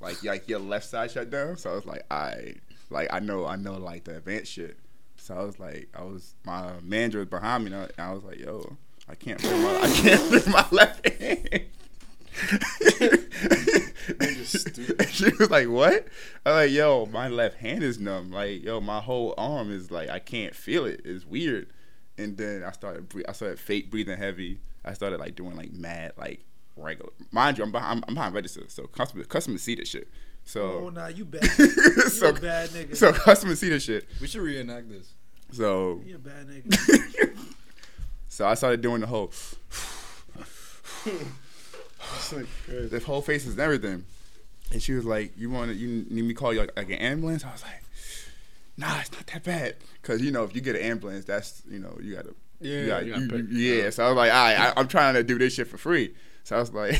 Like 0.00 0.22
like 0.24 0.48
your 0.48 0.58
left 0.60 0.86
side 0.86 1.10
shut 1.10 1.30
down. 1.30 1.56
So 1.56 1.70
I 1.70 1.74
was 1.74 1.86
like, 1.86 2.04
I 2.10 2.54
like 2.90 3.08
I 3.12 3.18
know 3.18 3.44
I 3.46 3.56
know 3.56 3.74
like 3.74 4.04
the 4.04 4.16
advanced 4.16 4.52
shit. 4.52 4.76
So 5.16 5.34
I 5.36 5.42
was 5.42 5.58
like, 5.58 5.88
I 5.94 6.02
was 6.02 6.34
my 6.44 6.72
manager 6.82 7.18
was 7.18 7.28
behind 7.28 7.64
me, 7.64 7.72
and 7.72 7.80
I, 7.82 7.84
and 7.84 7.92
I 7.98 8.12
was 8.12 8.24
like, 8.24 8.38
yo, 8.38 8.76
I 9.08 9.14
can't 9.16 9.40
feel 9.40 9.56
my 9.58 9.80
I 9.80 9.88
can't 9.92 10.20
feel 10.42 10.52
my 10.52 10.66
left 10.70 11.08
hand. 11.08 11.62
stupid. 14.44 15.08
she 15.10 15.30
was 15.38 15.50
like, 15.50 15.68
"What?" 15.68 16.06
I 16.46 16.50
was 16.50 16.56
like, 16.66 16.70
"Yo, 16.70 17.06
my 17.06 17.28
left 17.28 17.56
hand 17.56 17.82
is 17.82 17.98
numb. 17.98 18.30
Like, 18.30 18.62
yo, 18.62 18.80
my 18.80 19.00
whole 19.00 19.34
arm 19.38 19.70
is 19.72 19.90
like, 19.90 20.08
I 20.10 20.18
can't 20.18 20.54
feel 20.54 20.84
it. 20.84 21.02
It's 21.04 21.24
weird." 21.26 21.68
And 22.18 22.36
then 22.36 22.62
I 22.62 22.72
started, 22.72 23.08
bre- 23.08 23.22
I 23.28 23.32
started 23.32 23.58
fake 23.58 23.90
breathing 23.90 24.18
heavy. 24.18 24.60
I 24.84 24.92
started 24.92 25.18
like 25.20 25.34
doing 25.34 25.56
like 25.56 25.72
mad, 25.72 26.12
like 26.16 26.44
regular. 26.76 27.10
Mind 27.30 27.58
you, 27.58 27.64
I'm 27.64 27.72
behind, 27.72 28.04
I'm 28.06 28.14
behind 28.14 28.34
register, 28.34 28.64
so 28.68 28.84
customer, 28.86 29.24
customer 29.24 29.58
see 29.58 29.74
this 29.76 29.88
shit. 29.88 30.08
So, 30.44 30.62
Oh, 30.62 30.80
So, 30.86 30.90
nah, 30.90 31.06
you 31.06 31.24
bad. 31.24 31.44
You 31.58 32.08
so, 32.08 32.28
a 32.30 32.32
bad 32.32 32.68
nigga. 32.70 32.96
so 32.96 33.12
customer 33.12 33.54
see 33.54 33.68
this 33.68 33.84
shit. 33.84 34.06
We 34.20 34.26
should 34.26 34.42
reenact 34.42 34.88
this. 34.90 35.12
So, 35.52 36.00
You 36.04 36.16
a 36.16 36.18
bad 36.18 36.48
nigga. 36.48 37.36
so 38.28 38.46
I 38.46 38.54
started 38.54 38.80
doing 38.82 39.00
the 39.02 39.06
whole, 39.06 39.26
It's 39.26 39.52
like 42.32 42.46
the 42.90 43.00
whole 43.00 43.22
face 43.22 43.46
and 43.46 43.58
everything. 43.58 44.04
And 44.70 44.82
she 44.82 44.92
was 44.94 45.04
like, 45.04 45.32
"You 45.36 45.50
want 45.50 45.70
to? 45.70 45.76
You 45.76 46.06
need 46.08 46.24
me 46.24 46.34
call 46.34 46.52
you 46.54 46.60
like, 46.60 46.72
like 46.76 46.86
an 46.88 46.94
ambulance?" 46.98 47.44
I 47.44 47.52
was 47.52 47.62
like, 47.62 47.82
"Nah, 48.76 49.00
it's 49.00 49.12
not 49.12 49.26
that 49.26 49.44
bad." 49.44 49.76
Cause 50.02 50.20
you 50.22 50.30
know, 50.30 50.44
if 50.44 50.54
you 50.54 50.60
get 50.60 50.76
an 50.76 50.82
ambulance, 50.82 51.24
that's 51.26 51.62
you 51.70 51.78
know, 51.78 51.96
you 52.00 52.14
gotta, 52.14 52.34
Yeah, 52.60 52.80
you 52.80 52.86
gotta, 52.86 53.04
you 53.06 53.12
gotta 53.28 53.42
you- 53.42 53.48
you- 53.58 53.74
yeah. 53.82 53.90
So 53.90 54.04
I 54.04 54.08
was 54.08 54.16
like, 54.16 54.32
"All 54.32 54.44
right, 54.44 54.58
I, 54.58 54.72
I'm 54.80 54.88
trying 54.88 55.14
to 55.14 55.22
do 55.22 55.38
this 55.38 55.54
shit 55.54 55.68
for 55.68 55.76
free." 55.78 56.14
So 56.44 56.56
I 56.56 56.60
was 56.60 56.72
like, 56.72 56.98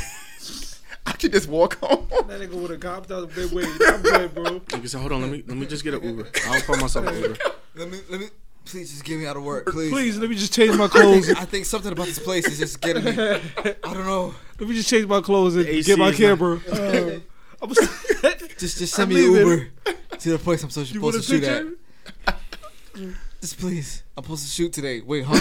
"I 1.07 1.13
could 1.13 1.33
just 1.33 1.49
walk 1.49 1.79
home." 1.83 2.07
that 2.29 2.41
nigga 2.41 2.53
would 2.55 2.71
have 2.71 2.81
copped 2.81 3.11
out 3.11 3.25
a 3.25 3.27
big 3.27 3.51
wage. 3.53 3.67
I'm 3.87 4.03
good, 4.03 4.35
bro. 4.35 4.61
Nigga 4.61 4.89
said, 4.89 5.01
hold 5.01 5.13
on, 5.13 5.23
let 5.23 5.31
me 5.31 5.43
let 5.47 5.57
me 5.57 5.67
just 5.67 5.83
get 5.85 5.95
an 5.95 6.03
Uber. 6.03 6.29
I'll 6.47 6.61
call 6.61 6.77
myself 6.77 7.07
an 7.07 7.15
Uber. 7.23 7.37
Let 7.75 7.91
me, 7.91 7.99
let 8.11 8.21
me, 8.21 8.27
please 8.65 8.91
just 8.91 9.05
get 9.05 9.19
me 9.19 9.27
out 9.27 9.37
of 9.37 9.45
work, 9.45 9.67
please. 9.67 9.91
Please, 9.91 10.19
let 10.19 10.31
me 10.31 10.37
just 10.37 10.53
change 10.55 10.77
my 10.77 10.89
clothes. 10.89 11.31
I 11.31 11.45
think 11.45 11.65
something 11.67 11.93
about 11.93 12.07
this 12.07 12.19
place 12.19 12.47
is 12.49 12.59
just 12.59 12.81
getting 12.81 13.05
me. 13.05 13.11
I 13.19 13.75
don't 13.95 14.05
know. 14.07 14.35
Let 14.59 14.69
me 14.69 14.75
just 14.75 14.89
change 14.89 15.07
my 15.07 15.21
clothes 15.21 15.57
and 15.57 15.67
AC 15.67 15.87
get 15.87 15.99
my 15.99 16.09
is 16.09 16.19
not- 16.21 16.27
camera. 16.39 16.61
Uh, 16.71 17.21
I'm 17.61 17.69
Just, 18.59 18.79
just 18.79 18.99
I'm 18.99 19.11
send 19.11 19.11
me 19.11 19.25
an 19.25 19.33
leaving. 19.33 19.49
Uber 19.49 19.71
to 20.19 20.31
the 20.33 20.39
place 20.39 20.63
I'm 20.63 20.71
so 20.71 20.81
you 20.83 21.01
want 21.01 21.15
supposed 21.15 21.29
to 21.29 21.35
shoot 21.41 21.45
at. 21.45 22.95
picture? 22.95 23.19
Just 23.41 23.59
please. 23.59 24.03
I'm 24.17 24.23
supposed 24.25 24.45
to 24.45 24.51
shoot 24.51 24.73
today. 24.73 25.01
Wait, 25.01 25.25
huh? 25.25 25.35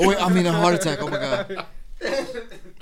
oh 0.00 0.08
wait, 0.08 0.18
I 0.20 0.28
mean 0.28 0.46
a 0.46 0.52
heart 0.52 0.74
attack. 0.74 0.98
Oh 1.02 1.08
my 1.08 1.18
god. 1.18 1.66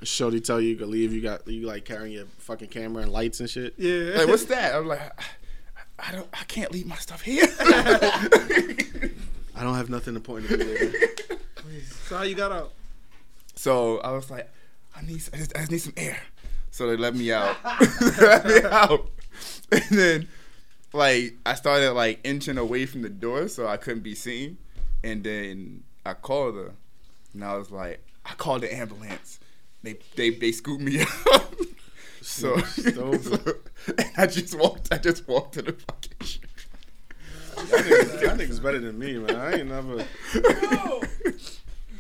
Shorty 0.03 0.41
tell 0.41 0.61
you 0.61 0.71
you 0.71 0.77
can 0.77 0.91
leave. 0.91 1.13
You 1.13 1.21
got 1.21 1.47
you 1.47 1.67
like 1.67 1.85
carrying 1.85 2.13
your 2.13 2.25
fucking 2.39 2.69
camera 2.69 3.03
and 3.03 3.13
lights 3.13 3.41
and 3.41 3.49
shit. 3.51 3.75
Yeah. 3.79 4.19
like, 4.19 4.29
what's 4.29 4.45
that? 4.47 4.75
I'm 4.75 4.87
like, 4.89 5.01
I, 5.01 6.09
I 6.09 6.13
don't, 6.13 6.29
I 6.33 6.45
can't 6.45 6.73
leave 6.73 6.87
my 6.87 6.97
stuff 6.97 7.21
here. 7.23 7.47
I 9.57 9.63
don't 9.63 9.75
have 9.75 9.91
nothing 9.91 10.15
to 10.15 10.21
point 10.21 10.49
to. 10.49 10.57
Nigga. 10.57 11.13
So 12.09 12.17
how 12.17 12.25
you 12.25 12.35
got 12.35 12.53
out? 12.53 12.73
So 13.55 13.99
I 13.99 14.13
was 14.13 14.31
like, 14.31 14.51
I 14.97 15.03
need, 15.03 15.23
I 15.33 15.37
just, 15.37 15.57
I 15.57 15.61
just 15.61 15.71
need 15.71 15.81
some 15.81 15.95
air. 15.97 16.19
So 16.71 16.89
they 16.89 16.97
let 16.97 17.15
me 17.15 17.33
out. 17.33 17.57
they 18.01 18.09
let 18.27 18.47
me 18.47 18.63
out, 18.65 19.11
and 19.71 19.85
then 19.91 20.29
like 20.93 21.35
I 21.45 21.55
started 21.55 21.93
like 21.93 22.21
inching 22.25 22.59
away 22.59 22.87
from 22.87 23.03
the 23.03 23.09
door 23.11 23.49
so 23.49 23.67
I 23.67 23.77
couldn't 23.77 24.03
be 24.03 24.15
seen, 24.15 24.59
and 25.05 25.23
then 25.23 25.85
I 26.05 26.15
called 26.15 26.57
her, 26.57 26.73
and 27.35 27.45
I 27.45 27.57
was 27.57 27.71
like, 27.71 28.05
I 28.25 28.35
called 28.35 28.63
the 28.63 28.75
ambulance. 28.75 29.39
They 29.83 29.99
they 30.17 30.31
they 30.31 30.53
scooped 30.53 30.83
me 30.83 31.03
up. 31.33 31.55
So, 32.21 32.57
so 32.59 33.13
and 33.99 34.11
I 34.17 34.27
just 34.27 34.57
walked. 34.57 34.93
I 34.93 34.99
just 34.99 35.27
walked 35.27 35.55
to 35.55 35.63
the 35.63 35.73
fucking. 35.73 36.49
Shit. 37.67 38.21
Y'all 38.23 38.37
niggas, 38.37 38.63
better 38.63 38.79
than 38.79 38.99
me, 38.99 39.19
man. 39.19 39.37
I 39.37 39.53
ain't 39.59 39.69
never. 39.69 39.97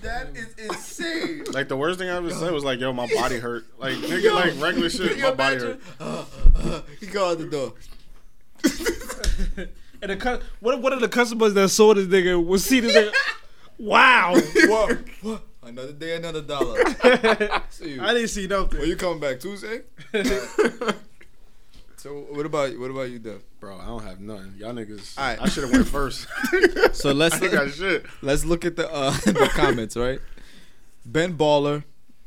that 0.03 0.37
is 0.37 0.55
insane. 0.59 1.45
Like 1.53 1.69
the 1.69 1.77
worst 1.77 1.99
thing 1.99 2.09
I 2.09 2.17
ever 2.17 2.31
said 2.31 2.53
was 2.53 2.65
like, 2.65 2.81
"Yo, 2.81 2.93
my 2.93 3.07
body 3.15 3.39
hurt." 3.39 3.65
Like 3.79 3.95
nigga, 3.95 4.35
like 4.35 4.61
regular 4.61 4.91
shit, 4.91 5.19
my 5.21 5.31
body 5.33 5.57
hurt. 5.57 5.81
Uh, 6.01 6.25
uh, 6.57 6.69
uh, 6.69 6.81
he 7.01 7.07
go 7.07 7.31
out 7.31 7.39
the 7.39 7.47
door. 7.47 7.75
And 10.03 10.11
the 10.11 10.17
cu- 10.17 10.41
what 10.59 10.81
what 10.83 10.93
are 10.93 10.99
the 10.99 11.09
customers 11.09 11.55
that 11.55 11.69
saw 11.69 11.95
this 11.95 12.09
nigga 12.09 12.45
will 12.45 12.59
see 12.59 12.81
this 12.81 12.93
nigga? 12.93 13.13
Wow. 13.79 14.35
What? 14.67 14.99
What? 15.23 15.43
Another 15.63 15.93
day, 15.93 16.15
another 16.17 16.43
dollar. 16.43 16.77
See 17.71 17.95
you. 17.95 18.03
I 18.03 18.13
didn't 18.15 18.29
see 18.29 18.47
nothing. 18.47 18.79
When 18.81 18.89
you 18.89 18.97
coming 18.97 19.19
back 19.19 19.41
Tuesday? 19.41 19.81
So 22.03 22.26
what 22.30 22.44
about 22.46 22.76
what 22.78 22.90
about 22.90 23.11
you, 23.11 23.18
Dev? 23.20 23.42
Bro, 23.61 23.78
I 23.78 23.86
don't 23.86 24.03
have 24.03 24.20
none. 24.20 24.55
Y'all 24.59 24.72
niggas. 24.72 25.16
Alright. 25.16 25.40
I 25.40 25.48
should 25.48 25.62
have 25.64 25.72
went 25.72 25.86
first. 25.88 26.26
So 26.94 27.12
let's 27.12 27.40
I 27.40 27.48
got 27.48 27.70
shit. 27.70 28.05
let's 28.20 28.44
look 28.44 28.64
at 28.64 28.76
the 28.76 28.92
uh, 28.92 29.11
the 29.24 29.48
comments, 29.55 29.96
right? 29.96 30.20
Ben 31.07 31.36
Baller. 31.36 31.84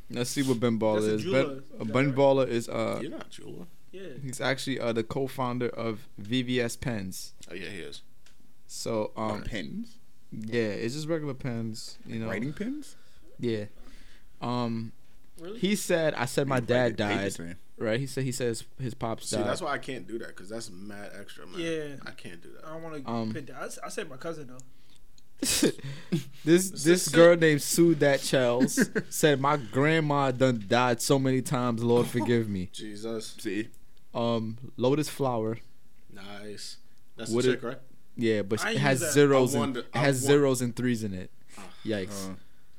Let's 0.10 0.30
see 0.30 0.42
what 0.44 0.60
Ben 0.60 0.80
Baller 0.80 1.02
That's 1.02 1.06
is. 1.08 1.24
jeweler. 1.24 1.44
Ben, 1.46 1.58
Is 1.58 1.64
uh, 1.82 1.94
Ben 1.94 2.06
right? 2.08 2.16
Baller 2.16 2.48
is 2.48 2.70
uh 2.70 3.00
You're 3.02 3.12
not 3.12 3.30
jeweler. 3.30 3.66
Yeah. 3.92 4.02
he's 4.24 4.42
actually 4.42 4.80
uh 4.80 4.92
the 4.94 5.04
co-founder 5.04 5.70
of 5.70 6.08
VVS 6.22 6.80
Pens. 6.80 7.34
Oh 7.50 7.54
yeah, 7.54 7.70
he 7.70 7.80
is. 7.80 8.02
So 8.68 9.12
um 9.16 9.44
pens, 9.44 9.98
yeah, 10.32 10.62
it's 10.64 10.96
just 10.96 11.08
regular 11.08 11.34
pens, 11.34 11.98
you 12.06 12.20
know. 12.20 12.28
writing 12.28 12.54
pens. 12.54 12.96
Yeah. 13.40 13.66
Um 14.42 14.92
Really? 15.40 15.60
he 15.60 15.76
said 15.76 16.14
I 16.14 16.26
said 16.26 16.48
my 16.48 16.60
dad 16.62 16.96
died, 16.96 17.18
Papers, 17.18 17.40
man. 17.40 17.56
Right? 17.78 18.00
He 18.00 18.08
said 18.08 18.24
he 18.24 18.32
says 18.32 18.64
his 18.80 18.94
pops 18.94 19.30
See, 19.30 19.36
died. 19.38 19.46
that's 19.48 19.62
why 19.62 19.72
I 19.72 19.78
can't 19.78 20.08
do 20.08 20.18
that 20.20 20.30
because 20.30 20.50
that's 20.50 20.70
mad 20.70 21.12
extra, 21.20 21.46
man. 21.48 21.60
Yeah. 21.60 21.96
I 22.06 22.12
can't 22.12 22.42
do 22.42 22.50
that. 22.54 22.66
I 22.68 22.74
don't 22.74 22.84
want 22.84 23.06
to. 23.06 23.12
Um, 23.12 23.36
I, 23.60 23.68
I 23.86 23.90
said 23.90 24.10
my 24.10 24.18
cousin 24.18 24.48
though. 24.48 24.58
this 26.46 26.70
this 26.84 27.08
girl 27.10 27.36
named 27.36 27.62
Sue 27.62 27.96
That 27.96 28.20
Chels 28.22 28.80
said 29.14 29.42
my 29.42 29.58
grandma 29.58 30.32
done 30.32 30.64
died 30.68 31.02
so 31.02 31.20
many 31.20 31.42
times. 31.42 31.84
Lord 31.84 32.08
forgive 32.08 32.48
me. 32.50 32.70
Jesus, 32.74 33.36
See, 33.40 33.68
Um, 34.14 34.58
Lotus 34.78 35.10
Flower. 35.10 35.58
nice. 36.14 36.78
That's 37.18 37.32
What 37.32 37.44
the 37.46 37.52
it- 37.52 37.54
chick, 37.56 37.64
right? 37.64 37.80
Yeah, 38.18 38.44
but 38.44 38.64
it 38.66 38.78
has 38.78 39.00
zeros 39.12 39.54
and 39.56 39.76
it 39.78 39.86
has 39.94 40.22
won- 40.22 40.28
zeros 40.28 40.62
and 40.62 40.74
threes 40.74 41.04
in 41.04 41.14
it. 41.14 41.30
Yikes. 41.86 42.30
uh, 42.30 42.34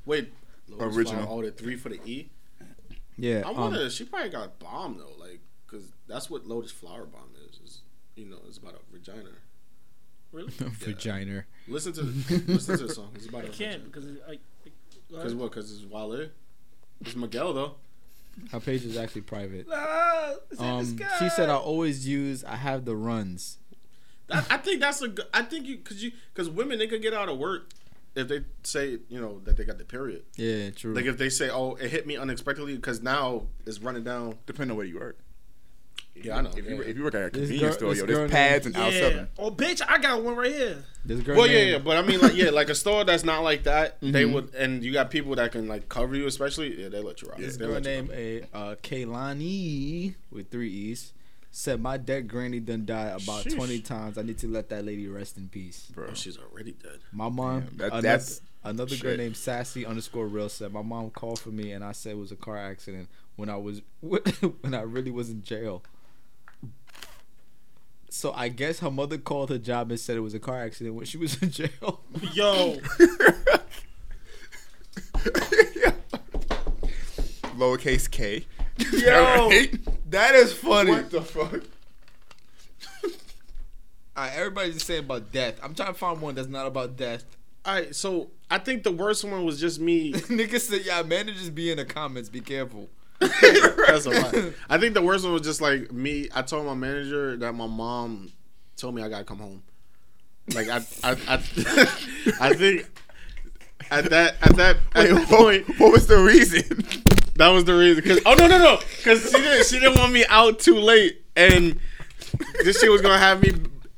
Wait, 0.07 0.33
Lotus 0.67 0.97
Original. 0.97 1.25
Flower, 1.27 1.39
Oh, 1.39 1.43
the 1.43 1.51
three 1.51 1.77
for 1.77 1.91
the 1.91 2.01
E. 2.07 2.31
yeah. 3.17 3.43
I 3.45 3.51
Um, 3.51 3.57
wonder. 3.57 3.91
she 3.91 4.05
probably 4.05 4.31
got 4.31 4.59
bombed 4.59 5.01
though, 5.01 5.13
like 5.19 5.41
because 5.67 5.87
that's 6.07 6.29
what 6.31 6.47
Lotus 6.47 6.71
Flower 6.71 7.05
Bomb 7.07 7.31
is. 7.49 7.59
Is 7.65 7.81
you 8.15 8.27
know, 8.27 8.39
it's 8.49 8.59
about 8.59 8.75
a 8.75 8.93
vagina. 8.97 9.31
Really? 10.33 10.51
Vagina. 10.57 11.45
Listen 11.69 11.93
to 11.95 12.03
listen 12.47 12.79
to 12.79 12.87
the 12.87 12.95
song. 12.95 13.11
It's 13.15 13.27
about 13.27 13.45
I 13.45 13.49
a 13.49 13.51
can't 13.51 13.85
because 13.85 14.07
it, 14.07 14.23
I. 14.29 14.39
Because 15.09 15.35
what? 15.35 15.51
Because 15.51 15.73
it's 15.73 15.85
Wale. 15.91 16.29
It's 17.01 17.15
Miguel 17.17 17.53
though. 17.55 17.75
Her 18.53 18.61
page 18.61 18.85
is 18.85 18.97
actually 18.99 19.23
private. 19.23 19.67
Ah, 19.73 20.35
it's 20.51 20.61
in 20.61 20.67
the 20.97 21.05
Um, 21.05 21.11
she 21.19 21.29
said 21.31 21.49
I 21.49 21.57
always 21.57 22.07
use. 22.07 22.45
I 22.45 22.57
have 22.57 22.85
the 22.85 22.95
runs. 22.97 23.59
I, 24.31 24.45
I 24.51 24.57
think 24.59 24.81
that's 24.81 25.01
a. 25.01 25.09
good- 25.09 25.27
I 25.33 25.43
think 25.43 25.67
you 25.67 25.77
because 25.79 26.03
you 26.03 26.13
because 26.35 26.51
women 26.51 26.79
they 26.79 26.87
could 26.89 27.01
get 27.03 27.15
out 27.15 27.29
of 27.29 27.39
work 27.39 27.71
if 28.17 28.29
they 28.29 28.41
say 28.65 28.99
you 29.09 29.21
know 29.21 29.41
that 29.45 29.57
they 29.57 29.65
got 29.65 29.79
the 29.79 29.85
period. 29.85 30.25
Yeah, 30.37 30.71
true. 30.71 30.95
Like 30.95 31.05
if 31.05 31.19
they 31.19 31.29
say, 31.29 31.51
"Oh, 31.51 31.75
it 31.75 31.91
hit 31.91 32.07
me 32.07 32.17
unexpectedly," 32.17 32.75
because 32.75 33.03
now 33.03 33.45
it's 33.67 33.79
running 33.81 34.03
down. 34.05 34.39
Depending 34.47 34.73
on 34.73 34.77
where 34.79 34.87
you 34.87 34.99
work. 34.99 35.19
Yeah, 36.19 36.39
I 36.39 36.41
know. 36.41 36.51
If 36.57 36.67
you 36.67 36.81
if 36.81 36.97
you 36.97 37.05
work 37.05 37.15
at 37.15 37.25
a 37.25 37.31
convenience 37.31 37.77
girl- 37.77 37.93
store, 37.95 37.95
yo, 37.95 38.07
there's 38.07 38.31
pads 38.31 38.65
and 38.65 38.75
out 38.75 38.91
Yeah. 38.93 38.99
seven. 39.01 39.29
Oh, 39.39 39.51
bitch, 39.51 39.83
I 39.87 39.99
got 39.99 40.23
one 40.23 40.35
right 40.35 40.51
here. 40.51 40.83
this 41.05 41.21
girl. 41.21 41.37
Well, 41.37 41.47
yeah, 41.47 41.63
yeah, 41.63 41.79
but 41.79 41.99
I 41.99 42.03
mean, 42.03 42.21
like, 42.21 42.35
yeah, 42.35 42.49
like 42.51 42.71
a 42.71 42.75
store 42.75 43.05
that's 43.05 43.23
not 43.23 43.45
like 43.45 43.65
that, 43.65 43.99
they 44.01 44.25
Mhm. 44.25 44.33
would, 44.33 44.55
and 44.55 44.83
you 44.83 44.93
got 44.95 45.11
people 45.11 45.35
that 45.37 45.53
can 45.53 45.69
like 45.69 45.89
cover 45.91 46.17
you, 46.17 46.27
especially. 46.27 46.81
Yeah, 46.83 46.89
they 46.89 47.01
let 47.01 47.21
you 47.21 47.29
rock. 47.29 47.39
This 47.39 47.59
They 47.59 47.67
girl 47.67 47.75
let 47.75 47.85
you 47.85 47.91
named 47.91 48.11
a 48.13 48.43
uh, 48.55 48.75
Kaylani 48.83 50.15
with 50.31 50.51
three 50.51 50.71
e's 50.71 51.13
said 51.57 51.81
my 51.81 51.97
dead 51.97 52.29
granny 52.29 52.61
done 52.61 52.85
died 52.85 53.23
about 53.23 53.43
Sheesh. 53.47 53.57
twenty 53.57 53.81
times. 53.81 54.19
I 54.19 54.23
need 54.23 54.37
to 54.39 54.47
let 54.47 54.69
that 54.69 54.85
lady 54.85 55.09
rest 55.09 55.39
in 55.39 55.49
peace. 55.49 55.87
Bro. 55.87 56.09
Oh, 56.11 56.15
she's 56.15 56.37
already 56.37 56.73
dead. 56.73 56.99
My 57.13 57.31
mom. 57.31 57.61
Damn, 57.63 57.77
that- 57.79 57.87
another, 57.87 58.03
that's 58.03 58.41
another 58.63 58.97
girl 58.97 59.17
named 59.17 59.39
Sassy 59.39 59.87
underscore 59.87 60.27
real 60.27 60.51
said 60.51 60.71
my 60.71 60.83
mom 60.83 61.09
called 61.09 61.39
for 61.41 61.49
me 61.49 61.73
and 61.73 61.83
I 61.83 61.93
said 61.93 62.13
it 62.13 62.19
was 62.19 62.31
a 62.31 62.37
car 62.37 62.59
accident 62.59 63.09
when 63.37 63.49
I 63.49 63.57
was 63.57 63.81
when 64.01 64.75
I 64.75 64.83
really 64.83 65.11
was 65.11 65.31
in 65.31 65.43
jail. 65.43 65.83
So 68.11 68.33
I 68.35 68.49
guess 68.49 68.81
her 68.81 68.91
mother 68.91 69.17
called 69.17 69.49
her 69.49 69.57
job 69.59 69.91
and 69.91 69.99
said 69.99 70.19
it 70.19 70.21
was 70.21 70.35
a 70.35 70.39
car 70.39 70.63
accident 70.63 70.95
when 70.95 71.07
she 71.07 71.17
was 71.17 71.41
in 71.43 71.51
jail. 71.51 72.01
Yo, 72.35 72.77
Lowercase 77.57 78.11
K. 78.11 78.45
Yo, 78.93 79.49
Right? 79.49 80.11
that 80.11 80.35
is 80.35 80.53
funny. 80.53 80.91
What 80.93 81.11
the 81.11 81.23
fuck? 81.23 81.63
Alright, 84.17 84.33
everybody's 84.35 84.75
just 84.75 84.87
saying 84.87 85.05
about 85.05 85.33
death. 85.33 85.59
I'm 85.63 85.75
trying 85.75 85.93
to 85.93 85.99
find 85.99 86.21
one 86.21 86.35
that's 86.35 86.49
not 86.49 86.67
about 86.67 86.97
death. 86.97 87.25
All 87.65 87.75
right, 87.75 87.95
so 87.95 88.29
I 88.51 88.59
think 88.59 88.83
the 88.83 88.93
worst 88.93 89.25
one 89.25 89.45
was 89.45 89.61
just 89.61 89.81
me. 89.81 90.13
Niggas 90.15 90.61
said, 90.61 90.83
yeah, 90.85 91.03
managers 91.03 91.51
be 91.51 91.71
in 91.71 91.77
the 91.79 91.85
comments. 91.85 92.29
Be 92.29 92.41
careful. 92.41 92.89
That's 93.21 94.07
a 94.07 94.11
lot. 94.11 94.35
I 94.69 94.79
think 94.79 94.95
the 94.95 95.03
worst 95.03 95.25
one 95.25 95.33
was 95.33 95.43
just 95.43 95.61
like 95.61 95.91
me. 95.91 96.29
I 96.35 96.43
told 96.43 96.67
my 96.67 96.75
manager 96.75 97.37
that 97.39 97.53
my 97.55 97.67
mom 97.67 98.31
told 98.77 98.95
me 98.95 99.03
I 99.03 99.09
gotta 99.09 99.25
come 99.25 99.39
home. 99.39 99.63
Like 100.55 100.69
I, 100.69 100.77
I, 101.03 101.13
I, 101.29 101.35
I 102.41 102.55
think 102.55 102.87
at 103.91 104.11
that 104.11 104.37
at 104.43 104.57
that 104.57 104.77
at 104.95 105.05
Wait, 105.11 105.15
that 105.15 105.27
point 105.29 105.69
what, 105.69 105.81
what 105.81 105.93
was 105.93 106.07
the 106.07 106.19
reason? 106.19 106.87
That 107.37 107.49
was 107.49 107.65
the 107.65 107.75
reason. 107.75 108.05
Cause 108.05 108.21
oh 108.27 108.35
no 108.35 108.47
no 108.47 108.59
no, 108.59 108.79
because 108.99 109.25
she 109.31 109.39
didn't 109.39 109.67
she 109.67 109.79
didn't 109.79 109.99
want 109.99 110.13
me 110.13 110.25
out 110.29 110.59
too 110.59 110.77
late, 110.77 111.23
and 111.37 111.79
this 112.65 112.81
shit 112.81 112.91
was 112.91 113.01
gonna 113.03 113.19
have 113.19 113.43
me 113.43 113.53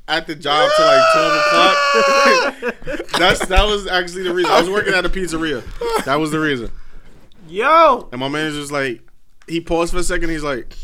at 0.06 0.26
the 0.26 0.34
job 0.34 0.70
till 0.76 0.86
like 0.86 1.12
twelve 1.12 1.32
o'clock. 1.36 3.08
That's 3.18 3.46
that 3.46 3.64
was 3.66 3.86
actually 3.86 4.24
the 4.24 4.34
reason. 4.34 4.50
I 4.52 4.60
was 4.60 4.70
working 4.70 4.94
at 4.94 5.04
a 5.04 5.08
pizzeria. 5.08 5.62
That 6.04 6.16
was 6.16 6.30
the 6.30 6.40
reason. 6.40 6.70
yo, 7.48 8.08
And 8.12 8.20
my 8.20 8.28
manager's 8.28 8.72
like, 8.72 9.02
he 9.46 9.60
paused 9.60 9.92
for 9.92 9.98
a 9.98 10.02
second. 10.04 10.30
He's 10.30 10.42
like, 10.42 10.74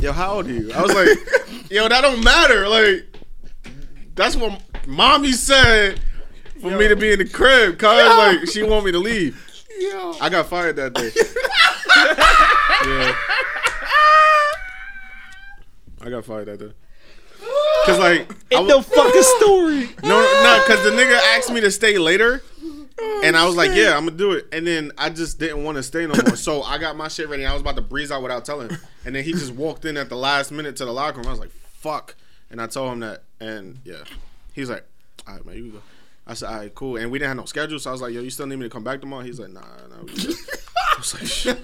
"Yo, 0.00 0.12
how 0.12 0.34
old 0.34 0.46
are 0.48 0.52
you?" 0.52 0.72
I 0.72 0.82
was 0.82 0.94
like, 0.94 1.70
"Yo, 1.70 1.88
that 1.88 2.00
don't 2.00 2.22
matter. 2.24 2.68
Like, 2.68 3.06
that's 4.14 4.36
what 4.36 4.60
mommy 4.86 5.32
said 5.32 6.00
for 6.60 6.70
me 6.70 6.88
to 6.88 6.96
be 6.96 7.12
in 7.12 7.18
the 7.18 7.28
crib. 7.28 7.78
Cause 7.78 8.16
like 8.16 8.48
she 8.48 8.62
want 8.62 8.84
me 8.86 8.92
to 8.92 8.98
leave. 8.98 9.40
Yo. 9.78 10.14
I 10.20 10.28
got 10.28 10.46
fired 10.46 10.76
that 10.76 10.94
day. 10.94 11.10
yeah, 12.86 13.16
I 16.00 16.10
got 16.10 16.24
fired 16.24 16.46
that 16.46 16.58
day. 16.58 16.72
Cause 17.86 17.98
like, 17.98 18.30
I 18.52 18.58
in 18.58 18.66
was, 18.66 18.76
the 18.76 18.94
fucking 18.94 19.22
story. 19.38 19.88
no, 20.08 20.20
no, 20.20 20.64
cause 20.66 20.82
the 20.84 20.90
nigga 20.90 21.18
asked 21.36 21.52
me 21.52 21.60
to 21.60 21.70
stay 21.70 21.98
later. 21.98 22.42
Oh, 23.00 23.22
and 23.24 23.36
I 23.36 23.44
was 23.46 23.56
like, 23.56 23.72
yeah, 23.74 23.96
I'm 23.96 24.06
gonna 24.06 24.16
do 24.16 24.32
it. 24.32 24.46
And 24.52 24.66
then 24.66 24.92
I 24.96 25.10
just 25.10 25.38
didn't 25.38 25.64
want 25.64 25.76
to 25.76 25.82
stay 25.82 26.06
no 26.06 26.14
more. 26.14 26.36
So 26.36 26.62
I 26.62 26.78
got 26.78 26.96
my 26.96 27.08
shit 27.08 27.28
ready. 27.28 27.44
I 27.44 27.52
was 27.52 27.60
about 27.60 27.76
to 27.76 27.82
breeze 27.82 28.10
out 28.10 28.22
without 28.22 28.44
telling 28.44 28.70
him. 28.70 28.78
And 29.04 29.14
then 29.14 29.24
he 29.24 29.32
just 29.32 29.52
walked 29.52 29.84
in 29.84 29.96
at 29.96 30.08
the 30.08 30.16
last 30.16 30.50
minute 30.52 30.76
to 30.76 30.84
the 30.84 30.92
locker 30.92 31.18
room. 31.18 31.26
I 31.26 31.30
was 31.30 31.40
like, 31.40 31.50
fuck. 31.50 32.14
And 32.50 32.62
I 32.62 32.66
told 32.68 32.92
him 32.92 33.00
that. 33.00 33.24
And 33.40 33.80
yeah, 33.84 34.04
he's 34.54 34.70
like, 34.70 34.84
all 35.26 35.34
right, 35.34 35.44
man, 35.44 35.56
you 35.56 35.62
can 35.64 35.72
go. 35.72 35.82
I 36.26 36.34
said, 36.34 36.48
all 36.48 36.56
right, 36.56 36.74
cool. 36.74 36.96
And 36.96 37.10
we 37.10 37.18
didn't 37.18 37.28
have 37.28 37.36
no 37.36 37.44
schedule. 37.44 37.78
So 37.78 37.90
I 37.90 37.92
was 37.92 38.00
like, 38.02 38.12
yo, 38.14 38.20
you 38.22 38.30
still 38.30 38.46
need 38.46 38.56
me 38.56 38.64
to 38.64 38.70
come 38.70 38.84
back 38.84 39.00
tomorrow? 39.00 39.22
He's 39.22 39.38
like, 39.38 39.50
nah, 39.50 39.60
nah. 39.60 39.96
I 40.00 40.96
was 40.96 41.14
like, 41.14 41.26
shit. 41.26 41.58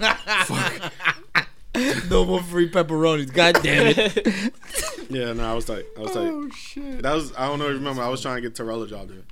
Fuck. 0.45 0.93
no 2.09 2.25
more 2.25 2.43
free 2.43 2.69
pepperonis. 2.69 3.33
God 3.33 3.55
damn 3.63 3.87
it. 3.97 4.53
Yeah, 5.09 5.33
no, 5.33 5.43
I 5.43 5.53
was 5.53 5.67
like, 5.67 5.85
I 5.97 5.99
was 5.99 6.15
like, 6.15 6.29
Oh 6.31 6.49
shit. 6.51 7.01
that 7.01 7.13
was, 7.13 7.35
I 7.35 7.45
don't 7.47 7.59
know 7.59 7.65
if 7.65 7.71
you 7.71 7.79
remember. 7.79 8.01
I 8.01 8.07
was 8.07 8.21
trying 8.21 8.35
to 8.35 8.41
get 8.41 8.55
Terrell 8.55 8.81
a 8.81 8.87
job 8.87 9.09
there. 9.09 9.23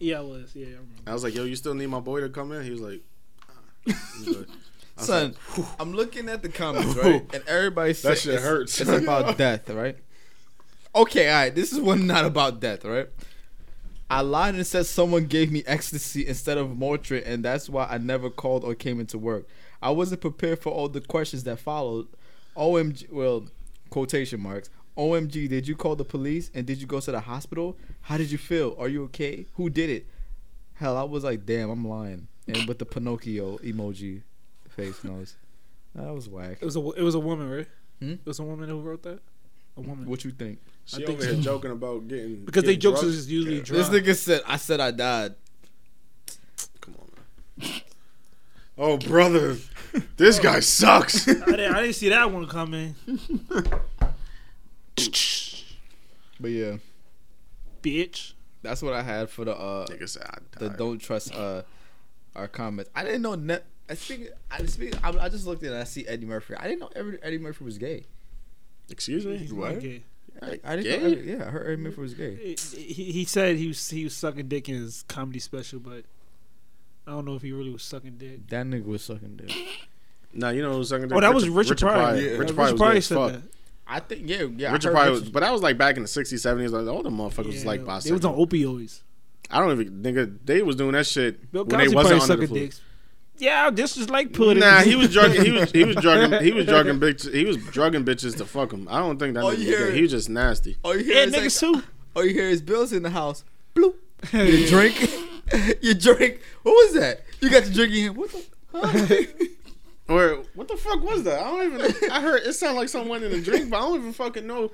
Yeah, 0.00 0.18
I 0.18 0.22
was. 0.22 0.50
Yeah, 0.52 0.66
I 0.66 0.70
remember. 0.70 1.02
I 1.06 1.12
was 1.12 1.22
like, 1.22 1.32
yo, 1.36 1.44
you 1.44 1.54
still 1.54 1.74
need 1.74 1.86
my 1.86 2.00
boy 2.00 2.22
to 2.22 2.28
come 2.28 2.50
in? 2.50 2.64
He 2.64 2.72
was 2.72 2.80
like, 2.80 3.02
"Ah." 3.48 3.52
He 4.18 4.28
was 4.28 4.36
like- 4.38 4.48
Son, 4.96 5.36
like, 5.56 5.66
I'm 5.78 5.92
looking 5.92 6.28
at 6.28 6.42
the 6.42 6.48
comments, 6.48 6.96
right? 6.96 7.22
And 7.34 7.44
everybody 7.46 7.94
said 7.94 8.12
That 8.12 8.18
shit 8.18 8.34
it's, 8.34 8.42
hurts. 8.42 8.80
It's 8.80 8.90
about 8.90 9.38
death, 9.38 9.70
right? 9.70 9.96
Okay, 10.92 11.28
all 11.30 11.36
right. 11.36 11.54
This 11.54 11.72
is 11.72 11.78
one 11.78 12.06
not 12.08 12.24
about 12.24 12.58
death, 12.60 12.84
right? 12.84 13.08
I 14.12 14.20
lied 14.20 14.54
and 14.54 14.66
said 14.66 14.84
someone 14.84 15.24
gave 15.24 15.50
me 15.50 15.62
ecstasy 15.66 16.26
instead 16.26 16.58
of 16.58 16.68
Motrin, 16.68 17.22
and 17.24 17.42
that's 17.42 17.70
why 17.70 17.86
I 17.86 17.96
never 17.96 18.28
called 18.28 18.62
or 18.62 18.74
came 18.74 19.00
into 19.00 19.16
work. 19.16 19.48
I 19.80 19.88
wasn't 19.88 20.20
prepared 20.20 20.58
for 20.58 20.70
all 20.70 20.90
the 20.90 21.00
questions 21.00 21.44
that 21.44 21.58
followed. 21.58 22.08
OMG, 22.54 23.10
well, 23.10 23.46
quotation 23.88 24.38
marks. 24.38 24.68
OMG, 24.98 25.48
did 25.48 25.66
you 25.66 25.74
call 25.74 25.96
the 25.96 26.04
police 26.04 26.50
and 26.52 26.66
did 26.66 26.78
you 26.78 26.86
go 26.86 27.00
to 27.00 27.10
the 27.10 27.20
hospital? 27.20 27.78
How 28.02 28.18
did 28.18 28.30
you 28.30 28.36
feel? 28.36 28.76
Are 28.78 28.86
you 28.86 29.04
okay? 29.04 29.46
Who 29.54 29.70
did 29.70 29.88
it? 29.88 30.06
Hell, 30.74 30.98
I 30.98 31.04
was 31.04 31.24
like, 31.24 31.46
damn, 31.46 31.70
I'm 31.70 31.88
lying. 31.88 32.28
And 32.46 32.68
with 32.68 32.80
the 32.80 32.84
Pinocchio 32.84 33.56
emoji 33.58 34.24
face 34.68 35.02
nose. 35.02 35.36
That 35.94 36.12
was 36.12 36.28
whack. 36.28 36.58
It 36.60 36.66
was 36.66 36.76
a 36.76 36.90
it 36.90 37.02
was 37.02 37.14
a 37.14 37.20
woman, 37.20 37.50
right? 37.50 37.68
Hmm? 37.98 38.12
It 38.12 38.26
was 38.26 38.40
a 38.40 38.44
woman 38.44 38.68
who 38.68 38.78
wrote 38.82 39.04
that. 39.04 39.20
A 39.78 39.80
woman. 39.80 40.04
What 40.04 40.22
you 40.22 40.32
think? 40.32 40.58
She 40.84 40.96
I 40.96 41.06
think 41.06 41.18
over 41.18 41.24
here 41.24 41.34
so. 41.36 41.40
joking 41.40 41.70
about 41.70 42.08
getting 42.08 42.36
because 42.44 42.64
they 42.64 42.76
getting 42.76 42.80
jokes 42.80 43.00
drugs. 43.00 43.16
is 43.16 43.30
usually 43.32 43.56
Yeah. 43.58 43.62
drunk. 43.62 43.90
This 43.92 44.02
nigga 44.02 44.16
said, 44.16 44.42
I 44.46 44.56
said 44.56 44.80
I 44.80 44.90
died. 44.90 45.34
Come 46.80 46.96
on, 46.98 47.08
man. 47.58 47.80
Oh, 48.78 48.96
brother, 48.96 49.58
this 50.16 50.38
guy 50.38 50.60
sucks. 50.60 51.28
I 51.28 51.34
didn't, 51.34 51.74
I 51.74 51.82
didn't 51.82 51.94
see 51.94 52.08
that 52.08 52.32
one 52.32 52.46
coming. 52.48 52.96
But 56.40 56.50
yeah, 56.50 56.76
Bitch. 57.82 58.32
that's 58.62 58.82
what 58.82 58.94
I 58.94 59.02
had 59.02 59.28
for 59.30 59.44
the 59.44 59.54
uh 59.56 59.86
Nigga 59.86 60.08
said, 60.08 60.22
I 60.26 60.38
the 60.58 60.68
don't 60.70 60.98
trust 60.98 61.34
uh 61.34 61.62
our 62.34 62.48
comments. 62.48 62.90
I 62.94 63.04
didn't 63.04 63.22
know 63.22 63.34
net. 63.34 63.64
I 63.88 63.94
speak. 63.94 64.30
I 64.50 64.64
speak. 64.66 64.94
I, 65.04 65.10
I 65.10 65.28
just 65.28 65.46
looked 65.46 65.62
at 65.62 65.70
and 65.72 65.80
I 65.80 65.84
see 65.84 66.06
Eddie 66.08 66.26
Murphy. 66.26 66.54
I 66.56 66.66
didn't 66.66 66.80
know 66.80 66.90
Eddie, 66.96 67.18
Eddie 67.22 67.38
Murphy 67.38 67.64
was 67.64 67.78
gay. 67.78 68.04
Excuse 68.90 69.24
me. 69.26 69.36
He's 69.36 69.52
What? 69.52 69.74
not 69.74 69.82
gay. 69.82 70.02
I, 70.42 70.58
I 70.64 70.76
didn't. 70.76 70.84
Gay? 70.84 70.98
Know 70.98 71.06
Eddie, 71.18 71.30
yeah, 71.30 71.46
I 71.46 71.50
heard 71.50 71.66
Eddie 71.66 71.76
Murphy 71.82 72.00
was 72.00 72.14
gay. 72.14 72.54
He, 72.76 72.92
he 73.12 73.24
said 73.24 73.56
he 73.56 73.68
was 73.68 73.88
he 73.90 74.04
was 74.04 74.14
sucking 74.14 74.48
dick 74.48 74.68
in 74.68 74.74
his 74.76 75.04
comedy 75.08 75.38
special, 75.38 75.78
but 75.80 76.04
I 77.06 77.12
don't 77.12 77.24
know 77.24 77.34
if 77.34 77.42
he 77.42 77.52
really 77.52 77.70
was 77.70 77.82
sucking 77.82 78.16
dick. 78.18 78.48
That 78.48 78.66
nigga 78.66 78.84
was 78.86 79.02
sucking 79.02 79.36
dick. 79.36 79.52
Nah, 80.34 80.50
you 80.50 80.62
know 80.62 80.72
who's 80.74 80.88
sucking 80.88 81.08
dick? 81.08 81.16
Oh, 81.16 81.20
that 81.20 81.34
was 81.34 81.48
Richard 81.48 81.78
Pryor. 81.78 82.14
Richard 82.14 82.22
Yeah, 82.22 82.36
Pryor, 82.36 82.38
Richard 82.38 82.56
was 82.72 82.72
Pryor 82.80 82.94
gay 82.94 83.00
said 83.00 83.14
fuck. 83.16 83.32
that. 83.32 83.42
I 83.86 84.00
think 84.00 84.22
yeah, 84.28 84.42
yeah. 84.56 84.72
Richard 84.72 84.88
heard 84.88 84.94
Pryor, 84.94 85.10
was, 85.10 85.28
but 85.30 85.40
that 85.40 85.52
was 85.52 85.60
like 85.62 85.76
back 85.76 85.96
in 85.96 86.02
the 86.02 86.08
60s, 86.08 86.32
70s. 86.32 86.70
Like 86.70 86.86
all 86.94 87.02
the 87.02 87.10
motherfuckers 87.10 87.46
was 87.46 87.62
Yeah, 87.64 87.68
like 87.68 87.84
They 87.84 88.10
It 88.10 88.12
was 88.12 88.24
on 88.24 88.34
opioids. 88.36 89.00
I 89.50 89.58
don't 89.60 89.78
even 89.80 90.02
nigga. 90.02 90.38
They 90.44 90.62
was 90.62 90.76
doing 90.76 90.92
that 90.92 91.06
shit 91.06 91.52
Bill 91.52 91.64
when 91.64 91.78
they 91.78 91.88
wasn't 91.88 91.94
probably 91.94 92.12
under 92.12 92.20
the 92.20 92.26
sucking 92.26 92.46
flu. 92.48 92.58
dicks. 92.60 92.80
Yeah, 93.38 93.70
this 93.70 93.96
is 93.96 94.08
like 94.10 94.32
pudding. 94.32 94.60
Nah, 94.60 94.80
he 94.82 94.94
was 94.94 95.12
drugging. 95.12 95.44
He 95.44 95.50
was 95.50 95.70
he 95.72 95.84
was 95.84 95.96
drugging. 96.00 96.42
He 96.42 96.52
was 96.52 96.66
drugging 96.66 97.00
bitches. 97.00 97.34
He 97.34 97.44
was 97.44 97.56
drugging 97.56 98.04
bitches 98.04 98.36
to 98.36 98.44
fuck 98.44 98.72
him. 98.72 98.86
I 98.90 98.98
don't 99.00 99.18
think 99.18 99.34
that. 99.34 99.42
Oh, 99.42 99.46
nigga 99.48 99.58
you 99.58 99.70
was 99.70 99.78
hear 99.78 99.90
He 99.90 100.02
was 100.02 100.10
just 100.10 100.28
nasty. 100.28 100.76
Oh, 100.84 100.92
you 100.92 101.04
hear 101.04 101.14
Yeah, 101.14 101.22
is 101.24 101.32
niggas 101.34 101.62
like, 101.72 101.82
too. 101.82 101.88
all 102.14 102.24
you 102.24 102.32
hear 102.34 102.48
is 102.48 102.62
Bill's 102.62 102.92
in 102.92 103.02
the 103.02 103.10
house. 103.10 103.44
Bloop. 103.74 103.94
You 104.32 104.68
drink. 104.68 105.00
you 105.82 105.94
drink. 105.94 106.40
What 106.62 106.72
was 106.72 106.94
that? 106.94 107.22
You 107.40 107.50
got 107.50 107.64
your 107.64 107.74
drink 107.74 107.90
in 107.92 107.98
here. 107.98 108.12
What 108.12 108.30
the? 108.30 108.44
Huh? 108.72 109.48
Or 110.08 110.42
what 110.54 110.68
the 110.68 110.76
fuck 110.76 111.02
was 111.02 111.22
that? 111.24 111.40
I 111.40 111.44
don't 111.44 111.80
even. 111.80 112.10
I 112.10 112.20
heard 112.20 112.42
it 112.42 112.52
sounded 112.52 112.78
like 112.78 112.88
someone 112.88 113.22
in 113.22 113.32
a 113.32 113.40
drink, 113.40 113.70
but 113.70 113.78
I 113.78 113.80
don't 113.80 113.98
even 113.98 114.12
fucking 114.12 114.46
know. 114.46 114.70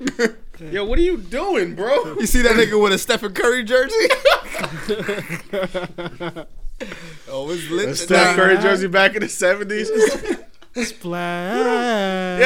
Yo, 0.71 0.85
what 0.85 0.99
are 0.99 1.03
you 1.03 1.17
doing, 1.19 1.75
bro? 1.75 2.17
You 2.19 2.27
see 2.27 2.43
that 2.43 2.53
nigga 2.57 2.83
with 2.83 2.93
a 2.93 2.99
Stephen 2.99 3.33
Curry 3.33 3.63
jersey? 3.65 3.95
oh, 7.29 7.51
it's 7.51 7.69
lit. 7.71 7.89
A 7.89 7.97
Steph 7.97 8.37
Curry 8.37 8.59
jersey 8.59 8.87
back 8.87 9.15
in 9.15 9.23
the 9.23 9.29
seventies. 9.29 9.91
Splash. 10.75 12.41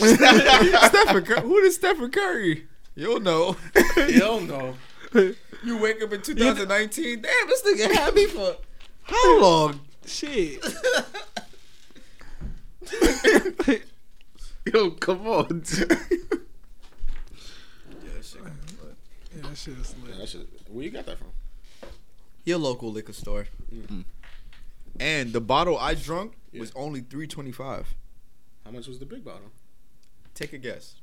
Stephen 0.00 1.24
Curry. 1.24 1.40
Who 1.42 1.58
is 1.58 1.76
Stephen 1.76 2.10
Curry? 2.10 2.66
You'll 2.96 3.20
know. 3.20 3.56
Hell 3.94 4.40
know. 4.40 4.74
You 5.62 5.78
wake 5.78 6.02
up 6.02 6.12
in 6.12 6.22
2019. 6.22 7.22
Damn, 7.22 7.48
this 7.48 7.62
nigga 7.62 7.94
had 7.94 8.14
me 8.14 8.26
for 8.26 8.56
how 9.02 9.40
long? 9.40 9.80
Shit. 10.06 10.64
Yo, 14.72 14.90
come 14.92 15.26
on. 15.26 15.62
Yeah, 19.34 19.42
that 19.42 19.56
shit 19.56 19.78
is 19.78 19.94
lit. 20.04 20.18
that 20.18 20.28
shit, 20.28 20.48
where 20.68 20.84
you 20.84 20.90
got 20.90 21.06
that 21.06 21.18
from? 21.18 21.29
Your 22.44 22.58
local 22.58 22.90
liquor 22.90 23.12
store. 23.12 23.46
Mm. 23.72 24.04
And 24.98 25.32
the 25.32 25.40
bottle 25.40 25.78
I 25.78 25.94
drunk 25.94 26.32
was 26.52 26.72
only 26.74 27.00
325. 27.00 27.94
How 28.64 28.70
much 28.70 28.86
was 28.86 28.98
the 28.98 29.06
big 29.06 29.24
bottle? 29.24 29.50
Take 30.34 30.52
a 30.52 30.58
guess. 30.58 30.94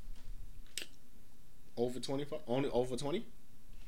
Over 1.76 2.00
twenty 2.00 2.24
five. 2.24 2.40
Only 2.48 2.68
over 2.70 2.96
twenty. 2.96 3.24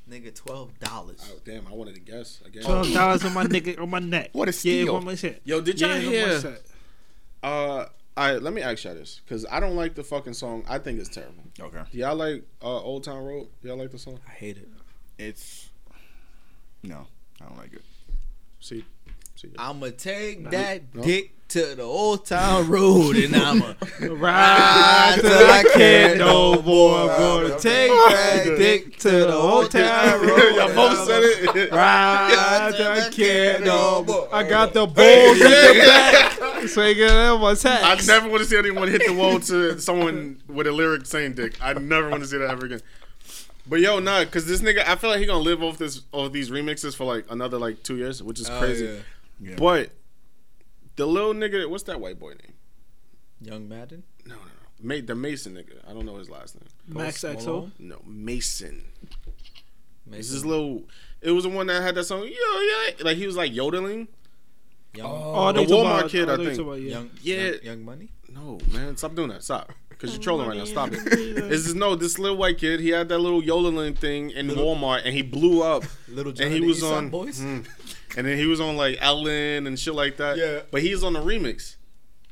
Nigga, 0.08 0.34
twelve 0.34 0.78
dollars. 0.78 1.20
Oh 1.28 1.40
damn! 1.44 1.66
I 1.66 1.72
wanted 1.72 1.94
to 1.94 2.00
guess 2.00 2.40
again. 2.46 2.62
Twelve 2.62 2.92
dollars 2.92 3.24
on 3.24 3.34
my 3.34 3.44
nigga 3.46 3.80
on 3.80 3.90
my 3.90 3.98
neck. 3.98 4.30
What 4.32 4.48
a 4.48 4.52
steal! 4.52 4.74
Yeah, 4.74 4.82
steal. 4.82 4.96
on 4.96 5.04
my 5.04 5.14
shit. 5.16 5.42
Yo, 5.44 5.60
did 5.60 5.80
y'all 5.80 5.90
on 5.90 5.96
my 5.96 6.02
hear? 6.02 6.40
shit. 6.40 6.66
Uh, 7.42 7.46
all 7.46 7.86
right. 8.16 8.40
Let 8.40 8.52
me 8.52 8.62
ask 8.62 8.84
y'all 8.84 8.94
this, 8.94 9.20
cause 9.28 9.44
I 9.50 9.58
don't 9.58 9.74
like 9.74 9.94
the 9.94 10.04
fucking 10.04 10.34
song. 10.34 10.64
I 10.68 10.78
think 10.78 11.00
it's 11.00 11.08
terrible. 11.08 11.42
Okay. 11.58 11.82
Do 11.90 11.98
y'all 11.98 12.14
like 12.14 12.44
uh, 12.62 12.80
Old 12.80 13.02
Town 13.02 13.24
Road? 13.24 13.48
Y'all 13.62 13.76
like 13.76 13.90
the 13.90 13.98
song? 13.98 14.20
I 14.28 14.30
hate 14.32 14.56
it. 14.56 14.68
It's 15.18 15.70
no, 16.84 17.08
I 17.40 17.48
don't 17.48 17.56
like 17.58 17.72
it. 17.72 17.82
See, 18.60 18.84
see. 19.36 19.48
I'ma 19.58 19.88
take 19.96 20.50
that 20.50 20.94
No. 20.94 21.02
dick 21.02 21.32
to 21.48 21.74
the 21.74 21.82
old 21.82 22.26
town 22.26 22.68
road 22.68 23.16
and 23.16 23.34
I'ma 23.34 23.74
Ride 24.00 25.16
till 25.20 25.50
I 25.50 25.64
can't 25.74 26.18
no 26.18 26.62
more. 26.62 27.10
I'm 27.10 27.18
gonna 27.18 27.58
take 27.58 27.90
that 27.90 28.44
dick 28.56 28.98
to 29.00 29.10
the 29.10 29.34
old 29.34 29.70
town 29.72 30.20
road. 30.20 30.54
y'all 30.54 30.74
both 30.74 31.06
said 31.08 31.22
it. 31.24 31.72
Ride 31.72 32.72
till 32.76 32.86
I 32.92 33.08
can't 33.10 33.64
no 33.64 34.04
more. 34.04 34.28
I 34.32 34.44
got 34.44 34.74
the 34.74 34.86
balls 34.86 35.40
in 35.40 35.50
the 35.50 35.82
back. 35.86 36.68
So 36.68 36.84
you 36.86 36.94
get 36.94 37.08
that 37.08 37.30
on 37.30 37.40
my 37.40 37.56
I 37.64 38.00
never 38.06 38.28
want 38.28 38.42
to 38.42 38.48
see 38.48 38.58
anyone 38.58 38.86
hit 38.88 39.02
the 39.06 39.14
wall 39.14 39.40
to 39.40 39.80
someone 39.80 40.42
with 40.46 40.66
a 40.66 40.72
lyric 40.72 41.06
saying 41.06 41.32
"dick." 41.32 41.56
I 41.60 41.72
never 41.72 42.10
want 42.10 42.22
to 42.22 42.28
see 42.28 42.36
that 42.38 42.50
ever 42.50 42.66
again. 42.66 42.82
But 43.70 43.78
yo, 43.80 44.00
nah, 44.00 44.24
cause 44.24 44.46
this 44.46 44.60
nigga, 44.60 44.84
I 44.86 44.96
feel 44.96 45.10
like 45.10 45.20
he 45.20 45.26
gonna 45.26 45.38
live 45.38 45.62
off 45.62 45.78
this, 45.78 46.02
off 46.12 46.32
these 46.32 46.50
remixes 46.50 46.96
for 46.96 47.04
like 47.04 47.24
another 47.30 47.56
like 47.56 47.82
two 47.84 47.96
years, 47.96 48.20
which 48.22 48.40
is 48.40 48.50
Oh, 48.50 48.58
crazy. 48.58 48.84
yeah. 48.86 48.96
Yeah. 49.50 49.54
But 49.56 49.92
the 50.96 51.06
little 51.06 51.32
nigga, 51.32 51.70
what's 51.70 51.84
that 51.84 52.00
white 52.00 52.18
boy 52.18 52.30
name? 52.30 52.54
Young 53.40 53.68
Madden. 53.68 54.02
No, 54.26 54.34
no, 54.34 54.40
no. 54.40 54.46
Ma- 54.96 55.00
the 55.06 55.14
Mason 55.14 55.54
nigga. 55.54 55.88
I 55.88 55.92
don't 55.94 56.04
know 56.04 56.16
his 56.16 56.28
last 56.28 56.56
name. 56.60 56.68
Max 56.88 57.22
Post 57.22 57.46
XO. 57.46 57.70
No, 57.78 58.02
Mason. 58.04 58.84
This 59.00 59.16
Mason. 60.06 60.36
is 60.38 60.44
little. 60.44 60.82
It 61.22 61.30
was 61.30 61.44
the 61.44 61.50
one 61.50 61.68
that 61.68 61.80
had 61.80 61.94
that 61.94 62.04
song. 62.04 62.22
Yo, 62.24 62.28
yeah, 62.28 62.94
like 63.04 63.16
he 63.16 63.26
was 63.26 63.36
like 63.36 63.54
yodeling. 63.54 64.08
Young, 64.96 65.06
Oh, 65.06 65.12
oh, 65.14 65.34
oh 65.34 65.46
The 65.46 65.52
know 65.52 65.60
you 65.60 65.66
talking 65.68 65.84
Walmart 65.84 65.98
about- 66.00 66.10
kid, 66.10 66.26
know 66.26 66.32
I 66.32 66.36
think. 66.38 66.48
talking 66.50 66.62
about, 66.66 66.80
yeah. 66.80 66.90
young, 66.90 67.10
Yeah. 67.22 67.36
young, 67.50 67.62
young 67.62 67.84
money. 67.84 68.08
No, 68.28 68.58
man, 68.72 68.96
stop 68.96 69.14
doing 69.14 69.28
that. 69.28 69.44
Stop, 69.44 69.70
because 70.00 70.14
you're 70.14 70.22
trolling 70.22 70.48
right 70.48 70.56
now. 70.56 70.64
Stop 70.64 70.90
it. 70.92 71.00
This 71.50 71.66
is 71.66 71.74
no 71.74 71.94
this 71.94 72.18
little 72.18 72.36
white 72.36 72.58
kid. 72.58 72.80
He 72.80 72.88
had 72.90 73.08
that 73.10 73.18
little 73.18 73.42
yodeling 73.42 73.94
thing 73.94 74.30
in 74.30 74.48
Walmart, 74.48 75.02
and 75.04 75.12
he 75.14 75.20
blew 75.22 75.62
up. 75.62 75.84
Little 76.08 76.32
John 76.32 76.46
and 76.46 76.54
he 76.54 76.60
the 76.60 76.66
was 76.66 76.78
East 76.78 76.86
on, 76.86 77.08
Boys? 77.10 77.40
Mm. 77.40 77.66
and 78.16 78.26
then 78.26 78.38
he 78.38 78.46
was 78.46 78.60
on 78.60 78.76
like 78.76 78.96
Ellen 79.00 79.66
and 79.66 79.78
shit 79.78 79.94
like 79.94 80.16
that. 80.16 80.36
Yeah. 80.36 80.60
but 80.70 80.82
he's 80.82 81.02
on 81.04 81.12
the 81.12 81.20
remix. 81.20 81.76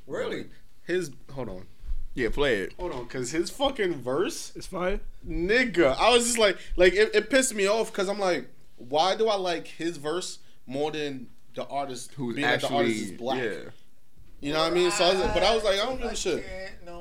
Really? 0.07 0.47
His 0.86 1.11
hold 1.32 1.49
on, 1.51 1.66
Yeah, 2.15 2.31
play 2.31 2.57
it. 2.61 2.73
hold 2.78 2.93
on, 2.93 3.05
because 3.05 3.31
his 3.32 3.51
fucking 3.51 3.95
verse, 4.03 4.53
It's 4.57 4.66
fire. 4.66 5.01
nigga. 5.28 5.97
I 5.99 6.11
was 6.11 6.24
just 6.27 6.39
like, 6.39 6.57
like 6.77 6.95
it, 6.95 7.15
it 7.15 7.28
pissed 7.31 7.55
me 7.55 7.66
off 7.69 7.93
because 7.93 8.09
I'm 8.09 8.19
like, 8.19 8.49
why 8.77 9.15
do 9.16 9.28
I 9.28 9.36
like 9.36 9.66
his 9.66 9.97
verse 9.99 10.39
more 10.66 10.90
than 10.90 11.28
the 11.55 11.66
artist 11.69 12.12
Who's 12.15 12.36
being 12.36 12.47
that 12.47 12.61
the 12.61 12.66
actually 12.66 12.77
artist 12.78 13.03
is 13.05 13.12
black? 13.12 13.43
Yeah. 13.43 13.51
You 14.40 14.53
know 14.53 14.61
what 14.61 14.73
I 14.73 14.74
mean? 14.74 14.90
So, 14.93 15.05
I 15.05 15.12
was, 15.15 15.20
but 15.35 15.43
I 15.43 15.55
was 15.55 15.65
like, 15.65 15.74
I 15.81 15.85
don't 15.85 16.01
give 16.01 16.12
a 16.12 16.16
shit. 16.16 16.45
No 16.86 16.93
more. 16.93 16.98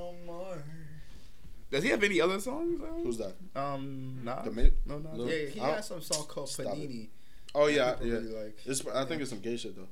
Does 1.69 1.83
he 1.83 1.89
have 1.89 2.03
any 2.03 2.21
other 2.21 2.39
songs? 2.39 2.79
um? 2.81 3.03
Who's 3.03 3.17
that? 3.17 3.35
Um, 3.55 4.19
nah. 4.23 4.41
The 4.41 4.51
ma- 4.51 4.61
no, 4.85 4.99
no. 4.99 5.09
Lil- 5.13 5.29
Yeah, 5.29 5.49
he 5.49 5.59
I 5.59 5.65
don't- 5.67 5.75
has 5.75 5.87
some 5.87 6.01
song 6.01 6.25
called 6.27 6.49
Stop 6.49 6.65
it. 6.67 6.69
Panini. 6.89 7.07
Oh 7.55 7.67
yeah, 7.67 7.95
yeah. 8.01 8.13
really 8.13 8.27
like. 8.33 8.57
It's, 8.65 8.85
I 8.87 9.03
think 9.05 9.21
it's 9.21 9.31
some 9.31 9.39
gay 9.39 9.57
shit 9.57 9.75
though. 9.75 9.87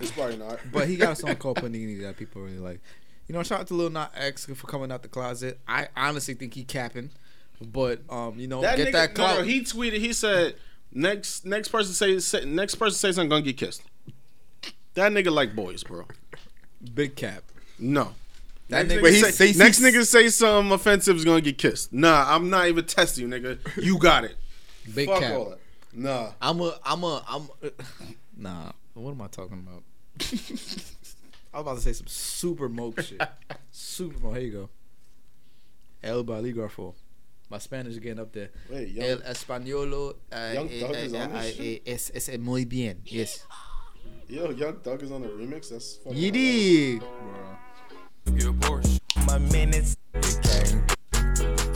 It's 0.00 0.10
probably 0.10 0.36
not. 0.36 0.58
But 0.72 0.88
he 0.88 0.96
got 0.96 1.12
a 1.12 1.16
song 1.16 1.34
called 1.36 1.58
Panini 1.58 2.00
that 2.02 2.16
people 2.16 2.42
really 2.42 2.58
like. 2.58 2.80
You 3.28 3.34
know, 3.34 3.42
shout 3.42 3.60
out 3.60 3.66
to 3.68 3.74
Lil 3.74 3.90
Nas 3.90 4.08
X 4.16 4.46
for 4.46 4.66
coming 4.66 4.90
out 4.90 5.02
the 5.02 5.08
closet. 5.08 5.60
I 5.68 5.88
honestly 5.96 6.34
think 6.34 6.54
he 6.54 6.64
capping, 6.64 7.10
but 7.60 8.00
um, 8.10 8.38
you 8.38 8.48
know, 8.48 8.60
that 8.62 8.76
get 8.76 8.88
nigga, 8.88 8.92
that 8.92 9.14
clout. 9.14 9.38
no, 9.38 9.44
he 9.44 9.60
tweeted. 9.62 9.98
He 10.00 10.12
said, 10.12 10.56
"Next, 10.92 11.44
next 11.46 11.68
person 11.68 11.92
say, 11.94 12.18
say 12.18 12.44
next 12.44 12.74
person 12.74 12.96
says 12.98 13.18
I'm 13.18 13.28
gonna 13.28 13.42
get 13.42 13.56
kissed." 13.56 13.82
That 14.94 15.12
nigga 15.12 15.30
like 15.32 15.54
boys, 15.54 15.84
bro. 15.84 16.06
Big 16.94 17.14
cap. 17.14 17.44
No. 17.78 18.14
That 18.70 18.86
next 18.86 18.92
nigga- 18.94 18.98
nigga 18.98 19.02
Wait, 19.02 19.14
he 19.14 19.20
say, 19.20 19.52
say- 19.52 19.58
next 19.58 19.80
nigga 19.80 20.06
say 20.06 20.28
something 20.28 20.72
offensive 20.72 21.16
is 21.16 21.24
gonna 21.24 21.40
get 21.40 21.58
kissed. 21.58 21.92
Nah, 21.92 22.34
I'm 22.34 22.48
not 22.50 22.68
even 22.68 22.84
testing 22.84 23.30
you, 23.30 23.36
nigga. 23.38 23.58
You 23.82 23.98
got 23.98 24.24
it. 24.24 24.36
Big 24.94 25.08
Fuck 25.08 25.20
cap. 25.20 25.32
all 25.38 25.50
that. 25.50 25.58
Nah. 25.92 26.32
I'm 26.40 26.60
a, 26.60 26.78
I'm 26.84 27.04
a, 27.04 27.24
I'm. 27.28 27.48
A, 27.62 27.70
nah. 28.36 28.72
What 28.94 29.10
am 29.12 29.22
I 29.22 29.26
talking 29.28 29.66
about? 29.66 29.82
I 31.52 31.58
was 31.58 31.62
about 31.62 31.74
to 31.76 31.80
say 31.82 31.92
some 31.92 32.06
super 32.06 32.68
moke 32.68 33.00
shit. 33.02 33.20
super 33.70 34.18
moke. 34.18 34.36
Here 34.36 34.44
you 34.44 34.52
go. 34.52 34.68
El 36.02 36.24
Baligrafo. 36.24 36.94
My 37.50 37.58
Spanish 37.58 37.92
is 37.94 37.98
getting 37.98 38.20
up 38.20 38.32
there. 38.32 38.50
Wait, 38.70 38.88
young, 38.90 39.04
El 39.06 39.18
españolo 39.18 40.14
uh, 40.32 40.52
Young 40.54 40.68
eh, 40.70 40.80
Thug 40.80 40.94
eh, 40.94 40.98
is 40.98 41.14
on 41.14 41.32
this 41.32 41.44
eh, 41.44 41.52
shit? 41.52 41.82
es, 41.84 42.10
es 42.14 42.38
muy 42.38 42.64
bien. 42.64 43.00
Yes. 43.04 43.44
yo, 44.28 44.50
Young 44.50 44.76
Thug 44.76 45.02
is 45.02 45.10
on 45.10 45.22
the 45.22 45.28
remix. 45.28 45.68
That's 45.70 45.96
fucking 45.96 46.16
You 46.16 46.30
dig? 46.30 47.02
My 49.26 49.38
minutes. 49.38 49.96
You 50.14 50.20
can't, 50.42 50.98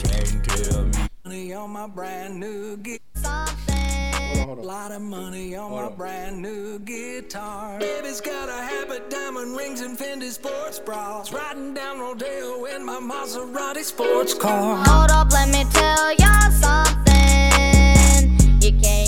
can't 0.03 0.43
tell 0.43 0.85
me. 0.85 0.91
Money 1.23 1.53
on 1.53 1.69
my 1.71 1.87
brand 1.87 2.39
new 2.39 2.77
gu- 2.77 2.97
Hold 3.23 3.27
on, 4.39 4.47
hold 4.47 4.59
on. 4.59 4.65
lot 4.65 4.91
of 4.91 5.01
money 5.01 5.55
on 5.55 5.71
my 5.71 5.89
brand 5.89 6.41
new 6.41 6.79
guitar. 6.79 7.79
Baby's 7.79 8.19
got 8.21 8.49
a 8.49 8.53
habit, 8.61 9.09
diamond 9.09 9.55
rings 9.55 9.81
and 9.81 9.97
Fendi 9.97 10.31
sports 10.31 10.79
bras. 10.79 11.31
Riding 11.31 11.73
down 11.73 11.99
Rodeo 11.99 12.65
in 12.65 12.83
my 12.85 12.97
Maserati 12.99 13.83
sports 13.83 14.33
car. 14.33 14.83
Hold 14.85 15.11
up, 15.11 15.31
let 15.31 15.47
me 15.49 15.63
tell 15.71 16.13
y'all 16.15 16.51
something. 16.51 18.39
You 18.61 18.71
can't 18.81 19.04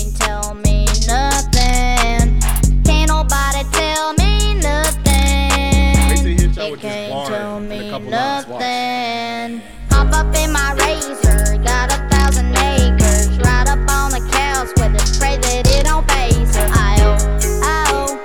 can't 7.58 7.68
bar 7.68 7.70
tell 7.70 7.72
in 7.72 7.80
a 7.80 7.84
me 7.84 7.90
couple 7.90 8.10
months. 8.10 8.48
Watch. 8.48 8.60
nothing. 8.60 9.62
Hop 9.90 10.12
up 10.12 10.34
in 10.34 10.52
my 10.52 10.72
razor, 10.74 11.58
got 11.64 11.92
a 11.92 11.98
thousand 12.08 12.56
acres. 12.56 13.38
Ride 13.38 13.68
up 13.68 13.90
on 13.90 14.12
the 14.12 14.20
couch 14.30 14.68
with 14.76 14.94
it, 14.94 15.18
pray 15.18 15.36
that 15.38 15.66
it 15.66 15.84
don't 15.84 16.06
face 16.10 16.56
her. 16.56 16.68
I-oh, 16.70 17.16
I-oh, 17.62 18.18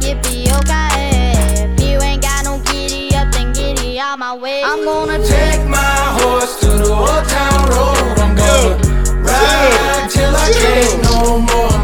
yippee, 0.00 0.52
okay. 0.60 1.34
If 1.64 1.80
you 1.80 2.00
ain't 2.00 2.22
got 2.22 2.44
no 2.44 2.58
giddy 2.60 3.14
up, 3.16 3.32
then 3.32 3.52
giddy 3.52 3.98
out 3.98 4.18
my 4.18 4.34
way. 4.36 4.62
I'm 4.62 4.84
gonna 4.84 5.18
take 5.18 5.56
Take 5.56 5.68
my 5.68 6.18
horse 6.20 6.60
to 6.60 6.66
the 6.66 6.92
old 6.92 7.28
town 7.28 7.68
road. 7.70 8.18
I'm 8.18 8.34
gonna 8.36 8.76
ride 9.22 10.08
till 10.10 10.34
I 10.34 10.52
can't 10.52 11.02
no 11.04 11.38
more. 11.40 11.75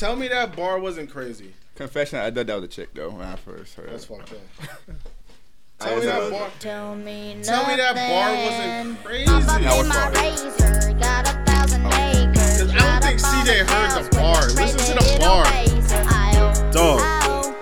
Tell 0.00 0.16
me 0.16 0.28
that 0.28 0.56
bar 0.56 0.78
wasn't 0.78 1.10
crazy. 1.10 1.52
Confession, 1.76 2.18
I 2.18 2.30
thought 2.30 2.46
that 2.46 2.54
was 2.54 2.64
a 2.64 2.68
chick 2.68 2.94
though 2.94 3.10
when 3.10 3.20
I 3.26 3.36
first 3.36 3.74
heard. 3.74 3.90
That's 3.90 4.04
it. 4.04 4.08
fucked 4.08 4.32
up. 4.32 4.38
Tell 5.78 5.96
me 5.98 6.04
that 6.06 6.30
bar. 6.30 6.50
Tell 6.58 6.94
me 6.94 7.34
nothing. 7.36 7.42
Tell 7.42 7.66
me 7.68 7.76
that 7.76 7.94
bar 7.94 8.34
wasn't 8.34 9.04
crazy. 9.04 9.24
Hop 9.30 9.78
was 9.78 9.88
my 9.88 10.10
razor, 10.10 10.92
got 10.98 11.26
a 11.26 11.32
thousand 11.50 11.86
oh. 11.86 12.12
acres. 12.12 12.60
'Cause 12.60 12.70
I 12.70 12.76
don't 12.76 13.02
think 13.02 13.22
Ride 13.22 13.30
up 13.30 13.34
on 13.34 13.46
CJ 13.46 13.50
heard 13.64 14.04
the 14.04 14.16
bar. 14.16 14.42
Listen 14.48 14.78
to 14.78 15.04
the 15.04 15.18
bar. 15.20 15.44
don't 15.44 15.68
face 15.68 15.92
her. 15.92 16.04
I-oh, 16.06 16.70
Dog. 16.72 17.00
I-oh, 17.00 17.54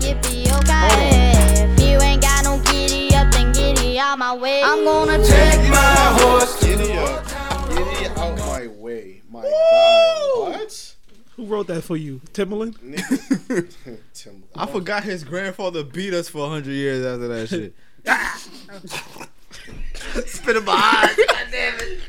yippee, 0.00 0.52
okay. 0.58 1.64
If 1.64 1.80
you 1.80 1.98
ain't 2.02 2.20
got 2.20 2.44
no 2.44 2.58
giddy 2.70 3.14
up, 3.14 3.32
then 3.32 3.52
giddy 3.52 3.98
out 3.98 4.18
my 4.18 4.34
way. 4.34 4.62
I'm 4.62 4.84
gonna 4.84 5.16
take 5.18 5.28
Take 5.28 5.70
my 5.70 6.18
horse 6.20 6.58
to 6.60 6.76
the 6.76 6.92
up. 7.00 7.08
old 7.20 7.28
town 7.28 7.68
Giddy 7.70 8.06
out 8.20 8.36
my 8.38 8.66
way. 8.66 9.22
My 9.30 9.42
God. 9.42 10.50
What? 10.52 10.91
Who 11.36 11.46
wrote 11.46 11.66
that 11.68 11.82
for 11.82 11.96
you? 11.96 12.20
Timberland? 12.32 12.78
Nigga. 12.80 13.72
Tim. 14.14 14.42
I 14.54 14.66
forgot 14.66 15.02
his 15.04 15.24
grandfather 15.24 15.82
beat 15.82 16.12
us 16.14 16.28
for 16.28 16.46
hundred 16.48 16.72
years 16.72 17.04
after 17.06 17.28
that 17.28 17.48
shit. 17.48 17.74
Spit 20.28 20.56
in 20.56 20.64
my 20.64 20.72
eyes. 20.72 21.16
God 21.16 21.46
damn 21.50 21.78
it. 21.78 22.00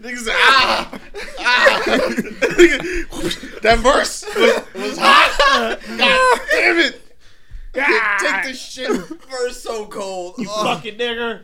Niggas 0.00 0.28
ah, 0.30 0.90
ah. 1.38 1.82
Nigga, 1.86 3.60
that 3.62 3.78
verse 3.78 4.24
was, 4.36 4.62
was 4.74 4.98
hot. 4.98 5.78
God 5.86 6.40
damn 6.50 6.78
it. 6.78 7.00
Take 7.72 8.42
the 8.44 8.52
shit 8.54 8.90
first 9.30 9.62
so 9.62 9.86
cold. 9.86 10.34
You 10.38 10.48
Oh. 10.50 10.64
fucking 10.64 10.98
nigger. 10.98 11.42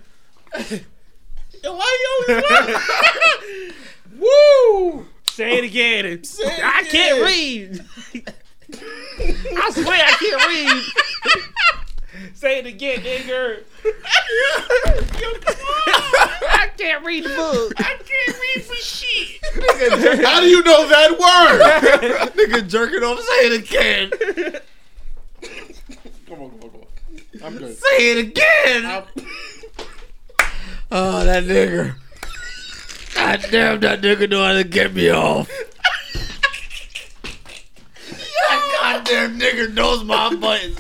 Why 1.62 1.96
you 2.28 2.28
always 2.28 2.44
Woo! 4.18 5.07
Say 5.38 5.58
it 5.58 5.62
again. 5.62 6.24
Say 6.24 6.42
it 6.46 6.64
I 6.64 6.82
can't 6.82 7.22
read. 7.22 7.80
I 9.56 9.70
swear 9.70 10.04
I 10.04 10.12
can't 10.18 10.42
read. 10.48 12.34
Say 12.34 12.58
it 12.58 12.66
again, 12.66 12.98
nigger. 13.02 13.62
I 16.50 16.70
can't 16.76 17.04
read 17.04 17.22
the 17.22 17.28
book. 17.28 17.72
I 17.76 17.98
can't 18.04 18.36
read 18.40 18.64
for 18.64 18.74
shit. 18.74 20.26
How 20.26 20.40
do 20.40 20.48
you 20.48 20.60
know 20.64 20.88
that 20.88 21.12
word? 21.12 22.32
Nigga 22.32 22.68
jerking 22.68 23.04
off. 23.04 23.20
Say 23.20 23.46
it 23.46 23.52
again. 23.62 24.10
come 26.26 26.40
on, 26.42 26.50
come 26.50 26.62
on, 26.64 26.70
come 26.70 26.80
on. 26.80 26.86
I'm 27.44 27.58
good. 27.58 27.76
Say 27.78 28.10
it 28.10 28.18
again. 28.26 28.86
I'm- 28.86 29.04
Oh, 30.90 31.24
that 31.24 31.44
nigger. 31.44 31.94
God 33.14 33.44
damn, 33.50 33.80
that 33.80 34.00
nigga 34.00 34.28
know 34.30 34.42
how 34.44 34.52
to 34.54 34.64
get 34.64 34.94
me 34.94 35.10
off. 35.10 35.48
that 38.48 39.02
goddamn 39.04 39.38
nigger 39.38 39.72
knows 39.72 40.02
my 40.04 40.34
buttons. 40.36 40.78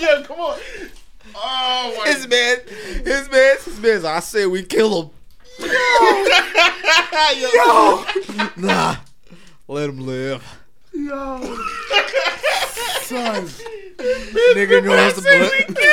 yeah, 0.00 0.22
come 0.24 0.40
on. 0.40 0.58
Oh 1.34 1.94
my 1.98 2.06
His 2.12 2.26
man, 2.28 2.58
his 3.04 3.30
man, 3.30 3.56
his 3.64 3.80
man's. 3.80 4.04
I 4.04 4.20
say 4.20 4.46
we 4.46 4.62
kill 4.62 5.02
him. 5.02 5.10
Yo, 5.58 5.66
nah, 8.56 8.96
let 9.68 9.88
him 9.90 10.06
live. 10.06 10.42
Yo, 10.94 11.40
son, 13.02 13.46
nigga 14.54 14.82
knows 14.84 15.14
the 15.16 15.22
butt. 15.76 15.86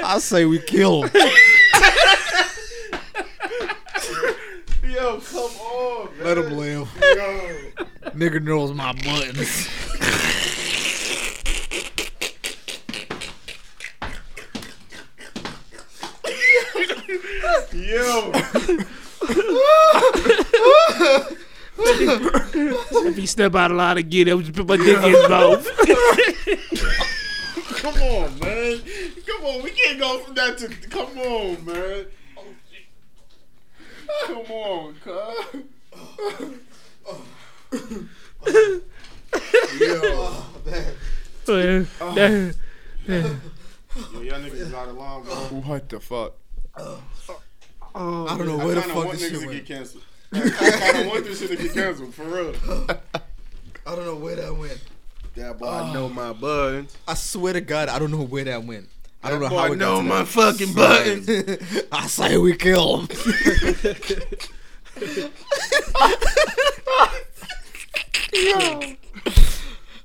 I 0.02 0.18
say 0.18 0.44
we 0.46 0.58
kill 0.58 1.02
him. 1.04 1.10
Yo, 5.00 5.18
come 5.18 5.40
on, 5.40 6.08
man. 6.18 6.26
Let 6.26 6.36
him 6.36 6.58
live. 6.58 6.88
Yo. 7.00 7.48
Nigga 8.10 8.42
knows 8.42 8.74
my 8.74 8.92
buttons. 8.92 9.66
Yo. 17.72 18.30
If 23.08 23.16
he 23.16 23.24
step 23.24 23.54
out 23.54 23.70
of 23.70 23.78
line 23.78 23.96
again, 23.96 24.28
I 24.28 24.34
would 24.34 24.44
just 24.44 24.54
put 24.54 24.68
my 24.68 24.76
dick 24.76 24.98
in 24.98 25.14
his 25.14 25.28
mouth. 25.30 25.66
Come 27.76 28.02
on, 28.02 28.38
man. 28.38 28.82
Come 29.26 29.44
on. 29.46 29.62
We 29.62 29.70
can't 29.70 29.98
go 29.98 30.18
from 30.18 30.34
that 30.34 30.58
to. 30.58 30.68
Come 30.90 31.18
on, 31.18 31.64
man. 31.64 32.06
Come 34.26 34.50
on, 34.50 34.94
cuz. 35.04 35.64
Yeah. 41.48 42.52
Yeah. 43.06 43.34
Yo, 44.12 44.20
y'all 44.20 44.40
niggas 44.40 44.52
is 44.52 44.74
out 44.74 44.88
of 44.88 44.96
line, 44.96 45.22
bro. 45.22 45.34
What 45.34 45.88
the 45.88 46.00
fuck? 46.00 46.34
I 46.76 46.98
don't 47.92 48.46
know 48.46 48.58
where 48.58 48.76
the 48.76 48.82
kinda 48.82 48.94
fuck 48.94 49.04
want 49.04 49.18
this 49.18 49.22
niggas 49.22 49.30
shit 49.30 49.40
to 49.40 49.46
went. 49.46 49.66
get 49.66 49.66
canceled. 49.66 50.04
I 50.32 50.50
kind 50.50 50.98
of 50.98 51.06
want 51.08 51.24
this 51.24 51.38
shit 51.40 51.50
to 51.50 51.56
get 51.56 51.72
canceled, 51.74 52.14
for 52.14 52.24
real. 52.24 52.54
I 53.86 53.94
don't 53.96 54.04
know 54.04 54.16
where 54.16 54.36
that 54.36 54.54
went. 54.56 54.80
That 55.34 55.58
boy, 55.58 55.66
I 55.66 55.92
know 55.92 56.06
ah. 56.06 56.08
my 56.08 56.32
buttons. 56.32 56.96
I 57.08 57.14
swear 57.14 57.52
to 57.54 57.60
God, 57.60 57.88
I 57.88 57.98
don't 57.98 58.10
know 58.10 58.22
where 58.22 58.44
that 58.44 58.62
went. 58.64 58.88
I 59.22 59.28
don't 59.30 59.40
know 59.40 59.48
That 59.48 59.54
how 59.56 59.66
boy 59.68 59.74
it 59.74 59.76
know 59.76 59.96
got 59.96 60.02
to 60.02 60.08
my 60.08 60.18
that. 60.20 60.28
fucking 60.28 60.72
buttons. 60.72 61.28
I 61.92 62.06
say 62.06 62.38
we 62.38 62.56
kill 62.56 63.00
him. 63.02 63.08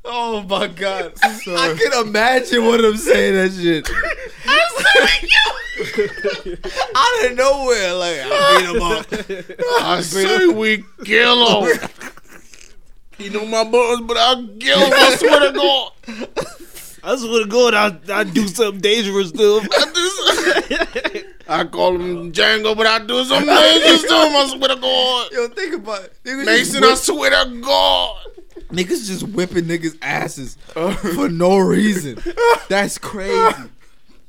Oh 0.08 0.44
my 0.44 0.68
god. 0.68 1.14
I 1.24 1.76
can 1.80 1.94
imagine 2.08 2.64
what 2.66 2.84
I'm 2.86 2.96
saying 2.98 3.34
that 3.34 3.52
shit. 3.54 3.90
I'm 4.46 4.70
saying 4.86 5.30
you 5.32 5.52
out 6.96 7.26
of 7.32 7.38
nowhere, 7.38 7.94
like 7.94 8.20
I 8.24 8.60
beat 8.60 8.70
him 8.70 8.82
up. 8.82 9.06
I 9.82 10.02
say 10.02 10.48
we 10.48 10.84
kill 11.04 11.66
him. 11.66 11.80
He 13.18 13.30
know 13.30 13.46
my 13.46 13.64
buttons, 13.64 14.02
but 14.08 14.18
I'll 14.18 14.48
kill 14.60 14.78
him. 14.80 14.94
I 14.94 15.16
swear 15.16 15.40
to 15.40 15.52
God. 15.58 15.92
I 17.06 17.16
swear 17.18 17.44
to 17.44 17.48
God, 17.48 17.74
I 17.76 18.20
I 18.22 18.24
do 18.24 18.48
something 18.48 18.82
dangerous 18.82 19.32
to 19.32 19.60
him. 19.60 19.70
I 21.48 21.64
call 21.66 21.96
him 21.96 22.32
Django, 22.32 22.76
but 22.76 22.88
I 22.88 22.98
do 23.06 23.24
something 23.26 23.46
dangerous 23.46 24.02
to 24.02 24.08
him. 24.08 24.36
I 24.36 24.48
swear 24.48 24.70
to 24.70 24.82
God. 24.82 25.32
Yo, 25.32 25.48
think 25.50 25.76
about 25.76 26.04
it. 26.06 26.14
Niggas 26.24 26.46
Mason, 26.46 26.82
just 26.82 27.08
I 27.08 27.14
swear 27.14 27.30
to 27.30 27.62
God. 27.62 28.26
niggas 28.70 29.06
just 29.06 29.22
whipping 29.22 29.66
niggas' 29.66 29.98
asses 30.02 30.58
uh. 30.76 30.96
for 30.96 31.30
no 31.30 31.60
reason. 31.60 32.18
That's 32.70 32.98
crazy. 32.98 33.70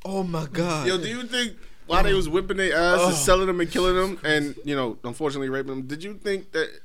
Oh 0.05 0.23
my 0.23 0.47
god. 0.53 0.87
Yo, 0.87 0.99
do 0.99 1.09
you 1.09 1.23
think 1.23 1.57
while 1.87 2.03
they 2.03 2.13
was 2.13 2.29
whipping 2.29 2.59
their 2.59 2.77
ass 2.77 3.01
and 3.01 3.13
oh. 3.13 3.17
selling 3.17 3.47
them 3.47 3.59
and 3.61 3.71
killing 3.71 3.97
them, 3.97 4.21
and 4.23 4.55
you 4.65 4.77
know, 4.77 4.99
unfortunately 5.03 5.49
raping 5.49 5.71
them, 5.71 5.83
did 5.87 6.05
you 6.05 6.13
think 6.13 6.53
that? 6.53 6.81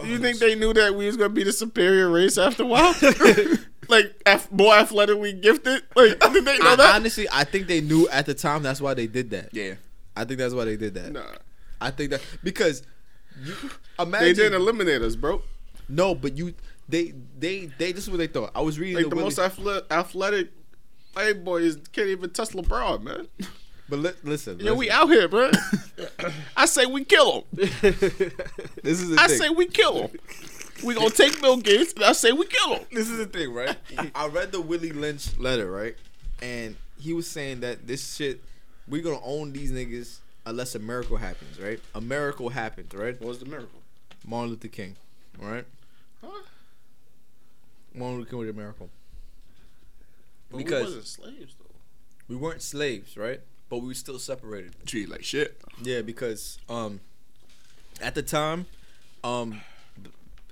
Do 0.00 0.06
you 0.08 0.18
think 0.18 0.38
they 0.38 0.54
knew 0.54 0.72
that 0.74 0.94
we 0.94 1.06
was 1.06 1.16
gonna 1.16 1.28
be 1.30 1.44
the 1.44 1.52
superior 1.52 2.10
race 2.10 2.36
after 2.38 2.64
a 2.64 2.66
while? 2.66 2.94
like, 3.88 4.20
af- 4.26 4.50
more 4.50 4.74
athletically 4.74 5.32
gifted? 5.32 5.82
Like, 5.94 6.18
did 6.32 6.44
they 6.44 6.58
know 6.58 6.72
I- 6.72 6.76
that? 6.76 6.94
honestly, 6.96 7.26
I 7.32 7.44
think 7.44 7.66
they 7.68 7.80
knew 7.80 8.08
at 8.08 8.26
the 8.26 8.34
time. 8.34 8.62
That's 8.62 8.80
why 8.80 8.94
they 8.94 9.06
did 9.06 9.30
that. 9.30 9.50
Yeah. 9.52 9.74
I 10.16 10.24
think 10.24 10.38
that's 10.38 10.54
why 10.54 10.64
they 10.64 10.76
did 10.76 10.94
that. 10.94 11.12
Nah, 11.12 11.22
I 11.80 11.90
think 11.90 12.10
that 12.10 12.22
because 12.42 12.82
you, 13.42 13.54
imagine 13.98 14.26
they 14.26 14.32
didn't 14.32 14.54
eliminate 14.60 15.02
us, 15.02 15.16
bro. 15.16 15.42
no, 15.88 16.14
but 16.14 16.36
you 16.36 16.54
they 16.88 17.12
they 17.38 17.66
they 17.78 17.92
this 17.92 18.04
is 18.04 18.10
what 18.10 18.18
they 18.18 18.26
thought. 18.26 18.50
I 18.54 18.60
was 18.60 18.78
reading 18.78 18.96
Like 18.96 19.04
the, 19.10 19.16
the 19.16 19.22
most 19.22 19.38
athletic, 19.38 19.90
athletic 19.92 20.50
white 21.14 21.44
boys 21.44 21.76
can't 21.92 22.08
even 22.08 22.30
touch 22.30 22.50
LeBron, 22.50 23.02
man. 23.02 23.28
but 23.88 23.98
li- 23.98 24.10
listen, 24.22 24.58
Yo, 24.60 24.74
we 24.74 24.90
out 24.90 25.08
here, 25.08 25.28
man. 25.28 25.52
I 26.56 26.66
say 26.66 26.86
we 26.86 27.04
kill 27.04 27.32
him. 27.32 27.44
This 27.52 29.00
is 29.00 29.10
the 29.10 29.16
I 29.20 29.28
thing. 29.28 29.38
say 29.38 29.48
we 29.50 29.66
kill 29.66 30.08
him. 30.08 30.18
We 30.84 30.94
gonna 30.94 31.10
take 31.10 31.40
Bill 31.40 31.56
Gates, 31.56 31.92
and 31.94 32.04
I 32.04 32.12
say 32.12 32.32
we 32.32 32.46
kill 32.46 32.76
him. 32.76 32.84
this 32.92 33.08
is 33.08 33.18
the 33.18 33.26
thing, 33.26 33.52
right? 33.52 33.76
I 34.14 34.26
read 34.26 34.52
the 34.52 34.60
Willie 34.60 34.92
Lynch 34.92 35.36
letter, 35.38 35.70
right? 35.70 35.94
And 36.42 36.76
he 36.98 37.12
was 37.12 37.30
saying 37.30 37.60
that 37.60 37.86
this 37.86 38.14
shit, 38.16 38.42
we're 38.88 39.02
gonna 39.02 39.24
own 39.24 39.52
these 39.52 39.70
niggas 39.72 40.18
unless 40.46 40.74
a 40.74 40.78
miracle 40.78 41.16
happens, 41.16 41.58
right? 41.60 41.80
A 41.94 42.00
miracle 42.00 42.48
happens, 42.50 42.92
right? 42.92 43.18
What 43.20 43.28
was 43.28 43.38
the 43.38 43.46
miracle? 43.46 43.80
Martin 44.26 44.50
Luther 44.50 44.68
King, 44.68 44.96
all 45.42 45.48
right? 45.48 45.64
Huh? 46.22 46.42
Martin 47.94 48.18
Luther 48.18 48.30
King 48.30 48.38
was 48.40 48.48
a 48.48 48.52
miracle. 48.52 48.90
But 50.50 50.58
Because- 50.58 50.88
we 50.90 50.96
wasn't 50.96 51.06
slaves 51.06 51.54
though. 51.58 51.74
We 52.28 52.36
weren't 52.36 52.62
slaves, 52.62 53.16
right? 53.16 53.40
But 53.74 53.80
we 53.80 53.88
were 53.88 53.94
still 53.94 54.20
separated. 54.20 54.72
Treat 54.86 55.08
like 55.08 55.24
shit. 55.24 55.60
Yeah, 55.82 56.02
because 56.02 56.58
um, 56.68 57.00
at 58.00 58.14
the 58.14 58.22
time, 58.22 58.66
um, 59.24 59.62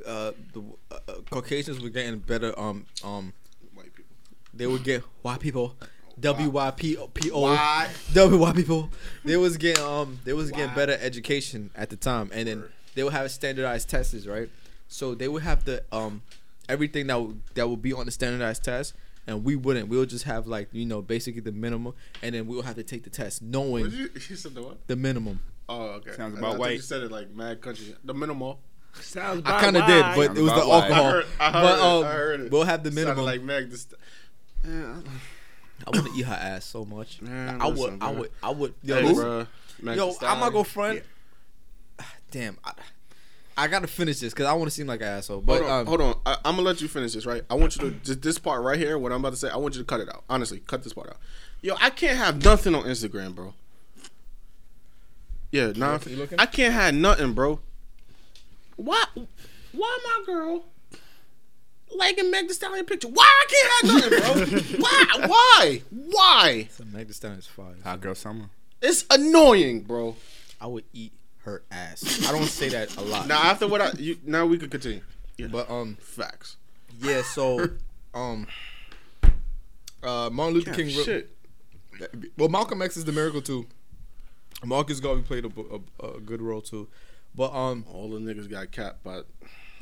uh, 0.04 0.32
the 0.52 0.64
uh, 0.90 0.98
uh, 1.06 1.12
Caucasians 1.30 1.78
were 1.78 1.90
getting 1.90 2.18
better. 2.18 2.52
Um, 2.58 2.84
um, 3.04 3.32
White 3.74 3.94
people. 3.94 4.10
they 4.52 4.66
would 4.66 4.82
get 4.82 5.02
white 5.22 5.38
people, 5.38 5.76
W 6.18 6.50
Y 6.50 6.70
P 6.72 6.96
P 7.14 7.30
O? 7.32 7.86
W 8.12 8.38
Y 8.38 8.52
people. 8.54 8.90
They 9.24 9.36
was 9.36 9.56
getting 9.56 9.84
um, 9.84 10.18
they 10.24 10.32
was 10.32 10.50
getting 10.50 10.74
better 10.74 10.98
education 11.00 11.70
at 11.76 11.90
the 11.90 11.96
time, 11.96 12.28
and 12.34 12.48
then 12.48 12.64
they 12.96 13.04
would 13.04 13.12
have 13.12 13.30
standardized 13.30 13.88
tests, 13.88 14.26
right? 14.26 14.50
So 14.88 15.14
they 15.14 15.28
would 15.28 15.44
have 15.44 15.64
the 15.64 15.84
um, 15.92 16.22
everything 16.68 17.06
that 17.06 17.34
that 17.54 17.68
would 17.68 17.82
be 17.82 17.92
on 17.92 18.06
the 18.06 18.10
standardized 18.10 18.64
test. 18.64 18.94
And 19.26 19.44
we 19.44 19.54
wouldn't. 19.54 19.88
We'll 19.88 20.04
just 20.06 20.24
have 20.24 20.46
like 20.46 20.68
you 20.72 20.84
know 20.84 21.00
basically 21.00 21.40
the 21.42 21.52
minimum, 21.52 21.94
and 22.22 22.34
then 22.34 22.46
we'll 22.46 22.62
have 22.62 22.74
to 22.76 22.82
take 22.82 23.04
the 23.04 23.10
test 23.10 23.40
knowing 23.42 23.90
you, 23.90 24.10
you 24.14 24.36
said 24.36 24.54
the 24.54 24.62
what? 24.62 24.86
the 24.88 24.96
minimum. 24.96 25.38
Oh, 25.68 25.82
okay. 25.96 26.12
Sounds 26.12 26.36
about 26.38 26.48
I 26.48 26.50
thought 26.52 26.58
white. 26.60 26.72
You 26.76 26.80
said 26.80 27.02
it 27.02 27.10
like 27.12 27.30
mad 27.30 27.60
country. 27.60 27.94
The 28.04 28.14
minimal. 28.14 28.58
Sounds 28.94 29.42
I 29.46 29.60
kind 29.60 29.76
of 29.76 29.86
did, 29.86 30.02
but 30.16 30.26
Sounds 30.26 30.38
it 30.38 30.42
was 30.42 30.50
the 30.52 30.56
about 30.62 30.82
alcohol. 30.82 31.04
I 31.04 31.10
heard, 31.12 31.26
I 31.40 31.50
heard 31.50 31.62
but 31.62 31.74
it. 31.78 31.80
um, 31.82 32.04
I 32.04 32.12
heard 32.12 32.40
it. 32.40 32.52
we'll 32.52 32.64
have 32.64 32.82
the 32.82 32.90
Sounded 32.90 33.04
minimum. 33.06 33.24
like 33.24 33.42
Meg. 33.42 33.70
This. 33.70 33.86
Yeah, 34.64 34.96
I 35.86 35.90
want 35.98 36.12
to 36.12 36.18
eat 36.18 36.22
her 36.26 36.34
ass 36.34 36.64
so 36.64 36.84
much. 36.84 37.20
Man, 37.22 37.60
I 37.60 37.66
listen, 37.68 37.92
would, 37.94 38.02
I 38.02 38.12
bro. 38.12 38.20
would, 38.20 38.30
I 38.42 38.50
would. 38.50 38.74
Yo, 38.82 38.94
hey, 38.96 39.02
listen. 39.02 39.48
yo, 39.82 40.08
I'm 40.08 40.14
Stallion. 40.14 40.40
not 40.40 40.52
gonna 40.52 40.64
front. 40.64 41.02
Damn, 42.30 42.58
I, 42.64 42.72
I 43.56 43.68
gotta 43.68 43.86
finish 43.86 44.20
this 44.20 44.32
because 44.32 44.46
I 44.46 44.52
want 44.52 44.66
to 44.66 44.70
seem 44.70 44.86
like 44.86 45.00
an 45.00 45.08
asshole. 45.08 45.40
But 45.40 45.60
hold 45.60 45.70
on, 45.70 45.80
um, 45.80 45.86
hold 45.86 46.00
on. 46.00 46.14
I, 46.24 46.36
I'm 46.44 46.56
gonna 46.56 46.62
let 46.62 46.80
you 46.80 46.88
finish 46.88 47.12
this, 47.12 47.26
right? 47.26 47.42
I 47.50 47.54
want 47.54 47.76
you 47.76 47.90
to 47.90 47.96
just 47.98 48.22
this 48.22 48.38
part 48.38 48.62
right 48.62 48.78
here. 48.78 48.98
What 48.98 49.12
I'm 49.12 49.20
about 49.20 49.30
to 49.30 49.36
say, 49.36 49.48
I 49.48 49.56
want 49.56 49.74
you 49.74 49.80
to 49.80 49.86
cut 49.86 50.00
it 50.00 50.08
out. 50.08 50.24
Honestly, 50.28 50.62
cut 50.66 50.82
this 50.82 50.92
part 50.92 51.08
out. 51.08 51.16
Yo, 51.60 51.74
I 51.80 51.90
can't 51.90 52.16
have 52.16 52.42
nothing 52.42 52.74
on 52.74 52.84
Instagram, 52.84 53.34
bro. 53.34 53.54
Yeah, 55.50 55.72
nah. 55.76 55.98
I 56.38 56.46
can't 56.46 56.72
have 56.72 56.94
nothing, 56.94 57.34
bro. 57.34 57.60
Why? 58.76 59.04
Why 59.72 59.98
my 60.04 60.24
girl 60.26 60.64
liking 61.94 62.30
Meg 62.30 62.48
Thee 62.48 62.54
Stallion 62.54 62.84
picture. 62.84 63.08
Why 63.08 63.24
I 63.24 63.46
can't 63.48 64.10
have 64.10 64.10
nothing, 64.10 64.58
bro? 64.58 64.78
Why? 64.80 65.26
Why? 65.26 65.82
Why? 65.90 66.68
So 66.70 66.84
Meg 66.84 67.06
Thee 67.06 67.12
Stallion 67.12 67.38
is 67.38 67.46
fire. 67.46 67.74
Hot 67.84 68.00
girl 68.00 68.14
summer. 68.14 68.46
It's 68.80 69.04
annoying, 69.10 69.82
bro. 69.82 70.16
I 70.60 70.66
would 70.66 70.84
eat 70.92 71.12
her 71.44 71.62
ass. 71.70 72.26
I 72.28 72.32
don't 72.32 72.44
say 72.44 72.68
that 72.70 72.96
a 72.96 73.00
lot. 73.02 73.26
Now 73.26 73.42
after 73.42 73.66
what 73.66 73.80
I 73.80 73.90
you 73.98 74.18
now 74.24 74.46
we 74.46 74.58
can 74.58 74.68
continue. 74.70 75.02
But 75.50 75.68
um, 75.70 75.96
Facts. 76.00 76.56
yeah. 77.00 77.22
So 77.22 77.66
um, 78.14 78.46
uh, 80.02 80.30
Martin 80.32 80.54
Luther 80.54 80.72
King. 80.72 80.94
wrote- 80.96 81.04
Shit. 81.04 81.36
Well, 82.36 82.48
Malcolm 82.48 82.82
X 82.82 82.96
is 82.96 83.04
the 83.04 83.12
miracle 83.12 83.42
too. 83.42 83.66
Marcus 84.64 85.00
Garvey 85.00 85.22
played 85.22 85.44
a, 85.44 85.50
a, 86.04 86.16
a 86.16 86.20
good 86.20 86.40
role 86.40 86.60
too, 86.60 86.88
but 87.34 87.52
um, 87.52 87.84
All 87.92 88.08
the 88.10 88.18
niggas 88.18 88.48
got 88.48 88.70
capped, 88.70 89.02
but 89.02 89.26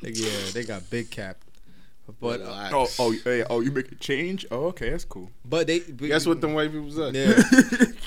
yeah, 0.03 0.31
they 0.53 0.65
got 0.65 0.89
big 0.91 1.11
cap. 1.11 1.39
But 2.21 2.41
uh. 2.41 2.71
Oh, 2.73 2.89
oh, 2.99 3.13
hey, 3.25 3.45
oh, 3.49 3.61
you 3.61 3.71
make 3.71 3.93
a 3.93 3.95
change? 3.95 4.45
Oh, 4.51 4.67
okay, 4.67 4.91
that's 4.91 5.05
cool. 5.05 5.31
but 5.45 5.67
they 5.67 5.81
but, 5.81 6.07
Guess 6.09 6.27
what 6.27 6.41
the 6.41 6.49
white 6.49 6.73
people 6.73 6.91
said? 6.91 7.15
Yeah, 7.15 7.35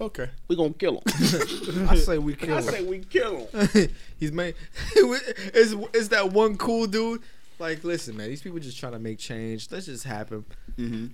Okay. 0.00 0.28
We 0.48 0.56
gonna 0.56 0.74
kill 0.74 0.96
him. 0.96 1.02
I 1.88 1.96
say 1.96 2.18
we 2.18 2.34
kill 2.34 2.54
I 2.54 2.60
him. 2.60 2.68
I 2.68 2.70
say 2.70 2.84
we 2.84 2.98
kill 3.00 3.46
him. 3.46 3.88
He's 4.20 4.32
made. 4.32 4.54
is 4.94 5.74
is 5.92 6.10
that 6.10 6.32
one 6.32 6.56
cool 6.56 6.86
dude? 6.86 7.22
Like, 7.58 7.82
listen, 7.84 8.16
man, 8.16 8.28
these 8.28 8.42
people 8.42 8.58
just 8.58 8.78
trying 8.78 8.92
to 8.92 8.98
make 8.98 9.18
change. 9.18 9.68
Let's 9.70 9.86
just 9.86 10.04
happen. 10.04 10.44
Mm-hmm. 10.78 11.06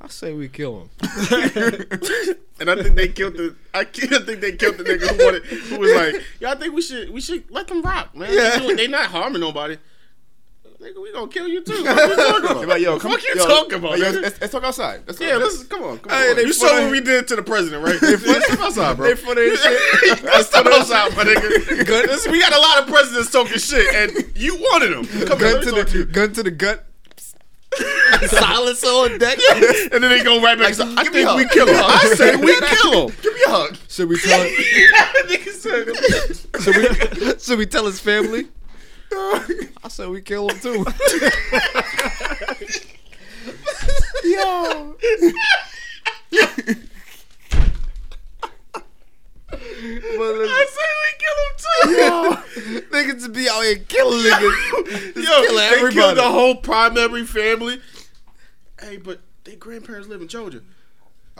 I 0.00 0.08
say 0.08 0.32
we 0.32 0.48
kill 0.48 0.82
him. 0.82 0.90
And 2.60 2.70
I 2.70 2.82
think 2.82 2.94
they 2.94 3.08
killed 3.08 3.34
the. 3.38 3.56
I 3.72 3.84
can't 3.84 4.26
think 4.26 4.40
they 4.42 4.52
killed 4.52 4.76
the 4.76 4.84
nigga 4.84 5.08
who 5.08 5.24
wanted, 5.24 5.44
who 5.44 5.78
was 5.78 5.92
like, 5.94 6.22
"Yeah, 6.40 6.52
I 6.52 6.56
think 6.56 6.74
we 6.74 6.82
should 6.82 7.08
we 7.08 7.22
should 7.22 7.50
let 7.50 7.68
them 7.68 7.80
rock, 7.80 8.14
man. 8.14 8.30
Yeah. 8.30 8.58
They, 8.58 8.74
they 8.74 8.86
not 8.86 9.06
harming 9.06 9.40
nobody. 9.40 9.78
Nigga, 10.80 11.02
we 11.02 11.12
gonna 11.12 11.28
kill 11.28 11.46
you 11.46 11.60
too. 11.60 11.72
What 11.84 12.08
you 12.08 12.16
talking 12.16 12.44
about? 12.50 12.68
Like, 12.68 12.80
yo, 12.80 12.98
come 12.98 13.10
Fuck 13.12 13.22
you 13.22 13.34
yo, 13.36 13.46
talking 13.46 13.74
about, 13.80 13.98
yo, 13.98 14.10
let's, 14.12 14.40
let's 14.40 14.50
talk 14.52 14.64
outside. 14.64 15.02
Let's 15.06 15.20
Yeah, 15.20 15.36
let's 15.36 15.62
come 15.64 15.82
on, 15.82 15.98
come 15.98 16.10
Hey, 16.10 16.30
on. 16.30 16.38
You 16.38 16.52
saw 16.54 16.68
funny. 16.68 16.84
what 16.84 16.92
we 16.92 17.00
did 17.02 17.28
to 17.28 17.36
the 17.36 17.42
president, 17.42 17.84
right? 17.84 18.00
Let's 18.00 18.46
step 18.46 18.60
outside, 18.60 18.96
bro. 18.96 19.08
They 19.08 19.14
funny 19.16 19.56
shit. 19.56 20.22
Let's 20.24 20.48
step 20.48 20.64
outside, 20.66 21.14
my 21.16 21.24
nigga. 21.24 21.84
This- 22.06 22.26
we 22.30 22.40
got 22.40 22.54
a 22.54 22.58
lot 22.60 22.82
of 22.82 22.88
presidents 22.88 23.30
talking 23.30 23.58
shit, 23.58 23.94
and 23.94 24.24
you 24.34 24.56
wanted 24.56 24.92
them. 24.94 25.26
Come 25.28 25.38
gun 25.38 25.52
let 25.54 25.64
to 25.64 25.70
me 25.70 25.76
talk 25.76 25.86
to 25.88 25.92
the 25.92 25.98
you. 25.98 26.04
gun 26.06 26.32
to 26.32 26.42
the 26.44 26.50
gut. 26.50 26.86
Silence 28.26 28.82
on 28.82 29.18
deck. 29.18 29.38
And 29.92 30.02
then 30.02 30.10
they 30.10 30.24
go 30.24 30.40
right 30.42 30.58
back. 30.58 30.74
I 30.80 31.04
give 31.04 31.12
me 31.12 31.22
a 31.22 31.26
think 31.26 31.36
we 31.36 31.44
hug. 31.44 31.50
kill 31.52 31.68
him. 31.68 31.76
I 31.78 32.14
say 32.16 32.36
we 32.36 32.58
kill 32.58 33.08
him. 33.08 33.16
Give 33.22 33.34
me 33.34 33.40
a 33.46 33.50
hug. 33.50 33.76
Should 33.88 34.08
we 34.08 34.18
tell? 34.18 34.44
Nigga 35.28 35.50
said, 35.52 36.62
should 36.62 36.76
we? 36.76 37.38
Should 37.38 37.58
we 37.58 37.66
tell 37.66 37.86
his 37.86 38.00
family? 38.00 38.48
I 39.82 39.88
said 39.88 40.08
we 40.08 40.20
kill 40.22 40.48
him 40.48 40.58
too. 40.60 40.84
Yo. 44.24 44.96
But 49.50 49.58
I 49.58 50.66
say 50.68 50.88
we 51.00 51.10
kill 51.18 51.38
him 51.42 51.54
too. 51.58 51.90
Yo, 51.96 52.82
niggas 52.90 53.24
to 53.24 53.30
be 53.30 53.48
out 53.48 53.62
here 53.62 53.78
killing 53.88 54.20
niggas. 54.24 55.14
Just 55.14 55.16
Yo, 55.16 55.40
killing 55.42 55.56
they 55.56 55.66
everybody. 55.66 55.94
killed 55.94 56.18
the 56.18 56.22
whole 56.30 56.54
primary 56.56 57.24
family. 57.24 57.80
Hey, 58.80 58.96
but 58.98 59.20
their 59.44 59.56
grandparents 59.56 60.08
live 60.08 60.20
in 60.22 60.28
Georgia. 60.28 60.62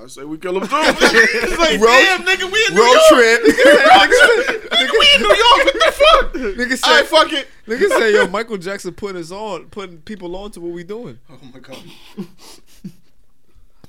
I 0.03 0.07
say 0.07 0.25
we 0.25 0.39
kill 0.39 0.55
them 0.59 0.69
too. 0.69 0.77
it's 0.77 1.59
like, 1.59 1.79
Road- 1.81 1.87
damn, 1.89 2.23
nigga, 2.23 2.51
we 2.51 2.65
in 2.69 2.75
New 2.75 2.81
Road 2.81 2.93
York. 2.93 3.03
trip. 3.11 3.43
Nigga, 4.71 4.93
we 4.99 5.09
in 5.17 5.23
New 5.23 5.29
York. 5.29 5.65
What 5.65 5.75
the 5.75 5.93
fuck? 5.93 6.33
Niggas 6.57 6.85
All 6.85 6.91
right, 6.95 7.05
say, 7.05 7.07
fuck 7.07 7.33
it. 7.33 7.49
niggas 7.67 7.99
say, 7.99 8.15
yo, 8.15 8.27
Michael 8.29 8.57
Jackson 8.57 8.95
putting 8.95 9.21
us 9.21 9.31
on, 9.31 9.67
putting 9.67 9.99
people 9.99 10.35
on 10.37 10.51
to 10.53 10.61
what 10.61 10.73
we 10.73 10.85
doing. 10.85 11.19
Oh 11.29 11.39
my 11.53 11.61
god. 11.61 11.83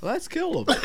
Let's 0.02 0.28
kill 0.28 0.64
them. 0.66 0.76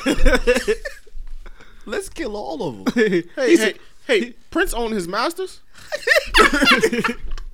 Let's 1.86 2.08
kill 2.08 2.36
all 2.36 2.62
of 2.68 2.94
them. 2.94 2.94
Hey, 3.34 3.56
hey, 3.56 3.74
hey, 4.06 4.34
Prince 4.50 4.74
owned 4.74 4.92
his 4.94 5.08
masters. 5.08 5.60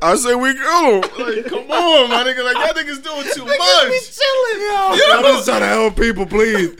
I 0.02 0.16
say 0.16 0.34
we 0.34 0.52
kill 0.54 0.94
him. 0.94 1.00
Like, 1.18 1.46
come 1.46 1.70
on, 1.70 2.10
my 2.10 2.24
nigga. 2.24 2.42
Like 2.44 2.56
that 2.56 2.74
nigga's 2.76 2.98
doing 2.98 3.24
too 3.32 3.44
much. 3.44 3.58
chilling, 4.10 4.60
yo. 4.60 4.98
I'm 5.12 5.22
just 5.22 5.44
trying 5.46 5.60
to 5.60 5.66
help 5.66 5.96
people, 5.96 6.26
please. 6.26 6.76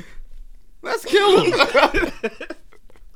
Let's 0.83 1.05
kill 1.05 1.45
them. 1.51 2.13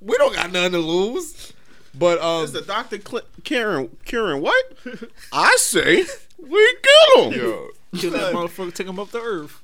we 0.01 0.17
don't 0.17 0.35
got 0.35 0.53
nothing 0.53 0.73
to 0.73 0.79
lose. 0.79 1.53
But 1.99 2.21
um, 2.21 2.45
It's 2.45 2.53
the 2.53 2.61
Dr. 2.63 2.99
Cl- 3.01 3.25
Karen, 3.45 3.97
Karen, 4.05 4.41
what? 4.41 4.73
I 5.33 5.57
say 5.59 6.05
we 6.39 6.77
kill 6.83 7.31
him. 7.31 7.41
Yo. 7.41 7.69
Kill 7.97 8.11
that 8.13 8.35
motherfucker, 8.35 8.75
take 8.75 8.87
him 8.87 8.99
up 8.99 9.11
to 9.13 9.21
earth. 9.21 9.63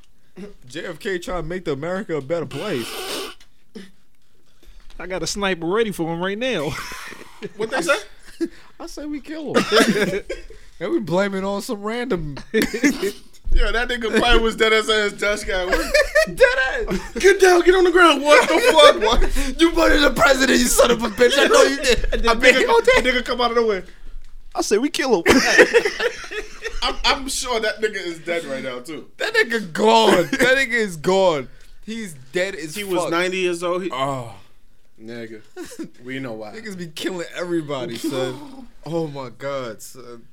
JFK 0.67 1.23
trying 1.23 1.43
to 1.43 1.49
make 1.49 1.67
the 1.67 1.73
America 1.73 2.17
a 2.17 2.23
better 2.23 2.47
place. 2.47 2.89
I 4.99 5.07
got 5.07 5.23
a 5.23 5.27
sniper 5.27 5.67
ready 5.67 5.93
for 5.93 6.13
him 6.13 6.23
right 6.23 6.39
now. 6.39 6.71
What 7.57 7.71
they 7.71 7.83
say? 7.83 7.99
I 8.81 8.87
say 8.87 9.05
we 9.05 9.21
kill 9.21 9.55
him. 9.55 9.65
and 10.81 10.91
we 10.91 11.01
blame 11.01 11.35
it 11.35 11.45
on 11.45 11.61
some 11.61 11.83
random 11.83 12.37
Yo, 13.55 13.71
that 13.73 13.89
nigga 13.89 14.19
probably 14.19 14.41
was 14.41 14.57
dead 14.57 14.73
as 14.73 14.87
his 14.89 15.13
desk 15.15 15.47
guy. 15.47 15.67
dead 15.67 16.41
ass. 16.89 17.13
Get 17.15 17.41
down, 17.41 17.63
get 17.63 17.75
on 17.75 17.85
the 17.85 17.91
ground. 17.91 18.23
What 18.23 18.49
the 18.49 18.59
fuck? 18.73 19.01
What? 19.03 19.61
You 19.61 19.73
voted 19.73 20.03
the 20.03 20.11
president, 20.11 20.59
you 20.59 20.67
son 20.67 20.91
of 20.91 21.03
a 21.03 21.09
bitch. 21.09 21.33
I 21.37 21.47
know 21.47 21.63
you 21.65 21.77
did. 21.77 21.99
I 22.27 22.35
nigga, 22.35 22.41
that 22.41 23.03
nigga 23.05 23.25
come 23.25 23.41
out 23.41 23.51
of 23.51 23.57
nowhere. 23.59 23.85
I 24.55 24.63
say 24.63 24.79
we 24.79 24.89
kill 24.91 25.17
him. 25.17 25.23
I'm, 26.83 26.97
I'm 27.05 27.29
sure 27.29 27.61
that 27.61 27.81
nigga 27.81 27.97
is 27.97 28.19
dead 28.21 28.45
right 28.45 28.63
now 28.63 28.81
too. 28.81 29.11
That 29.19 29.35
nigga 29.35 29.73
gone. 29.73 30.11
that 30.31 30.31
nigga 30.59 30.73
is 30.73 30.97
gone. 30.97 31.49
He's 31.85 32.15
dead 32.33 32.55
as 32.55 32.75
He 32.75 32.83
fuck. 32.83 32.93
was 32.93 33.11
90 33.11 33.37
years 33.37 33.63
old. 33.63 33.83
He, 33.83 33.91
Oh. 33.93 34.35
nigga, 35.01 35.43
we 36.05 36.19
know 36.19 36.33
why. 36.33 36.53
Niggas 36.55 36.77
be 36.79 36.89
killing 36.89 37.27
everybody, 37.37 37.97
son. 37.97 38.69
Oh 38.85 39.07
my 39.07 39.31
god, 39.31 39.81
son. 39.83 40.27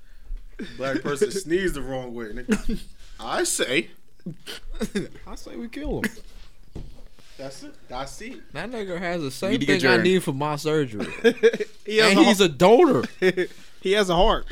Black 0.77 1.01
person 1.01 1.31
sneezed 1.31 1.75
the 1.75 1.81
wrong 1.81 2.13
way. 2.13 2.25
Nigga. 2.27 2.81
I 3.19 3.43
say 3.43 3.89
I 5.27 5.35
say 5.35 5.55
we 5.55 5.67
kill 5.69 6.01
him. 6.01 6.11
that's 7.37 7.63
it. 7.63 7.73
That's 7.87 8.21
it. 8.21 8.53
That 8.53 8.69
nigga 8.71 8.99
has 8.99 9.21
the 9.21 9.31
same 9.31 9.51
Need 9.51 9.59
to 9.61 9.65
get 9.65 9.81
thing 9.81 9.91
I 9.91 9.97
need 10.01 10.23
for 10.23 10.33
my 10.33 10.55
surgery. 10.55 11.05
he, 11.85 11.97
has 11.97 12.11
and 12.11 12.19
a, 12.19 12.23
he's 12.23 12.41
a 12.41 12.49
donor. 12.49 13.03
he 13.81 13.91
has 13.93 14.09
a 14.09 14.15
heart. 14.15 14.45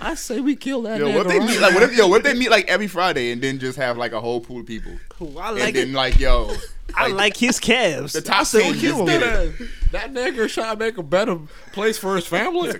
I 0.00 0.14
say 0.14 0.40
we 0.40 0.54
kill 0.56 0.82
that 0.82 1.00
Yo, 1.00 1.08
nigga. 1.08 1.14
what 1.16 1.28
they 1.28 1.38
right 1.38 1.48
meet 1.48 1.60
like? 1.60 1.74
What 1.74 1.82
if 1.84 1.96
yo? 1.96 2.06
What 2.08 2.18
if 2.18 2.22
they 2.24 2.38
meet 2.38 2.50
like 2.50 2.68
every 2.68 2.86
Friday 2.86 3.32
and 3.32 3.42
then 3.42 3.58
just 3.58 3.76
have 3.78 3.96
like 3.98 4.12
a 4.12 4.20
whole 4.20 4.40
pool 4.40 4.60
of 4.60 4.66
people? 4.66 4.92
Ooh, 5.22 5.38
I 5.38 5.50
And 5.50 5.58
like 5.60 5.74
then 5.74 5.88
it. 5.88 5.94
like 5.94 6.18
yo, 6.18 6.52
I 6.94 7.08
like 7.08 7.36
his 7.36 7.58
calves. 7.58 8.12
the 8.12 8.20
top 8.22 8.40
I 8.40 8.44
say 8.44 8.70
we 8.72 8.78
kill 8.78 9.06
him. 9.06 9.22
it. 9.22 9.68
That 9.92 10.12
nigga 10.12 10.48
trying 10.52 10.76
to 10.76 10.84
make 10.84 10.98
a 10.98 11.02
better 11.02 11.38
place 11.72 11.98
for 11.98 12.14
his 12.16 12.26
family. 12.26 12.70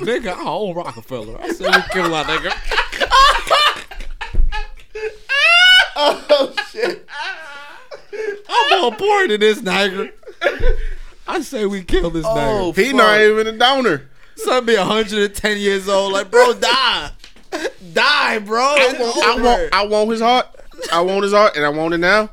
nigga, 0.00 0.28
I 0.34 0.44
own 0.44 0.74
Rockefeller. 0.74 1.40
I 1.40 1.48
say 1.50 1.64
we 1.66 1.82
kill 1.92 2.10
that 2.10 2.26
nigga. 2.26 2.80
Oh 5.96 6.54
shit! 6.70 7.06
I'm 8.48 8.80
more 8.80 8.92
important 8.92 9.30
than 9.30 9.40
this 9.40 9.60
nigga. 9.60 10.10
I 11.26 11.40
say 11.40 11.66
we 11.66 11.82
kill 11.84 12.10
this 12.10 12.24
Oh, 12.26 12.72
nigga. 12.74 12.84
He 12.84 12.92
not 12.92 13.20
even 13.20 13.46
a 13.46 13.52
donor. 13.52 14.08
Son 14.36 14.66
be 14.66 14.76
110 14.76 15.58
years 15.58 15.88
old. 15.88 16.12
Like, 16.12 16.30
bro, 16.30 16.52
die. 16.54 17.10
Die, 17.92 18.38
bro. 18.40 18.60
I 18.60 18.94
want, 18.98 19.24
I 19.24 19.42
want, 19.42 19.74
I 19.74 19.86
want 19.86 20.10
his 20.10 20.20
heart. 20.20 20.46
I 20.92 21.00
want 21.00 21.22
his 21.22 21.32
heart, 21.32 21.56
and 21.56 21.64
I 21.64 21.68
want 21.68 21.94
it 21.94 21.98
now. 21.98 22.30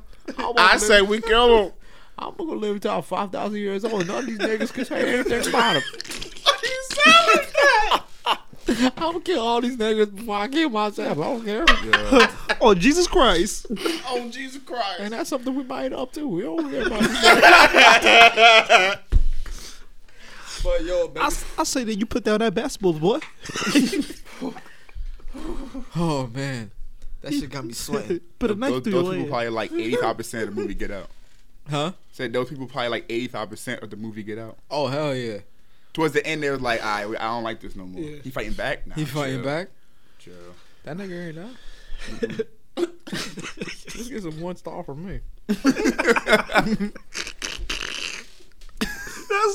I 0.57 0.77
say 0.77 1.01
we 1.01 1.21
kill 1.21 1.65
him. 1.65 1.71
I'm 2.17 2.35
gonna 2.35 2.53
live 2.53 2.75
until 2.75 2.91
I'm 2.91 3.03
5,000 3.03 3.57
years 3.57 3.85
old. 3.85 4.07
None 4.07 4.17
of 4.19 4.25
these 4.25 4.37
niggas 4.39 4.73
can 4.73 4.85
say 4.85 5.13
anything 5.19 5.47
about 5.47 5.75
him. 5.77 5.83
I'm 8.79 8.91
gonna 9.13 9.19
kill 9.21 9.41
all 9.41 9.61
these 9.61 9.77
niggas 9.77 10.15
before 10.15 10.35
I 10.35 10.47
kill 10.47 10.69
myself. 10.69 11.17
I 11.17 11.21
don't 11.21 11.43
care. 11.45 11.65
Oh 12.61 12.73
Jesus 12.75 13.07
Christ! 13.07 13.67
Oh 14.13 14.29
Jesus 14.29 14.61
Christ! 14.63 14.99
And 14.99 15.13
that's 15.13 15.29
something 15.29 15.55
we 15.55 15.63
might 15.63 15.93
up 15.93 16.11
to. 16.13 16.27
We 16.27 16.41
don't 16.43 16.69
care 16.69 16.87
about 16.87 16.99
this. 17.01 18.95
But 20.63 20.83
yo, 20.83 21.11
I, 21.19 21.25
s- 21.27 21.43
I 21.57 21.63
say 21.63 21.83
that 21.85 21.95
you 21.95 22.05
put 22.05 22.23
down 22.23 22.39
that 22.39 22.53
basketball, 22.53 22.93
boy. 22.93 23.19
oh 25.95 26.29
man, 26.33 26.69
that 27.21 27.33
shit 27.33 27.49
got 27.49 27.65
me 27.65 27.73
sweating. 27.73 28.19
Put 28.37 28.51
a 28.51 28.55
knife 28.55 28.69
Those, 28.69 28.83
through 28.83 28.91
those 28.91 29.05
your 29.05 29.13
people 29.13 29.29
probably 29.29 29.49
like 29.49 29.71
eighty 29.71 29.95
five 29.95 30.17
percent 30.17 30.49
of 30.49 30.55
the 30.55 30.61
movie 30.61 30.75
Get 30.75 30.91
Out. 30.91 31.09
Huh? 31.69 31.93
Said 32.11 32.33
those 32.33 32.49
people 32.49 32.67
probably 32.67 32.89
like 32.89 33.05
eighty 33.09 33.27
five 33.27 33.49
percent 33.49 33.81
of 33.81 33.89
the 33.89 33.95
movie 33.95 34.21
Get 34.21 34.37
Out. 34.37 34.57
Oh 34.69 34.85
hell 34.87 35.15
yeah, 35.15 35.39
Towards 35.93 36.13
the 36.13 36.25
end, 36.25 36.43
they 36.43 36.49
was 36.49 36.61
like, 36.61 36.83
"I, 36.83 37.03
I 37.03 37.13
don't 37.13 37.43
like 37.43 37.59
this 37.59 37.75
no 37.75 37.85
more." 37.85 38.01
He 38.01 38.29
fighting 38.29 38.53
back. 38.53 38.87
Nah, 38.87 38.95
he 38.95 39.05
fighting 39.05 39.37
chill, 39.37 39.45
back. 39.45 39.67
Chill. 40.19 40.33
That 40.83 40.97
nigga 40.97 41.27
ain't 41.27 41.35
that. 41.35 42.47
This 42.75 44.07
gives 44.07 44.25
him 44.25 44.39
one 44.39 44.55
star 44.55 44.83
for 44.83 44.95
me. 44.95 45.19
That's 45.47 45.61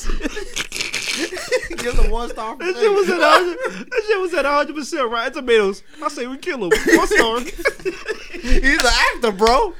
Give 1.83 1.95
him 1.95 2.11
one 2.11 2.29
star. 2.31 2.57
For 2.57 2.65
That 2.65 2.77
shit 2.77 2.93
was 2.93 3.09
at 3.09 3.21
hundred. 3.21 3.91
That 3.91 4.03
shit 4.07 4.21
was 4.21 4.35
at 4.35 4.45
hundred 4.45 4.77
percent. 4.77 5.11
Rotten 5.11 5.33
Tomatoes. 5.33 5.83
I 6.03 6.09
say 6.09 6.27
we 6.27 6.37
kill 6.37 6.65
him. 6.65 6.71
One 6.71 7.07
star. 7.07 7.41
He's 8.33 8.85
an 8.85 8.93
actor, 9.15 9.33
bro. 9.33 9.73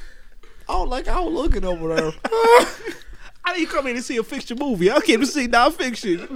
I 0.69 0.73
don't 0.73 0.89
like 0.89 1.07
how 1.07 1.27
I'm 1.27 1.33
looking 1.33 1.63
over 1.63 1.95
there. 1.95 2.11
I 3.47 3.53
didn't 3.55 3.69
come 3.69 3.87
in 3.87 3.95
to 3.95 4.01
see 4.01 4.17
a 4.17 4.23
fiction 4.23 4.57
movie. 4.59 4.91
I 4.91 4.99
came 4.99 5.21
to 5.21 5.25
see 5.25 5.47
nonfiction. 5.47 6.27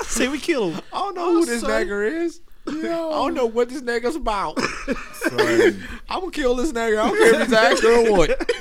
I 0.00 0.04
say 0.04 0.26
we 0.26 0.40
kill 0.40 0.72
him. 0.72 0.82
I 0.92 0.98
don't 0.98 1.14
know 1.14 1.32
who 1.34 1.46
this 1.46 1.62
nigger 1.62 2.24
is. 2.24 2.40
I 2.66 2.72
don't 2.72 3.34
know 3.34 3.46
what 3.46 3.68
this 3.68 3.80
nigga's 3.80 4.16
about. 4.16 4.58
I'm 6.10 6.20
gonna 6.20 6.32
kill 6.32 6.56
this 6.56 6.72
nigga. 6.72 6.98
I 7.00 7.08
don't 7.08 7.16
care 7.16 7.34
if 7.34 7.40
he's 7.42 7.52
an 7.52 7.72
actor 7.72 7.92
or 7.92 8.12
what. 8.18 8.50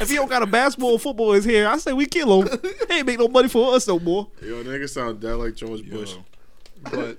If 0.00 0.08
he 0.08 0.16
don't 0.16 0.30
got 0.30 0.42
a 0.42 0.46
basketball 0.46 0.92
or 0.92 0.98
football 0.98 1.32
in 1.32 1.36
his 1.36 1.44
hair, 1.44 1.68
I 1.68 1.76
say 1.76 1.92
we 1.92 2.06
kill 2.06 2.42
him. 2.42 2.58
He 2.88 2.94
ain't 2.94 3.06
make 3.06 3.18
no 3.18 3.28
money 3.28 3.48
for 3.48 3.74
us 3.74 3.86
no 3.86 3.98
more. 4.00 4.28
Yo, 4.42 4.64
nigga 4.64 4.88
sound 4.88 5.20
dead 5.20 5.34
like 5.34 5.54
George 5.54 5.88
Bush. 5.88 6.16
But, 6.90 7.18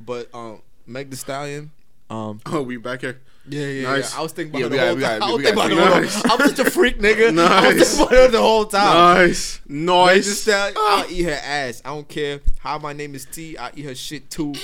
but 0.00 0.28
um, 0.34 0.60
Meg 0.84 1.10
Thee 1.10 1.16
Stallion. 1.16 1.70
Um, 2.10 2.40
Oh, 2.46 2.62
we 2.62 2.76
back 2.76 3.02
here. 3.02 3.20
Yeah, 3.48 3.66
yeah, 3.66 3.82
Nice. 3.82 4.12
yeah. 4.14 4.20
I 4.20 4.22
was 4.22 4.32
thinking 4.32 4.60
about 4.62 4.70
we 4.70 4.76
it 4.78 4.80
the 4.80 4.86
whole 4.86 5.00
time. 5.00 5.22
I 5.22 5.26
was 5.32 5.36
we 5.38 5.44
thinking 5.44 5.58
about 5.78 6.02
it 6.02 6.08
the 6.10 6.28
whole. 6.28 6.40
I'm 6.40 6.48
such 6.48 6.66
a 6.66 6.70
freak, 6.70 6.98
nigga. 7.00 7.38
I 7.38 7.66
was 7.74 7.76
thinking 7.96 8.06
about 8.06 8.24
it 8.26 8.32
the 8.32 8.40
whole 8.40 8.64
time. 8.66 9.18
Nice, 9.28 9.60
Meg 9.66 10.22
Thee 10.22 10.50
nice. 10.52 10.74
I'll 10.76 11.10
eat 11.10 11.22
her 11.24 11.40
ass. 11.42 11.82
I 11.84 11.88
don't 11.88 12.08
care. 12.08 12.40
Hi, 12.60 12.78
my 12.78 12.92
name 12.92 13.14
is 13.16 13.24
T. 13.24 13.58
I 13.58 13.70
eat 13.74 13.84
her 13.84 13.94
shit 13.96 14.30
too. 14.30 14.54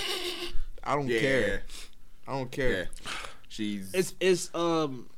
I 0.85 0.95
don't 0.95 1.09
Yeah. 1.09 1.21
care. 1.21 1.63
I 2.29 2.33
don't 2.39 2.51
care. 2.53 2.71
Yeah. 2.71 3.11
She's. 3.49 3.93
It's 3.95 4.15
it's 4.21 4.55
um 4.55 5.09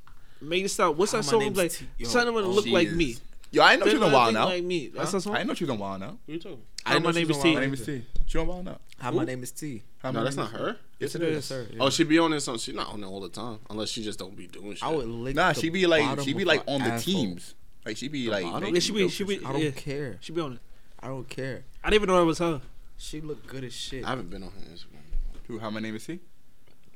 made 0.40 0.64
it 0.64 0.70
sound. 0.70 0.96
What's 0.96 1.12
that 1.12 1.24
song 1.24 1.40
name's 1.40 1.58
like? 1.58 1.72
T- 1.72 1.86
Yo, 1.98 2.08
Something 2.08 2.32
to 2.34 2.40
oh, 2.40 2.48
look 2.50 2.66
like 2.66 2.88
is- 2.88 2.94
me. 2.94 3.16
Yo, 3.52 3.62
I 3.62 3.72
didn't 3.76 3.80
know 3.80 3.86
she 3.86 3.90
Something 3.98 4.00
was 4.00 4.04
on 4.06 4.10
to 4.10 4.16
Wild 4.16 4.26
think 4.28 4.38
now. 4.38 4.44
Like 4.46 4.64
me. 4.64 4.88
That's 4.94 5.10
Huh? 5.10 5.18
that 5.18 5.22
song. 5.22 5.34
I 5.34 5.36
didn't 5.38 5.48
know 5.48 5.54
she 5.54 5.64
was 5.64 5.70
on 5.72 5.78
Wild 5.80 6.00
now. 6.00 6.06
What 6.06 6.18
you 6.28 6.38
talking? 6.38 6.62
Hi, 6.86 6.98
my 6.98 7.10
name 7.10 7.30
is 7.30 7.38
T. 7.38 7.54
My 7.54 7.60
name 7.60 7.74
is 7.74 7.84
T. 7.84 8.04
She 8.26 8.38
on 8.38 8.46
Wild 8.46 8.64
now. 8.64 8.78
Hi, 9.00 9.10
my 9.10 9.24
name 9.24 9.42
is 9.42 9.50
T. 9.50 9.82
Hi, 10.02 10.10
No, 10.10 10.18
my 10.20 10.24
that's 10.24 10.36
not 10.36 10.50
her. 10.52 10.76
Yes, 10.98 11.14
it 11.14 11.22
Yes, 11.22 11.30
is. 11.30 11.44
sir. 11.44 11.66
Yeah. 11.70 11.78
Oh, 11.80 11.90
she 11.90 12.04
be 12.04 12.18
on 12.18 12.30
this. 12.30 12.48
On 12.48 12.56
she 12.58 12.72
not 12.72 12.88
on 12.88 13.02
it 13.02 13.06
all 13.06 13.20
the 13.20 13.28
time, 13.28 13.58
unless 13.68 13.90
she 13.90 14.02
just 14.02 14.18
don't 14.18 14.34
be 14.36 14.46
doing 14.46 14.72
shit. 14.74 14.82
I 14.82 14.88
would 14.90 15.06
lick 15.06 15.36
Nah, 15.36 15.52
the 15.52 15.60
she 15.60 15.68
be 15.70 15.86
like 15.86 16.20
she 16.20 16.32
be 16.32 16.44
like 16.44 16.62
on 16.66 16.80
the 16.80 16.92
asshole. 16.92 17.14
teams. 17.14 17.54
Like 17.84 17.96
she 17.96 18.08
be 18.08 18.28
like. 18.30 18.44
bottom? 18.44 18.74
Yeah, 18.74 18.80
she 18.80 18.92
be 18.92 19.08
she 19.08 19.24
be. 19.24 19.38
I 19.44 19.52
don't 19.52 19.60
yeah, 19.62 19.70
care. 19.70 20.16
She 20.20 20.32
be 20.32 20.40
on 20.40 20.54
it. 20.54 20.58
I 21.00 21.08
don't 21.08 21.28
care. 21.28 21.64
I 21.82 21.90
didn't 21.90 22.02
even 22.02 22.14
know 22.14 22.22
it 22.22 22.26
was 22.26 22.38
her. 22.38 22.60
She 22.96 23.20
look 23.20 23.46
good 23.46 23.64
as 23.64 23.72
shit. 23.74 24.04
I 24.04 24.10
haven't 24.10 24.30
been 24.30 24.42
on 24.42 24.50
her 24.50 24.60
Instagram. 24.72 25.00
Who? 25.48 25.58
How 25.58 25.70
my 25.70 25.80
name 25.80 25.96
is 25.96 26.06
he? 26.06 26.20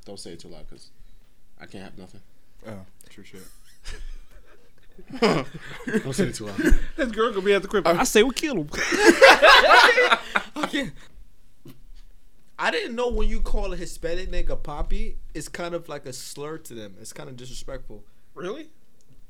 Don't 0.05 0.19
say 0.19 0.33
it 0.33 0.41
too 0.41 0.49
loud, 0.49 0.69
cause 0.69 0.91
I 1.61 1.67
can't 1.67 1.85
have 1.85 1.97
nothing. 1.99 2.21
Oh, 2.67 2.81
true 3.09 3.25
shit. 3.25 3.43
Don't 6.05 6.13
say 6.15 6.25
it 6.29 6.35
too 6.35 6.47
loud. 6.47 6.59
This 6.97 7.11
girl 7.11 7.31
gonna 7.31 7.43
be 7.45 7.53
at 7.55 7.63
the 7.63 7.69
crib. 7.69 7.87
I 7.87 8.05
say 8.05 8.23
we 8.23 8.33
kill 8.35 8.57
him. 8.59 8.69
I 8.73 10.69
can't. 10.71 10.93
I 12.65 12.71
didn't 12.71 12.97
know 12.97 13.11
when 13.11 13.29
you 13.29 13.43
call 13.43 13.75
a 13.75 13.77
Hispanic 13.77 14.31
nigga 14.31 14.63
poppy, 14.63 15.19
it's 15.35 15.49
kind 15.49 15.75
of 15.75 15.87
like 15.87 16.07
a 16.07 16.15
slur 16.15 16.57
to 16.57 16.73
them. 16.73 16.95
It's 16.99 17.13
kind 17.13 17.29
of 17.29 17.37
disrespectful. 17.37 18.07
really? 18.33 18.71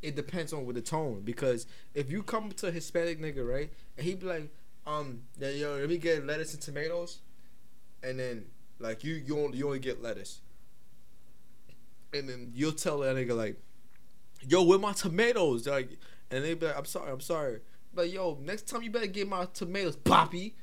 It 0.02 0.14
depends 0.14 0.52
on 0.52 0.64
with 0.64 0.76
the 0.76 0.82
tone 0.82 1.22
because 1.24 1.66
if 1.94 2.12
you 2.12 2.22
come 2.22 2.52
to 2.52 2.68
a 2.68 2.70
Hispanic 2.70 3.20
nigga, 3.20 3.44
right, 3.44 3.72
and 3.98 4.06
he 4.06 4.14
be 4.14 4.24
like, 4.24 4.52
um, 4.86 5.22
yo, 5.40 5.78
let 5.80 5.88
me 5.88 5.98
get 5.98 6.24
lettuce 6.24 6.54
and 6.54 6.62
tomatoes, 6.62 7.22
and 8.04 8.20
then 8.20 8.44
like 8.78 9.02
you 9.02 9.14
you 9.14 9.36
only 9.40 9.58
you 9.58 9.66
only 9.66 9.80
get 9.80 10.00
lettuce, 10.00 10.40
and 12.12 12.28
then 12.28 12.52
you'll 12.54 12.70
tell 12.70 12.98
that 12.98 13.16
nigga 13.16 13.36
like, 13.36 13.56
yo, 14.46 14.62
where 14.62 14.78
my 14.78 14.92
tomatoes? 14.92 15.66
Like, 15.66 15.88
and 16.30 16.44
they 16.44 16.54
be 16.54 16.66
like, 16.66 16.78
I'm 16.78 16.84
sorry, 16.84 17.10
I'm 17.10 17.20
sorry, 17.20 17.62
but 17.92 18.10
yo, 18.10 18.38
next 18.40 18.68
time 18.68 18.84
you 18.84 18.92
better 18.92 19.08
get 19.08 19.26
my 19.26 19.46
tomatoes, 19.46 19.96
poppy. 19.96 20.54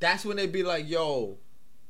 That's 0.00 0.24
when 0.24 0.36
they 0.38 0.48
be 0.48 0.64
like, 0.64 0.88
yo, 0.88 1.38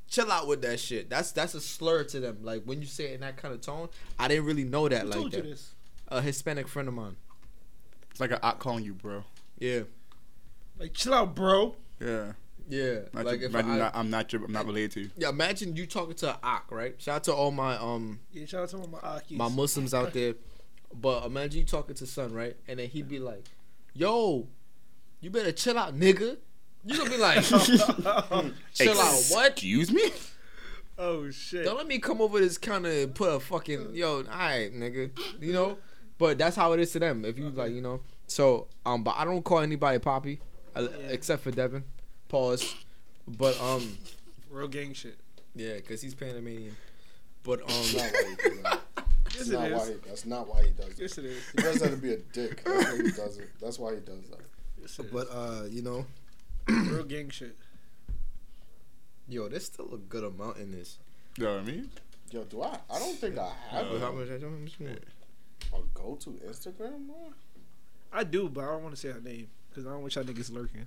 chill 0.09 0.31
out 0.31 0.47
with 0.47 0.63
that 0.63 0.79
shit. 0.81 1.09
That's 1.11 1.33
that's 1.33 1.55
a 1.55 1.61
slur 1.61 2.05
to 2.05 2.21
them. 2.21 2.39
Like 2.43 2.63
when 2.65 2.81
you 2.81 2.87
say 2.87 3.07
it 3.07 3.15
in 3.15 3.21
that 3.21 3.37
kind 3.37 3.55
of 3.55 3.61
tone, 3.61 3.89
I 4.19 4.29
didn't 4.29 4.45
really 4.45 4.65
know 4.65 4.89
that 4.89 5.03
Who 5.03 5.09
like 5.09 5.19
told 5.19 5.33
you 5.35 5.43
that. 5.43 5.49
this? 5.49 5.75
A 6.09 6.21
Hispanic 6.21 6.69
friend 6.69 6.89
of 6.89 6.95
mine. 6.95 7.17
It's 8.11 8.21
like 8.21 8.31
a 8.31 8.45
op 8.45 8.59
calling 8.59 8.85
you, 8.85 8.95
bro. 8.95 9.25
Yeah, 9.59 9.81
Like 10.79 10.93
chill 10.95 11.15
out, 11.15 11.35
bro. 11.35 11.77
Yeah. 12.01 12.33
yeah. 12.69 13.01
Not 13.13 13.25
like 13.25 13.41
your- 13.41 13.49
if 13.49 13.55
I'm, 13.57 13.71
I, 13.71 13.79
not, 13.79 13.97
I'm 13.97 14.11
not 14.11 14.33
your, 14.33 14.45
I'm 14.45 14.53
not 14.53 14.67
related 14.67 14.91
to 14.93 15.01
you. 15.03 15.11
yeah, 15.17 15.29
imagine 15.31 15.75
you 15.77 15.87
talking 15.87 16.15
to 16.17 16.31
an 16.31 16.37
Ak, 16.43 16.71
right? 16.71 16.95
Shout 17.01 17.17
out 17.17 17.25
to 17.25 17.35
all 17.35 17.51
my 17.51 17.77
um 17.77 18.21
Yeah, 18.33 18.47
shout 18.47 18.63
out 18.65 18.69
to 18.71 18.77
all 18.79 18.87
my 18.89 18.99
Akis. 18.99 19.37
my 19.37 19.49
Muslims 19.49 19.95
out 19.95 20.13
there. 20.13 20.35
But 20.95 21.25
imagine 21.25 21.61
you 21.61 21.67
talking 21.67 21.95
to 21.97 22.07
son, 22.07 22.33
right? 22.33 22.57
And 22.69 22.79
then 22.79 22.89
he'd 22.89 23.09
be 23.09 23.19
like, 23.19 23.45
"Yo, 23.95 24.47
you 25.21 25.31
better 25.31 25.51
chill 25.51 25.77
out, 25.79 25.99
nigga." 25.99 26.37
You 26.85 26.99
gonna 26.99 27.11
be 27.11 27.17
like, 27.17 27.43
"Chill 28.75 29.01
out, 29.01 29.23
what?" 29.31 29.53
Excuse 29.53 29.93
me? 29.93 30.11
oh 30.99 31.31
shit. 31.31 31.65
Don't 31.65 31.77
let 31.77 31.87
me 31.87 31.99
come 31.99 32.21
over 32.21 32.39
this 32.39 32.59
kind 32.59 32.87
of 32.87 33.15
put 33.15 33.31
a 33.33 33.41
fucking 33.41 33.95
yo, 33.95 34.17
all 34.19 34.23
right, 34.25 34.73
nigga. 34.73 35.11
You 35.41 35.53
know, 35.53 35.79
but 36.19 36.39
that's 36.39 36.57
how 36.57 36.73
it 36.73 36.81
is 36.81 36.93
to 36.93 36.99
them. 36.99 37.25
If 37.25 37.39
you 37.39 37.51
like, 37.51 37.73
you 37.73 37.81
know. 37.81 38.01
So, 38.27 38.69
um, 38.87 39.03
but 39.03 39.17
I 39.17 39.25
don't 39.25 39.43
call 39.43 39.61
anybody 39.61 39.99
poppy, 39.99 40.41
uh, 40.75 40.89
except 41.09 41.43
for 41.43 41.51
Devin. 41.51 41.85
Pause. 42.29 42.75
But 43.27 43.61
um, 43.61 43.97
Real 44.51 44.69
gang 44.69 44.93
shit. 44.93 45.17
yeah, 45.55 45.79
cause 45.81 46.01
he's 46.03 46.15
Panamanian. 46.15 46.77
But 47.43 47.61
um, 47.63 47.67
not 47.69 48.13
why 48.13 48.35
he 48.43 48.49
do 48.51 48.63
that. 48.63 48.81
Yes, 49.35 49.49
That's 49.49 49.49
not 49.49 49.71
why 49.71 49.87
he, 49.87 49.95
that's 50.07 50.27
not 50.27 50.49
why 50.49 50.63
he 50.65 50.71
does 50.71 50.89
it. 50.91 50.99
Yes, 50.99 51.19
it 51.19 51.25
is. 51.25 51.43
He 51.51 51.63
does 51.63 51.81
that 51.81 51.91
to 51.91 51.97
be 51.97 52.13
a 52.13 52.19
dick. 52.19 52.63
That's 52.65 52.87
why 52.87 52.97
he 52.97 53.11
does 53.11 53.39
it. 53.39 53.51
That's 53.61 53.79
why 53.79 53.95
he 53.95 54.01
does 54.01 54.29
that. 54.31 54.41
Yes, 54.81 55.01
but 55.13 55.29
uh, 55.33 55.65
you 55.69 55.83
know, 55.83 56.07
real 56.69 57.05
gang 57.05 57.31
shit. 57.31 57.57
yo, 59.29 59.49
there's 59.49 59.67
still 59.67 59.93
a 59.95 59.99
good 59.99 60.25
amount 60.25 60.59
in 60.59 60.73
this. 60.73 60.99
You 61.37 61.45
know 61.45 61.53
what 61.55 61.63
I 61.63 61.65
mean? 61.65 61.91
Yo, 62.31 62.45
do 62.45 62.63
I? 62.63 62.79
I 62.91 62.99
don't 62.99 63.17
think 63.17 63.39
I 63.39 63.51
have 63.71 63.89
But 63.91 64.01
how 64.01 64.09
a, 64.09 64.13
much? 64.13 64.29
How 64.29 64.49
much 64.49 64.81
more? 64.81 64.91
a 64.91 65.83
go 65.95 66.17
to 66.21 66.31
Instagram. 66.49 67.07
Bro. 67.07 67.33
I 68.13 68.25
do, 68.25 68.49
but 68.49 68.63
I 68.63 68.67
don't 68.73 68.83
want 68.83 68.95
to 68.95 69.01
say 69.01 69.11
her 69.11 69.21
name 69.21 69.49
because 69.71 69.87
I 69.87 69.91
don't 69.91 70.01
want 70.03 70.15
y'all 70.15 70.25
niggas 70.25 70.53
lurking. 70.53 70.87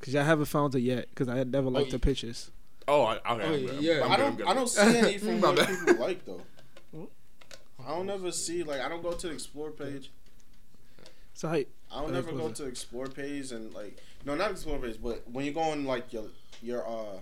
Cause 0.00 0.14
y'all 0.14 0.22
haven't 0.24 0.44
found 0.46 0.72
her 0.74 0.78
yet. 0.78 1.12
Cause 1.16 1.28
I 1.28 1.42
never 1.42 1.68
liked 1.70 1.88
Oh, 1.88 1.92
her 1.92 1.98
pictures. 1.98 2.50
Oh, 2.86 3.02
I, 3.02 3.14
okay. 3.16 3.22
Oh, 3.26 3.32
I'm 3.32 3.66
good. 3.66 3.80
yeah. 3.82 4.04
I'm 4.04 4.12
I 4.12 4.16
good, 4.16 4.24
I'm 4.24 4.30
don't. 4.30 4.36
good. 4.36 4.46
I 4.46 4.54
don't 4.54 4.68
see 4.68 4.98
any 4.98 5.18
from 5.18 5.40
what 5.40 5.56
bad. 5.56 5.68
people 5.68 5.94
like 5.96 6.24
though. 6.24 6.40
I 7.84 7.90
don't 7.90 8.08
ever 8.10 8.30
see 8.30 8.62
like 8.62 8.80
I 8.80 8.88
don't 8.88 9.02
go 9.02 9.12
to 9.12 9.26
the 9.28 9.32
explore 9.32 9.70
page. 9.72 10.10
So 11.34 11.48
I, 11.48 11.66
I 11.90 12.02
don't 12.02 12.14
ever 12.14 12.32
go 12.32 12.50
to 12.50 12.64
explore 12.66 13.06
page 13.06 13.52
and 13.52 13.72
like 13.74 13.98
no 14.24 14.34
not 14.34 14.50
explore 14.50 14.78
page 14.78 14.98
but 15.02 15.22
when 15.30 15.44
you 15.44 15.52
go 15.52 15.60
on 15.60 15.84
like 15.84 16.12
your 16.12 16.24
your 16.62 16.86
uh 16.86 17.18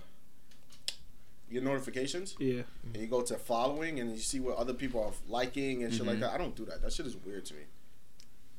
your 1.49 1.63
notifications 1.63 2.35
yeah. 2.41 2.63
and 2.93 2.97
you 2.97 3.07
go 3.07 3.23
to 3.23 3.35
following 3.37 4.01
and 4.01 4.11
you 4.11 4.19
see 4.19 4.41
what 4.41 4.57
other 4.57 4.75
people 4.75 5.01
are 5.03 5.13
liking 5.29 5.85
and 5.85 5.95
shit 5.95 6.05
like 6.05 6.17
Mhm. 6.17 6.21
that. 6.21 6.33
I 6.33 6.39
don't 6.39 6.57
do 6.57 6.65
that. 6.65 6.83
That 6.83 6.93
shit 6.93 7.07
is 7.07 7.17
weird 7.17 7.45
to 7.47 7.55
me. 7.55 7.61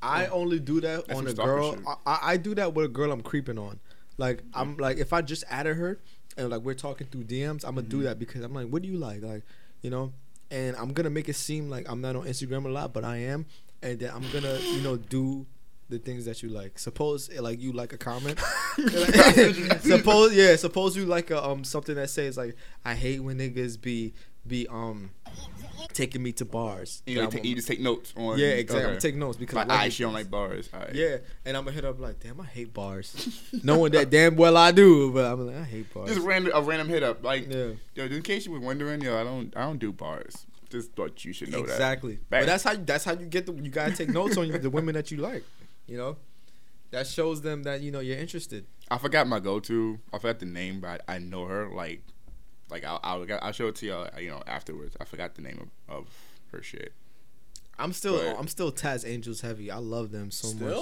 I 0.02 0.28
only 0.28 0.60
do 0.60 0.80
that 0.82 1.08
That's 1.08 1.20
on 1.20 1.28
a 1.28 1.34
girl. 1.34 1.76
I, 1.86 1.96
I 2.06 2.20
I 2.34 2.38
do 2.38 2.56
that 2.56 2.74
with 2.74 2.86
a 2.86 2.90
girl 2.90 3.12
I'm 3.12 3.22
creeping 3.22 3.58
on. 3.58 3.80
Like 4.18 4.44
I'm 4.54 4.78
like 4.78 4.98
if 4.98 5.12
I 5.12 5.22
just 5.22 5.44
added 5.50 5.76
her 5.78 6.00
and 6.38 6.50
like 6.50 6.62
we're 6.62 6.76
talking 6.76 7.08
through 7.08 7.24
DMs, 7.26 7.66
I'm 7.66 7.76
gonna 7.76 7.88
do 7.88 8.04
that 8.04 8.20
because 8.20 8.42
I'm 8.44 8.54
like, 8.54 8.68
what 8.68 8.84
do 8.84 8.88
you 8.88 8.98
like? 8.98 9.22
Like, 9.22 9.44
you 9.82 9.90
know, 9.90 10.14
and 10.50 10.76
I'm 10.78 10.94
gonna 10.94 11.10
make 11.10 11.28
it 11.28 11.36
seem 11.36 11.70
like 11.70 11.90
I'm 11.90 12.00
not 12.00 12.16
on 12.16 12.24
Instagram 12.24 12.66
a 12.66 12.70
lot, 12.70 12.94
but 12.94 13.04
I 13.04 13.18
am, 13.18 13.48
and 13.82 14.00
then 14.00 14.12
I'm 14.14 14.24
gonna 14.32 14.58
you 14.60 14.82
know 14.82 14.96
do 14.98 15.46
the 15.90 16.00
things 16.00 16.26
that 16.26 16.44
you 16.44 16.50
like. 16.50 16.78
Suppose 16.80 17.30
eh, 17.36 17.40
like 17.42 17.62
you 17.62 17.72
like 17.74 17.94
a 17.94 17.98
comment. 18.10 18.40
suppose 19.82 20.36
yeah. 20.36 20.56
Suppose 20.56 20.96
you 20.98 21.06
like 21.06 21.32
a 21.32 21.44
um 21.44 21.64
something 21.64 21.96
that 21.96 22.10
says 22.10 22.38
like 22.38 22.56
I 22.86 22.94
hate 22.96 23.20
when 23.22 23.38
niggas 23.38 23.80
be 23.82 24.14
be 24.46 24.68
um 24.68 25.12
taking 25.94 26.22
me 26.24 26.32
to 26.34 26.46
bars. 26.46 27.02
You, 27.06 27.22
know, 27.22 27.30
take, 27.30 27.44
you 27.44 27.56
just 27.56 27.68
take 27.68 27.80
notes 27.80 28.14
on. 28.16 28.38
yeah, 28.40 28.48
exactly. 28.48 28.84
I'm 28.86 28.90
Okay. 28.92 29.00
taking 29.00 29.20
notes 29.20 29.38
because 29.38 29.56
Like, 29.56 29.68
I 29.68 29.70
like 29.70 29.80
I 29.80 29.84
it. 29.84 29.88
actually 29.88 30.04
don't 30.06 30.14
like 30.14 30.30
bars. 30.30 30.70
All 30.74 30.80
right. 30.80 30.96
Yeah, 30.96 31.18
and 31.46 31.58
I'm 31.58 31.64
gonna 31.64 31.76
hit 31.76 31.86
up 31.86 32.00
like, 32.00 32.20
damn, 32.20 32.40
I 32.40 32.46
hate 32.46 32.74
bars, 32.74 33.44
knowing 33.64 33.92
that 33.94 34.10
damn 34.10 34.36
well 34.36 34.56
I 34.58 34.72
do, 34.72 35.12
but 35.12 35.26
I'm 35.26 35.46
like, 35.48 35.56
I 35.56 35.64
hate 35.64 35.94
bars. 35.94 36.10
Just 36.10 36.22
random, 36.26 36.52
a 36.56 36.62
random 36.62 36.88
hit 36.90 37.04
up. 37.04 37.24
Like, 37.24 37.52
Yeah, 37.52 37.72
yo, 37.96 38.06
in 38.06 38.22
case 38.22 38.46
you 38.46 38.52
were 38.52 38.60
wondering, 38.60 39.02
yo, 39.02 39.20
I 39.20 39.24
don't, 39.24 39.56
I 39.58 39.62
don't 39.64 39.80
do 39.80 39.92
bars. 39.92 40.46
Just 40.70 40.92
thought 40.94 41.24
you 41.26 41.32
should 41.34 41.50
know 41.50 41.62
that. 41.66 41.72
exactly. 41.74 42.20
But 42.30 42.46
that's 42.46 42.64
how 42.64 42.76
that's 42.76 43.06
how 43.06 43.14
you 43.14 43.26
get 43.26 43.46
the 43.46 43.54
you 43.54 43.70
gotta 43.70 43.96
take 43.96 44.10
notes 44.10 44.36
on 44.38 44.50
the 44.50 44.70
women 44.70 44.96
that 44.96 45.12
you 45.12 45.18
like. 45.18 45.44
You 45.88 45.98
know, 45.98 46.18
that 46.92 47.08
shows 47.08 47.42
them 47.42 47.64
that 47.64 47.82
you 47.82 47.92
know 47.92 48.00
you're 48.00 48.18
interested. 48.18 48.66
I 48.90 48.98
forgot 48.98 49.28
my 49.28 49.40
go-to. 49.40 50.00
I 50.14 50.18
forgot 50.20 50.40
the 50.40 50.46
name, 50.46 50.80
but 50.80 51.02
I 51.08 51.20
know 51.20 51.46
her. 51.46 51.70
Like, 51.70 52.04
like 52.70 52.86
I'll, 52.86 53.00
I'll, 53.04 53.26
I'll 53.42 53.52
show 53.52 53.68
it 53.68 53.76
to 53.76 53.86
y'all. 53.86 54.10
You 54.20 54.30
know, 54.30 54.44
afterwards. 54.48 54.96
I 55.00 55.06
forgot 55.06 55.36
the 55.36 55.42
name 55.42 55.70
of, 55.90 55.96
of 55.98 56.08
her 56.52 56.62
shit. 56.62 56.94
I'm 57.80 57.94
still 57.94 58.18
But- 58.18 58.40
I'm 58.40 58.48
still 58.48 58.72
Taz 58.72 59.08
Angels 59.08 59.42
heavy. 59.42 59.70
I 59.72 59.78
love 59.78 60.12
them 60.12 60.32
so 60.32 60.54
much. 60.54 60.74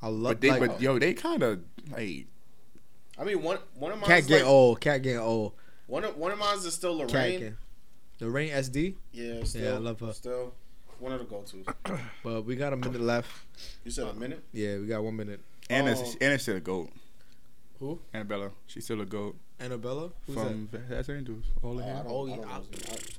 I 0.00 0.08
love. 0.08 0.32
But 0.32 0.40
they, 0.40 0.50
like, 0.50 0.60
but 0.60 0.80
yo, 0.80 0.98
they 0.98 1.14
kind 1.14 1.42
of 1.42 1.60
like. 1.90 2.26
I 3.20 3.24
mean 3.24 3.42
one 3.42 3.58
one 3.74 3.90
of 3.90 3.98
mine 3.98 4.08
cat 4.08 4.20
is 4.20 4.26
get 4.26 4.42
like, 4.42 4.50
old. 4.50 4.80
Cat 4.80 5.02
get 5.02 5.16
old. 5.16 5.54
one 5.88 6.04
of 6.04 6.16
one 6.16 6.30
of 6.30 6.38
mine 6.38 6.56
is 6.58 6.72
still 6.72 6.98
Cat 7.00 7.12
Lorraine. 7.12 7.56
The 8.18 8.28
Rain 8.28 8.50
SD, 8.50 8.96
Yeah, 9.12 9.44
still, 9.44 9.76
I 9.76 9.78
love 9.78 10.00
her. 10.00 10.12
Still, 10.12 10.52
one 11.00 11.12
of 11.12 11.18
the 11.18 11.24
go 11.24 11.42
tos. 11.42 11.98
but 12.24 12.44
we 12.44 12.56
got 12.56 12.72
a 12.72 12.76
minute 12.76 13.00
left. 13.00 13.30
You 13.84 13.90
said 13.90 14.06
a 14.08 14.14
minute. 14.14 14.42
Yeah, 14.52 14.78
we 14.78 14.86
got 14.86 15.02
one 15.02 15.16
minute. 15.16 15.40
Anna's 15.70 16.00
Oh. 16.02 16.14
Anna's 16.20 16.42
still 16.42 16.56
a 16.56 16.60
goat. 16.60 16.90
Who? 17.80 18.00
Annabella, 18.12 18.50
she's 18.66 18.84
still 18.84 19.00
a 19.00 19.04
goat 19.06 19.36
Annabella? 19.60 20.10
Who's 20.26 20.34
from 20.36 20.68
Taz 20.68 21.16
Angels. 21.16 21.44
All 21.62 21.74
the 21.76 21.84
Oh, 21.84 21.86
I 21.86 21.92
don't- 21.92 22.06
Oh, 22.08 22.26
I 22.26 22.30
yeah, 22.30 22.36
don't 22.36 22.44
I- 22.46 22.58
know. 22.58 22.64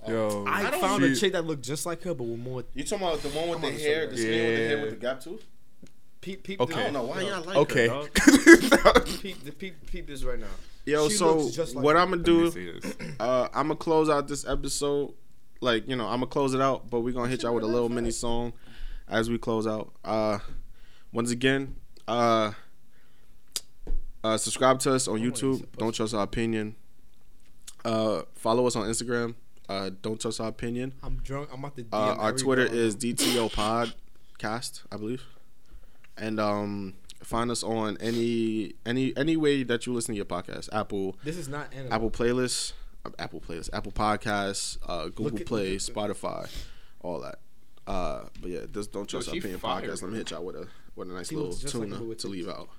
I- 0.07 0.11
Yo, 0.11 0.45
I, 0.47 0.67
I 0.67 0.71
don't 0.71 0.81
found 0.81 1.03
a 1.03 1.15
chick 1.15 1.33
that 1.33 1.45
looked 1.45 1.63
just 1.63 1.85
like 1.85 2.01
her, 2.03 2.13
but 2.13 2.23
with 2.25 2.39
more. 2.39 2.63
You 2.73 2.83
talking 2.83 3.07
about 3.07 3.21
the 3.21 3.29
one 3.29 3.49
with 3.49 3.57
I'm 3.57 3.61
the 3.63 3.71
hair, 3.71 4.07
the 4.07 4.17
subway. 4.17 4.31
skin 4.33 4.47
with 4.49 4.57
the 4.57 4.67
hair 4.67 4.81
with 4.81 4.89
the 4.91 4.95
gap 4.95 5.21
tooth? 5.21 5.45
Peep, 6.21 6.43
peep. 6.43 6.59
Okay. 6.59 6.73
I 6.79 6.83
don't 6.85 6.93
know 6.93 7.03
why 7.03 7.21
y'all 7.21 7.41
like 7.43 7.55
okay. 7.57 7.87
her, 7.87 8.07
dog. 8.83 9.05
Peep, 9.21 9.43
the 9.45 9.51
peep, 9.53 9.85
peep 9.89 10.07
this 10.07 10.23
right 10.23 10.39
now. 10.39 10.47
Yo, 10.85 11.07
She 11.07 11.15
so 11.15 11.49
just 11.49 11.75
like 11.75 11.83
what 11.85 11.95
her. 11.95 12.01
I'm 12.01 12.09
gonna 12.09 12.23
do? 12.23 12.51
Uh, 13.19 13.47
I'm 13.53 13.67
gonna 13.67 13.75
close 13.77 14.09
out 14.09 14.27
this 14.27 14.45
episode. 14.45 15.13
Like 15.61 15.87
you 15.87 15.95
know, 15.95 16.05
I'm 16.05 16.19
gonna 16.19 16.27
close 16.27 16.53
it 16.53 16.61
out, 16.61 16.89
but 16.89 17.01
we're 17.01 17.13
gonna 17.13 17.29
hit 17.29 17.43
y'all 17.43 17.53
with 17.53 17.63
a 17.63 17.67
little 17.67 17.89
mini 17.89 18.11
song 18.11 18.53
as 19.07 19.29
we 19.29 19.37
close 19.37 19.67
out. 19.67 19.93
Uh, 20.05 20.39
once 21.11 21.31
again, 21.31 21.75
uh, 22.07 22.51
uh, 24.23 24.37
subscribe 24.37 24.79
to 24.79 24.93
us 24.93 25.07
on 25.07 25.19
YouTube. 25.19 25.65
Don't 25.77 25.93
trust 25.93 26.13
our 26.13 26.23
opinion. 26.23 26.75
Uh, 27.83 28.23
follow 28.35 28.67
us 28.67 28.75
on 28.75 28.87
Instagram. 28.87 29.35
Uh, 29.67 29.91
don't 30.01 30.19
trust 30.19 30.41
our 30.41 30.47
opinion. 30.47 30.93
I'm 31.03 31.17
drunk. 31.17 31.49
I'm 31.53 31.59
about 31.59 31.75
to. 31.77 31.85
Uh, 31.91 32.15
our 32.17 32.33
Twitter 32.33 32.67
girl. 32.67 32.77
is 32.77 32.95
DTO 32.95 33.51
Podcast, 33.51 34.83
I 34.91 34.97
believe, 34.97 35.23
and 36.17 36.39
um, 36.39 36.95
find 37.23 37.51
us 37.51 37.63
on 37.63 37.97
any 38.01 38.73
any 38.85 39.15
any 39.15 39.37
way 39.37 39.63
that 39.63 39.85
you 39.85 39.93
listen 39.93 40.13
to 40.13 40.17
your 40.17 40.25
podcast. 40.25 40.69
Apple, 40.73 41.15
This 41.23 41.37
is 41.37 41.47
not 41.47 41.73
Annabelle. 41.73 41.93
Apple 41.93 42.11
Playlists, 42.11 42.73
Apple 43.17 43.41
Playlists, 43.41 43.69
Apple 43.73 43.91
Podcasts, 43.91 44.77
uh, 44.87 45.05
Google 45.07 45.39
at- 45.39 45.45
Play, 45.45 45.75
Spotify, 45.77 46.49
all 47.01 47.19
that. 47.21 47.39
Uh, 47.87 48.25
but 48.41 48.51
yeah, 48.51 48.59
just 48.71 48.91
don't 48.91 49.07
trust 49.09 49.29
our 49.29 49.33
she 49.33 49.39
opinion 49.39 49.59
fire, 49.59 49.81
podcast. 49.81 50.01
Let 50.03 50.11
me 50.11 50.17
hit 50.17 50.31
y'all 50.31 50.43
with 50.45 50.55
a 50.55 50.67
with 50.95 51.09
a 51.09 51.13
nice 51.13 51.29
She 51.29 51.35
little 51.35 51.49
looks 51.49 51.61
just 51.61 51.73
like 51.75 51.85
tuna 51.85 51.97
her 51.97 52.03
with 52.05 52.19
to 52.19 52.27
leave 52.27 52.47
out. 52.49 52.69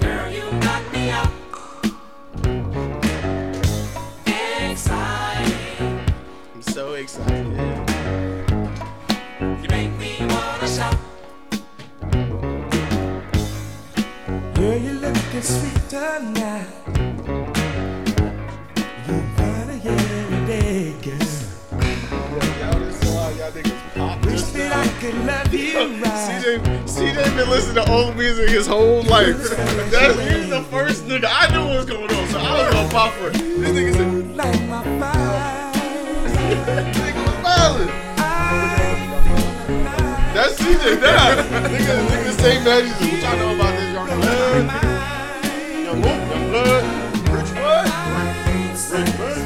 Girl, 0.00 0.30
you 0.30 0.42
got 0.60 0.92
me 0.92 1.10
up. 1.10 1.32
Excited. 4.26 6.12
I'm 6.54 6.62
so 6.62 6.94
excited. 6.94 7.51
CJ, 26.92 27.36
been 27.36 27.50
listening 27.50 27.84
to 27.84 27.90
old 27.90 28.16
music 28.16 28.50
his 28.50 28.68
whole 28.68 29.02
life. 29.02 29.36
That's 29.90 30.18
he's 30.20 30.48
the 30.48 30.62
first 30.70 31.06
nigga. 31.06 31.26
I 31.28 31.52
knew 31.52 31.66
what 31.66 31.76
was 31.76 31.86
going 31.86 32.04
on, 32.04 32.28
so 32.28 32.38
I 32.38 32.62
was 32.62 32.74
gonna 32.74 32.88
pop 32.88 33.12
for 33.14 33.28
it. 33.28 33.32
This 33.32 33.70
nigga 33.70 33.94
said, 33.94 34.36
Like 34.36 34.62
my 34.68 34.82
fire. 35.00 35.72
nigga 36.92 37.26
was 37.26 37.34
violent. 37.42 37.90
That's 40.34 40.54
CJ. 40.60 41.00
Nah, 41.00 41.34
nigga, 41.68 41.94
nigga, 42.06 42.24
the 42.26 42.32
same 42.32 42.62
magic. 42.62 42.92
What 43.00 43.22
y'all 43.22 43.36
know 43.38 43.54
about 43.56 43.74
this, 43.76 43.92
young 43.92 44.20
man? 44.20 45.11
Bridgewood. 46.52 46.84
Bridgewood. 47.24 47.86
Bridgewood. 48.90 49.41